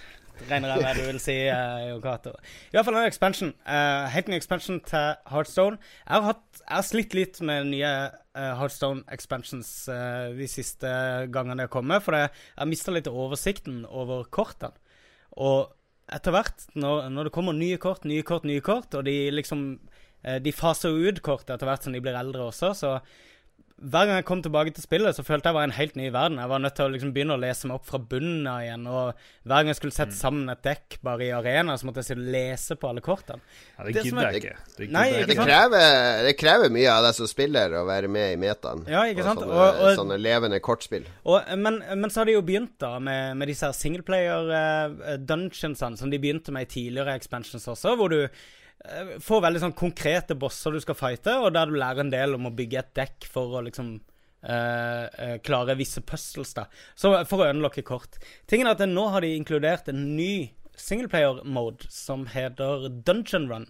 regner 0.49 0.73
jeg 0.73 0.83
med 0.83 0.97
du 0.99 1.05
vil 1.05 1.19
si, 1.21 1.35
uh, 1.47 1.83
Yokato. 1.91 2.33
I 2.71 2.75
hvert 2.75 2.87
fall 2.87 2.97
en 2.99 3.07
expansion. 3.07 3.53
Uh, 3.65 4.07
helt 4.13 4.31
ny 4.31 4.37
expansion 4.37 4.79
til 4.87 5.13
Heartstone. 5.31 5.79
Jeg 6.05 6.15
har, 6.15 6.25
hatt, 6.31 6.61
jeg 6.63 6.75
har 6.75 6.87
slitt 6.87 7.15
litt 7.17 7.41
med 7.45 7.69
nye 7.71 7.91
uh, 8.09 8.51
Heartstone 8.59 9.05
expansions 9.13 9.69
uh, 9.91 10.31
de 10.37 10.49
siste 10.49 10.91
gangene 11.33 11.63
jeg 11.63 11.71
har 11.71 11.75
kommet, 11.77 12.03
for 12.05 12.17
jeg 12.17 12.31
har 12.33 12.69
mista 12.69 12.95
litt 12.95 13.09
oversikten 13.11 13.83
over 13.87 14.25
kortene. 14.33 14.75
Og 15.39 15.71
etter 16.11 16.35
hvert, 16.35 16.67
når, 16.75 17.07
når, 17.13 17.29
det 17.29 17.35
kommer 17.35 17.55
nye 17.55 17.79
kort, 17.79 18.03
nye 18.09 18.25
kort, 18.27 18.47
nye 18.47 18.63
kort, 18.65 18.91
og 18.97 19.07
de 19.07 19.17
liksom 19.31 19.65
De 20.21 20.51
faser 20.53 20.93
ut 20.93 21.17
kort 21.25 21.49
etter 21.49 21.65
hvert 21.65 21.81
som 21.81 21.95
de 21.95 22.01
blir 22.03 22.13
eldre 22.13 22.43
også, 22.51 22.67
så 22.77 22.89
hver 23.81 24.05
gang 24.05 24.19
jeg 24.19 24.25
kom 24.27 24.43
tilbake 24.45 24.69
til 24.75 24.83
spillet, 24.83 25.15
så 25.17 25.23
følte 25.25 25.49
jeg 25.49 25.55
var 25.57 25.63
en 25.65 25.71
helt 25.73 25.95
ny 25.97 26.11
verden. 26.13 26.37
Jeg 26.37 26.49
var 26.51 26.59
nødt 26.61 26.75
til 26.77 26.85
å 26.85 26.91
liksom 26.93 27.11
begynne 27.15 27.33
å 27.33 27.41
lese 27.41 27.65
meg 27.69 27.75
opp 27.79 27.87
fra 27.89 27.99
bunnen 28.11 28.45
av 28.49 28.59
igjen. 28.61 28.83
Og 28.85 29.07
hver 29.41 29.57
gang 29.57 29.69
jeg 29.71 29.77
skulle 29.79 29.95
sette 29.95 30.13
mm. 30.13 30.19
sammen 30.19 30.51
et 30.53 30.61
dekk 30.67 30.97
bare 31.05 31.23
i 31.25 31.31
arena, 31.33 31.77
så 31.79 31.85
måtte 31.87 32.03
jeg 32.05 32.17
lese 32.21 32.73
på 32.77 32.89
alle 32.91 33.01
kortene. 33.05 33.41
Ja, 33.79 33.83
det 33.87 34.03
gidder 34.05 34.25
jeg 34.29 34.35
ikke. 34.43 34.57
Det, 34.77 34.89
nei, 34.93 35.07
ikke 35.15 35.29
det, 35.31 35.37
krever, 35.41 35.85
det, 36.27 36.33
krever, 36.37 36.69
mye 36.77 36.91
av 36.93 37.01
deg 37.07 37.13
som 37.17 37.27
spiller 37.31 37.67
å 37.81 37.83
være 37.89 38.07
med 38.13 38.27
i 38.35 38.37
metaen. 38.45 38.79
Ja, 38.91 39.01
ikke 39.09 39.25
sant? 39.25 39.41
Og 39.41 39.45
sånne, 39.49 39.73
og, 39.73 39.97
sånne 39.97 40.17
levende 40.21 40.61
kortspill. 40.61 41.05
Og, 41.25 41.37
men, 41.57 41.81
men, 41.89 42.09
så 42.13 42.21
har 42.21 42.29
de 42.29 42.37
jo 42.37 42.45
begynt 42.45 42.77
da 42.83 42.91
med, 43.01 43.33
med 43.41 43.49
disse 43.49 43.65
singleplayer-dungeonsene, 43.81 45.95
uh, 45.97 46.01
som 46.05 46.13
de 46.13 46.21
begynte 46.21 46.53
med 46.53 46.69
i 46.69 46.73
tidligere 46.77 47.17
expansions 47.17 47.65
også, 47.73 47.97
hvor 47.97 48.13
du 48.13 48.21
Eh, 48.21 48.29
får 49.21 49.43
veldig 49.45 49.61
sånn 49.63 49.75
konkrete 49.77 50.37
bosser 50.39 50.73
du 50.73 50.81
skal 50.81 50.97
fighte, 50.97 51.35
og 51.39 51.53
der 51.55 51.69
du 51.69 51.77
lærer 51.77 52.03
en 52.05 52.13
del 52.13 52.37
om 52.37 52.47
å 52.49 52.55
bygge 52.55 52.79
et 52.81 52.95
dekk 52.97 53.27
for 53.29 53.59
å 53.59 53.65
liksom 53.65 53.91
uh, 53.97 55.05
uh, 55.05 55.35
klare 55.45 55.77
visse 55.79 56.01
puzzles, 56.05 56.55
da. 56.57 56.65
Så 56.95 57.13
for 57.29 57.43
å 57.43 57.51
unlocke 57.51 57.85
kort. 57.85 58.17
Tingen 58.49 58.69
er 58.69 58.77
at 58.77 58.87
nå 58.89 59.07
har 59.13 59.25
de 59.25 59.35
inkludert 59.37 59.91
en 59.91 60.01
ny 60.15 60.51
singleplayer-mode 60.79 61.91
som 61.93 62.25
heter 62.31 62.89
Dungeon 63.05 63.47
Run. 63.51 63.69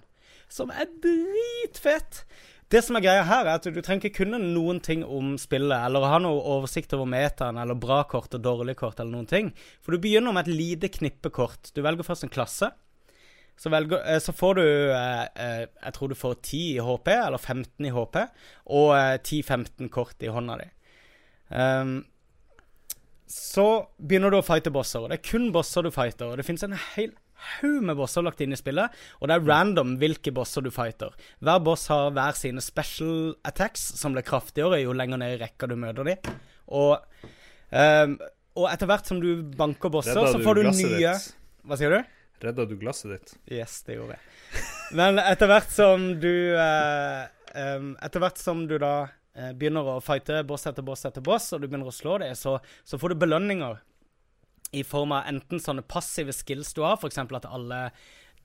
Som 0.52 0.72
er 0.72 0.90
dritfett! 1.04 2.26
Det 2.72 2.80
som 2.86 2.96
er 2.96 3.04
greia 3.04 3.24
her, 3.28 3.44
er 3.44 3.58
at 3.58 3.66
du 3.68 3.82
trenger 3.84 4.08
ikke 4.08 4.22
kunne 4.22 4.38
noen 4.40 4.78
ting 4.80 5.02
om 5.04 5.34
spillet, 5.40 5.76
eller 5.76 6.08
ha 6.08 6.22
noe 6.24 6.40
oversikt 6.54 6.94
over 6.96 7.10
metaen, 7.10 7.60
eller 7.60 7.76
bra 7.76 7.98
kort 8.08 8.32
og 8.38 8.46
dårlig 8.46 8.78
kort, 8.80 9.02
eller 9.02 9.12
noen 9.12 9.28
ting. 9.28 9.50
For 9.84 9.92
du 9.92 10.00
begynner 10.00 10.32
med 10.32 10.48
et 10.48 10.56
lite 10.56 10.92
knippe 10.94 11.34
kort. 11.36 11.74
Du 11.76 11.82
velger 11.84 12.08
først 12.08 12.30
en 12.30 12.32
klasse. 12.32 12.72
Så, 13.62 13.70
velger, 13.70 14.02
eh, 14.10 14.20
så, 14.20 14.34
får 14.34 14.56
du 14.58 14.66
eh, 14.66 15.26
eh, 15.38 15.66
Jeg 15.84 15.94
tror 15.94 16.10
du 16.10 16.18
får 16.18 16.38
10 16.42 16.62
i 16.76 16.82
HP, 16.82 17.10
eller 17.14 17.38
15 17.38 17.86
i 17.86 17.92
HP, 17.94 18.22
og 18.74 18.94
10-15 19.22 19.90
kort 19.94 20.24
i 20.26 20.32
hånda 20.34 20.56
di. 20.64 20.70
Um, 21.52 22.00
så 23.30 23.66
begynner 24.02 24.34
du 24.34 24.40
å 24.40 24.46
fighte 24.46 24.74
bosser. 24.74 25.04
Og 25.04 25.12
det 25.12 25.20
er 25.20 25.28
kun 25.28 25.52
bosser 25.54 25.86
du 25.86 25.92
fighter. 25.94 26.32
Og 26.32 26.40
det 26.40 26.46
fins 26.48 26.66
en 26.66 26.74
hel 26.74 27.14
haug 27.60 27.86
med 27.86 28.00
bosser 28.00 28.26
lagt 28.26 28.42
inn 28.42 28.54
i 28.54 28.60
spillet, 28.60 28.94
og 29.18 29.30
det 29.30 29.38
er 29.38 29.46
random 29.48 29.96
hvilke 30.02 30.34
bosser 30.36 30.66
du 30.66 30.70
fighter. 30.74 31.14
Hver 31.42 31.62
boss 31.66 31.88
har 31.90 32.12
hver 32.14 32.38
sine 32.38 32.62
special 32.66 33.36
attacks, 33.48 33.84
som 33.98 34.14
blir 34.16 34.26
kraftigere 34.26 34.82
jo 34.82 34.94
lenger 34.98 35.22
ned 35.22 35.36
i 35.36 35.42
rekka 35.42 35.70
du 35.70 35.76
møter 35.80 36.06
dem. 36.08 36.34
Og, 36.82 36.98
um, 37.74 38.18
og 38.58 38.68
etter 38.74 38.90
hvert 38.90 39.10
som 39.10 39.22
du 39.22 39.46
banker 39.58 39.94
bosser, 39.94 40.18
så 40.18 40.42
får 40.42 40.60
du 40.60 40.64
nye 40.70 40.98
ditt? 40.98 41.30
Hva 41.66 41.78
sier 41.78 41.94
du? 41.94 42.18
Redda 42.44 42.66
du 42.66 42.76
glasset 42.80 43.12
ditt? 43.14 43.34
Yes, 43.52 43.82
det 43.88 44.00
gjorde 44.00 44.18
jeg. 44.18 44.64
Men 44.98 45.22
etter 45.22 45.50
hvert 45.52 45.72
som 45.72 46.08
du 46.20 46.34
eh, 46.58 47.22
Etter 47.52 48.24
hvert 48.24 48.40
som 48.42 48.66
du 48.68 48.78
da 48.82 48.96
eh, 49.36 49.52
begynner 49.58 49.88
å 49.94 50.00
fighte 50.04 50.42
boss 50.48 50.68
etter 50.70 50.86
boss 50.86 51.06
etter 51.08 51.24
boss, 51.26 51.52
og 51.54 51.62
du 51.62 51.68
begynner 51.68 51.92
å 51.92 51.96
slå 51.96 52.18
det, 52.24 52.34
så, 52.40 52.58
så 52.88 53.00
får 53.00 53.14
du 53.14 53.22
belønninger 53.24 53.80
i 54.72 54.84
form 54.88 55.12
av 55.16 55.28
enten 55.28 55.60
sånne 55.60 55.84
passive 55.84 56.32
skills 56.36 56.72
du 56.78 56.84
har, 56.86 56.96
f.eks. 56.96 57.20
at 57.20 57.48
alle 57.50 57.82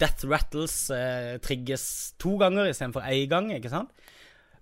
death 0.01 0.27
rattles 0.29 0.75
eh, 0.91 1.37
trigges 1.43 1.87
to 2.21 2.35
ganger 2.41 2.69
istedenfor 2.71 3.07
én 3.07 3.29
gang, 3.31 3.53
ikke 3.55 3.73
sant? 3.73 3.95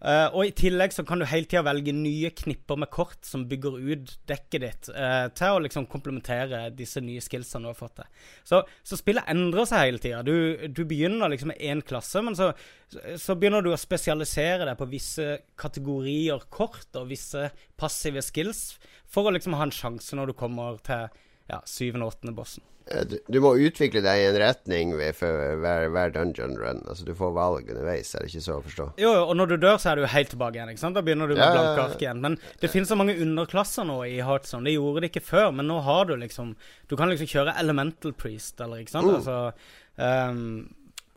Eh, 0.00 0.26
og 0.36 0.48
i 0.48 0.52
tillegg 0.56 0.92
så 0.92 1.04
kan 1.06 1.20
du 1.20 1.26
hele 1.28 1.48
tida 1.48 1.62
velge 1.64 1.94
nye 1.96 2.30
knipper 2.36 2.78
med 2.80 2.90
kort 2.92 3.24
som 3.24 3.46
bygger 3.48 3.78
ut 3.78 4.14
dekket 4.28 4.64
ditt, 4.64 4.90
uh, 4.92 5.30
til 5.36 5.56
å 5.56 5.62
liksom 5.64 5.86
komplementere 5.90 6.66
disse 6.76 7.00
nye 7.04 7.22
skillsene 7.24 7.64
du 7.64 7.70
har 7.70 7.78
fått 7.78 7.96
til. 8.00 8.10
Så, 8.44 8.60
så 8.84 8.98
spillet 9.00 9.30
endrer 9.32 9.68
seg 9.70 9.86
hele 9.86 10.02
tida. 10.02 10.20
Du, 10.26 10.66
du 10.68 10.82
begynner 10.88 11.32
liksom 11.32 11.54
med 11.54 11.62
én 11.64 11.80
klasse, 11.86 12.20
men 12.24 12.36
så, 12.38 12.50
så 12.90 13.38
begynner 13.38 13.64
du 13.64 13.72
å 13.72 13.80
spesialisere 13.80 14.68
deg 14.68 14.76
på 14.80 14.90
visse 14.92 15.30
kategorier 15.60 16.44
kort 16.52 16.90
og 17.00 17.08
visse 17.12 17.48
passive 17.80 18.24
skills 18.24 18.74
for 19.08 19.28
å 19.28 19.34
liksom 19.34 19.56
ha 19.56 19.68
en 19.68 19.74
sjanse 19.74 20.16
når 20.18 20.32
du 20.32 20.38
kommer 20.38 20.80
til 20.84 21.08
ja, 21.48 21.60
syvende 21.68 22.06
og 22.08 22.16
åttende 22.16 22.36
bossen. 22.36 22.64
Eh, 22.92 23.04
Du, 23.32 23.40
må 23.40 23.54
utvikle 23.56 24.02
deg 24.04 24.20
i 24.20 24.26
en 24.28 24.36
retning 24.40 24.92
ved 24.98 25.16
for 25.16 25.56
hver, 25.62 25.86
hver 25.92 26.12
dungeon 26.12 26.56
run. 26.60 26.82
Altså 26.90 27.06
Du 27.08 27.14
får 27.16 27.32
valg 27.36 27.70
underveis, 27.72 28.12
er 28.14 28.24
det 28.24 28.32
ikke 28.32 28.44
så 28.44 28.58
å 28.58 28.64
forstå? 28.66 28.88
Jo, 29.00 29.14
jo, 29.16 29.22
og 29.30 29.34
når 29.40 29.54
du 29.54 29.56
dør, 29.56 29.78
så 29.80 29.92
er 29.92 30.00
du 30.00 30.06
helt 30.12 30.32
tilbake 30.34 30.58
igjen. 30.58 30.72
ikke 30.74 30.84
sant? 30.84 30.98
Da 30.98 31.04
begynner 31.06 31.30
du 31.30 31.34
med 31.34 31.42
Ja, 31.44 31.48
ja, 31.48 31.62
blanke 31.62 31.86
ark 31.88 32.04
igjen. 32.04 32.20
Men 32.24 32.38
det 32.60 32.70
finnes 32.72 32.92
så 32.92 32.98
mange 33.00 33.16
underklasser 33.16 33.88
nå 33.88 33.98
i 34.04 34.20
Heartzone. 34.20 34.68
Det 34.68 34.76
gjorde 34.76 35.04
det 35.04 35.12
ikke 35.12 35.24
før, 35.24 35.50
men 35.56 35.70
nå 35.70 35.80
har 35.86 36.04
du 36.10 36.16
liksom 36.20 36.54
Du 36.90 36.96
kan 36.96 37.08
liksom 37.08 37.30
kjøre 37.30 37.56
Elemental 37.60 38.12
Priest, 38.12 38.60
eller 38.60 38.84
ikke 38.84 38.96
sant? 38.98 39.08
Mm. 39.08 39.16
Altså 39.16 39.52
um, 39.96 40.74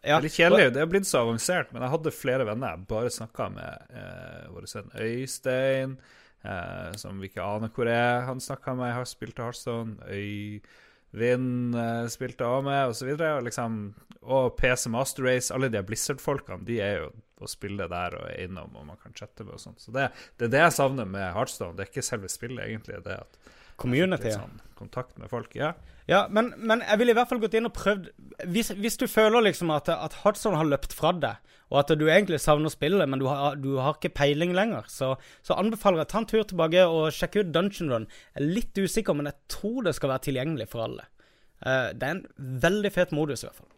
ja. 0.07 0.21
Det 0.21 0.21
er 0.21 0.23
litt 0.29 0.37
kjedelig. 0.39 0.71
Det 0.71 0.81
er 0.81 0.91
blitt 0.91 1.07
så 1.09 1.25
avansert, 1.25 1.71
men 1.73 1.83
jeg 1.83 1.91
hadde 1.91 2.11
flere 2.15 2.45
venner 2.47 2.77
jeg 2.77 2.87
bare 2.87 3.09
snakka 3.11 3.49
med. 3.51 3.89
Eh, 3.91 4.43
vår 4.53 4.67
sønn 4.71 4.93
Øystein, 5.03 5.97
eh, 6.47 6.91
som 7.01 7.19
vi 7.19 7.27
ikke 7.27 7.43
aner 7.43 7.73
hvor 7.75 7.89
er. 7.91 8.21
Han 8.29 8.39
snakka 8.39 8.77
med, 8.77 8.93
har 8.95 9.09
spilt 9.09 9.35
til 9.35 9.43
Hearthstone. 9.49 9.97
Øyvind 10.07 10.61
eh, 11.15 12.07
spilte 12.11 12.45
også 12.45 12.65
med, 12.67 12.91
osv. 12.91 13.13
Og, 13.15 13.43
liksom, 13.47 13.79
og 14.21 14.55
PC 14.57 14.87
Master 14.93 15.23
Race, 15.23 15.53
alle 15.53 15.69
de 15.69 15.83
Blizzard-folkene, 15.83 16.65
de 16.67 16.81
er 16.83 16.99
jo 17.03 17.11
å 17.37 17.49
spille 17.49 17.85
der 17.89 18.15
og 18.17 18.25
er 18.31 18.47
innom, 18.47 18.73
og 18.75 18.87
man 18.87 18.97
kan 19.01 19.13
chatte 19.13 19.45
med 19.45 19.53
og 19.57 19.61
sånt. 19.61 19.81
Så 19.81 19.93
det, 19.93 20.09
det 20.37 20.47
er 20.47 20.55
det 20.55 20.63
jeg 20.65 20.77
savner 20.79 21.05
med 21.05 21.29
Hearthstone. 21.35 21.77
Det 21.77 21.85
er 21.85 21.91
ikke 21.91 22.05
selve 22.05 22.31
spillet, 22.33 22.65
egentlig. 22.65 22.97
Det 23.05 23.19
at 23.21 23.37
Community. 23.77 24.31
sånn 24.33 24.57
kontakt 24.77 25.19
med 25.21 25.29
folk. 25.29 25.53
Ja. 25.57 25.75
Ja, 26.07 26.23
men, 26.31 26.53
men 26.57 26.81
jeg 26.85 27.01
ville 27.01 27.13
i 27.13 27.17
hvert 27.17 27.29
fall 27.29 27.41
gått 27.43 27.57
inn 27.59 27.67
og 27.67 27.73
prøvd 27.75 28.05
Hvis, 28.47 28.69
hvis 28.79 28.95
du 28.95 29.09
føler 29.11 29.43
liksom 29.43 29.73
at, 29.75 29.89
at 29.91 30.21
Hearthstone 30.21 30.55
har 30.55 30.69
løpt 30.69 30.95
fra 30.95 31.11
deg, 31.11 31.56
og 31.67 31.79
at 31.81 31.93
du 31.99 32.05
egentlig 32.07 32.39
savner 32.39 32.71
spillet, 32.71 33.09
men 33.09 33.19
du 33.19 33.27
har, 33.27 33.57
du 33.59 33.75
har 33.81 33.97
ikke 33.97 34.15
peiling 34.15 34.53
lenger, 34.55 34.87
så, 34.91 35.15
så 35.43 35.57
anbefaler 35.59 36.03
jeg 36.03 36.11
ta 36.13 36.21
en 36.21 36.29
tur 36.29 36.45
tilbake 36.47 36.85
og 36.87 37.09
sjekke 37.15 37.43
ut 37.43 37.53
Dungeon 37.55 37.91
Run. 37.91 38.09
Jeg 38.33 38.43
er 38.43 38.53
litt 38.59 38.79
usikker, 38.79 39.17
men 39.17 39.27
jeg 39.31 39.39
tror 39.51 39.81
det 39.87 39.97
skal 39.97 40.13
være 40.13 40.27
tilgjengelig 40.29 40.69
for 40.71 40.87
alle. 40.87 41.09
Uh, 41.57 41.89
det 41.91 42.05
er 42.05 42.13
en 42.13 42.61
veldig 42.67 42.93
fet 42.93 43.11
modus, 43.15 43.43
i 43.43 43.49
hvert 43.49 43.59
fall. 43.59 43.73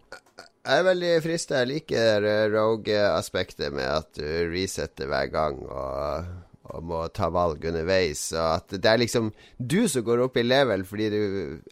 Jeg 0.70 0.84
er 0.84 0.86
veldig 0.86 1.16
frista. 1.24 1.62
Jeg 1.64 1.70
liker 1.70 2.26
eh, 2.28 2.46
rogue-aspektet 2.52 3.74
med 3.74 3.88
at 3.88 4.10
du 4.20 4.52
resetter 4.52 5.08
hver 5.10 5.30
gang 5.32 5.62
og, 5.64 6.28
og 6.70 6.84
må 6.86 7.00
ta 7.16 7.30
valg 7.34 7.64
underveis. 7.72 8.28
Og 8.36 8.44
at 8.60 8.76
det 8.76 8.92
er 8.92 9.00
liksom 9.02 9.32
du 9.58 9.80
som 9.90 10.06
går 10.06 10.26
opp 10.28 10.38
i 10.38 10.44
level, 10.46 10.84
fordi 10.86 11.08
du 11.14 11.22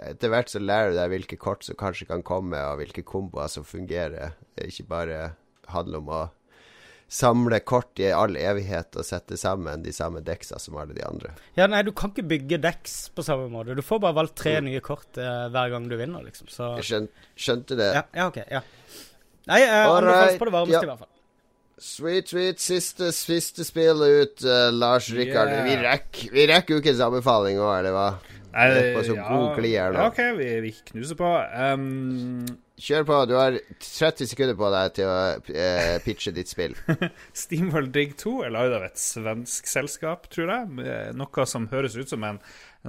etter 0.08 0.32
hvert 0.34 0.54
så 0.54 0.64
lærer 0.64 0.96
du 0.96 1.02
deg 1.02 1.12
hvilke 1.14 1.40
kort 1.42 1.68
som 1.68 1.78
kanskje 1.78 2.08
kan 2.10 2.24
komme, 2.26 2.58
og 2.72 2.80
hvilke 2.82 3.06
komboer 3.06 3.52
som 3.54 3.68
fungerer. 3.68 4.34
Er 4.58 4.72
ikke 4.72 4.88
bare 4.90 5.20
handler 5.74 6.04
om 6.04 6.12
å 6.12 6.22
samle 7.08 7.62
kort 7.64 8.00
i 8.04 8.10
all 8.12 8.36
evighet 8.36 8.98
og 9.00 9.06
sette 9.08 9.38
sammen 9.40 9.84
de 9.86 9.94
samme 9.96 10.20
deksa 10.28 10.60
som 10.60 10.76
alle 10.80 10.96
de 10.98 11.06
andre. 11.08 11.32
Ja, 11.56 11.68
nei, 11.72 11.80
du 11.88 11.94
kan 11.96 12.12
ikke 12.12 12.26
bygge 12.28 12.60
deks 12.66 12.98
på 13.16 13.24
samme 13.24 13.48
måte. 13.52 13.78
Du 13.78 13.84
får 13.86 14.02
bare 14.04 14.18
valgt 14.18 14.36
tre 14.42 14.58
nye 14.66 14.82
kort 14.84 15.16
eh, 15.16 15.46
hver 15.54 15.72
gang 15.72 15.88
du 15.88 15.96
vinner, 16.00 16.26
liksom. 16.28 16.50
Så 16.52 16.74
Jeg 16.82 16.90
skjønte, 16.90 17.30
skjønte 17.40 17.78
det. 17.80 17.92
ja, 17.96 18.04
ja, 18.12 18.28
OK. 18.28 18.42
Ja. 18.52 18.64
Nei, 19.48 19.62
jeg 19.64 19.72
Alright, 19.72 20.02
anbefales 20.04 20.42
på 20.42 20.50
det 20.50 20.56
varmeste, 20.58 20.82
ja. 20.82 20.84
i 20.84 20.92
hvert 20.92 21.06
fall. 21.06 21.14
Sweet, 21.78 22.28
sweet. 22.28 22.60
Siste, 22.60 23.12
siste 23.14 23.66
spill 23.66 24.02
ut, 24.02 24.42
uh, 24.44 24.72
Lars 24.74 25.12
Rikard. 25.14 25.52
Yeah. 25.54 25.68
Vi 25.68 25.76
rekker 25.84 26.34
vi 26.34 26.46
rekker 26.50 26.82
ukens 26.82 27.02
anbefaling 27.06 27.62
òg, 27.62 27.74
eller 27.80 27.94
hva? 27.94 28.08
Nei, 28.58 28.70
Det 28.74 28.86
på 28.96 29.04
så 29.06 29.18
god 29.20 29.52
kli 29.60 29.76
her 29.76 29.94
nå. 29.94 30.00
Ja, 30.02 30.08
OK, 30.10 30.22
vi, 30.40 30.48
vi 30.64 30.72
knuser 30.88 31.20
på. 31.20 31.30
Um, 31.54 32.48
Kjør 32.82 33.06
på. 33.06 33.20
Du 33.30 33.36
har 33.38 33.60
30 33.82 34.30
sekunder 34.32 34.58
på 34.58 34.72
deg 34.74 34.96
til 34.98 35.12
å 35.12 35.20
uh, 35.38 35.94
pitche 36.06 36.34
ditt 36.34 36.50
spill. 36.50 36.74
Steamworld 37.44 37.94
Dig 37.94 38.16
2 38.18 38.34
er 38.48 38.56
lagd 38.58 38.74
av 38.80 38.88
et 38.88 39.02
svensk 39.02 39.70
selskap, 39.70 40.26
tror 40.34 40.54
jeg. 40.54 40.90
Noe 41.18 41.46
som 41.50 41.70
høres 41.70 41.98
ut 42.00 42.10
som 42.10 42.26
en, 42.26 42.42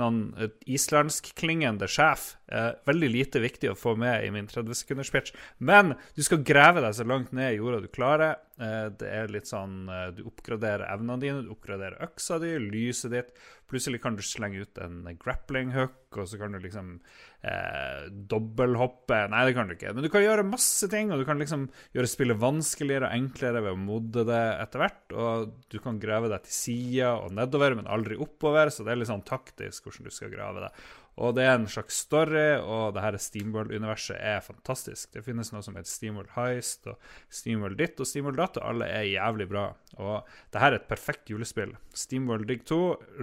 en 0.06 0.50
islandskklingende 0.66 1.88
sjef. 1.90 2.36
Eh, 2.52 2.70
veldig 2.88 3.08
lite 3.12 3.42
viktig 3.42 3.70
å 3.72 3.76
få 3.78 3.94
med 4.00 4.24
i 4.24 4.30
min 4.32 4.46
30 4.48 4.76
sekunders 4.78 5.10
pitch. 5.12 5.34
Men 5.58 5.94
du 6.16 6.22
skal 6.24 6.44
grave 6.46 6.82
deg 6.84 6.96
så 6.96 7.04
langt 7.08 7.34
ned 7.36 7.52
i 7.52 7.58
jorda 7.58 7.82
du 7.84 7.88
klarer. 7.92 8.38
Eh, 8.60 8.86
det 9.00 9.10
er 9.12 9.32
litt 9.32 9.50
sånn 9.50 9.88
eh, 9.92 10.08
Du 10.16 10.24
oppgraderer 10.30 10.86
evnene 10.88 11.20
dine, 11.22 11.44
du 11.44 11.52
oppgraderer 11.54 12.00
øksa 12.08 12.40
di, 12.42 12.54
lyset 12.62 13.12
ditt. 13.12 13.34
Plutselig 13.68 14.00
kan 14.04 14.16
du 14.16 14.24
slenge 14.24 14.64
ut 14.64 14.80
en 14.80 15.02
grappling 15.20 15.74
hook, 15.76 16.00
og 16.16 16.30
så 16.30 16.40
kan 16.40 16.56
du 16.56 16.62
liksom 16.62 16.96
eh, 17.42 18.06
dobbelthoppe 18.10 19.20
Nei, 19.32 19.42
det 19.46 19.56
kan 19.56 19.68
du 19.68 19.74
ikke. 19.76 19.92
Men 19.94 20.06
du 20.06 20.10
kan 20.12 20.24
gjøre 20.24 20.46
masse 20.48 20.88
ting, 20.92 21.12
og 21.12 21.22
du 21.22 21.26
kan 21.28 21.40
liksom 21.40 21.68
gjøre 21.96 22.10
spillet 22.10 22.40
vanskeligere 22.42 23.10
og 23.10 23.18
enklere 23.18 23.64
ved 23.64 23.74
å 23.74 23.82
modde 23.82 24.24
det 24.28 24.44
etter 24.62 24.84
hvert. 24.84 25.02
Og 25.14 25.52
du 25.70 25.78
kan 25.82 26.00
grave 26.02 26.30
deg 26.32 26.46
til 26.46 26.56
sida 26.56 27.16
og 27.22 27.34
nedover, 27.36 27.78
men 27.78 27.90
aldri 27.90 28.18
oppover, 28.18 28.72
så 28.72 28.86
det 28.86 28.94
er 28.94 29.02
litt 29.02 29.12
sånn 29.12 29.26
taktisk 29.28 29.88
hvordan 29.88 30.08
du 30.08 30.14
skal 30.14 30.34
grave 30.34 30.66
deg. 30.66 30.88
Og 31.18 31.32
det 31.34 31.48
er 31.48 31.56
en 31.56 31.66
slags 31.66 31.96
story, 32.04 32.60
og 32.62 32.92
det 32.94 33.02
her 33.02 33.16
Steamworld-universet 33.18 34.20
er 34.22 34.44
fantastisk. 34.44 35.10
Det 35.16 35.24
finnes 35.26 35.50
noe 35.50 35.64
som 35.66 35.74
heter 35.74 35.90
Steamworld 35.90 36.30
Heist 36.36 36.86
og 36.92 37.00
Steamworld 37.34 37.78
ditt 37.80 37.98
og 37.98 38.06
Steamworld 38.06 38.38
datt, 38.38 38.60
og 38.60 38.68
alle 38.68 38.86
er 38.94 39.08
jævlig 39.10 39.48
bra. 39.50 39.64
Og 39.98 40.28
det 40.54 40.62
her 40.62 40.76
er 40.76 40.78
et 40.78 40.90
perfekt 40.90 41.32
julespill. 41.32 41.74
Steamworld 41.90 42.46
Dig 42.46 42.62
2, 42.70 42.82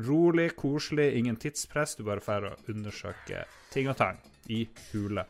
rolig, 0.10 0.50
koselig, 0.60 1.14
ingen 1.16 1.40
tidspress. 1.40 1.96
Du 1.96 2.04
bare 2.04 2.24
får 2.24 2.50
å 2.50 2.58
undersøke 2.74 3.46
ting 3.76 3.90
og 3.92 3.98
tang 4.00 4.20
i 4.48 4.68
hule. 4.94 5.26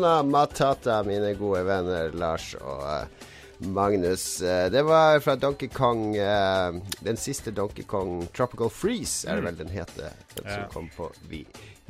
Hakuna 0.00 0.22
Matata, 0.22 1.02
mine 1.04 1.34
gode 1.36 1.60
venner 1.66 2.10
Lars 2.16 2.54
og 2.56 2.80
eh, 2.88 3.26
Magnus. 3.68 4.40
Eh, 4.42 4.70
det 4.72 4.80
var 4.88 5.20
fra 5.20 5.34
Donkey 5.36 5.68
Kong 5.68 6.16
eh, 6.16 6.78
Den 7.04 7.16
siste 7.20 7.50
Donkey 7.52 7.84
Kong 7.84 8.22
Tropical 8.32 8.70
Freeze, 8.72 9.28
er 9.28 9.36
det 9.36 9.44
vel 9.44 9.58
den 9.58 9.68
heter. 9.68 10.14
Den 10.38 10.46
Ja. 10.46 10.54
som 10.54 10.70
kom 10.72 10.88
på 10.96 11.10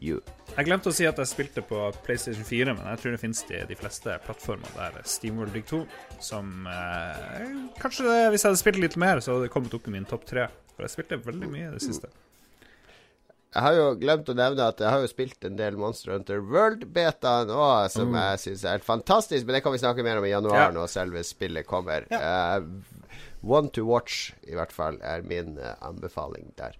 you. 0.02 0.18
Jeg 0.56 0.64
glemte 0.66 0.88
å 0.90 0.92
si 0.96 1.06
at 1.06 1.18
jeg 1.22 1.28
spilte 1.30 1.62
på 1.62 1.78
PlayStation 2.02 2.42
4, 2.44 2.74
men 2.74 2.86
jeg 2.88 2.98
tror 3.02 3.12
det 3.14 3.20
finnes 3.20 3.42
de, 3.46 3.62
de 3.68 3.76
fleste 3.78 4.18
plattformer 4.24 4.74
der. 4.74 4.98
Steamworld 5.04 5.52
Dig 5.54 5.66
2, 5.70 5.84
som 6.20 6.66
eh, 6.66 7.46
Kanskje 7.78 8.08
det, 8.08 8.18
hvis 8.32 8.42
jeg 8.42 8.48
hadde 8.50 8.62
spilt 8.64 8.80
litt 8.82 8.96
mer, 8.98 9.20
så 9.22 9.36
hadde 9.36 9.46
det 9.46 9.54
kommet 9.54 9.74
opp 9.78 9.86
i 9.86 9.94
min 9.94 10.08
topp 10.08 10.26
tre. 10.26 10.48
For 10.74 10.82
jeg 10.88 10.96
spilte 10.96 11.20
veldig 11.30 11.52
mye 11.52 11.68
i 11.68 11.72
det 11.76 11.84
siste. 11.84 12.10
Jeg 13.50 13.62
har 13.66 13.74
jo 13.74 13.86
glemt 13.98 14.28
å 14.30 14.34
nevne 14.38 14.62
at 14.70 14.78
jeg 14.78 14.86
har 14.92 15.00
jo 15.02 15.08
spilt 15.10 15.44
en 15.44 15.56
del 15.58 15.74
Monster 15.76 16.12
Hunter 16.14 16.38
World-beta 16.40 17.32
nå, 17.48 17.88
som 17.90 18.12
Mm. 18.12 18.18
jeg 18.20 18.38
syns 18.44 18.64
er 18.64 18.76
helt 18.78 18.84
fantastisk. 18.86 19.44
Men 19.46 19.54
det 19.56 19.62
kan 19.64 19.72
vi 19.72 19.78
snakke 19.82 20.04
mer 20.06 20.18
om 20.18 20.24
i 20.24 20.30
januar, 20.30 20.68
Ja. 20.68 20.70
når 20.70 20.86
selve 20.88 21.24
spillet 21.26 21.66
kommer. 21.66 22.06
Eh, 22.12 22.60
one 23.42 23.68
to 23.70 23.84
watch, 23.84 24.32
i 24.46 24.54
hvert 24.54 24.70
fall, 24.70 24.98
er 25.02 25.22
min 25.22 25.58
uh, 25.58 25.74
anbefaling 25.82 26.52
der. 26.56 26.76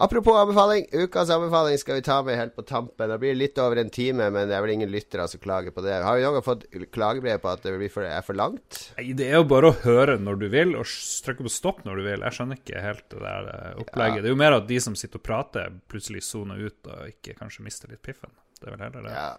Apropos 0.00 0.36
anbefaling. 0.40 0.86
Ukas 0.92 1.30
anbefaling 1.30 1.76
skal 1.78 1.98
vi 1.98 2.02
ta 2.06 2.22
med 2.24 2.38
helt 2.38 2.54
på 2.56 2.62
tampen. 2.64 3.10
Det 3.10 3.18
blir 3.20 3.36
litt 3.36 3.58
over 3.60 3.76
en 3.82 3.90
time, 3.92 4.30
men 4.32 4.48
det 4.48 4.56
er 4.56 4.64
vel 4.64 4.72
ingen 4.74 4.90
lyttere 4.90 5.26
som 5.28 5.40
klager 5.42 5.74
på 5.74 5.84
det. 5.84 5.98
Har 6.04 6.16
vi 6.16 6.24
noen 6.24 6.38
gang 6.38 6.46
fått 6.46 6.64
klagebrev 6.94 7.42
på 7.44 7.50
at 7.52 7.66
det 7.66 7.74
blir 7.76 7.92
for, 7.92 8.06
er 8.08 8.24
for 8.24 8.38
langt? 8.38 8.80
Nei, 8.96 9.10
Det 9.18 9.28
er 9.28 9.36
jo 9.42 9.46
bare 9.52 9.68
å 9.72 9.78
høre 9.84 10.16
når 10.18 10.40
du 10.40 10.48
vil, 10.54 10.74
og 10.80 10.88
trykke 11.26 11.44
på 11.44 11.52
stopp 11.52 11.84
når 11.84 12.00
du 12.00 12.06
vil. 12.08 12.24
Jeg 12.24 12.38
skjønner 12.38 12.62
ikke 12.62 12.84
helt 12.88 13.06
det 13.12 13.20
der 13.20 13.52
eh, 13.52 13.70
opplegget. 13.84 14.16
Ja. 14.16 14.24
Det 14.24 14.32
er 14.32 14.36
jo 14.36 14.42
mer 14.46 14.58
at 14.58 14.68
de 14.72 14.80
som 14.88 14.96
sitter 14.98 15.20
og 15.20 15.26
prater, 15.28 15.76
plutselig 15.92 16.24
soner 16.24 16.64
ut 16.64 16.92
og 16.92 17.12
ikke 17.12 17.36
kanskje 17.38 17.68
mister 17.68 17.92
litt 17.92 18.02
piffen. 18.02 18.32
Det 18.58 18.70
er 18.70 18.76
vel 18.78 18.86
heller 18.88 19.10
det. 19.10 19.16
Ja. 19.18 19.30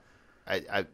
Jeg, 0.44 0.66
jeg, 0.68 0.88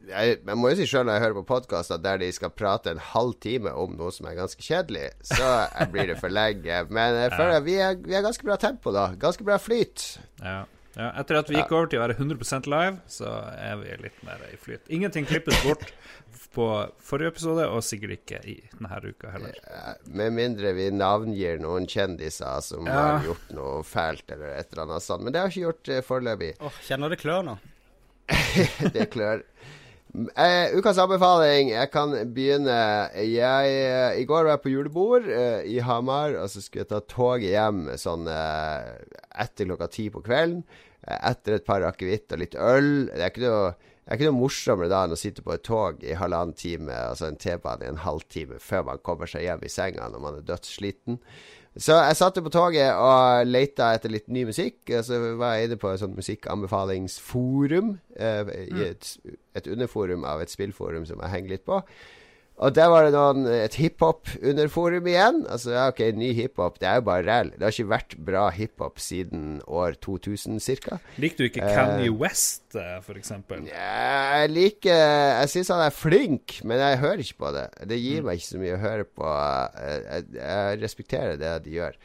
jeg, 0.45 0.57
må 0.61 0.69
jo 0.69 0.77
si 0.77 0.85
sjøl 0.89 1.07
når 1.07 1.15
jeg 1.17 1.23
hører 1.23 1.37
på 1.39 1.45
podkaster 1.49 2.01
der 2.01 2.19
de 2.21 2.27
skal 2.35 2.51
prate 2.53 2.93
en 2.93 3.01
halv 3.01 3.33
time 3.41 3.71
om 3.73 3.95
noe 3.97 4.13
som 4.13 4.27
er 4.29 4.37
ganske 4.37 4.61
kjedelig, 4.61 5.07
så 5.25 5.47
jeg 5.65 5.89
blir 5.93 6.11
det 6.11 6.19
for 6.21 6.29
lenge. 6.33 6.83
Men 6.93 7.17
jeg 7.23 7.33
føler 7.33 7.63
vi 7.65 7.79
er, 7.81 7.97
vi 8.05 8.17
er 8.17 8.25
ganske 8.25 8.45
bra 8.45 8.59
tempo, 8.61 8.93
da. 8.93 9.07
Ganske 9.19 9.47
bra 9.47 9.57
flyt. 9.61 10.11
Ja. 10.43 10.61
Ja, 10.97 11.11
etter 11.21 11.37
at 11.39 11.49
vi 11.49 11.55
gikk 11.55 11.69
over 11.71 11.87
til 11.87 12.01
å 12.01 12.03
være 12.03 12.17
100% 12.17 12.65
live, 12.67 12.97
så 13.07 13.29
er 13.55 13.77
vi 13.79 13.93
litt 14.03 14.23
mer 14.25 14.41
i 14.49 14.57
flyt. 14.59 14.81
Ingenting 14.91 15.27
klippes 15.29 15.61
bort 15.63 15.85
på 16.53 16.65
forrige 17.05 17.31
episode, 17.35 17.65
og 17.69 17.83
sikkert 17.85 18.15
ikke 18.17 18.39
i 18.49 18.55
denne 18.73 18.99
uka 19.05 19.31
heller. 19.35 19.57
Ja, 19.63 19.93
Med 20.09 20.33
mindre 20.35 20.73
vi 20.75 20.89
navngir 20.91 21.61
noen 21.61 21.85
kjendiser 21.87 22.61
som 22.65 22.89
Ja. 22.89 22.97
har 22.99 23.27
gjort 23.27 23.51
noe 23.53 23.83
fælt 23.85 24.33
eller 24.33 24.57
et 24.57 24.73
eller 24.73 24.87
annet 24.87 25.05
sånt. 25.05 25.23
Men 25.23 25.33
det 25.33 25.39
har 25.39 25.47
jeg 25.47 25.57
ikke 25.57 25.67
gjort 25.69 25.91
uh, 25.93 26.01
foreløpig. 26.09 26.53
Åh, 26.59 26.81
kjenner 26.89 27.13
det 27.13 27.21
klør 27.21 27.45
nå. 27.45 27.57
det 28.95 29.09
klør. 29.13 29.43
Eh, 30.09 30.73
ukas 30.73 30.97
anbefaling. 30.97 31.69
Jeg 31.69 31.91
kan 31.93 32.15
begynne. 32.33 32.77
Jeg, 33.13 33.73
eh, 33.73 34.21
I 34.21 34.25
går 34.25 34.47
var 34.47 34.55
jeg 34.55 34.63
på 34.63 34.73
julebord 34.73 35.27
eh, 35.29 35.61
i 35.69 35.77
Hamar, 35.85 36.33
og 36.41 36.49
så 36.49 36.63
skulle 36.63 36.87
jeg 36.87 36.93
ta 36.93 37.01
toget 37.05 37.51
hjem 37.53 37.83
sånn 37.99 38.25
eh, 38.31 38.89
etter 39.45 39.69
klokka 39.69 39.89
ti 39.93 40.07
på 40.13 40.23
kvelden. 40.25 40.63
Eh, 41.05 41.19
etter 41.29 41.59
et 41.59 41.67
par 41.67 41.85
akevitt 41.85 42.33
og 42.33 42.41
litt 42.41 42.57
øl. 42.57 43.07
Det 43.13 43.21
er 43.21 43.31
ikke 43.33 43.45
noe 43.45 43.69
det 44.09 44.15
er 44.15 44.17
ikke 44.17 44.29
noe 44.31 44.41
morsommere 44.41 44.89
da 44.89 45.03
enn 45.05 45.11
å 45.13 45.17
sitte 45.21 45.43
på 45.45 45.51
et 45.53 45.61
tog 45.61 45.99
i 46.01 46.15
halvannen 46.17 46.55
time, 46.57 46.89
altså 46.89 47.27
en 47.27 47.35
T-bane 47.37 47.85
i 47.85 47.91
en 47.91 47.99
halvtime, 48.01 48.57
før 48.57 48.87
man 48.87 49.01
kommer 49.05 49.29
seg 49.29 49.43
hjem 49.45 49.61
i 49.61 49.69
senga 49.69 50.07
når 50.09 50.23
man 50.23 50.39
er 50.39 50.47
dødssliten. 50.47 51.19
Så 51.79 51.95
jeg 51.95 52.17
satte 52.19 52.41
på 52.43 52.51
toget 52.51 52.91
og 52.91 53.47
leita 53.47 53.93
etter 53.95 54.11
litt 54.11 54.27
ny 54.27 54.43
musikk. 54.49 54.81
Og 54.89 55.03
så 55.07 55.19
var 55.39 55.55
jeg 55.55 55.69
inne 55.69 55.79
på 55.79 55.93
et 55.93 56.01
sånt 56.01 56.17
musikkanbefalingsforum. 56.19 57.93
Eh, 58.19 58.51
i 58.67 58.87
et, 58.89 59.11
et 59.55 59.69
underforum 59.71 60.25
av 60.27 60.43
et 60.43 60.51
spillforum 60.51 61.07
som 61.07 61.21
jeg 61.23 61.33
henger 61.35 61.55
litt 61.55 61.67
på. 61.67 61.79
Og 62.59 62.73
der 62.75 62.89
var 62.91 63.05
det 63.07 63.13
noen, 63.15 63.45
et 63.55 63.75
hiphop-underforum 63.79 65.07
igjen. 65.07 65.45
Altså, 65.47 65.71
ja, 65.77 65.85
ok, 65.93 66.01
ny 66.19 66.33
hiphop. 66.35 66.79
Det 66.81 66.89
er 66.89 66.99
jo 66.99 67.05
bare 67.07 67.23
ræl. 67.23 67.53
Det 67.55 67.63
har 67.63 67.71
ikke 67.71 67.91
vært 67.93 68.15
bra 68.27 68.43
hiphop 68.51 68.99
siden 68.99 69.61
år 69.63 69.95
2000 70.03 70.59
ca. 70.83 70.99
Liker 71.23 71.39
du 71.39 71.47
ikke 71.47 71.63
Kanye 71.63 72.11
West, 72.11 72.65
f.eks.? 72.75 73.05
for 73.07 73.21
eksempel? 73.21 73.63
Jeg 73.71 74.51
liker 74.51 74.99
Jeg 75.39 75.51
syns 75.53 75.71
han 75.71 75.85
er 75.85 75.95
flink, 75.95 76.59
men 76.67 76.83
jeg 76.83 76.99
hører 76.99 77.23
ikke 77.23 77.39
på 77.45 77.53
det. 77.55 77.67
Det 77.87 78.01
gir 78.03 78.27
meg 78.27 78.41
ikke 78.41 78.51
så 78.51 78.61
mye 78.61 78.75
å 78.75 78.83
høre 78.83 79.07
på. 79.07 79.35
Jeg, 79.79 80.03
jeg, 80.09 80.31
jeg 80.41 80.81
respekterer 80.83 81.39
det 81.39 81.55
de 81.63 81.77
gjør. 81.79 81.99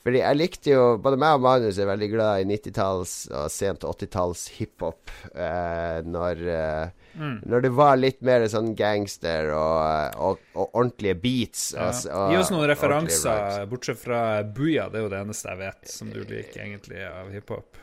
Fordi 0.00 0.22
jeg 0.22 0.38
likte 0.38 0.72
jo 0.72 0.84
Både 1.02 1.18
meg 1.20 1.36
og 1.36 1.44
Magnus 1.44 1.76
er 1.80 1.88
veldig 1.90 2.08
glad 2.14 2.42
i 2.42 2.46
90-talls 2.48 3.14
og 3.36 3.50
sent 3.52 3.84
80-talls 3.84 4.46
hiphop. 4.56 5.12
Eh, 5.34 6.00
når, 6.06 6.40
eh, 6.54 7.26
når 7.44 7.66
det 7.66 7.72
var 7.76 8.00
litt 8.00 8.22
mer 8.24 8.46
sånn 8.48 8.72
gangster 8.78 9.52
og, 9.56 10.16
og, 10.16 10.40
og 10.56 10.80
ordentlige 10.80 11.18
beats. 11.20 11.68
Ja. 11.76 11.90
Og, 11.90 12.32
Gi 12.32 12.40
oss 12.40 12.54
noen 12.54 12.68
referanser, 12.70 13.66
bortsett 13.70 14.00
fra 14.00 14.22
Booyah. 14.46 14.88
Det 14.88 15.02
er 15.02 15.06
jo 15.06 15.12
det 15.12 15.22
eneste 15.26 15.52
jeg 15.52 15.62
vet 15.66 15.94
som 15.98 16.10
du 16.14 16.22
liker 16.24 16.64
egentlig 16.64 17.04
av 17.10 17.30
hiphop. 17.34 17.80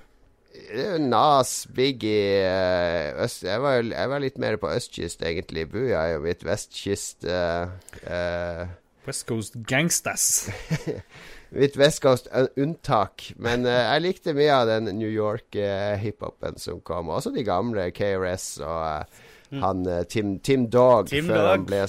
Nas, 0.99 1.67
Biggie 1.69 2.41
eh, 2.41 3.23
øst, 3.23 3.43
jeg, 3.43 3.61
var, 3.61 3.81
jeg 3.83 4.09
var 4.09 4.19
litt 4.23 4.37
mer 4.41 4.57
på 4.57 4.69
østkyst, 4.73 5.21
egentlig. 5.21 5.67
Buya 5.71 6.01
er 6.01 6.13
jo 6.15 6.23
mitt 6.25 6.43
vestkyst 6.45 7.27
eh, 7.29 7.69
eh, 8.09 8.63
West 9.07 9.27
Coast 9.29 9.57
Gangstas. 9.67 10.49
Mitt 11.55 11.77
West 11.79 12.01
Coast-unntak. 12.03 13.29
Men 13.39 13.65
uh, 13.65 13.71
jeg 13.93 14.03
likte 14.03 14.33
mye 14.37 14.53
av 14.53 14.67
den 14.67 14.89
New 14.99 15.09
York-hiphopen 15.11 16.57
som 16.59 16.81
kom. 16.85 17.09
Også 17.13 17.31
de 17.35 17.45
gamle 17.47 17.89
KRS 17.95 18.49
og 18.65 18.81
eh, 18.87 19.21
han 19.61 19.85
eh, 19.87 20.01
Tim, 20.11 20.37
Tim 20.43 20.65
Dog, 20.73 21.07
Tim 21.11 21.29
før, 21.29 21.37
Dog. 21.37 21.51
Han 21.53 21.67
ble, 21.69 21.85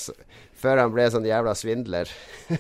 før 0.62 0.84
han 0.84 0.92
ble 0.94 1.08
sånn 1.10 1.26
jævla 1.26 1.56
svindler. 1.58 2.12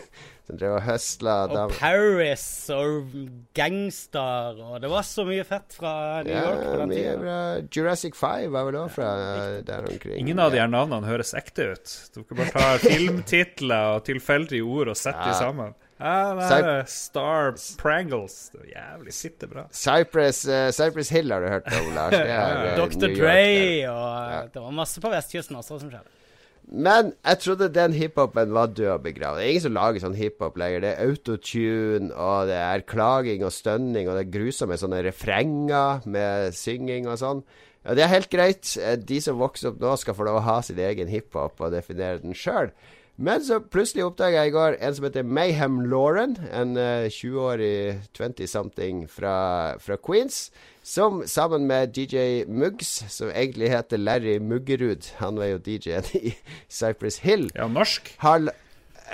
som 0.48 0.56
drev 0.56 0.78
og 0.78 0.84
høsla 0.86 1.32
Og. 1.52 1.72
Paris 1.76 2.42
og 2.72 3.10
Gangstar 3.58 4.56
og 4.64 4.78
Det 4.80 4.88
var 4.88 5.04
så 5.04 5.26
mye 5.28 5.44
fett 5.44 5.74
fra 5.76 5.90
New 6.24 6.32
Ja, 6.32 6.44
York 6.46 6.62
på 6.64 6.76
den 6.80 6.88
mye 6.88 7.02
tida. 7.02 7.16
bra. 7.20 7.34
Jurassic 7.76 8.16
5 8.16 8.46
var 8.54 8.64
vel 8.70 8.78
òg 8.80 8.88
fra 8.94 9.10
eh, 9.26 9.58
der 9.68 9.90
omkring. 9.90 10.22
Ingen 10.24 10.40
av 10.40 10.54
de 10.54 10.62
her 10.62 10.70
navnene 10.72 11.06
høres 11.10 11.34
ekte 11.36 11.74
ut. 11.74 11.92
Dere 12.16 12.38
bare 12.40 12.54
tar 12.56 12.80
filmtitler 12.88 13.98
og 13.98 14.06
tilfeldige 14.08 14.64
ord 14.64 14.94
og 14.94 14.98
setter 14.98 15.28
de 15.28 15.34
Ja. 15.36 15.42
sammen. 15.44 15.76
Ja, 15.98 16.34
det 16.38 16.58
er 16.62 16.84
Star 16.90 17.56
Prangles. 17.80 18.36
Det 18.54 18.60
er 18.68 18.70
jævlig 18.76 19.14
sitter 19.16 19.50
bra. 19.50 19.64
Cypress, 19.74 20.44
uh, 20.46 20.68
Cypress 20.74 21.10
Hill 21.10 21.32
har 21.34 21.42
du 21.42 21.48
hørt 21.50 21.66
om, 21.74 21.88
Lars. 21.96 22.14
Det 22.14 22.30
er, 22.30 22.62
eh, 22.68 22.76
Dr. 22.78 23.08
Dre 23.18 23.40
og 23.90 24.30
Ja. 24.30 24.42
Det 24.54 24.62
var 24.62 24.76
masse 24.78 25.02
på 25.02 25.10
vestkysten 25.12 25.58
også 25.58 25.80
som 25.82 25.90
skjedde. 25.90 26.14
Men 26.68 27.14
jeg 27.24 27.38
trodde 27.40 27.70
den 27.72 27.94
hiphopen 27.96 28.50
var 28.52 28.66
død 28.76 28.90
og 28.98 29.02
begravet. 29.06 29.40
Det 29.40 29.44
er 29.46 29.50
ingen 29.54 29.64
som 29.64 29.76
lager 29.78 30.02
sånn 30.04 30.18
hiphop 30.18 30.58
lenger. 30.60 30.82
Det 30.84 30.90
er 30.90 31.06
autotune, 31.08 32.10
og 32.12 32.50
det 32.50 32.58
er 32.60 32.84
klaging 32.84 33.44
og 33.48 33.54
stønning, 33.56 34.04
og 34.04 34.18
det 34.18 34.26
er 34.26 34.34
grusomme 34.34 34.76
sånne 34.76 35.00
refrenger 35.06 36.04
med 36.04 36.52
synging 36.58 37.08
og 37.08 37.16
sånn. 37.22 37.40
Og 37.88 37.96
det 37.96 38.04
er 38.04 38.12
helt 38.12 38.28
greit. 38.28 38.74
Eh, 38.76 38.98
De 39.00 39.16
som 39.24 39.40
vokser 39.40 39.72
opp 39.72 39.80
nå, 39.80 39.94
skal 39.96 40.14
få 40.18 40.28
lov 40.28 40.42
å 40.42 40.44
ha 40.44 40.58
sin 40.62 40.78
egen 40.78 41.08
hiphop 41.08 41.56
og 41.64 41.72
definere 41.72 42.20
den 42.20 42.36
sjøl. 42.36 42.68
Men 43.18 43.42
så 43.42 43.56
plutselig 43.58 44.04
oppdaga 44.06 44.44
jeg 44.44 44.52
i 44.52 44.54
går 44.54 44.76
en 44.78 44.94
som 44.94 45.04
heter 45.08 45.24
Mayhem 45.26 45.80
Lauren. 45.90 46.36
En 46.54 46.76
eh, 46.78 47.08
20-årig 47.10 47.98
20-something 48.14 49.00
fra, 49.10 49.32
fra 49.82 49.96
Queens. 49.98 50.52
Som 50.86 51.24
sammen 51.28 51.66
med 51.68 51.98
DJ 51.98 52.44
Muggs, 52.46 52.92
som 53.10 53.32
egentlig 53.34 53.72
heter 53.74 53.98
Larry 54.00 54.38
Muggerud 54.40 55.04
Han 55.18 55.36
var 55.36 55.50
jo 55.50 55.58
DJ-en 55.66 56.06
i 56.30 56.32
Cypress 56.70 57.18
Hill. 57.26 57.48
Ja, 57.58 57.66
norsk. 57.68 58.14
Har, 58.22 58.46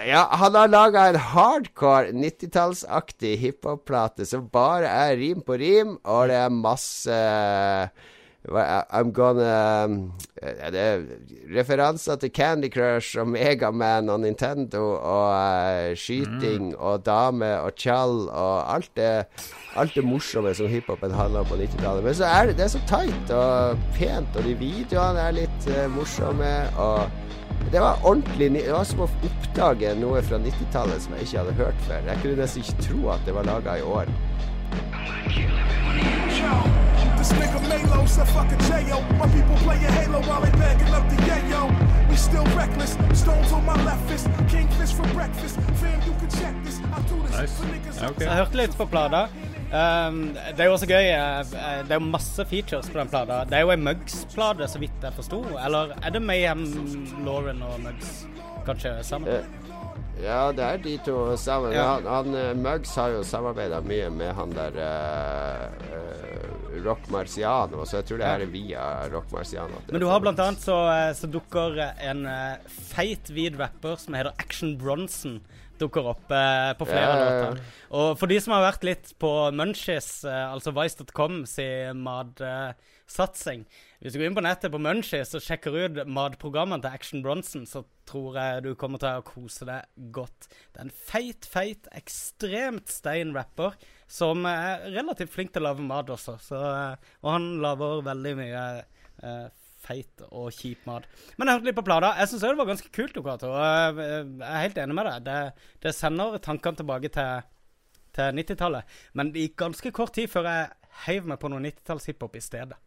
ja, 0.04 0.26
han 0.36 0.54
har 0.60 0.68
laga 0.70 1.06
en 1.08 1.18
hardcore 1.32 2.12
90-tallsaktig 2.12 3.38
hiphop-plate 3.40 4.28
som 4.28 4.50
bare 4.52 4.92
er 5.08 5.16
rim 5.18 5.40
på 5.46 5.56
rim, 5.64 5.96
og 6.04 6.28
det 6.30 6.38
er 6.44 6.52
masse 6.54 7.16
hva- 7.16 7.88
I'm 8.48 9.12
gonna 9.12 9.88
ja, 10.42 10.70
Det 10.70 10.80
er 10.80 11.02
referanser 11.56 12.16
til 12.16 12.30
Candy 12.30 12.68
Crush 12.72 13.18
og 13.18 13.28
Megaman 13.28 14.08
og 14.08 14.20
Nintendo 14.20 14.82
og 15.00 15.30
uh, 15.32 15.96
skyting 15.96 16.76
og 16.76 17.06
dame 17.06 17.60
og 17.60 17.74
tjall 17.74 18.28
og 18.28 18.74
alt 18.74 18.90
det 18.96 19.24
Alt 19.76 19.94
det 19.94 20.04
morsomme 20.04 20.54
som 20.54 20.68
hiphopen 20.70 21.10
handla 21.10 21.40
om 21.40 21.46
på 21.46 21.56
90-tallet. 21.58 22.04
Men 22.04 22.14
så 22.14 22.24
er 22.24 22.46
det, 22.46 22.56
det 22.56 22.64
er 22.64 22.68
så 22.68 22.82
tight 22.86 23.30
og 23.34 23.80
pent, 23.96 24.36
og 24.36 24.46
de 24.46 24.54
videoene 24.54 25.18
er 25.18 25.34
litt 25.34 25.66
uh, 25.66 25.88
morsomme. 25.90 26.52
Og 26.78 27.10
det 27.72 27.82
var 27.82 27.98
ordentlig 28.04 28.52
Det 28.54 28.70
var 28.70 28.86
som 28.86 29.02
å 29.02 29.10
oppdage 29.10 29.96
noe 29.98 30.22
fra 30.22 30.38
90-tallet 30.38 31.02
som 31.02 31.18
jeg 31.18 31.26
ikke 31.26 31.42
hadde 31.42 31.58
hørt 31.58 31.84
før. 31.88 32.06
Jeg 32.06 32.22
kunne 32.22 32.38
nesten 32.44 32.62
ikke 32.62 32.86
tro 32.86 33.12
at 33.16 33.26
det 33.26 33.34
var 33.34 33.50
laga 33.50 33.78
i 33.80 33.86
år. 33.98 34.06
This 37.24 37.32
nigga 37.40 37.60
Melo 37.70 38.04
said 38.06 38.28
fuck 38.28 38.52
a 38.52 38.56
J.O. 38.68 39.00
My 39.16 39.26
people 39.32 39.56
playing 39.64 39.80
Halo 39.96 40.20
while 40.28 40.42
they 40.44 40.50
bagging 40.60 40.92
up 40.98 41.08
the 41.08 41.16
yayo. 41.28 41.62
We 42.10 42.16
still 42.16 42.44
reckless. 42.54 42.92
Stones 43.18 43.50
on 43.50 43.64
my 43.64 43.76
left 43.82 44.04
fist. 44.10 44.26
Kingfish 44.52 44.92
for 44.92 45.06
breakfast. 45.14 45.56
Fam, 45.80 46.02
you 46.04 46.12
can 46.20 46.28
check 46.28 46.54
this. 46.64 46.76
I 46.96 47.00
do 47.08 47.16
this 47.22 47.32
Nice. 47.38 47.54
for 47.58 47.64
niggas. 47.72 48.02
Okay. 48.10 48.26
jeg 48.26 48.36
hørte 48.42 48.56
litt 48.60 48.76
på 48.76 48.86
plata. 48.92 49.22
Um, 49.72 50.18
det 50.34 50.60
er 50.60 50.68
jo 50.68 50.74
også 50.76 50.86
gøy. 50.90 51.06
eh, 51.14 51.40
eh, 51.40 51.80
Det 51.88 51.96
er 51.96 52.02
jo 52.02 52.10
masse 52.10 52.44
features 52.52 52.90
på 52.92 52.98
den 53.00 53.08
plata. 53.08 53.40
Det 53.48 53.56
er 53.56 53.64
jo 53.64 53.70
ei 53.72 53.80
Muggs-plate, 53.80 54.68
så 54.68 54.78
vidt 54.84 55.08
jeg 55.08 55.16
forsto. 55.16 55.40
Eller 55.64 55.96
er 56.02 56.10
det 56.10 56.22
Mayhem 56.22 56.66
Lauren 57.24 57.62
og 57.62 57.80
Muggs 57.88 58.26
kanskje 58.68 58.98
sammen? 59.02 59.28
Eh, 59.32 59.44
Ja, 60.22 60.52
det 60.52 60.62
er 60.64 60.76
de 60.76 60.98
to 61.06 61.36
sammen. 61.36 61.72
Ja. 61.72 61.88
Han, 61.96 62.06
han 62.34 62.60
Muggs 62.62 62.94
har 62.94 63.08
jo 63.16 63.22
samarbeida 63.26 63.80
mye 63.80 64.10
med 64.10 64.30
han 64.36 64.52
der 64.54 64.76
uh, 64.78 66.23
Rock 66.84 67.08
Marciano, 67.12 67.84
så 67.86 68.00
jeg 68.00 68.08
tror 68.08 68.22
det 68.22 68.30
her 68.30 68.44
er 68.44 68.52
via 68.52 68.84
Rock 69.12 69.32
Marciano. 69.34 69.82
Men 69.90 70.02
du 70.02 70.08
har 70.10 70.22
blant 70.24 70.40
annet 70.42 70.64
så, 70.64 70.78
eh, 70.92 71.10
så 71.16 71.30
dukker 71.30 71.78
en 71.84 72.24
eh, 72.30 72.72
feit, 72.90 73.30
hvit 73.34 73.58
rapper 73.60 74.00
som 74.00 74.16
heter 74.18 74.34
Action 74.42 74.74
Bronson 74.80 75.38
dukker 75.78 76.06
opp 76.14 76.30
eh, 76.32 76.72
på 76.78 76.86
flere 76.88 77.06
ja. 77.06 77.14
låter. 77.20 77.62
Og 77.98 78.18
for 78.18 78.30
de 78.30 78.38
som 78.42 78.54
har 78.54 78.66
vært 78.68 78.86
litt 78.86 79.14
på 79.20 79.30
Munchies, 79.56 80.10
eh, 80.28 80.44
altså 80.46 80.74
Vice.com 80.74 81.42
sin 81.50 82.02
matsatsing 82.04 83.64
Hvis 84.00 84.14
du 84.14 84.20
går 84.20 84.28
inn 84.28 84.38
på 84.38 84.44
nettet 84.44 84.72
på 84.74 84.80
Munchies 84.82 85.34
og 85.36 85.44
sjekker 85.44 85.78
ut 85.78 86.00
matprogrammene 86.06 86.84
til 86.84 86.98
Action 86.98 87.24
Bronson, 87.24 87.66
så 87.66 87.84
tror 88.08 88.38
jeg 88.38 88.64
du 88.66 88.72
kommer 88.78 89.02
til 89.02 89.20
å 89.20 89.26
kose 89.26 89.66
deg 89.68 90.10
godt. 90.14 90.50
Det 90.72 90.82
er 90.82 90.88
en 90.88 90.94
feit, 90.94 91.48
feit, 91.48 91.90
ekstremt 91.96 92.92
stein 92.92 93.34
rapper 93.36 93.78
som 94.14 94.46
er 94.46 94.86
relativt 94.94 95.32
flink 95.34 95.52
til 95.54 95.64
å 95.64 95.70
lage 95.70 95.84
mat 95.84 96.10
også. 96.14 96.36
Så, 96.42 96.58
eh, 96.58 97.12
og 97.24 97.32
han 97.34 97.48
lager 97.64 98.04
veldig 98.06 98.34
mye 98.38 98.62
uh, 99.24 99.48
feit 99.84 100.22
og 100.30 100.52
kjip 100.54 100.86
mat. 100.88 101.08
Men 101.36 101.50
jeg 101.50 101.58
hørte 101.58 101.68
litt 101.70 101.78
på 101.80 101.86
plata. 101.86 102.12
Jeg 102.20 102.30
syns 102.30 102.44
det 102.44 102.52
var 102.60 102.70
ganske 102.70 102.92
kult. 102.94 103.18
Og 103.18 103.28
jeg 103.32 104.06
er 104.38 104.62
helt 104.62 104.80
enig 104.84 104.96
med 105.00 105.10
deg. 105.10 105.26
Det, 105.26 105.66
det 105.82 105.96
sender 105.96 106.38
tankene 106.44 106.80
tilbake 106.80 107.10
til, 107.14 107.50
til 108.14 108.40
90-tallet. 108.40 108.96
Men 109.18 109.34
det 109.34 109.48
gikk 109.48 109.60
ganske 109.66 109.94
kort 109.96 110.14
tid 110.16 110.30
før 110.30 110.50
jeg 110.52 110.72
heiv 111.08 111.28
meg 111.28 111.42
på 111.42 111.50
noe 111.50 111.62
90-talls-hiphop 111.66 112.38
i 112.38 112.44
stedet. 112.44 112.80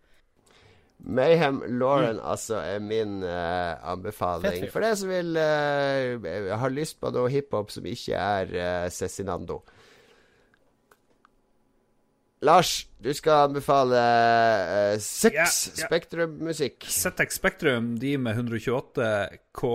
Mayhem 0.98 1.60
Lauren 1.78 2.18
altså 2.26 2.58
er 2.64 2.80
min 2.82 3.20
uh, 3.22 3.76
anbefaling. 3.86 4.64
For 4.74 4.82
deg 4.82 4.96
som 4.98 5.12
vil 5.12 5.38
uh, 5.38 6.56
har 6.58 6.74
lyst 6.74 6.98
på 7.04 7.12
noe 7.14 7.30
hiphop 7.30 7.70
som 7.76 7.86
ikke 7.86 8.18
er 8.18 8.56
uh, 8.56 8.88
Cezinando. 8.90 9.60
Lars, 12.46 12.86
du 13.02 13.10
skal 13.18 13.48
anbefale 13.48 13.98
uh, 13.98 15.00
Sex 15.02 15.34
yeah, 15.34 15.50
yeah. 15.50 15.88
Spektrum-musikk. 15.88 16.86
ZX 16.86 17.40
Spektrum, 17.40 17.96
de 17.98 18.14
med 18.22 18.38
128K 18.38 19.72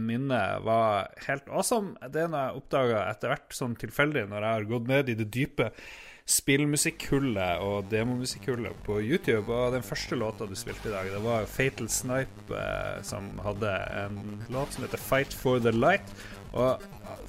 minne, 0.00 0.40
var 0.64 1.12
helt 1.26 1.50
awesome. 1.52 1.92
Det 2.08 2.24
er 2.24 2.32
noe 2.32 2.46
jeg 2.46 2.62
oppdaga 2.62 3.04
etter 3.10 3.34
hvert, 3.34 3.48
sånn 3.58 3.76
tilfeldig, 3.76 4.24
når 4.32 4.48
jeg 4.48 4.58
har 4.58 4.68
gått 4.72 4.92
ned 4.94 5.12
i 5.12 5.18
det 5.20 5.28
dype 5.34 5.70
spillmusikkhullet 6.26 7.60
og 7.62 7.86
demomusikkhullet 7.90 8.80
på 8.86 8.98
YouTube. 9.04 9.46
Og 9.52 9.76
den 9.76 9.84
første 9.86 10.18
låta 10.18 10.48
du 10.48 10.56
spilte 10.58 10.90
i 10.90 10.94
dag, 10.94 11.10
det 11.12 11.22
var 11.22 11.46
Fatal 11.50 11.90
Snipe, 11.92 12.48
eh, 12.50 12.96
som 13.06 13.28
hadde 13.44 13.76
en 14.00 14.18
låt 14.50 14.74
som 14.74 14.86
heter 14.86 14.98
Fight 15.04 15.36
for 15.36 15.62
the 15.62 15.74
Light. 15.74 16.16
Og 16.52 16.80
det 16.80 16.86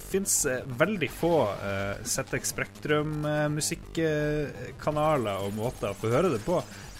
fins 0.07 0.45
eh, 0.47 0.63
veldig 0.79 1.09
få 1.11 1.47
uh, 1.59 1.95
ZX 2.05 2.47
Spektrum-musikkanaler 2.53 5.37
og 5.43 5.53
måter 5.57 5.89
å 5.91 5.97
få 5.97 6.07
høre 6.13 6.29
det 6.35 6.41
på. 6.45 6.57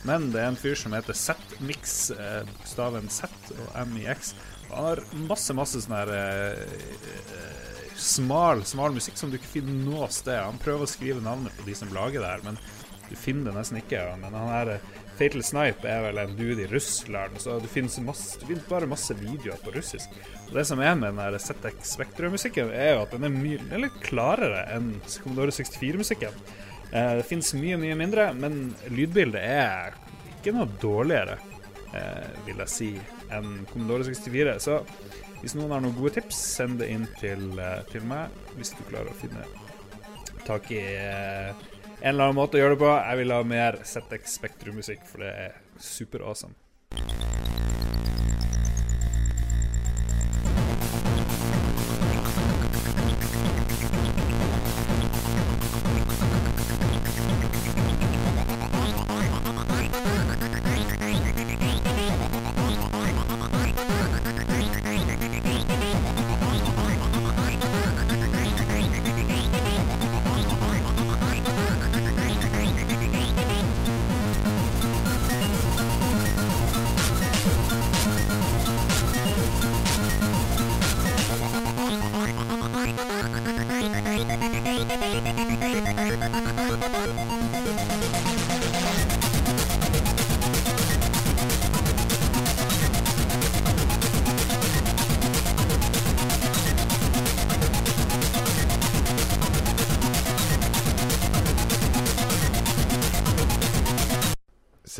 Men 0.08 0.32
det 0.34 0.40
er 0.42 0.48
en 0.52 0.60
fyr 0.60 0.76
som 0.80 0.94
heter 0.96 1.16
Z-Mix, 1.18 2.12
uh, 2.18 2.42
bokstaven 2.50 3.08
Z 3.14 3.20
og 3.56 3.68
MIX. 3.94 4.20
Og 4.70 4.76
han 4.76 4.86
har 4.86 5.02
masse, 5.28 5.56
masse 5.56 5.82
sånn 5.84 5.96
her 5.96 6.12
eh, 6.12 6.60
eh, 7.38 7.94
smal, 7.98 8.66
smal 8.68 8.96
musikk 8.96 9.18
som 9.20 9.32
du 9.32 9.38
ikke 9.40 9.60
finner 9.60 9.78
noe 9.86 10.10
sted. 10.14 10.40
Han 10.42 10.60
prøver 10.62 10.84
å 10.84 10.92
skrive 10.92 11.24
navnet 11.24 11.56
på 11.58 11.68
de 11.68 11.76
som 11.78 11.94
lager 11.96 12.24
det 12.24 12.34
her, 12.34 12.44
men 12.46 12.60
du 13.08 13.16
finner 13.16 13.52
det 13.52 13.58
nesten 13.62 13.80
ikke. 13.80 14.04
Men 14.24 14.36
han 14.36 14.52
her 14.52 14.74
eh, 14.76 14.90
Fatal 15.18 15.46
Snipe 15.46 15.88
er 15.90 16.04
vel 16.10 16.22
en 16.22 16.36
dude 16.38 16.66
i 16.66 16.70
Russland, 16.70 17.40
så 17.42 17.58
du 17.64 17.70
finner, 17.72 18.04
masse, 18.06 18.36
det 18.42 18.52
finnes 18.52 18.68
bare 18.70 18.92
masse 18.92 19.16
videoer 19.18 19.58
på 19.64 19.74
russisk. 19.78 20.20
Det 20.48 20.64
som 20.66 20.80
er 20.80 20.96
med 20.96 21.18
den 21.20 21.40
ZX 21.44 21.92
Spektrum-musikken, 21.98 22.72
er 22.72 22.96
jo 22.96 23.04
at 23.04 23.14
den 23.16 23.28
er, 23.28 23.34
mye, 23.34 23.60
den 23.60 23.76
er 23.76 23.84
litt 23.88 24.00
klarere 24.06 24.64
enn 24.74 24.94
Commodore 25.20 25.52
64-musikken. 25.52 26.40
Eh, 26.92 27.14
det 27.20 27.28
finnes 27.28 27.52
mye, 27.60 27.78
mye 27.82 27.98
mindre, 28.00 28.30
men 28.38 28.72
lydbildet 28.94 29.44
er 29.44 29.98
ikke 30.38 30.56
noe 30.56 30.70
dårligere, 30.82 31.38
eh, 31.92 32.28
vil 32.48 32.64
jeg 32.64 32.74
si, 32.74 32.92
enn 33.34 33.66
Commodore 33.74 34.08
64. 34.08 34.58
Så 34.64 34.80
hvis 35.42 35.58
noen 35.58 35.76
har 35.76 35.84
noen 35.84 35.98
gode 35.98 36.16
tips, 36.18 36.40
send 36.58 36.80
det 36.82 36.90
inn 36.96 37.06
til, 37.20 37.50
eh, 37.60 37.82
til 37.92 38.08
meg. 38.08 38.32
Hvis 38.56 38.74
du 38.74 38.86
klarer 38.88 39.12
å 39.12 39.20
finne 39.20 39.44
tak 40.48 40.72
i 40.72 40.80
eh, 40.80 41.52
en 42.00 42.14
eller 42.14 42.30
annen 42.30 42.40
måte 42.40 42.58
å 42.58 42.64
gjøre 42.64 42.78
det 42.78 42.84
på. 42.86 42.94
Jeg 42.96 43.22
vil 43.22 43.36
ha 43.36 43.44
mer 43.44 43.82
ZX 43.84 44.40
Spektrum-musikk, 44.40 45.06
for 45.10 45.26
det 45.26 45.34
er 45.48 45.62
super 45.82 46.24
awesome. 46.24 46.56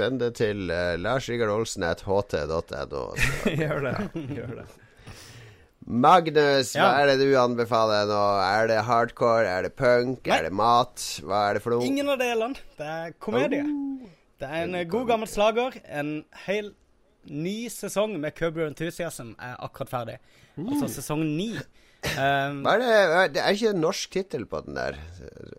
Send 0.08 0.22
det 0.24 0.30
til 0.40 0.70
uh, 0.72 0.96
Lars 1.04 1.26
Rikard 1.28 1.50
Olsen 1.52 1.84
at 1.84 2.06
ht.no. 2.08 3.02
Gjør 3.60 3.82
det. 3.84 3.96
Gjør 4.38 4.54
det. 4.62 4.66
Magnus, 5.88 6.70
hva 6.76 6.80
Ja. 6.80 7.02
er 7.02 7.10
det 7.12 7.18
du 7.28 7.34
anbefaler 7.40 8.08
nå? 8.08 8.22
Er 8.44 8.68
det 8.72 8.78
hardcore? 8.88 9.44
Er 9.48 9.68
det 9.68 9.74
punk? 9.80 10.22
Nei. 10.28 10.38
Er 10.38 10.48
det 10.48 10.54
mat? 10.56 11.04
Hva 11.28 11.42
er 11.50 11.58
det 11.58 11.64
for 11.64 11.76
noe? 11.76 11.84
Ingen 11.88 12.08
av 12.12 12.20
delene. 12.20 12.56
Det 12.80 12.88
er 12.88 13.14
komedie. 13.24 13.64
Det 14.40 14.48
er 14.48 14.64
en 14.68 14.78
god 14.92 15.08
gammel 15.12 15.28
slager. 15.32 15.76
En 15.88 16.22
hel 16.46 16.72
ny 17.28 17.58
sesong 17.72 18.16
med 18.20 18.36
Curb 18.36 18.60
Your 18.60 18.68
Enthusiasm 18.72 19.34
er 19.44 19.56
akkurat 19.60 19.92
ferdig. 19.92 20.18
Altså 20.60 20.88
sesong 21.02 21.24
ni. 21.36 21.50
Um, 22.18 22.60
Hva 22.64 22.74
er 22.76 22.82
det, 22.82 22.90
er- 22.94 23.32
det 23.34 23.42
er 23.42 23.56
ikke 23.58 23.72
en 23.74 23.82
norsk 23.82 24.12
tittel 24.14 24.44
på 24.50 24.60
den 24.66 24.76
der. 24.78 24.98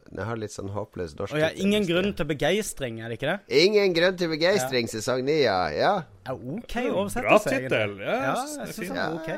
Den 0.08 0.22
har 0.24 0.38
litt 0.40 0.52
sånn 0.54 0.70
håpløs 0.74 1.16
norsk 1.18 1.34
tittel. 1.34 1.42
ja, 1.42 1.50
ingen 1.64 1.84
grunn 1.88 2.12
til 2.16 2.28
begeistring, 2.30 3.00
er 3.02 3.10
det 3.10 3.18
ikke 3.18 3.32
det? 3.34 3.58
Ingen 3.64 3.92
grunn 3.96 4.16
til 4.20 4.30
begeistring, 4.32 4.88
sesong 4.90 5.24
ni, 5.26 5.40
ja. 5.44 5.58
ja. 5.74 5.92
Er 6.26 6.38
OK 6.38 6.72
Bra 6.78 6.94
oversettelse, 7.02 7.52
egentlig. 7.52 7.68
tittel. 7.68 7.98
Ja, 8.06 8.16
Ja, 8.22 8.32
det 8.38 8.64
jeg 8.68 8.74
synes 8.78 8.94
han 8.94 9.02
er 9.02 9.18
ok. 9.18 9.28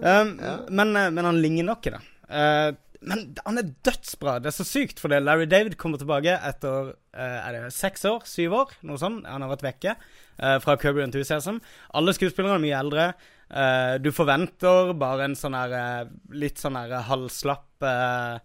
Um, 0.00 0.74
men, 0.80 0.96
eh, 0.96 1.10
men 1.10 1.24
han 1.30 1.40
ligner 1.44 1.68
nok 1.70 1.86
i 1.86 1.94
det. 1.96 2.02
Uh, 2.26 2.72
men 3.06 3.24
han 3.44 3.60
er 3.60 3.70
dødsbra. 3.86 4.38
Det 4.42 4.50
er 4.50 4.56
så 4.56 4.64
sykt, 4.66 4.98
fordi 5.00 5.20
Larry 5.22 5.46
David 5.46 5.76
kommer 5.78 6.00
tilbake 6.00 6.34
etter 6.40 6.92
uh, 6.96 7.38
er 7.46 7.52
det 7.60 7.72
seks 7.76 8.04
år, 8.08 8.24
syv 8.26 8.56
år, 8.64 8.72
noe 8.82 8.98
sånt. 8.98 9.28
Han 9.28 9.44
har 9.44 9.52
vært 9.52 9.64
vekke 9.68 9.94
uh, 10.00 10.56
fra 10.64 10.76
Kirby 10.80 11.04
Enthusiasm. 11.04 11.60
Alle 11.94 12.16
skuespillerne 12.16 12.56
er 12.58 12.64
mye 12.64 12.80
eldre. 12.80 13.08
Eh, 13.46 13.94
du 14.02 14.10
forventer 14.14 14.92
bare 14.98 15.28
en 15.28 15.36
sånn 15.38 15.54
her 15.54 15.74
eh, 15.78 16.12
litt 16.34 16.58
sånn 16.58 16.78
her 16.80 16.96
halvslapp 17.06 17.86
uh, 17.86 18.38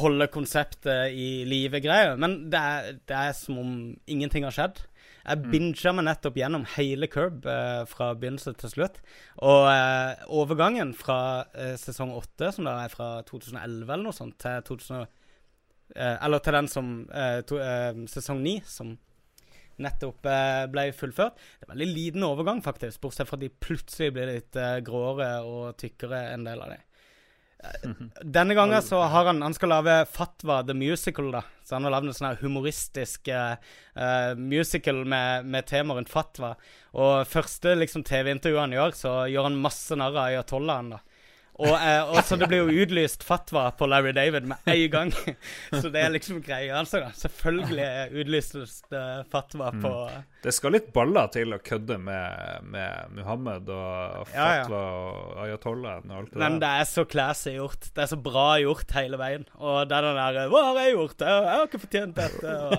Holde 0.00 0.28
konseptet 0.30 1.10
i 1.18 1.42
live-greie. 1.50 2.14
Men 2.14 2.44
det 2.50 2.58
er, 2.58 2.92
det 3.10 3.16
er 3.16 3.32
som 3.34 3.56
om 3.58 3.72
ingenting 4.06 4.44
har 4.46 4.54
skjedd. 4.54 4.84
Jeg 5.20 5.50
binga 5.50 5.92
meg 5.96 6.06
nettopp 6.06 6.38
gjennom 6.38 6.66
hele 6.76 7.08
Curb 7.10 7.44
uh, 7.46 7.82
fra 7.90 8.12
begynnelse 8.14 8.54
til 8.60 8.72
slutt. 8.72 9.00
Og 9.42 9.66
eh, 9.70 10.22
overgangen 10.30 10.94
fra 10.96 11.18
eh, 11.54 11.74
sesong 11.80 12.14
åtte, 12.16 12.52
som 12.54 12.68
da 12.68 12.78
er 12.84 12.92
fra 12.92 13.10
2011 13.28 13.82
eller 13.84 14.06
noe 14.06 14.16
sånt, 14.16 14.38
til 14.40 14.62
2000 14.70 15.02
eh, 15.02 16.16
Eller 16.16 16.42
til 16.44 16.56
den 16.56 16.70
som 16.70 16.90
eh, 17.10 17.40
to, 17.46 17.60
eh, 17.60 18.02
Sesong 18.10 18.42
ni, 18.46 18.58
som 18.66 18.94
nettopp 19.82 20.28
eh, 20.28 20.66
ble 20.72 20.90
fullført. 20.96 21.40
Det 21.58 21.68
er 21.68 21.74
veldig 21.74 21.88
liten 21.94 22.26
overgang, 22.26 22.62
faktisk, 22.64 23.00
bortsett 23.04 23.30
fra 23.30 23.38
at 23.38 23.44
de 23.44 23.50
plutselig 23.62 24.12
blir 24.16 24.30
litt 24.30 24.60
eh, 24.60 24.78
gråere 24.86 25.32
og 25.46 25.74
tykkere, 25.80 26.28
en 26.34 26.46
del 26.48 26.62
av 26.64 26.74
de. 26.74 26.78
Eh, 27.60 27.90
Denne 28.24 28.56
gangen 28.56 28.82
så 28.82 29.02
har 29.02 29.28
han 29.28 29.42
Han 29.44 29.54
skal 29.56 29.72
lage 29.74 29.96
Fatwa 30.12 30.62
the 30.66 30.76
Musical, 30.76 31.30
da. 31.34 31.42
Så 31.64 31.76
han 31.76 31.84
har 31.86 31.94
lagd 31.96 32.10
en 32.10 32.16
sånn 32.16 32.40
humoristisk 32.40 33.28
eh, 33.28 33.56
musical 34.36 35.04
med, 35.04 35.46
med 35.46 35.68
tema 35.68 35.96
rundt 35.96 36.12
fatwa. 36.12 36.54
Og 36.98 37.28
første 37.28 37.76
liksom 37.78 38.04
TV-intervjuet 38.06 38.64
han 38.64 38.76
gjør, 38.78 38.96
så 38.96 39.14
gjør 39.30 39.50
han 39.50 39.62
masse 39.62 39.96
narr 39.98 40.16
av 40.16 40.28
ayatollahen, 40.30 40.94
da. 40.96 41.04
Og, 41.60 41.74
eh, 41.76 42.02
og 42.08 42.22
så 42.24 42.38
det 42.40 42.46
blir 42.48 42.62
jo 42.64 42.84
utlyst 42.86 43.22
fatwa 43.26 43.66
på 43.76 43.84
Larry 43.90 44.14
David 44.16 44.46
med 44.48 44.56
en 44.72 44.84
gang. 44.94 45.10
så 45.82 45.90
det 45.92 46.00
er 46.00 46.12
liksom 46.14 46.38
greia, 46.44 46.78
altså. 46.80 47.02
da. 47.04 47.10
Selvfølgelig 47.20 47.88
utlystes 48.22 48.78
det 48.90 49.04
fatwa 49.32 49.68
Mm. 49.70 49.82
på 49.84 49.90
Det 50.42 50.54
skal 50.56 50.72
litt 50.72 50.86
baller 50.96 51.28
til 51.34 51.52
å 51.52 51.58
kødde 51.60 51.98
med, 52.00 52.64
med 52.72 53.10
Muhammed 53.18 53.68
og 53.68 54.30
Ja, 54.32 54.46
ja. 54.62 54.64
og 54.72 55.36
ayatollahen 55.44 56.08
og 56.10 56.16
alt 56.22 56.30
det 56.32 56.40
Men 56.40 56.56
der. 56.56 56.60
det 56.64 56.70
er 56.80 56.88
så 56.88 57.04
classy 57.04 57.52
gjort. 57.58 57.90
Det 57.94 58.02
er 58.06 58.10
så 58.14 58.16
bra 58.24 58.46
gjort 58.62 58.90
hele 58.96 59.20
veien. 59.20 59.44
Og 59.60 59.84
det 59.90 59.98
er 59.98 60.06
den 60.08 60.16
der 60.16 60.48
'Hva 60.48 60.62
har 60.70 60.80
jeg 60.80 60.94
gjort? 60.96 61.20
Jeg, 61.20 61.44
har 61.50 61.66
ikke 61.68 61.82
fortjent 61.84 62.16
dette.' 62.16 62.56
Og 62.70 62.72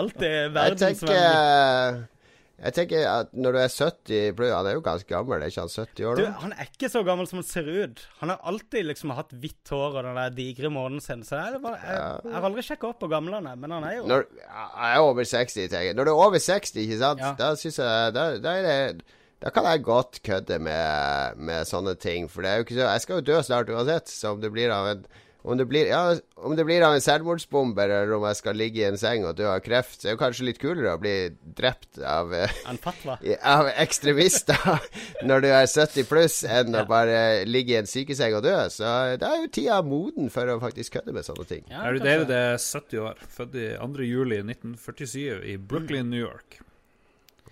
alltid 0.00 0.50
verdensvennlig. 0.58 2.08
Jeg 2.54 2.74
tenker 2.76 3.02
at 3.10 3.32
når 3.34 3.56
du 3.56 3.58
er 3.58 3.70
70 3.72 4.34
pluss 4.38 4.52
Han 4.54 4.66
er 4.70 4.76
jo 4.76 4.82
ganske 4.84 5.08
gammel, 5.10 5.42
er 5.42 5.50
ikke 5.50 5.64
han 5.64 5.72
70 5.72 6.04
år 6.06 6.20
Du, 6.20 6.26
han 6.44 6.52
er 6.54 6.68
ikke 6.70 6.90
så 6.92 7.02
gammel 7.06 7.26
som 7.26 7.40
han 7.40 7.46
ser 7.48 7.66
ut. 7.66 8.04
Han 8.20 8.30
har 8.30 8.44
alltid 8.46 8.86
liksom 8.86 9.10
hatt 9.18 9.34
hvitt 9.42 9.72
hår 9.74 9.98
og 9.98 10.06
den 10.06 10.20
der 10.20 10.36
digre 10.36 10.70
månen 10.70 11.02
sin. 11.02 11.24
Så 11.26 11.40
jeg, 11.40 11.58
bare, 11.64 11.80
jeg, 11.82 12.20
jeg 12.28 12.36
har 12.36 12.46
aldri 12.50 12.64
sjekka 12.68 12.92
opp 12.92 13.00
på 13.02 13.10
er, 13.10 13.58
men 13.58 13.74
han 13.74 13.88
er 13.88 13.96
jo 13.98 14.06
Når, 14.06 14.24
jeg 14.38 14.92
er 14.92 15.02
over 15.02 15.26
60, 15.26 15.58
tenker 15.58 15.88
jeg. 15.88 15.98
Når 15.98 16.06
du 16.08 16.12
er 16.14 16.22
over 16.28 16.38
60, 16.46 16.78
ikke 16.84 17.00
sant, 17.02 17.24
Ja. 17.26 17.34
da 17.42 17.50
syns 17.58 17.80
jeg 17.82 18.14
da, 18.14 18.24
da, 18.38 18.54
er 18.54 18.68
det, 18.70 19.04
da 19.42 19.50
kan 19.50 19.66
jeg 19.72 19.82
godt 19.90 20.22
kødde 20.24 20.58
med, 20.62 21.42
med 21.50 21.66
sånne 21.68 21.96
ting. 21.98 22.30
For 22.30 22.46
det 22.46 22.52
er 22.52 22.62
jo 22.62 22.68
ikke 22.68 22.78
så 22.78 22.86
Jeg 22.92 23.04
skal 23.08 23.18
jo 23.18 23.28
dø 23.32 23.42
snart 23.50 23.74
uansett, 23.74 24.14
så 24.14 24.36
om 24.36 24.40
det 24.40 24.54
blir 24.54 24.70
av 24.70 24.92
en 24.94 25.04
om 25.44 25.58
det, 25.60 25.66
blir, 25.68 25.86
ja, 25.86 26.16
om 26.40 26.54
det 26.56 26.64
blir 26.64 26.82
av 26.86 26.94
en 26.96 27.02
selvmordsbomber, 27.04 27.90
eller 27.92 28.14
om 28.16 28.24
jeg 28.30 28.38
skal 28.38 28.56
ligge 28.56 28.80
i 28.80 28.86
en 28.88 28.96
seng 28.96 29.26
og 29.28 29.36
dø 29.36 29.44
av 29.50 29.60
kreft, 29.64 29.98
så 30.00 30.08
er 30.08 30.16
det 30.16 30.20
kanskje 30.22 30.46
litt 30.48 30.60
kulere 30.62 30.94
å 30.96 31.00
bli 31.02 31.12
drept 31.58 32.00
av 32.00 32.32
eh, 32.32 32.54
av 33.54 33.68
ekstremister 33.74 34.88
når 35.28 35.44
du 35.44 35.50
er 35.50 35.68
70 35.68 36.08
pluss, 36.08 36.40
enn 36.48 36.72
å 36.80 36.86
bare 36.88 37.44
ligge 37.44 37.76
i 37.76 37.80
en 37.82 37.90
sykeseng 37.90 38.38
og 38.38 38.46
dø. 38.46 38.56
Så 38.72 38.88
da 39.20 39.34
er 39.34 39.44
jo 39.44 39.52
tida 39.52 39.82
moden 39.84 40.32
for 40.32 40.48
å 40.48 40.56
faktisk 40.64 40.96
kødde 40.96 41.12
med 41.12 41.28
sånne 41.28 41.48
ting. 41.50 41.66
Ja, 41.68 41.84
er 41.84 41.98
du 41.98 42.04
David 42.08 42.32
er 42.32 42.56
70 42.56 43.04
år, 43.04 43.24
født 43.36 43.60
i 43.60 43.70
2. 43.76 44.08
juli 44.08 44.40
1947 44.46 45.44
i 45.52 45.58
Brooklyn, 45.60 46.08
New 46.08 46.24
York. 46.24 46.64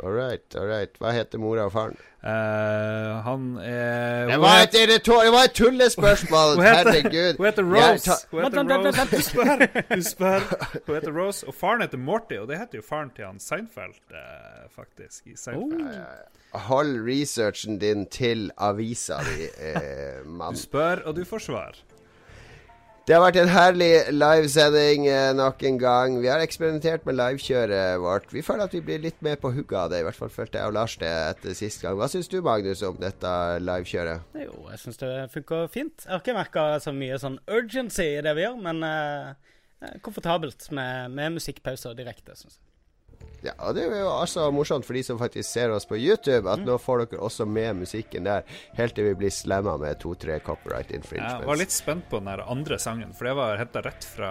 All 0.02 0.10
right, 0.10 0.56
all 0.58 0.66
right. 0.66 0.90
Hva 0.98 1.12
heter 1.14 1.38
mora 1.38 1.68
og 1.68 1.72
faren? 1.72 1.92
Uh, 2.22 3.20
han 3.22 3.44
er 3.62 4.26
Det 4.30 4.38
var 4.42 4.62
et, 4.64 4.72
det 4.72 5.32
var 5.34 5.46
et 5.46 5.54
tullespørsmål! 5.54 6.58
Herregud. 6.66 7.38
Hun 7.38 7.46
heter 7.46 7.62
Rose. 7.62 8.16
Hun 8.30 8.44
heter 8.44 8.64
Rose. 8.72 9.06
Du 9.12 9.22
spør. 9.22 9.62
Du 9.96 10.02
spør. 10.02 10.48
Hun 10.86 10.94
heter 10.94 11.14
Rose, 11.20 11.46
og 11.46 11.54
faren 11.54 11.86
heter 11.86 11.98
Morty, 11.98 12.34
og 12.42 12.48
det 12.50 12.58
heter 12.58 12.82
jo 12.82 12.86
faren 12.88 13.14
til 13.14 13.26
han 13.26 13.38
Seinfeld, 13.40 13.98
uh, 14.10 14.66
faktisk. 14.74 15.26
I 15.26 15.36
Seinfeld. 15.36 16.02
Hold 16.52 16.98
researchen 17.06 17.78
din 17.78 18.06
til 18.06 18.50
avisa 18.58 19.22
di, 19.24 19.46
eh, 19.56 20.26
mann. 20.26 20.54
Du 20.54 20.60
spør, 20.60 21.06
og 21.06 21.16
du 21.16 21.24
får 21.24 21.38
svar. 21.46 21.78
Det 23.02 23.16
har 23.16 23.22
vært 23.24 23.36
en 23.40 23.48
herlig 23.50 23.88
livesending 24.14 25.08
eh, 25.10 25.32
nok 25.34 25.62
en 25.66 25.78
gang. 25.80 26.20
Vi 26.22 26.28
har 26.30 26.38
eksperimentert 26.38 27.02
med 27.08 27.16
livekjøret 27.18 27.98
vårt. 27.98 28.28
Vi 28.30 28.44
føler 28.46 28.68
at 28.68 28.76
vi 28.76 28.82
blir 28.86 29.00
litt 29.02 29.18
mer 29.26 29.40
på 29.42 29.50
hugget 29.50 29.74
av 29.74 29.88
det. 29.90 29.98
I 29.98 30.06
hvert 30.06 30.20
fall 30.20 30.30
følte 30.30 30.60
jeg 30.60 30.70
og 30.70 30.76
Lars 30.76 30.94
det 31.00 31.10
etter 31.10 31.56
sist 31.58 31.82
gang. 31.82 31.96
Hva 31.98 32.06
syns 32.12 32.30
du, 32.30 32.38
Magnus, 32.46 32.84
om 32.86 33.00
dette 33.02 33.32
livekjøret? 33.58 34.28
Jo, 34.44 34.54
jeg 34.70 34.82
syns 34.84 35.02
det 35.02 35.10
funker 35.34 35.66
fint. 35.74 36.06
Jeg 36.06 36.14
har 36.14 36.22
ikke 36.22 36.36
merka 36.38 36.66
så 36.84 36.94
mye 36.94 37.18
sånn 37.18 37.40
urgency 37.50 38.06
i 38.06 38.22
det 38.22 38.36
vi 38.38 38.46
gjør, 38.46 38.60
men 38.68 38.86
eh, 38.86 39.56
er 39.82 39.98
komfortabelt 40.06 40.70
med, 40.70 41.10
med 41.18 41.40
musikkpauser 41.40 41.98
direkte, 41.98 42.38
syns 42.38 42.54
jeg. 42.54 42.71
Ja, 43.42 43.54
og 43.58 43.74
det 43.74 43.88
er 43.88 44.04
jo 44.04 44.10
altså 44.12 44.44
morsomt 44.54 44.86
for 44.86 44.94
de 44.94 45.02
som 45.02 45.18
faktisk 45.18 45.48
ser 45.48 45.72
oss 45.74 45.86
på 45.88 45.98
YouTube, 45.98 46.46
at 46.50 46.62
nå 46.62 46.76
får 46.78 47.04
dere 47.04 47.22
også 47.26 47.46
med 47.48 47.80
musikken 47.80 48.28
der, 48.28 48.46
helt 48.78 48.94
til 48.94 49.08
vi 49.08 49.16
blir 49.18 49.34
slamma 49.34 49.74
med 49.82 49.98
to-tre 50.02 50.38
copyright 50.46 50.92
Jeg 50.94 51.48
var 51.48 51.58
litt 51.58 51.74
spent 51.74 52.06
på 52.10 52.20
den 52.20 52.30
der 52.30 52.44
andre 52.46 52.78
sangen, 52.78 53.10
for 53.16 53.26
det 53.26 53.34
var 53.38 53.58
henta 53.58 53.82
rett 53.82 54.06
fra 54.06 54.30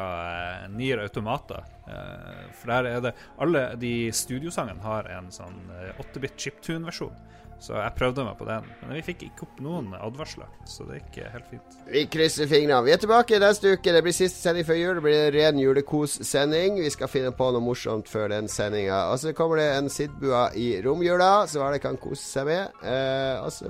uh, 0.64 0.70
Nier 0.72 1.04
Automata. 1.04 1.60
Uh, 1.88 2.48
for 2.56 2.72
der 2.72 2.88
er 2.88 3.04
det 3.04 3.14
Alle 3.42 3.66
de 3.82 3.94
studiosangene 4.16 4.84
har 4.86 5.10
en 5.12 5.28
sånn 5.34 5.60
eh, 5.76 6.00
8-bit 6.00 6.38
chiptune-versjon. 6.40 7.16
Så 7.62 7.76
jeg 7.78 7.94
prøvde 7.94 8.24
meg 8.26 8.40
på 8.40 8.46
den, 8.48 8.66
men 8.82 8.96
vi 8.98 9.04
fikk 9.06 9.28
ikke 9.28 9.46
opp 9.46 9.60
noen 9.62 9.92
advarsler. 9.94 10.50
Så 10.66 10.88
det 10.88 10.98
gikk 10.98 11.20
helt 11.30 11.50
fint. 11.52 11.76
Vi 11.86 12.02
krysser 12.10 12.50
fingrene. 12.50 12.80
Vi 12.88 12.94
er 12.96 13.02
tilbake 13.04 13.38
neste 13.42 13.76
uke. 13.76 13.94
Det 13.94 14.02
blir 14.02 14.16
siste 14.18 14.42
sending 14.42 14.66
før 14.66 14.80
jul. 14.80 14.96
Det 14.98 15.04
blir 15.06 15.20
en 15.20 15.36
ren 15.36 15.60
julekos-sending. 15.62 16.80
Vi 16.82 16.90
skal 16.94 17.12
finne 17.12 17.30
på 17.38 17.52
noe 17.54 17.62
morsomt 17.62 18.10
før 18.10 18.34
den 18.34 18.50
sendinga. 18.50 19.04
Og 19.12 19.22
så 19.22 19.36
kommer 19.38 19.62
det 19.62 19.68
en 19.76 19.92
Sidbua 19.94 20.48
i 20.58 20.72
romjula, 20.82 21.46
så 21.52 21.62
alle 21.68 21.78
kan 21.84 22.02
kose 22.02 22.26
seg 22.26 22.50
med. 22.50 22.82
Eh, 22.82 23.38
og 23.46 23.54
så 23.54 23.70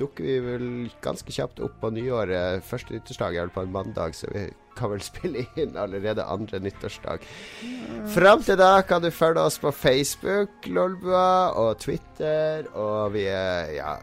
dukker 0.00 0.26
vi 0.26 0.36
vel 0.42 0.66
ganske 1.04 1.38
kjapt 1.38 1.62
opp 1.62 1.78
på 1.78 1.92
nyåret. 1.94 2.66
Første 2.66 2.96
nyttårsdag 2.96 3.38
er 3.38 3.46
vel 3.46 3.54
på 3.54 3.62
en 3.62 3.76
mandag, 3.78 4.18
så 4.18 4.34
vi 4.34 4.48
kan 4.78 4.92
vel 4.92 5.02
spille 5.04 5.46
inn 5.60 5.76
allerede 5.78 6.24
andre 6.24 6.60
nyttårsdag. 6.62 7.24
Fram 8.14 8.42
til 8.46 8.58
da 8.60 8.74
kan 8.86 9.02
du 9.04 9.10
følge 9.14 9.44
oss 9.46 9.58
på 9.62 9.72
Facebook, 9.74 10.66
Lolbua, 10.66 11.52
og 11.58 11.78
Twitter, 11.82 12.68
og 12.74 13.12
vi 13.16 13.26
er 13.30 13.72
Ja, 13.76 13.96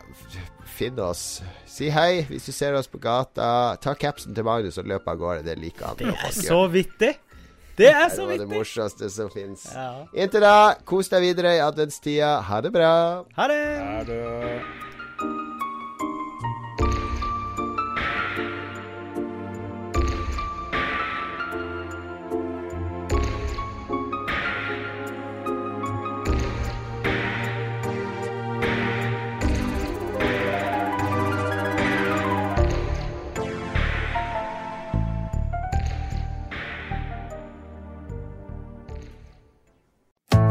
finn 0.79 0.99
oss. 1.03 1.41
Si 1.69 1.89
hei 1.93 2.23
hvis 2.29 2.47
du 2.49 2.53
ser 2.55 2.77
oss 2.77 2.87
på 2.87 3.01
gata. 3.01 3.75
Ta 3.81 3.95
capsen 3.99 4.35
til 4.35 4.47
Magnus 4.47 4.79
og 4.79 4.87
løp 4.89 5.07
av 5.07 5.19
gårde. 5.19 5.43
Det 5.47 5.57
liker 5.59 5.91
han. 5.91 5.99
Det 5.99 6.13
er 6.15 6.37
så 6.37 6.61
vittig! 6.71 7.15
Det 7.79 7.87
er 7.87 8.09
Det 8.09 8.15
så 8.17 8.25
var 8.27 8.37
det 8.41 8.47
morsomste 8.49 9.07
som 9.09 9.29
fins. 9.31 9.69
Ja. 9.71 10.03
Inntil 10.13 10.43
da, 10.43 10.75
kos 10.83 11.07
deg 11.13 11.23
videre 11.29 11.55
i 11.55 11.63
adventstida. 11.63 12.41
Ha 12.49 12.59
det 12.65 12.73
bra. 12.75 12.91
Ha 13.37 13.47
det! 13.47 13.63
Ha 13.79 14.03
det 14.09 14.88